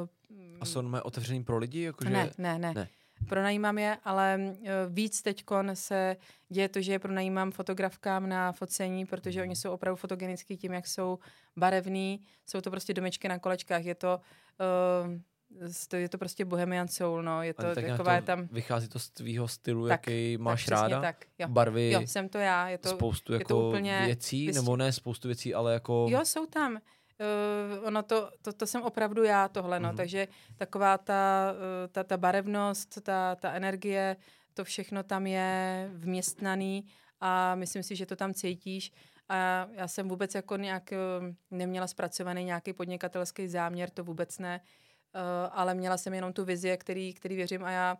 Uh, 0.01 0.07
a 0.61 0.65
jsou 0.65 0.81
normálně 0.81 1.03
otevřený 1.03 1.43
pro 1.43 1.57
lidi? 1.57 1.81
Jakože... 1.81 2.09
Ne, 2.09 2.31
ne, 2.37 2.59
ne, 2.59 2.73
ne. 2.73 2.87
Pronajímám 3.29 3.77
je, 3.77 3.97
ale 4.03 4.39
uh, 4.39 4.67
víc 4.89 5.21
teďkon 5.21 5.71
se 5.73 6.15
děje 6.49 6.69
to, 6.69 6.81
že 6.81 6.91
je 6.91 6.99
pronajímám 6.99 7.51
fotografkám 7.51 8.29
na 8.29 8.51
focení, 8.51 9.05
protože 9.05 9.41
oni 9.41 9.55
jsou 9.55 9.71
opravdu 9.71 9.95
fotogenický 9.95 10.57
tím, 10.57 10.73
jak 10.73 10.87
jsou 10.87 11.19
barevný. 11.55 12.21
Jsou 12.45 12.61
to 12.61 12.71
prostě 12.71 12.93
domečky 12.93 13.27
na 13.27 13.39
kolečkách. 13.39 13.85
Je 13.85 13.95
to... 13.95 14.21
Uh, 15.05 15.13
to 15.13 15.34
je 15.97 16.09
to 16.09 16.17
prostě 16.17 16.45
Bohemian 16.45 16.87
Soul, 16.87 17.23
no, 17.23 17.43
je 17.43 17.53
to 17.53 17.75
tak 17.75 17.85
taková 17.85 18.19
to, 18.19 18.25
tam... 18.25 18.47
Vychází 18.51 18.87
to 18.87 18.99
z 18.99 19.09
tvýho 19.09 19.47
stylu, 19.47 19.87
tak, 19.87 20.07
jaký 20.07 20.37
máš 20.37 20.65
tak, 20.65 20.71
ráda? 20.71 21.01
tak, 21.01 21.25
jo. 21.39 21.47
Barvy? 21.47 21.91
Jo, 21.91 22.01
jsem 22.01 22.29
to 22.29 22.37
já, 22.37 22.69
je 22.69 22.77
to 22.77 22.89
Spoustu 22.89 23.33
je 23.33 23.39
jako 23.39 23.47
to 23.47 23.67
úplně 23.67 24.01
věcí, 24.05 24.47
vys... 24.47 24.55
nebo 24.55 24.75
ne 24.75 24.91
spoustu 24.91 25.27
věcí, 25.27 25.53
ale 25.53 25.73
jako... 25.73 26.07
Jo, 26.09 26.25
jsou 26.25 26.45
tam. 26.45 26.73
Uh, 26.73 27.87
ono 27.87 28.03
to, 28.03 28.29
to, 28.41 28.53
to 28.53 28.67
jsem 28.67 28.81
opravdu 28.81 29.23
já 29.23 29.47
tohle, 29.47 29.79
no, 29.79 29.89
mm-hmm. 29.89 29.95
takže 29.95 30.27
taková 30.55 30.97
ta, 30.97 31.53
uh, 31.53 31.91
ta, 31.91 32.03
ta 32.03 32.17
barevnost, 32.17 33.01
ta, 33.01 33.35
ta 33.35 33.51
energie, 33.51 34.15
to 34.53 34.63
všechno 34.63 35.03
tam 35.03 35.27
je 35.27 35.89
vměstnaný 35.93 36.85
a 37.19 37.55
myslím 37.55 37.83
si, 37.83 37.95
že 37.95 38.05
to 38.05 38.15
tam 38.15 38.33
cítíš. 38.33 38.91
A 39.29 39.67
já 39.71 39.87
jsem 39.87 40.09
vůbec 40.09 40.35
jako 40.35 40.57
nějak 40.57 40.93
uh, 41.19 41.33
neměla 41.51 41.87
zpracovaný 41.87 42.43
nějaký 42.43 42.73
podnikatelský 42.73 43.47
záměr, 43.47 43.89
to 43.89 44.03
vůbec 44.03 44.39
ne. 44.39 44.61
Uh, 44.63 44.84
ale 45.51 45.75
měla 45.75 45.97
jsem 45.97 46.13
jenom 46.13 46.33
tu 46.33 46.45
vizi, 46.45 46.77
který, 46.77 47.13
který 47.13 47.35
věřím 47.35 47.63
a 47.63 47.71
já 47.71 47.97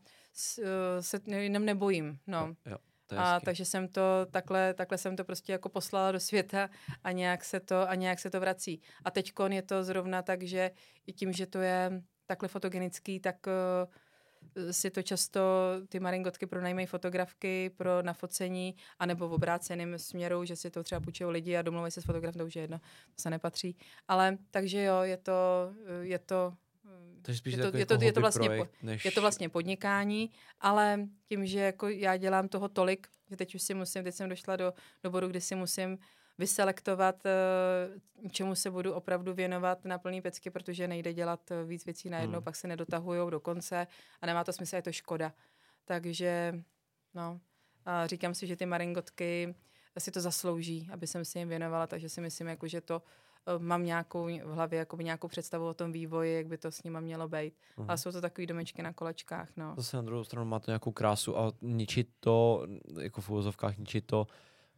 uh, 0.57 0.65
se 0.99 1.19
jenom 1.25 1.65
nebojím. 1.65 2.19
No. 2.27 2.55
Jo, 2.65 2.77
jo, 3.11 3.17
a 3.17 3.39
takže 3.39 3.65
jsem 3.65 3.87
to 3.87 4.01
takhle, 4.31 4.73
takhle 4.73 4.97
jsem 4.97 5.15
to 5.15 5.23
prostě 5.23 5.51
jako 5.51 5.69
poslala 5.69 6.11
do 6.11 6.19
světa 6.19 6.69
a 7.03 7.11
nějak 7.11 7.45
se 7.45 7.59
to, 7.59 7.89
a 7.89 7.95
nějak 7.95 8.19
se 8.19 8.29
to 8.29 8.39
vrací. 8.39 8.81
A 9.05 9.11
teď 9.11 9.33
je 9.49 9.61
to 9.61 9.83
zrovna 9.83 10.21
tak, 10.21 10.43
že 10.43 10.71
i 11.07 11.13
tím, 11.13 11.33
že 11.33 11.45
to 11.45 11.59
je 11.59 12.01
takhle 12.25 12.49
fotogenický, 12.49 13.19
tak 13.19 13.35
uh, 13.47 14.71
si 14.71 14.91
to 14.91 15.01
často 15.01 15.41
ty 15.89 15.99
maringotky 15.99 16.45
pronajmají 16.45 16.87
fotografky 16.87 17.69
pro 17.69 18.01
nafocení, 18.01 18.75
anebo 18.99 19.29
v 19.29 19.33
obráceném 19.33 19.99
směru, 19.99 20.45
že 20.45 20.55
si 20.55 20.71
to 20.71 20.83
třeba 20.83 21.01
půjčují 21.01 21.31
lidi 21.31 21.57
a 21.57 21.61
domluvají 21.61 21.91
se 21.91 22.01
s 22.01 22.05
fotografem, 22.05 22.39
to 22.39 22.45
už 22.45 22.55
je 22.55 22.61
jedno, 22.61 22.79
to 23.15 23.21
se 23.21 23.29
nepatří. 23.29 23.77
Ale 24.07 24.37
takže 24.51 24.83
jo, 24.83 25.01
je 25.01 25.17
to, 25.17 25.33
je 26.01 26.19
to 26.19 26.53
takže 27.25 27.39
spíš 27.39 27.53
je, 27.53 27.57
to, 27.57 27.77
je, 27.77 27.85
to, 27.85 27.93
jako 27.93 28.03
je, 28.03 28.13
to 28.13 28.21
vlastně 28.21 28.49
projekt, 28.49 28.71
než... 28.83 29.05
je 29.05 29.11
to 29.11 29.21
vlastně 29.21 29.49
podnikání, 29.49 30.31
ale 30.61 30.99
tím, 31.25 31.45
že 31.45 31.59
jako 31.59 31.87
já 31.87 32.17
dělám 32.17 32.47
toho 32.47 32.69
tolik, 32.69 33.07
že 33.29 33.35
teď 33.35 33.55
už 33.55 33.61
si 33.61 33.73
musím, 33.73 34.03
teď 34.03 34.15
jsem 34.15 34.29
došla 34.29 34.55
do, 34.55 34.73
do 35.03 35.09
bodu, 35.09 35.27
kdy 35.27 35.41
si 35.41 35.55
musím 35.55 35.97
vyselektovat, 36.37 37.23
uh, 37.25 38.29
čemu 38.31 38.55
se 38.55 38.71
budu 38.71 38.93
opravdu 38.93 39.33
věnovat 39.33 39.85
na 39.85 39.97
plný 39.97 40.21
pecky, 40.21 40.49
protože 40.49 40.87
nejde 40.87 41.13
dělat 41.13 41.51
eh, 41.51 41.63
víc 41.63 41.85
věcí 41.85 42.09
najednou, 42.09 42.37
hmm. 42.37 42.43
pak 42.43 42.55
se 42.55 42.67
nedotahují 42.67 43.31
do 43.31 43.39
konce 43.39 43.87
a 44.21 44.25
nemá 44.25 44.43
to 44.43 44.53
smysl, 44.53 44.75
je 44.75 44.81
to 44.81 44.91
škoda. 44.91 45.33
Takže, 45.85 46.63
no, 47.13 47.39
a 47.85 48.07
říkám 48.07 48.33
si, 48.33 48.47
že 48.47 48.55
ty 48.55 48.65
maringotky 48.65 49.55
si 49.97 50.11
to 50.11 50.21
zaslouží, 50.21 50.89
aby 50.91 51.07
jsem 51.07 51.25
si 51.25 51.39
jim 51.39 51.49
věnovala, 51.49 51.87
takže 51.87 52.09
si 52.09 52.21
myslím, 52.21 52.47
jako, 52.47 52.67
že 52.67 52.81
to 52.81 52.95
uh, 52.95 53.03
mám 53.57 53.85
nějakou 53.85 54.25
v 54.25 54.53
hlavě 54.53 54.79
jako 54.79 54.97
nějakou 54.97 55.27
představu 55.27 55.67
o 55.67 55.73
tom 55.73 55.91
vývoji, 55.91 56.35
jak 56.35 56.47
by 56.47 56.57
to 56.57 56.71
s 56.71 56.83
nima 56.83 56.99
mělo 56.99 57.27
být. 57.27 57.53
Uh-huh. 57.77 57.85
Ale 57.87 57.97
jsou 57.97 58.11
to 58.11 58.21
takové 58.21 58.47
domečky 58.47 58.81
na 58.81 58.93
kolečkách. 58.93 59.49
No. 59.57 59.73
Zase 59.77 59.97
na 59.97 60.03
druhou 60.03 60.23
stranu 60.23 60.45
má 60.45 60.59
to 60.59 60.71
nějakou 60.71 60.91
krásu 60.91 61.37
a 61.37 61.53
ničit 61.61 62.07
to, 62.19 62.67
jako 63.01 63.21
v 63.21 63.29
uvozovkách 63.29 63.77
ničit 63.77 64.05
to 64.05 64.27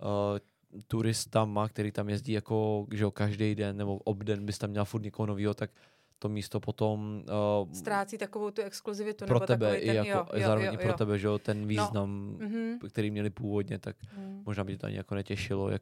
uh, 0.02 0.40
turistama, 0.88 1.70
který 1.70 1.92
tam 1.92 2.10
jezdí 2.10 2.32
jako 2.32 2.88
že 2.92 3.04
jo, 3.04 3.12
každý 3.12 3.56
den 3.56 3.78
nebo 3.78 3.98
obden 3.98 4.46
bys 4.46 4.58
tam 4.58 4.70
měl 4.70 4.86
furt 4.86 5.02
někoho 5.02 5.26
nového, 5.26 5.54
tak 5.54 5.72
to 6.20 6.30
místo 6.30 6.60
potom... 6.60 7.24
Uh, 7.64 7.74
Ztrácí 7.74 8.18
takovou 8.18 8.52
tu 8.52 8.62
exkluzivitu. 8.62 9.26
Pro 9.26 9.40
nebo 9.40 9.46
tebe 9.46 9.72
ten, 9.72 9.90
i 9.90 9.96
jako, 9.96 10.10
jo, 10.10 10.26
jo, 10.34 10.48
zároveň 10.48 10.68
jo, 10.68 10.74
i 10.74 10.78
pro 10.78 10.88
jo. 10.90 10.98
tebe, 10.98 11.20
že 11.20 11.28
jo, 11.28 11.40
ten 11.40 11.62
No, 11.62 11.68
význam, 11.68 12.38
no, 12.40 12.48
mhm. 12.48 12.80
který 12.90 13.12
měli 13.12 13.30
původně, 13.30 13.80
tak 13.80 13.96
Mm. 14.18 14.44
možná 14.46 14.64
by 14.64 14.78
to 14.78 14.88
ani 14.88 14.96
jako 14.96 15.16
netěšilo. 15.16 15.70
Jak, 15.70 15.82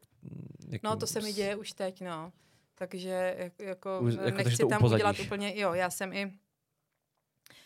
jakým, 0.70 0.90
No 0.90 0.95
to 0.95 1.07
se 1.07 1.22
mi 1.22 1.34
děje 1.34 1.56
už 1.56 1.72
teď, 1.74 2.02
no. 2.02 2.32
Takže 2.76 3.35
jak- 3.38 3.60
jako, 3.60 3.99
Už- 4.02 4.14
jako, 4.14 4.26
takže 4.26 4.43
nechci 4.43 4.57
to 4.57 4.68
tam 4.68 4.77
upozadíš. 4.77 5.02
udělat 5.02 5.19
úplně, 5.19 5.60
jo, 5.60 5.73
já 5.73 5.89
jsem 5.89 6.14
i 6.14 6.31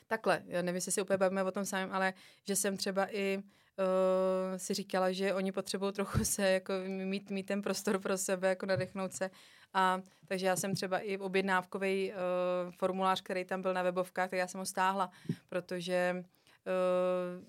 takhle, 0.08 0.44
já 0.46 0.62
nevím, 0.62 0.76
jestli 0.76 0.92
si 0.92 1.02
úplně 1.02 1.18
bavíme 1.18 1.44
o 1.44 1.52
tom 1.52 1.66
samém, 1.66 1.90
ale 1.92 2.14
že 2.48 2.56
jsem 2.56 2.78
třeba 2.78 3.16
i 3.16 3.38
uh, 3.38 4.58
si 4.58 4.74
říkala, 4.74 5.12
že 5.12 5.34
oni 5.34 5.52
potřebují 5.52 5.94
trochu 5.94 6.26
se 6.26 6.50
jako 6.50 6.74
mít, 6.88 7.30
mít 7.30 7.44
ten 7.44 7.62
prostor 7.62 8.00
pro 8.00 8.18
sebe, 8.18 8.50
jako 8.50 8.66
nadechnout 8.66 9.14
se. 9.14 9.30
A 9.74 10.02
takže 10.26 10.46
já 10.46 10.56
jsem 10.56 10.76
třeba 10.76 11.00
i 11.00 11.18
objednávkový 11.18 12.12
uh, 12.12 12.72
formulář, 12.72 13.22
který 13.22 13.46
tam 13.46 13.62
byl 13.62 13.74
na 13.74 13.84
webovkách, 13.84 14.30
tak 14.30 14.40
já 14.40 14.48
jsem 14.48 14.60
ho 14.60 14.66
stáhla, 14.66 15.12
protože 15.50 16.26
uh, 16.66 17.44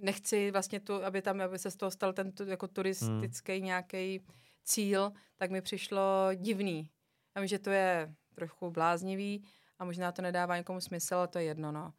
nechci 0.00 0.50
vlastně 0.50 0.80
tu, 0.80 1.04
aby 1.04 1.22
tam, 1.22 1.40
aby 1.40 1.58
se 1.58 1.70
z 1.70 1.76
toho 1.76 1.90
stal 1.90 2.12
ten 2.12 2.32
jako 2.46 2.68
turistický 2.68 3.52
hmm. 3.52 3.64
nějaký 3.64 4.20
cíl, 4.64 5.12
tak 5.36 5.50
mi 5.50 5.62
přišlo 5.62 6.28
divný. 6.34 6.90
Já 7.36 7.40
vím, 7.42 7.48
že 7.48 7.58
to 7.58 7.70
je 7.70 8.14
trochu 8.34 8.70
bláznivý 8.70 9.44
a 9.78 9.84
možná 9.84 10.12
to 10.12 10.22
nedává 10.22 10.56
někomu 10.56 10.80
smysl, 10.80 11.14
ale 11.14 11.28
to 11.28 11.38
je 11.38 11.44
jedno, 11.44 11.72
no. 11.72 11.92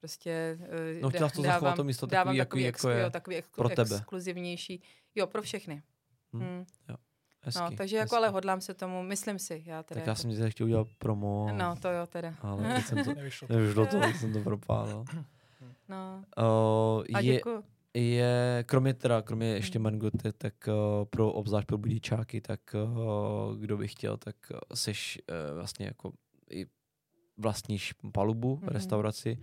Prostě 0.00 0.58
uh, 0.60 1.02
No, 1.02 1.10
chtěla 1.10 1.28
to 1.30 1.42
zachovat 1.42 1.76
to 1.76 1.84
místo 1.84 2.06
dávám 2.06 2.36
takový, 2.36 2.62
jaký 2.62 2.68
ex, 2.68 2.84
jako 2.84 2.90
je 2.90 3.02
jo, 3.02 3.10
takový 3.10 3.36
ex, 3.36 3.48
pro 3.56 3.68
tebe. 3.68 3.96
exkluzivnější. 3.96 4.82
Jo, 5.14 5.26
pro 5.26 5.42
všechny. 5.42 5.82
Hmm, 6.32 6.42
Hmm. 6.42 6.64
Hezky, 7.40 7.60
No, 7.62 7.70
takže 7.76 7.96
jako 7.96 8.04
hezky. 8.04 8.16
ale 8.16 8.28
hodlám 8.28 8.60
se 8.60 8.74
tomu, 8.74 9.02
myslím 9.02 9.38
si. 9.38 9.62
Já 9.66 9.82
teda 9.82 10.00
Tak 10.00 10.06
já 10.06 10.10
jako, 10.10 10.22
jsem 10.22 10.38
tady 10.38 10.50
chtěl 10.50 10.66
udělat 10.66 10.86
promo, 10.98 11.48
No, 11.52 11.76
to 11.76 11.88
jo 11.88 12.06
teda. 12.06 12.34
ale 12.42 12.74
teď 12.74 12.84
jsem 12.86 13.04
to, 13.04 13.14
Nevyšlo 13.14 13.48
to. 13.48 13.54
nevyšlo 13.54 13.86
to, 13.86 14.00
teď 14.00 14.16
jsem 14.16 14.32
to 14.32 14.40
propálil. 14.40 15.04
No. 15.88 16.24
Uh, 16.38 17.04
A 17.14 17.20
je, 17.20 17.32
děkuji. 17.34 17.64
Je, 17.94 18.64
kromě 18.66 18.94
teda, 18.94 19.22
kromě 19.22 19.46
ještě. 19.46 19.78
Mangoty, 19.78 20.32
tak 20.38 20.54
uh, 20.68 21.04
pro 21.04 21.32
obzvlášť 21.32 21.66
pro 21.66 21.78
budičáky, 21.78 22.40
tak 22.40 22.60
uh, 22.74 23.56
kdo 23.58 23.76
by 23.76 23.88
chtěl, 23.88 24.16
tak 24.16 24.36
uh, 24.50 24.58
seš 24.74 25.18
uh, 25.50 25.54
vlastně 25.56 25.86
jako 25.86 26.12
i 26.50 26.66
vlastníš 27.38 27.94
palubu, 28.12 28.56
Mhm. 28.56 28.68
restauraci, 28.68 29.38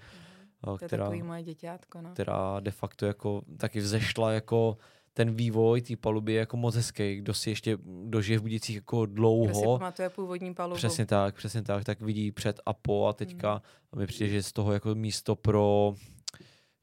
uh, 0.68 0.78
To 0.78 0.84
je 0.84 0.88
která, 0.88 1.04
takový 1.04 1.24
moje 1.24 1.44
děťátko, 1.44 2.02
no. 2.02 2.10
která 2.14 2.60
de 2.60 2.72
facto 2.72 3.06
jako 3.06 3.42
taky 3.58 3.80
vzešla 3.80 4.32
jako 4.32 4.78
ten 5.14 5.36
vývoj 5.36 5.82
té 5.82 5.96
paluby 5.96 6.34
je 6.34 6.40
jako 6.40 6.58
moc 6.58 6.76
hezký. 6.76 7.16
Kdo 7.16 7.34
si 7.34 7.50
ještě, 7.50 7.78
kdo 8.06 8.22
žije 8.22 8.40
v 8.40 8.42
Budicích 8.42 8.76
jako 8.76 9.06
Kdo 9.06 9.12
si 9.12 9.16
dlouho, 9.16 9.78
pamatuje 9.80 10.10
původní 10.10 10.54
palubu. 10.54 10.76
Přesně 10.76 11.06
tak, 11.06 11.36
přesně 11.36 11.62
tak, 11.62 11.84
tak 11.84 12.02
vidí 12.02 12.32
před 12.32 12.60
a 12.66 12.74
po 12.74 13.08
a 13.08 13.14
teďka 13.14 13.62
a 13.94 13.96
mi 13.96 14.08
přijde, 14.08 14.30
že 14.30 14.36
je 14.36 14.44
z 14.44 14.52
toho 14.52 14.74
jako 14.74 14.96
místo 14.96 15.36
pro 15.36 15.94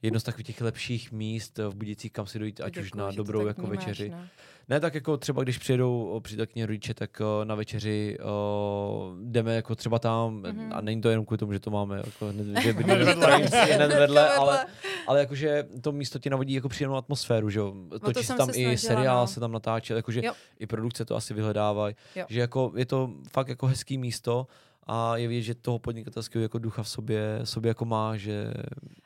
jedno 0.02 0.20
z 0.20 0.22
takových 0.22 0.46
těch 0.46 0.60
lepších 0.60 1.12
míst 1.12 1.58
v 1.58 1.74
Budicích, 1.74 2.12
kam 2.12 2.26
si 2.26 2.38
dojít, 2.38 2.60
ať 2.60 2.76
už 2.76 2.84
Děkuju, 2.84 3.04
na 3.04 3.10
to 3.10 3.16
dobrou 3.16 3.46
jako 3.46 3.62
vnímáš, 3.62 3.78
večeři. 3.78 4.08
No. 4.08 4.18
Ne, 4.68 4.80
tak 4.80 4.94
jako 4.94 5.16
třeba 5.16 5.42
když 5.42 5.58
přijedou 5.58 6.04
o, 6.08 6.20
přítelkyně 6.20 6.66
rodiče, 6.66 6.94
tak 6.94 7.22
na 7.44 7.54
večeři 7.54 8.18
uh, 8.20 9.18
jdeme 9.22 9.54
jako 9.54 9.74
třeba 9.74 9.98
tam 9.98 10.42
Mhm. 10.42 10.72
a 10.72 10.80
není 10.80 11.00
to 11.00 11.08
jenom 11.10 11.24
kvůli 11.26 11.38
tomu, 11.38 11.52
že 11.52 11.60
to 11.60 11.70
máme 11.70 11.96
jako 11.96 12.26
hned, 12.28 12.62
že 12.62 12.72
stranici 13.16 13.56
hned 13.56 13.88
vedle, 13.88 14.28
To 14.34 14.40
ale, 14.42 14.66
ale 15.06 15.20
jakože 15.20 15.66
to 15.80 15.92
místo 15.92 16.18
ti 16.18 16.30
navodí 16.30 16.52
jako 16.54 16.68
příjemnou 16.68 16.96
atmosféru, 16.96 17.50
že 17.50 17.58
jo. 17.58 17.74
Točí 18.04 18.20
se 18.20 18.26
jsem 18.26 18.36
tam 18.36 18.48
se 18.52 18.56
i 18.56 18.62
snažila, 18.64 18.76
seriál, 18.94 19.20
no. 19.20 19.26
se 19.26 19.40
tam 19.40 19.52
natáčel, 19.52 19.96
jakože 19.96 20.20
Jo. 20.24 20.32
i 20.58 20.66
produkce 20.66 21.04
to 21.04 21.16
asi 21.16 21.34
vyhledávají, 21.34 21.94
že 22.28 22.40
jako 22.40 22.72
je 22.76 22.86
to 22.86 23.10
fakt 23.30 23.48
jako 23.48 23.66
hezký 23.66 23.98
místo 23.98 24.46
a 24.88 25.16
je 25.16 25.28
vidět, 25.28 25.42
že 25.42 25.54
toho 25.54 25.78
podnikatelského 25.78 26.42
jako 26.42 26.58
ducha 26.58 26.82
v 26.82 26.88
sobě, 26.88 27.40
sobě 27.44 27.68
jako 27.68 27.84
má, 27.84 28.16
že 28.16 28.54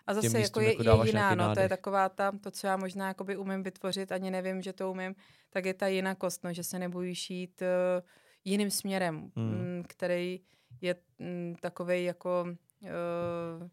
A 0.07 0.13
těm 0.13 0.23
zase 0.23 0.27
jako 0.27 0.39
místům 0.39 0.63
je, 0.63 0.69
jako 0.69 0.83
je 0.83 0.87
dáváš 0.87 1.07
jiná, 1.07 1.35
no, 1.35 1.55
to 1.55 1.61
je 1.61 1.69
taková 1.69 2.09
ta, 2.09 2.33
to, 2.41 2.51
co 2.51 2.67
já 2.67 2.77
možná 2.77 3.09
jakoby 3.09 3.37
umím 3.37 3.63
vytvořit, 3.63 4.13
ani 4.13 4.31
nevím, 4.31 4.63
že 4.63 4.73
to 4.73 4.91
umím, 4.91 5.15
tak 5.51 5.65
je 5.65 5.75
ta 5.75 5.87
jinakost, 5.87 6.45
no, 6.45 6.53
že 6.53 6.65
se 6.65 6.79
nebojíš 6.79 7.31
jít 7.31 7.63
uh, 7.63 8.09
jiným 8.45 8.71
směrem, 8.71 9.31
Hmm. 9.37 9.51
mm. 9.51 9.85
který 9.89 10.41
je 10.81 10.97
mm, 11.19 11.55
takovej 11.61 12.05
jako 12.05 12.45
uh, 12.81 13.69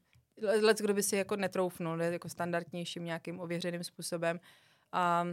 let, 0.62 0.78
kdo 0.78 0.94
by 0.94 1.04
si 1.04 1.16
jako 1.16 1.36
netroufnul, 1.36 2.02
je 2.02 2.12
jako 2.12 2.30
standardnějším 2.30 3.06
nějakým 3.06 3.40
ověřeným 3.40 3.84
způsobem 3.84 4.40
a 4.92 5.28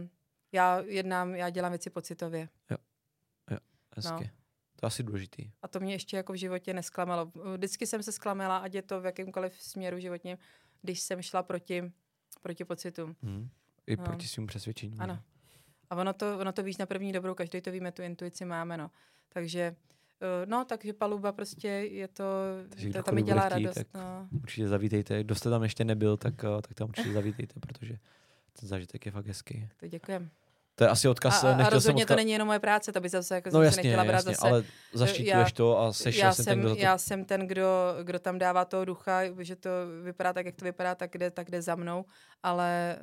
já 0.51 0.79
jednám, 0.79 1.35
já 1.35 1.49
dělám 1.49 1.71
věci 1.71 1.89
pocitově. 1.89 2.49
hezky. 3.95 4.23
No. 4.23 4.36
To 4.79 4.85
je 4.85 4.87
asi 4.87 5.03
důležitý. 5.03 5.51
A 5.61 5.67
to 5.67 5.79
mě 5.79 5.93
ještě 5.93 6.17
jako 6.17 6.33
v 6.33 6.35
životě 6.35 6.73
nesklamalo. 6.73 7.31
Vždycky 7.55 7.87
jsem 7.87 8.03
se 8.03 8.11
zklamala, 8.11 8.57
ať 8.57 8.73
je 8.73 8.81
to 8.81 9.01
v 9.01 9.05
jakýmkoliv 9.05 9.53
směru 9.61 9.99
životním, 9.99 10.37
když 10.81 10.99
jsem 10.99 11.21
šla 11.21 11.43
proti, 11.43 11.91
proti 12.41 12.65
pocitům. 12.65 13.15
Hmm. 13.23 13.49
I 13.87 13.95
No. 13.97 14.03
proti 14.03 14.27
svým 14.27 14.47
přesvědčením. 14.47 15.01
Ano. 15.01 15.19
A 15.89 15.95
ono 15.95 16.13
to, 16.13 16.37
ono 16.39 16.51
to 16.51 16.63
víš 16.63 16.77
na 16.77 16.85
první 16.85 17.11
dobrou, 17.11 17.33
každý 17.35 17.61
to 17.61 17.71
víme, 17.71 17.91
tu 17.91 18.01
intuici 18.01 18.45
máme, 18.45 18.77
no. 18.77 18.91
Takže, 19.29 19.75
eh, 20.21 20.45
no, 20.45 20.65
takže 20.65 20.93
paluba 20.93 21.31
prostě 21.31 21.67
je 21.67 22.07
to, 22.07 22.23
Takže 22.69 22.87
to, 22.87 22.91
kdokoliv 22.93 23.15
mi 23.15 23.23
dělá 23.23 23.41
chtít, 23.41 23.49
radost, 23.53 23.75
tak- 23.75 23.87
no. 23.93 24.27
Určitě 24.43 24.67
zavítejte. 24.67 25.23
Kdo 25.23 25.35
jste 25.35 25.49
tam 25.49 25.63
ještě 25.63 25.85
nebyl, 25.85 26.17
tak, 26.17 26.43
eh, 26.43 26.61
tak 26.61 26.73
tam 26.73 26.89
určitě 26.89 27.13
zavítejte, 27.13 27.59
protože 27.59 27.97
ten 28.59 28.69
zážitek 28.69 29.05
je 29.05 29.11
fakt 29.11 29.25
hezký. 29.25 29.69
To 29.79 29.87
děkujem. 29.87 30.29
To 30.79 30.83
je 30.83 30.89
asi 30.89 31.07
odkaz, 31.07 31.43
A, 31.43 31.47
a, 31.47 31.57
nechtěl 31.57 31.65
jsem 31.65 31.73
rozhodně 31.73 32.03
odkaz... 32.03 32.15
to 32.15 32.19
není 32.19 32.31
jenom 32.31 32.45
moje 32.45 32.59
práce, 32.59 32.91
to 32.91 33.01
by 33.01 33.09
zase 33.09 33.35
jako 33.35 33.49
No 33.49 33.59
jsem 33.59 33.63
jasně, 33.63 33.83
nechtěla 33.83 34.03
brát 34.03 34.15
jasně, 34.17 34.35
zase. 34.35 34.47
ale 34.47 34.63
zaštiťuješ 34.93 35.47
já- 35.49 35.55
to 35.55 35.79
a 35.79 35.93
seš 35.93 36.17
já 36.17 36.29
asi 36.29 36.45
ten, 36.45 36.59
kdo 36.59 36.75
to... 36.75 36.81
já 36.81 36.97
jsem 36.97 37.25
ten, 37.25 37.47
kdo, 37.47 37.65
kdo 38.03 38.19
tam 38.19 38.37
dává 38.39 38.65
toho 38.65 38.85
ducha, 38.85 39.21
že 39.39 39.55
to 39.55 39.69
vypadá 40.03 40.33
tak, 40.33 40.45
jak 40.45 40.55
to 40.55 40.65
vypadá, 40.65 40.95
tak 40.95 41.17
jde, 41.17 41.31
tak 41.31 41.51
jde 41.51 41.61
za 41.61 41.75
mnou, 41.75 42.05
ale 42.43 42.97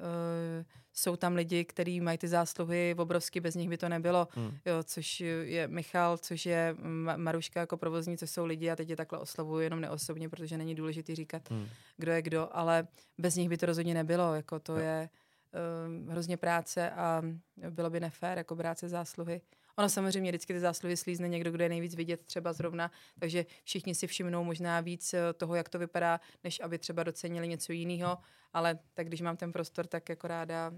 uh, 0.58 0.64
jsou 0.92 1.16
tam 1.16 1.34
lidi, 1.34 1.64
kteří 1.64 2.00
mají 2.00 2.18
ty 2.18 2.28
zásluhy 2.28 2.94
obrovský, 2.98 3.40
bez 3.40 3.54
nich 3.54 3.68
by 3.68 3.76
to 3.76 3.88
nebylo, 3.88 4.28
Hmm. 4.34 4.56
jo, 4.66 4.74
což 4.84 5.20
je 5.42 5.68
Michal, 5.68 6.18
což 6.18 6.46
je 6.46 6.74
Ma- 6.78 7.16
Maruška 7.16 7.60
jako 7.60 7.76
provozní, 7.76 8.18
což 8.18 8.30
jsou 8.30 8.44
lidi 8.46 8.70
a 8.70 8.76
teď 8.76 8.88
je 8.90 8.96
takhle 8.96 9.18
oslovuju 9.18 9.60
jenom 9.60 9.80
neosobně, 9.80 10.28
protože 10.28 10.58
není 10.58 10.74
důležité 10.74 11.14
říkat, 11.14 11.50
Hmm. 11.50 11.66
kdo 11.96 12.12
je 12.12 12.22
kdo, 12.22 12.48
ale 12.52 12.86
bez 13.18 13.36
nich 13.36 13.48
by 13.48 13.56
to 13.56 13.66
rozhodně 13.66 13.94
nebylo, 13.94 14.34
jako 14.34 14.58
to 14.58 14.72
Jo. 14.72 14.78
je 14.78 15.08
um, 15.54 16.08
hrozně 16.08 16.36
práce 16.36 16.90
a 16.90 17.22
bylo 17.70 17.90
by 17.90 18.00
nefér 18.00 18.38
jako 18.38 18.54
brát 18.54 18.78
se 18.78 18.88
zásluhy. 18.88 19.40
Ono 19.76 19.88
samozřejmě 19.88 20.30
vždycky 20.30 20.52
ty 20.52 20.60
zásluhy 20.60 20.96
slízne 20.96 21.28
někdo, 21.28 21.50
kdo 21.50 21.62
je 21.62 21.68
nejvíc 21.68 21.94
vidět 21.94 22.20
třeba 22.24 22.52
zrovna, 22.52 22.90
takže 23.18 23.46
všichni 23.64 23.94
si 23.94 24.06
všimnou 24.06 24.44
možná 24.44 24.80
víc 24.80 25.14
eh, 25.14 25.32
toho, 25.32 25.54
jak 25.54 25.68
to 25.68 25.78
vypadá, 25.78 26.20
než 26.44 26.60
aby 26.60 26.78
třeba 26.78 27.02
docenili 27.02 27.48
něco 27.48 27.72
jiného, 27.72 28.18
ale 28.52 28.78
tak 28.94 29.06
když 29.06 29.20
mám 29.20 29.36
ten 29.36 29.52
prostor, 29.52 29.86
tak 29.86 30.08
jako 30.08 30.28
ráda 30.28 30.70
uh, 30.70 30.76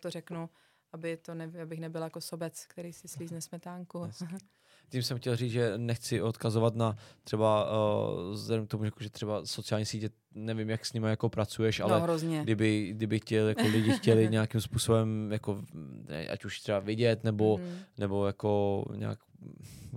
to 0.00 0.10
řeknu, 0.10 0.50
aby 0.92 1.16
to 1.16 1.34
ne, 1.34 1.52
abych 1.62 1.80
nebyla 1.80 2.06
jako 2.06 2.20
sobec, 2.20 2.66
který 2.66 2.92
si 2.92 3.08
slízne 3.08 3.40
smetánku. 3.40 4.00
Hezky. 4.00 4.24
Tím 4.90 5.02
jsem 5.02 5.18
chtěl 5.18 5.36
říct, 5.36 5.52
že 5.52 5.72
nechci 5.76 6.22
odkazovat 6.22 6.74
na 6.74 6.96
třeba, 7.24 7.70
uh, 7.70 8.32
vzhledem 8.32 8.66
k 8.66 8.70
tomu, 8.70 8.84
že 8.84 9.10
třeba 9.10 9.46
sociální 9.46 9.86
sítě, 9.86 10.10
nevím, 10.34 10.70
jak 10.70 10.86
s 10.86 10.92
nimi 10.92 11.08
jako 11.08 11.28
pracuješ, 11.28 11.80
ale 11.80 11.92
no 11.92 12.00
hrozně. 12.00 12.42
kdyby, 12.42 12.88
kdyby 12.92 13.18
chtěl, 13.20 13.48
jako 13.48 13.62
lidi 13.62 13.90
chtěli 13.92 14.28
nějakým 14.30 14.60
způsobem, 14.60 15.32
jako, 15.32 15.62
ne, 16.08 16.28
ať 16.28 16.44
už 16.44 16.60
třeba 16.60 16.78
vidět, 16.78 17.24
nebo, 17.24 17.58
Mhm. 17.58 17.78
nebo 17.98 18.26
jako 18.26 18.84
nějak, 18.96 19.18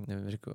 nevím, 0.07 0.29
řekl, 0.29 0.53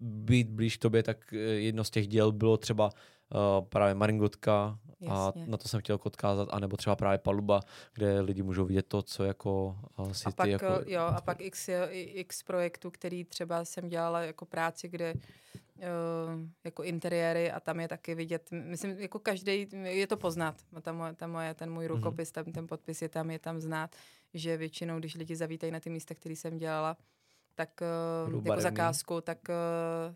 být 0.00 0.50
blíž 0.50 0.76
k 0.76 0.80
tobě, 0.82 1.02
tak 1.02 1.32
eh, 1.32 1.36
jedno 1.36 1.84
z 1.84 1.90
těch 1.90 2.08
děl 2.08 2.32
bylo 2.32 2.56
třeba 2.56 2.84
uh, 2.90 3.64
právě 3.68 3.94
Maringotka 3.94 4.78
a 5.10 5.32
na 5.46 5.56
to 5.56 5.68
jsem 5.68 5.80
chtěl 5.80 5.98
odkázat, 6.02 6.48
anebo 6.52 6.76
třeba 6.76 6.96
právě 6.96 7.18
Paluba, 7.18 7.60
kde 7.94 8.20
lidi 8.20 8.42
můžou 8.42 8.64
vidět 8.64 8.86
to, 8.86 9.02
co 9.02 9.24
jako 9.24 9.76
si 10.12 10.24
a 10.26 10.30
ty 10.30 10.34
pak, 10.36 10.48
jako... 10.48 10.66
eh, 10.66 10.92
jo, 10.92 11.00
a 11.00 11.20
pak 11.20 11.40
x, 11.40 11.68
x 11.92 12.42
projektů, 12.42 12.90
který 12.90 13.24
třeba 13.24 13.64
jsem 13.64 13.88
dělala 13.88 14.20
jako 14.20 14.44
práci, 14.46 14.88
kde 14.88 15.14
uh, 15.14 15.82
jako 16.64 16.82
interiéry 16.82 17.50
a 17.52 17.60
tam 17.60 17.80
je 17.80 17.88
taky 17.88 18.14
vidět, 18.14 18.48
myslím, 18.50 18.90
jako 18.98 19.18
každý, 19.18 19.68
je 19.82 20.06
to 20.06 20.16
poznat, 20.16 20.56
ta 20.82 20.92
moje, 20.92 21.14
ta 21.14 21.26
moje, 21.26 21.54
ten 21.54 21.72
můj 21.72 21.84
Mhm. 21.84 21.94
rukopis, 21.94 22.32
tam, 22.32 22.44
ten 22.44 22.66
podpis 22.66 23.02
je 23.02 23.08
tam, 23.08 23.30
je 23.30 23.38
tam 23.38 23.60
znát, 23.60 23.96
že 24.34 24.56
většinou, 24.56 24.98
když 24.98 25.14
lidi 25.14 25.36
zavítají 25.36 25.72
na 25.72 25.80
ty 25.80 25.90
místa, 25.90 26.14
které 26.14 26.36
jsem 26.36 26.56
dělala, 26.58 26.96
tak 27.54 27.70
Budou 28.24 28.38
uh, 28.38 28.44
jako 28.44 28.48
barevný. 28.48 28.62
zakázku, 28.62 29.20
tak, 29.20 29.38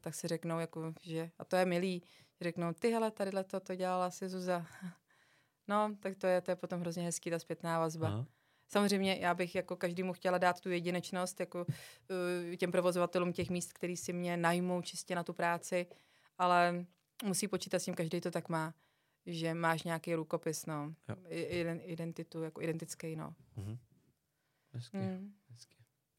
tak 0.00 0.14
si 0.14 0.28
řeknou, 0.28 0.58
jako, 0.58 0.92
že, 1.02 1.30
a 1.38 1.44
to 1.44 1.56
je 1.56 1.64
milý, 1.66 2.02
řeknou, 2.40 2.72
ty 2.72 2.90
hele, 2.90 3.10
tadyhle 3.10 3.44
to, 3.44 3.60
to 3.60 3.74
dělala 3.74 4.06
asi 4.06 4.28
Zuza. 4.28 4.66
No, 5.70 5.96
tak 6.00 6.16
to 6.16 6.26
je, 6.26 6.40
to 6.40 6.50
je 6.50 6.56
potom 6.56 6.80
hrozně 6.80 7.02
hezký, 7.02 7.30
ta 7.30 7.38
zpětná 7.38 7.78
vazba. 7.78 8.08
Aha. 8.08 8.26
Samozřejmě 8.68 9.16
já 9.20 9.34
bych 9.34 9.54
jako 9.54 9.76
každému 9.76 10.12
chtěla 10.12 10.38
dát 10.38 10.60
tu 10.60 10.70
jedinečnost, 10.70 11.40
jako 11.40 11.64
uh, 11.64 12.56
těm 12.56 12.72
provozovatelům 12.72 13.32
těch 13.32 13.50
míst, 13.50 13.72
který 13.72 13.96
si 13.96 14.12
mě 14.12 14.36
najmou 14.36 14.82
čistě 14.82 15.14
na 15.14 15.24
tu 15.24 15.32
práci, 15.32 15.86
ale 16.38 16.84
musí 17.24 17.48
počítat 17.48 17.78
s 17.78 17.84
tím, 17.84 17.94
každý 17.94 18.20
to 18.20 18.30
tak 18.30 18.48
má, 18.48 18.74
že 19.26 19.54
máš 19.54 19.82
nějaký 19.82 20.14
rukopis, 20.14 20.66
no, 20.66 20.94
Jo. 21.08 21.16
Identitu, 21.84 22.42
jako 22.42 22.62
identický, 22.62 23.16
no. 23.16 23.34
Mhm. 23.56 23.78
Hezky. 24.72 24.96
Mm. 24.96 25.34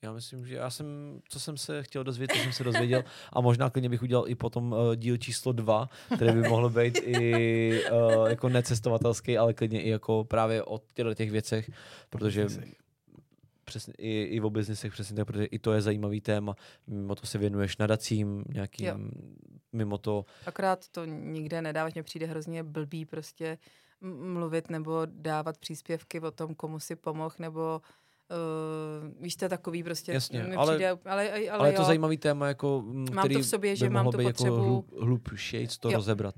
Já 0.01 0.13
myslím, 0.13 0.45
že 0.45 0.55
já 0.55 0.69
jsem, 0.69 1.19
co 1.29 1.39
jsem 1.39 1.57
se 1.57 1.83
chtěl 1.83 2.03
dozvědět, 2.03 2.33
to 2.33 2.43
jsem 2.43 2.53
se 2.53 2.63
dozvěděl 2.63 3.03
a 3.33 3.41
možná 3.41 3.69
klidně 3.69 3.89
bych 3.89 4.01
udělal 4.01 4.27
i 4.27 4.35
potom 4.35 4.71
uh, 4.71 4.95
díl 4.95 5.17
číslo 5.17 5.51
dva, 5.51 5.89
který 6.15 6.31
by 6.33 6.49
mohl 6.49 6.69
být 6.69 6.97
i 6.97 7.83
uh, 7.91 8.29
jako 8.29 8.49
necestovatelský, 8.49 9.37
ale 9.37 9.53
klidně 9.53 9.81
i 9.81 9.89
jako 9.89 10.23
právě 10.23 10.63
o 10.63 10.81
těchto 10.93 11.13
těch 11.13 11.31
věcech, 11.31 11.71
protože 12.09 12.47
přesně, 13.65 13.93
i, 13.97 14.23
i 14.23 14.41
o 14.41 14.49
biznisech 14.49 14.91
přesně 14.91 15.15
tak, 15.15 15.27
protože 15.27 15.45
i 15.45 15.59
to 15.59 15.73
je 15.73 15.81
zajímavý 15.81 16.21
téma. 16.21 16.55
Mimo 16.87 17.15
to 17.15 17.27
se 17.27 17.37
věnuješ 17.37 17.77
nadacím, 17.77 18.43
nějakým, 18.53 18.87
Jo. 18.87 18.97
mimo 19.73 19.97
to, 19.97 20.25
Akorát 20.45 20.87
to 20.89 21.05
nikde 21.05 21.61
nedávat, 21.61 21.93
mně 21.93 22.03
přijde 22.03 22.25
hrozně 22.25 22.63
blbý 22.63 23.05
prostě 23.05 23.57
mluvit 24.01 24.69
nebo 24.69 25.01
dávat 25.05 25.57
příspěvky 25.57 26.19
o 26.19 26.31
tom, 26.31 26.55
komu 26.55 26.79
si 26.79 26.95
pomohl, 26.95 27.35
nebo 27.39 27.81
uh, 27.83 28.08
víš, 29.19 29.35
to 29.35 29.45
je 29.45 29.49
takový 29.49 29.83
prostě, 29.83 30.11
Jasně, 30.13 30.43
mi 30.43 30.55
ale- 30.55 30.73
přijde, 30.75 30.89
ale, 30.89 30.99
ale, 31.05 31.29
ale, 31.31 31.49
ale 31.49 31.69
je 31.69 31.73
to 31.77 31.83
zajímavý 31.83 32.17
téma, 32.17 32.47
jako, 32.47 32.83
m, 32.87 32.95
Mám 32.95 33.05
to 33.15 33.19
který 33.21 33.35
v 33.35 33.45
sobě, 33.45 33.75
že 33.75 33.89
mám 33.89 34.11
tu 34.11 34.17
být 34.17 34.23
potřebu- 34.23 34.45
jako 34.55 34.61
hlub, 34.67 34.91
hlubší, 35.01 35.67
to 35.79 35.89
Jo. 35.89 35.95
rozebrat. 35.95 36.35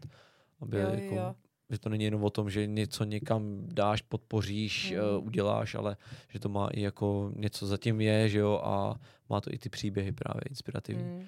Aby 0.62 0.78
Jo, 0.80 0.90
jako, 0.90 1.16
jo. 1.16 1.36
Že 1.70 1.80
to 1.80 1.90
není 1.90 2.04
jenom 2.04 2.24
o 2.24 2.30
tom, 2.30 2.50
že 2.50 2.68
něco 2.68 3.04
někam 3.04 3.62
dáš, 3.66 4.02
podpoříš, 4.02 4.92
Mhm. 4.92 5.18
uh, 5.18 5.26
uděláš, 5.26 5.76
ale 5.76 5.98
že 6.30 6.40
to 6.40 6.50
má 6.50 6.68
i 6.68 6.82
jako 6.82 7.32
něco 7.36 7.68
zatím 7.68 8.02
je, 8.02 8.30
že 8.30 8.40
jo, 8.40 8.62
a 8.64 8.96
má 9.30 9.42
to 9.42 9.54
i 9.54 9.58
ty 9.58 9.70
příběhy 9.70 10.12
právě 10.12 10.42
inspirativní. 10.50 11.04
Mm. 11.04 11.24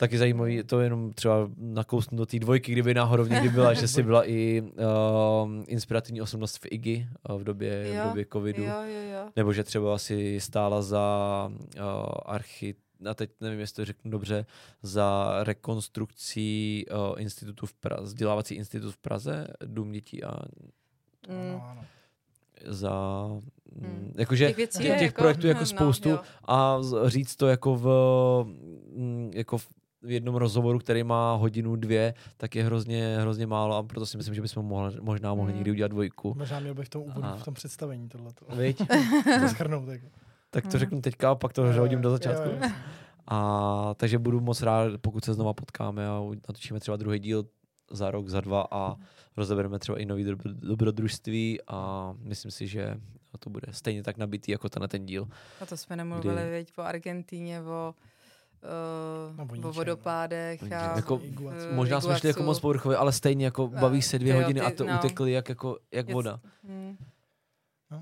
Taky 0.00 0.18
zajímavý, 0.18 0.62
to 0.62 0.80
jenom 0.80 1.12
třeba 1.12 1.50
nakousnu 1.56 2.18
do 2.18 2.26
té 2.26 2.38
dvojky, 2.38 2.72
kdyby 2.72 2.94
náhodou 2.94 3.26
někdy 3.26 3.48
byla, 3.48 3.74
že 3.74 3.88
jsi 3.88 4.02
byla 4.02 4.28
i 4.28 4.62
uh, 4.62 5.50
inspirativní 5.66 6.22
osobnost 6.22 6.56
v 6.56 6.66
IGI 6.70 7.08
uh, 7.30 7.40
v 7.40 7.44
době, 7.44 7.84
v 7.84 7.94
Jo, 7.94 8.04
době 8.04 8.26
covidu. 8.32 8.62
Jo, 8.62 8.70
jo, 8.82 9.00
jo. 9.12 9.28
Nebo 9.36 9.52
že 9.52 9.64
třeba 9.64 9.98
si 9.98 10.40
stála 10.40 10.82
za 10.82 11.06
uh, 11.76 11.82
archi, 12.26 12.74
a 13.10 13.14
teď 13.14 13.30
nevím, 13.40 13.60
jestli 13.60 13.76
to 13.76 13.84
řeknu 13.84 14.10
dobře, 14.10 14.46
za 14.82 15.34
rekonstrukcí 15.44 16.84
uh, 16.90 17.20
institutu 17.20 17.66
v 17.66 17.74
Praze, 17.74 18.02
vzdělávací 18.02 18.54
institut 18.54 18.90
v 18.94 18.98
Praze, 18.98 19.46
Dům 19.66 19.92
dětí 19.92 20.24
a 20.24 20.32
Mm. 21.28 21.36
Ano, 21.36 21.64
ano. 21.70 21.84
za... 22.66 22.90
Mm. 23.74 23.86
Mm. 23.88 24.12
Jakože 24.18 24.46
Těch 24.46 24.56
věcí 24.56 24.78
těch, 24.78 24.86
je 24.86 24.92
těch 24.94 25.02
jako- 25.02 25.22
projektů 25.22 25.46
jako 25.46 25.60
no, 25.60 25.66
spoustu 25.66 26.08
jo. 26.08 26.20
a 26.48 26.78
říct 27.06 27.36
to 27.36 27.46
jako 27.46 27.76
v, 27.76 27.86
mm, 28.96 29.30
jako 29.34 29.58
v 29.58 29.68
jednom 30.02 30.34
rozhovoru, 30.36 30.78
který 30.78 31.04
má 31.04 31.34
hodinu, 31.34 31.76
dvě, 31.76 32.14
tak 32.36 32.54
je 32.54 32.64
hrozně, 32.64 33.16
hrozně 33.20 33.46
málo 33.46 33.76
a 33.76 33.82
proto 33.82 34.06
si 34.06 34.16
myslím, 34.16 34.34
že 34.34 34.42
bychom 34.42 34.66
mohli, 34.66 34.96
možná 35.00 35.34
mohli 35.34 35.52
Mm. 35.52 35.56
někdy 35.58 35.70
udělat 35.70 35.88
dvojku. 35.88 36.34
Možná 36.38 36.60
měl 36.60 36.74
bych 36.74 36.86
v 36.86 36.90
tom 36.90 37.02
úvodu, 37.02 37.26
A- 37.26 37.36
v 37.36 37.44
tom 37.44 37.54
představení 37.54 38.08
tohleto. 38.08 38.46
Viď? 38.56 38.78
to 39.40 39.48
schrnout. 39.48 39.86
Tak. 39.86 40.00
Tak 40.50 40.64
to 40.64 40.68
Mm. 40.76 40.78
řeknu 40.78 41.00
teďka 41.00 41.30
a 41.30 41.34
pak 41.34 41.52
to 41.52 41.72
hodím 41.72 42.00
do 42.00 42.10
začátku. 42.10 42.48
Jo, 42.48 42.58
jo. 42.62 42.68
A 43.28 43.94
takže 43.96 44.18
budu 44.18 44.40
moc 44.40 44.62
rád, 44.62 44.92
pokud 45.00 45.24
se 45.24 45.34
znova 45.34 45.52
potkáme 45.52 46.08
a 46.08 46.20
natočíme 46.48 46.80
třeba 46.80 46.96
druhý 46.96 47.18
díl 47.18 47.44
za 47.90 48.10
rok, 48.10 48.28
za 48.28 48.40
dva 48.40 48.66
a 48.70 48.96
rozebereme 49.36 49.78
třeba 49.78 49.98
i 49.98 50.04
nový 50.06 50.24
dobro- 50.24 50.54
dobrodružství 50.54 51.58
a 51.68 52.12
myslím 52.18 52.50
si, 52.50 52.66
že 52.66 52.94
to 53.38 53.50
bude 53.50 53.66
stejně 53.70 54.02
tak 54.02 54.16
nabitý 54.16 54.52
jako 54.52 54.68
ten 54.68 54.88
ten 54.88 55.06
díl. 55.06 55.28
A 55.60 55.66
to 55.66 55.76
jsme 55.76 55.96
nemluvili, 55.96 56.34
Kdy- 56.42 56.50
veď, 56.50 56.72
o 56.78 56.82
Argentíně, 56.82 57.62
o, 57.62 57.94
uh, 58.62 59.60
No, 59.60 59.68
o 59.68 59.72
vodopádech. 59.72 60.62
A, 60.72 60.96
Jako- 60.96 61.20
Iguacu. 61.22 61.56
eh, 61.70 61.74
Možná 61.74 62.00
jsme 62.00 62.18
šli 62.18 62.28
jako 62.28 62.42
moc 62.42 62.60
povrchově, 62.60 62.96
ale 62.98 63.12
stejně 63.12 63.44
jako 63.44 63.70
A, 63.76 63.80
baví 63.80 64.02
se 64.02 64.18
dvě 64.18 64.32
ty 64.32 64.38
jo, 64.38 64.42
hodiny 64.44 64.60
a 64.60 64.70
ty- 64.70 64.76
to 64.76 64.84
no. 64.86 64.94
utekly 64.98 65.32
jak, 65.32 65.48
jako, 65.48 65.78
jak 65.92 66.08
Je- 66.08 66.14
voda. 66.14 66.40
Mm. 66.62 66.96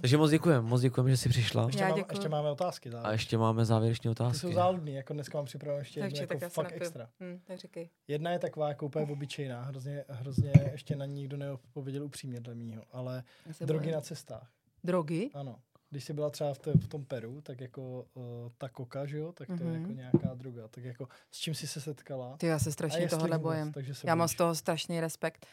Takže 0.00 0.16
moc 0.16 0.30
děkujeme, 0.30 0.68
moc 0.68 0.80
děkujeme, 0.80 1.10
že 1.10 1.16
jsi 1.16 1.28
přišla. 1.28 1.66
Ještě, 1.66 1.82
Já 1.82 1.88
mám, 1.88 1.98
děkuju. 1.98 2.12
ještě 2.18 2.28
máme 2.28 2.50
otázky. 2.50 2.88
A 2.88 2.92
Zároveň. 2.92 3.12
ještě 3.12 3.38
máme 3.38 3.64
závěrečné 3.64 4.02
Ty 4.10 4.16
jsou 4.16 4.24
otázky. 4.24 4.54
záludný, 4.54 4.94
jako 4.94 5.12
dneska 5.14 5.38
mám 5.38 5.44
připravenou 5.44 5.78
ještě 5.78 6.00
jednu 6.00 6.20
jako 6.20 6.38
tak 6.38 6.52
fakt 6.52 6.64
napiju. 6.64 6.80
extra. 6.82 7.08
Hm, 7.20 7.40
tak 7.44 7.58
říkej. 7.58 7.88
Jedna 8.08 8.30
je 8.30 8.38
taková 8.38 8.68
jako 8.68 8.86
úplně 8.86 9.06
obyčejná, 9.12 9.62
hrozně, 9.62 10.04
hrozně 10.08 10.52
ještě 10.72 10.96
na 10.96 11.04
ní 11.06 11.14
nikdo 11.14 11.36
neopověděl 11.36 12.04
upřímně 12.04 12.40
dle 12.40 12.54
mýho, 12.54 12.82
ale 12.92 13.22
drogy 13.60 13.78
bojím. 13.84 13.94
na 13.94 14.00
cestách. 14.00 14.48
Drogy? 14.84 15.30
Ano. 15.34 15.56
Když 15.90 16.04
jsi 16.04 16.12
byla 16.12 16.30
třeba 16.30 16.54
v, 16.54 16.58
té, 16.58 16.72
v 16.72 16.86
tom 16.88 17.04
Peru, 17.04 17.40
tak 17.40 17.60
jako 17.60 18.06
uh, 18.14 18.22
ta 18.58 18.68
koka, 18.68 19.06
že 19.06 19.18
jo, 19.18 19.32
tak 19.32 19.46
to 19.46 19.52
je 19.52 19.58
Mhm. 19.70 19.80
jako 19.80 19.92
nějaká 19.92 20.34
droga. 20.34 20.68
Tak 20.68 20.84
jako 20.84 21.08
s 21.30 21.38
čím 21.38 21.54
jsi 21.54 21.66
se 21.66 21.80
setkala? 21.80 22.36
Ty, 22.36 22.46
já 22.46 22.58
se 22.58 22.72
strašně 22.72 23.00
jestli 23.00 23.16
tohohle 23.16 23.38
vůbec, 23.38 23.42
bojím. 23.58 23.72
Takže 23.72 23.94
se 23.94 24.06
Já 24.08 24.14
mám 24.14 24.28
z 24.28 24.34
toho 24.34 24.54
strašný 24.54 25.00
respekt. 25.00 25.46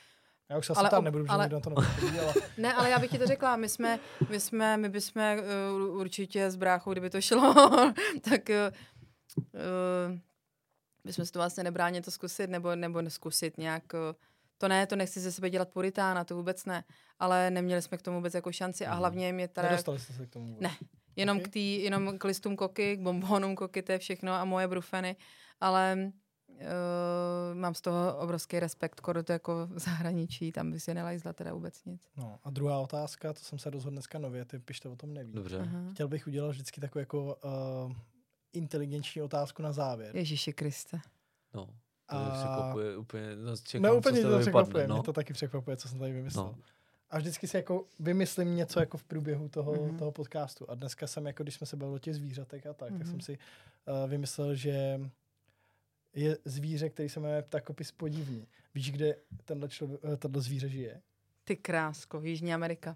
Já 0.49 0.57
už 0.57 0.65
se 0.65 0.73
ale 0.75 0.89
tam 0.89 1.03
nebudu, 1.03 1.25
ale- 1.29 1.49
na 1.49 1.59
to 1.59 1.71
ale 1.77 1.87
Ne, 2.57 2.73
ale 2.73 2.89
já 2.89 2.99
bych 2.99 3.11
ti 3.11 3.17
to 3.19 3.27
řekla, 3.27 3.55
my 3.55 3.69
jsme, 3.69 3.99
my 4.29 4.39
jsme, 4.39 4.77
my 4.77 4.89
bychom 4.89 5.21
uh, 5.91 5.99
určitě 5.99 6.51
s 6.51 6.55
bráchou, 6.55 6.91
kdyby 6.91 7.09
to 7.09 7.21
šlo, 7.21 7.53
tak 8.29 8.41
uh, 8.49 10.17
bychom 11.03 11.25
si 11.25 11.31
to 11.31 11.39
vlastně 11.39 11.63
nebránili 11.63 12.03
to 12.03 12.11
zkusit, 12.11 12.49
nebo, 12.49 12.75
nebo 12.75 13.01
neskusit 13.01 13.57
nějak, 13.57 13.83
uh, 13.93 13.99
to 14.57 14.67
ne, 14.67 14.87
to 14.87 14.95
nechci 14.95 15.19
ze 15.19 15.31
sebe 15.31 15.49
dělat 15.49 15.69
puritána, 15.69 16.23
to 16.23 16.35
vůbec 16.35 16.65
ne, 16.65 16.83
ale 17.19 17.51
neměli 17.51 17.81
jsme 17.81 17.97
k 17.97 18.01
tomu 18.01 18.17
vůbec 18.17 18.33
jako 18.33 18.51
šanci 18.51 18.85
a 18.85 18.89
Mhm. 18.89 18.99
hlavně 18.99 19.33
mě 19.33 19.47
teda 19.47 19.69
nedostali 19.69 19.99
jste 19.99 20.13
se 20.13 20.25
k 20.25 20.29
tomu 20.29 20.45
vůbec. 20.47 20.61
Ne. 20.61 20.71
jenom 21.15 21.37
Ok. 21.37 21.43
k 21.43 21.47
tý, 21.47 21.83
jenom 21.83 22.17
k 22.17 22.23
listům 22.23 22.55
koky, 22.55 22.97
k 22.97 22.99
bombonům 23.01 23.55
koky, 23.55 23.81
to 23.81 23.91
je 23.91 23.97
všechno 23.99 24.33
a 24.33 24.45
moje 24.45 24.67
brufeny, 24.67 25.15
ale 25.61 26.11
uh, 26.49 26.59
mám 27.53 27.73
z 27.73 27.81
toho 27.81 28.17
obrovský 28.17 28.59
respekt, 28.59 28.97
skoro 28.97 29.23
to 29.23 29.31
jako 29.31 29.67
v 29.67 29.79
zahraničí, 29.79 30.51
tam 30.51 30.71
by 30.71 30.79
si 30.79 30.93
nelajzla 30.93 31.33
teda 31.33 31.53
vůbec 31.53 31.85
nic. 31.85 32.01
No 32.17 32.39
a 32.43 32.49
druhá 32.49 32.79
otázka, 32.79 33.33
to 33.33 33.39
jsem 33.39 33.59
se 33.59 33.69
rozhodl 33.69 33.93
dneska 33.93 34.19
nově, 34.19 34.45
ty 34.45 34.59
pište 34.59 34.89
o 34.89 34.95
tom 34.95 35.13
neví. 35.13 35.33
Dobře. 35.33 35.59
Aha. 35.59 35.79
Chtěl 35.93 36.07
bych 36.07 36.27
udělat 36.27 36.49
vždycky 36.49 36.81
takovou 36.81 36.99
jako 36.99 37.35
uh, 37.85 37.93
inteligenční 38.53 39.21
otázku 39.21 39.61
na 39.61 39.71
závěr. 39.71 40.15
Ježíši 40.15 40.53
Kriste. 40.53 40.99
No. 41.53 41.67
A-. 42.07 42.29
Překvapuje 42.29 42.97
úplně, 42.97 43.35
no, 43.35 43.57
čekám, 43.57 43.81
No 43.83 43.97
úplně 43.97 44.21
to 44.21 44.39
překvapuje, 44.39 44.65
vypadne, 44.65 44.87
mě 44.93 44.97
no. 44.97 45.03
to 45.03 45.13
taky 45.13 45.33
překvapuje, 45.33 45.77
co 45.77 45.87
jsem 45.89 45.99
tady 45.99 46.13
vymyslel. 46.13 46.45
No. 46.45 46.55
A 47.09 47.17
vždycky 47.17 47.47
si 47.47 47.57
jako 47.57 47.85
vymyslím 47.99 48.55
něco 48.55 48.79
jako 48.79 48.97
v 48.97 49.03
průběhu 49.03 49.49
toho, 49.49 49.73
Mhm. 49.73 49.81
mm-hmm. 49.81 49.97
toho 49.99 50.11
podcastu. 50.11 50.69
A 50.69 50.75
dneska 50.75 51.07
jsem, 51.07 51.25
jako 51.27 51.43
když 51.43 51.55
jsme 51.55 51.67
se 51.67 51.75
bavili 51.77 51.95
o 51.95 51.99
těch 51.99 52.15
zvířatech 52.15 52.65
a 52.67 52.73
tak, 52.73 52.89
mm-hmm. 52.91 52.97
tak 52.97 53.07
Mhm. 53.07 53.11
jsem 53.11 53.21
si 53.21 53.37
uh, 54.03 54.09
vymyslel, 54.09 54.55
že 54.55 54.99
je 56.13 56.37
zvíře, 56.45 56.89
který 56.89 57.09
se 57.09 57.19
jmenuje 57.19 57.41
ptakopis 57.41 57.91
podivný. 57.91 58.47
Víš, 58.75 58.91
kde 58.91 59.15
tenhle, 59.45 59.69
člověk, 59.69 60.03
uh, 60.03 60.15
tenhle 60.15 60.41
zvíře 60.41 60.69
žije? 60.69 61.01
Ty 61.43 61.55
krásko, 61.55 62.21
Jižní 62.21 62.53
Amerika. 62.53 62.95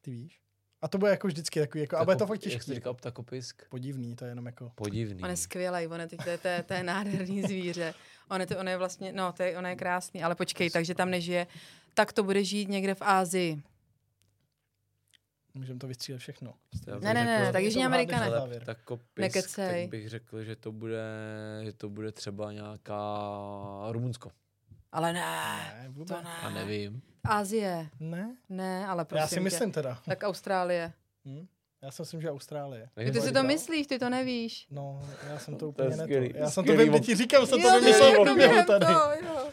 Ty 0.00 0.10
víš? 0.10 0.41
A 0.82 0.88
to 0.88 0.98
bude 0.98 1.10
jako 1.10 1.26
vždycky 1.26 1.60
takový, 1.60 1.80
jako, 1.80 1.96
a 1.96 2.04
bude 2.04 2.16
to 2.16 2.26
fakt 2.26 2.36
Jak 2.36 2.52
jsi 2.52 2.58
těžký. 2.58 2.74
říkal, 2.74 2.94
ptakopisk? 2.94 3.62
Podivný, 3.68 4.16
to 4.16 4.24
je 4.24 4.30
jenom 4.30 4.46
jako... 4.46 4.72
Podivný. 4.74 5.22
On 5.22 5.30
je 5.30 5.36
skvělý, 5.36 5.86
on 5.86 6.00
je, 6.00 6.06
teď, 6.08 6.24
to, 6.24 6.30
je, 6.30 6.38
to, 6.38 6.48
je, 6.48 6.62
to 6.62 6.74
je 6.74 6.82
nádherný 6.82 7.42
zvíře. 7.46 7.94
On 8.28 8.40
je, 8.40 8.46
to, 8.46 8.58
on 8.58 8.68
je 8.68 8.76
vlastně, 8.76 9.12
no, 9.12 9.32
to 9.32 9.42
je, 9.42 9.58
on 9.58 9.66
je 9.66 9.76
krásný, 9.76 10.22
ale 10.22 10.34
počkej, 10.34 10.70
takže 10.70 10.94
tam 10.94 11.10
nežije. 11.10 11.46
Tak 11.94 12.12
to 12.12 12.22
bude 12.22 12.44
žít 12.44 12.68
někde 12.68 12.94
v 12.94 13.02
Ázii. 13.02 13.62
Můžeme 15.54 15.78
to 15.78 15.86
vystřílet 15.86 16.20
všechno. 16.20 16.54
Já 16.86 16.98
Ne, 16.98 17.14
ne, 17.14 17.24
ne, 17.24 17.52
tak 17.52 17.62
Jižní 17.62 17.82
To 17.82 17.86
Amerika 17.86 18.20
ne. 18.20 18.30
Nekecej. 19.16 19.82
tak 19.82 19.90
bych 19.90 20.08
řekl, 20.08 20.42
že 20.44 20.56
to 20.56 20.72
bude, 20.72 21.02
že 21.64 21.72
to 21.72 21.88
bude 21.88 22.12
třeba 22.12 22.52
nějaká 22.52 23.02
Rumunsko. 23.90 24.32
Ale 24.92 25.12
ne, 25.12 25.20
Ne, 25.20 25.88
vůbec. 25.88 26.08
to 26.18 26.22
ne. 26.24 26.30
A 26.42 26.50
nevím. 26.50 27.02
Ázie, 27.24 27.88
Ne? 28.00 28.36
ne, 28.48 28.86
ale 28.86 29.04
prosím 29.04 29.20
Já 29.20 29.26
si 29.26 29.34
tě. 29.34 29.40
myslím 29.40 29.72
teda. 29.72 29.98
Tak 30.06 30.22
Austrálie. 30.22 30.92
Hm? 31.26 31.46
Já 31.82 31.90
si 31.90 32.02
myslím, 32.02 32.20
že 32.20 32.30
Austrálie. 32.30 32.88
Ty, 32.94 33.12
ty 33.12 33.20
si 33.20 33.32
to 33.32 33.42
myslíš, 33.42 33.86
ty 33.86 33.98
to 33.98 34.10
nevíš. 34.10 34.66
No, 34.70 35.02
já 35.28 35.38
jsem 35.38 35.54
to 35.54 35.60
To 35.60 35.68
úplně 35.68 35.88
neto. 35.88 36.02
skvělý, 36.02 36.32
Já 36.34 36.50
jsem 36.50 36.64
to 36.64 36.76
vím, 36.76 37.00
ti 37.00 37.14
říkám, 37.16 37.46
jsem 37.46 37.62
to 37.62 37.80
vymyslel 37.80 38.12
průběhu 38.14 38.36
během 38.36 38.66
tady. 38.66 38.86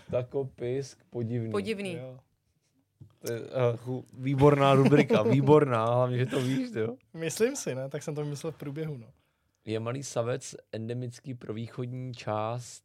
Ptakopisk 0.07 1.03
podivný. 1.09 1.51
Podivný. 1.51 1.93
Jo. 1.93 2.19
To 3.19 3.31
je, 3.33 3.39
uh, 3.85 4.03
výborná 4.13 4.73
rubrika, 4.73 5.21
výborná, 5.23 5.85
hlavně, 5.85 6.17
že 6.17 6.25
to 6.25 6.41
víš, 6.41 6.69
jo. 6.75 6.95
Myslím 7.13 7.55
si, 7.55 7.75
ne? 7.75 7.89
Tak 7.89 8.03
jsem 8.03 8.15
to 8.15 8.23
vymyslel 8.23 8.51
v 8.51 8.57
průběhu, 8.57 8.97
no. 8.97 9.07
Je 9.65 9.79
malý 9.79 10.03
savec 10.03 10.55
endemický 10.71 11.33
pro 11.33 11.53
východní 11.53 12.13
část 12.13 12.83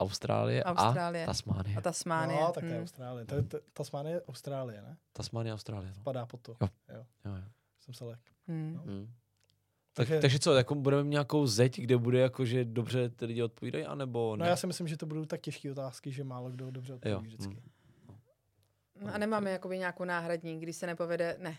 Austrálie, 0.00 0.64
Austrálie. 0.64 1.24
a 1.24 1.26
Tasmánie. 1.26 1.76
A 1.76 1.80
Tasmánie. 1.80 2.40
No, 2.40 2.52
tak 2.52 2.64
to 2.64 2.70
je 2.70 2.78
hm. 2.78 2.82
Austrálie. 2.82 3.24
To 3.26 3.34
je, 3.34 3.42
to, 3.42 3.58
Tasmánie 3.72 4.14
je 4.16 4.22
Austrálie, 4.22 4.82
ne? 4.82 4.96
Tasmánie 5.12 5.52
a 5.52 5.54
Austrálie. 5.54 5.92
No. 5.96 6.02
Padá 6.02 6.26
pod 6.26 6.40
to. 6.40 6.56
Jo. 6.60 6.68
jo. 6.88 7.04
Jo, 7.24 7.32
jo. 7.36 7.42
Jsem 7.80 7.94
se 7.94 8.04
lek. 8.04 8.20
Hm. 8.48 8.80
Hmm. 8.86 9.06
Tak, 9.96 10.06
Takže- 10.08 10.20
takže 10.20 10.38
co, 10.38 10.54
jako 10.54 10.74
budeme 10.74 11.02
mít 11.04 11.10
nějakou 11.10 11.46
zeď, 11.46 11.80
kde 11.80 11.96
bude 11.96 12.18
jako, 12.18 12.44
že 12.44 12.64
dobře 12.64 13.08
ty 13.08 13.24
lidi 13.24 13.42
odpovídají, 13.42 13.84
anebo 13.86 14.36
No 14.36 14.44
ne? 14.44 14.50
já 14.50 14.56
si 14.56 14.66
myslím, 14.66 14.88
že 14.88 14.96
to 14.96 15.06
budou 15.06 15.24
tak 15.24 15.40
těžké 15.40 15.70
otázky, 15.72 16.12
že 16.12 16.24
málo 16.24 16.50
kdo 16.50 16.70
dobře 16.70 16.92
Jo, 16.92 16.96
odpoví 17.16 17.28
vždycky. 17.28 17.54
mm. 17.54 18.16
No 19.06 19.14
a 19.14 19.18
nemáme 19.18 19.50
jakoby 19.50 19.78
nějakou 19.78 20.04
náhradní, 20.04 20.60
když 20.60 20.76
se 20.76 20.86
nepovede, 20.86 21.36
ne. 21.40 21.58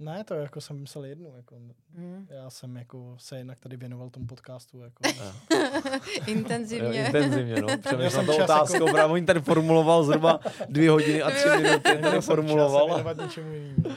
Ne, 0.00 0.24
to 0.24 0.34
jako 0.34 0.60
jsem 0.60 0.80
myslel 0.80 1.04
jednu. 1.04 1.36
Jako, 1.36 1.56
Hmm. 1.94 2.26
já 2.30 2.50
jsem 2.50 2.76
jako 2.76 3.14
se 3.18 3.38
jinak 3.38 3.60
tady 3.60 3.76
věnoval 3.76 4.10
tomu 4.10 4.26
podcastu. 4.26 4.80
Jako, 4.80 5.02
Jo, 5.14 6.24
Intenzivně. 6.26 7.06
intenzivně, 7.06 7.62
no. 7.62 7.68
Přemýšlel 7.86 8.26
čas 8.26 8.38
otázkou, 8.44 8.74
jako- 8.74 8.90
právě 8.92 9.14
on 9.20 9.26
tady 9.26 9.40
formuloval 9.40 10.04
zhruba 10.04 10.40
dvě 10.68 10.90
hodiny 10.90 11.22
a 11.22 11.30
tři 11.30 11.48
Dvě- 11.48 11.62
minuty, 11.62 11.82
tady 11.82 12.02
jsem 12.02 12.12
čas 12.12 12.24
se 12.24 12.34
formuloval. 12.34 12.86
věnovat 12.86 13.16
něčemu 13.16 13.52
jinému. 13.52 13.96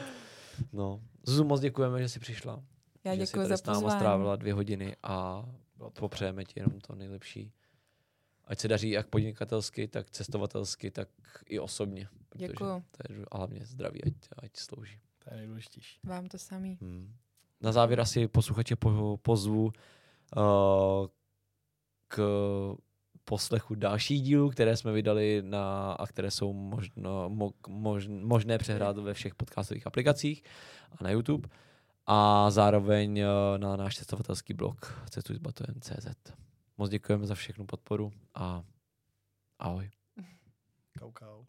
No. 0.73 1.01
Zuzu, 1.23 1.43
moc 1.43 1.61
děkujeme, 1.61 2.01
že 2.01 2.09
jsi 2.09 2.19
přišla. 2.19 2.63
Já 3.03 3.15
že 3.15 3.21
jsi 3.21 3.25
děkuji 3.31 3.37
tady 3.39 3.49
za 3.49 3.57
s 3.57 3.63
náma 3.63 3.89
strávila 3.89 4.35
dvě 4.35 4.53
hodiny 4.53 4.95
a 5.03 5.45
Bylo 5.77 5.89
to 5.89 5.99
popřejeme 5.99 6.45
ti 6.45 6.59
jenom 6.59 6.79
to 6.81 6.95
nejlepší. 6.95 7.51
Ať 8.45 8.59
se 8.59 8.67
daří 8.67 8.89
jak 8.89 9.07
podnikatelsky, 9.07 9.87
tak 9.87 10.09
cestovatelsky, 10.09 10.91
tak 10.91 11.07
i 11.45 11.59
osobně. 11.59 12.07
To 12.37 12.43
je, 12.43 13.25
a 13.31 13.37
hlavně 13.37 13.65
zdraví, 13.65 14.03
ať, 14.03 14.13
ať 14.37 14.51
slouží. 14.57 14.99
To 15.23 15.33
je 15.33 15.37
nejdůležitější. 15.37 15.99
Vám 16.03 16.27
to 16.27 16.37
samý. 16.37 16.77
Hmm. 16.81 17.13
Na 17.61 17.71
závěr 17.71 17.99
asi 17.99 18.27
posluchače 18.27 18.75
po, 18.75 19.19
pozvu 19.21 19.63
uh, 19.63 21.07
k 22.07 22.21
poslechu 23.25 23.75
dalších 23.75 24.21
dílů, 24.21 24.49
které 24.49 24.77
jsme 24.77 24.91
vydali 24.91 25.41
na, 25.45 25.93
a 25.93 26.07
které 26.07 26.31
jsou 26.31 26.53
možno, 26.53 27.29
mo, 27.29 27.51
mož, 27.67 28.07
možné 28.07 28.57
přehrát 28.57 28.97
ve 28.97 29.13
všech 29.13 29.35
podcastových 29.35 29.87
aplikacích 29.87 30.43
a 30.91 31.03
na 31.03 31.09
YouTube. 31.09 31.49
A 32.05 32.51
zároveň 32.51 33.21
uh, 33.21 33.57
na 33.57 33.75
náš 33.75 33.95
cestovatelský 33.95 34.53
blog 34.53 35.05
cestujsbatojem.cz. 35.09 36.33
Moc 36.77 36.89
děkujeme 36.89 37.27
za 37.27 37.35
všechnu 37.35 37.65
podporu 37.65 38.11
a 38.33 38.63
ahoj. 39.59 39.89
Kau, 40.99 41.11
kau. 41.11 41.43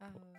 Ahoj. 0.00 0.35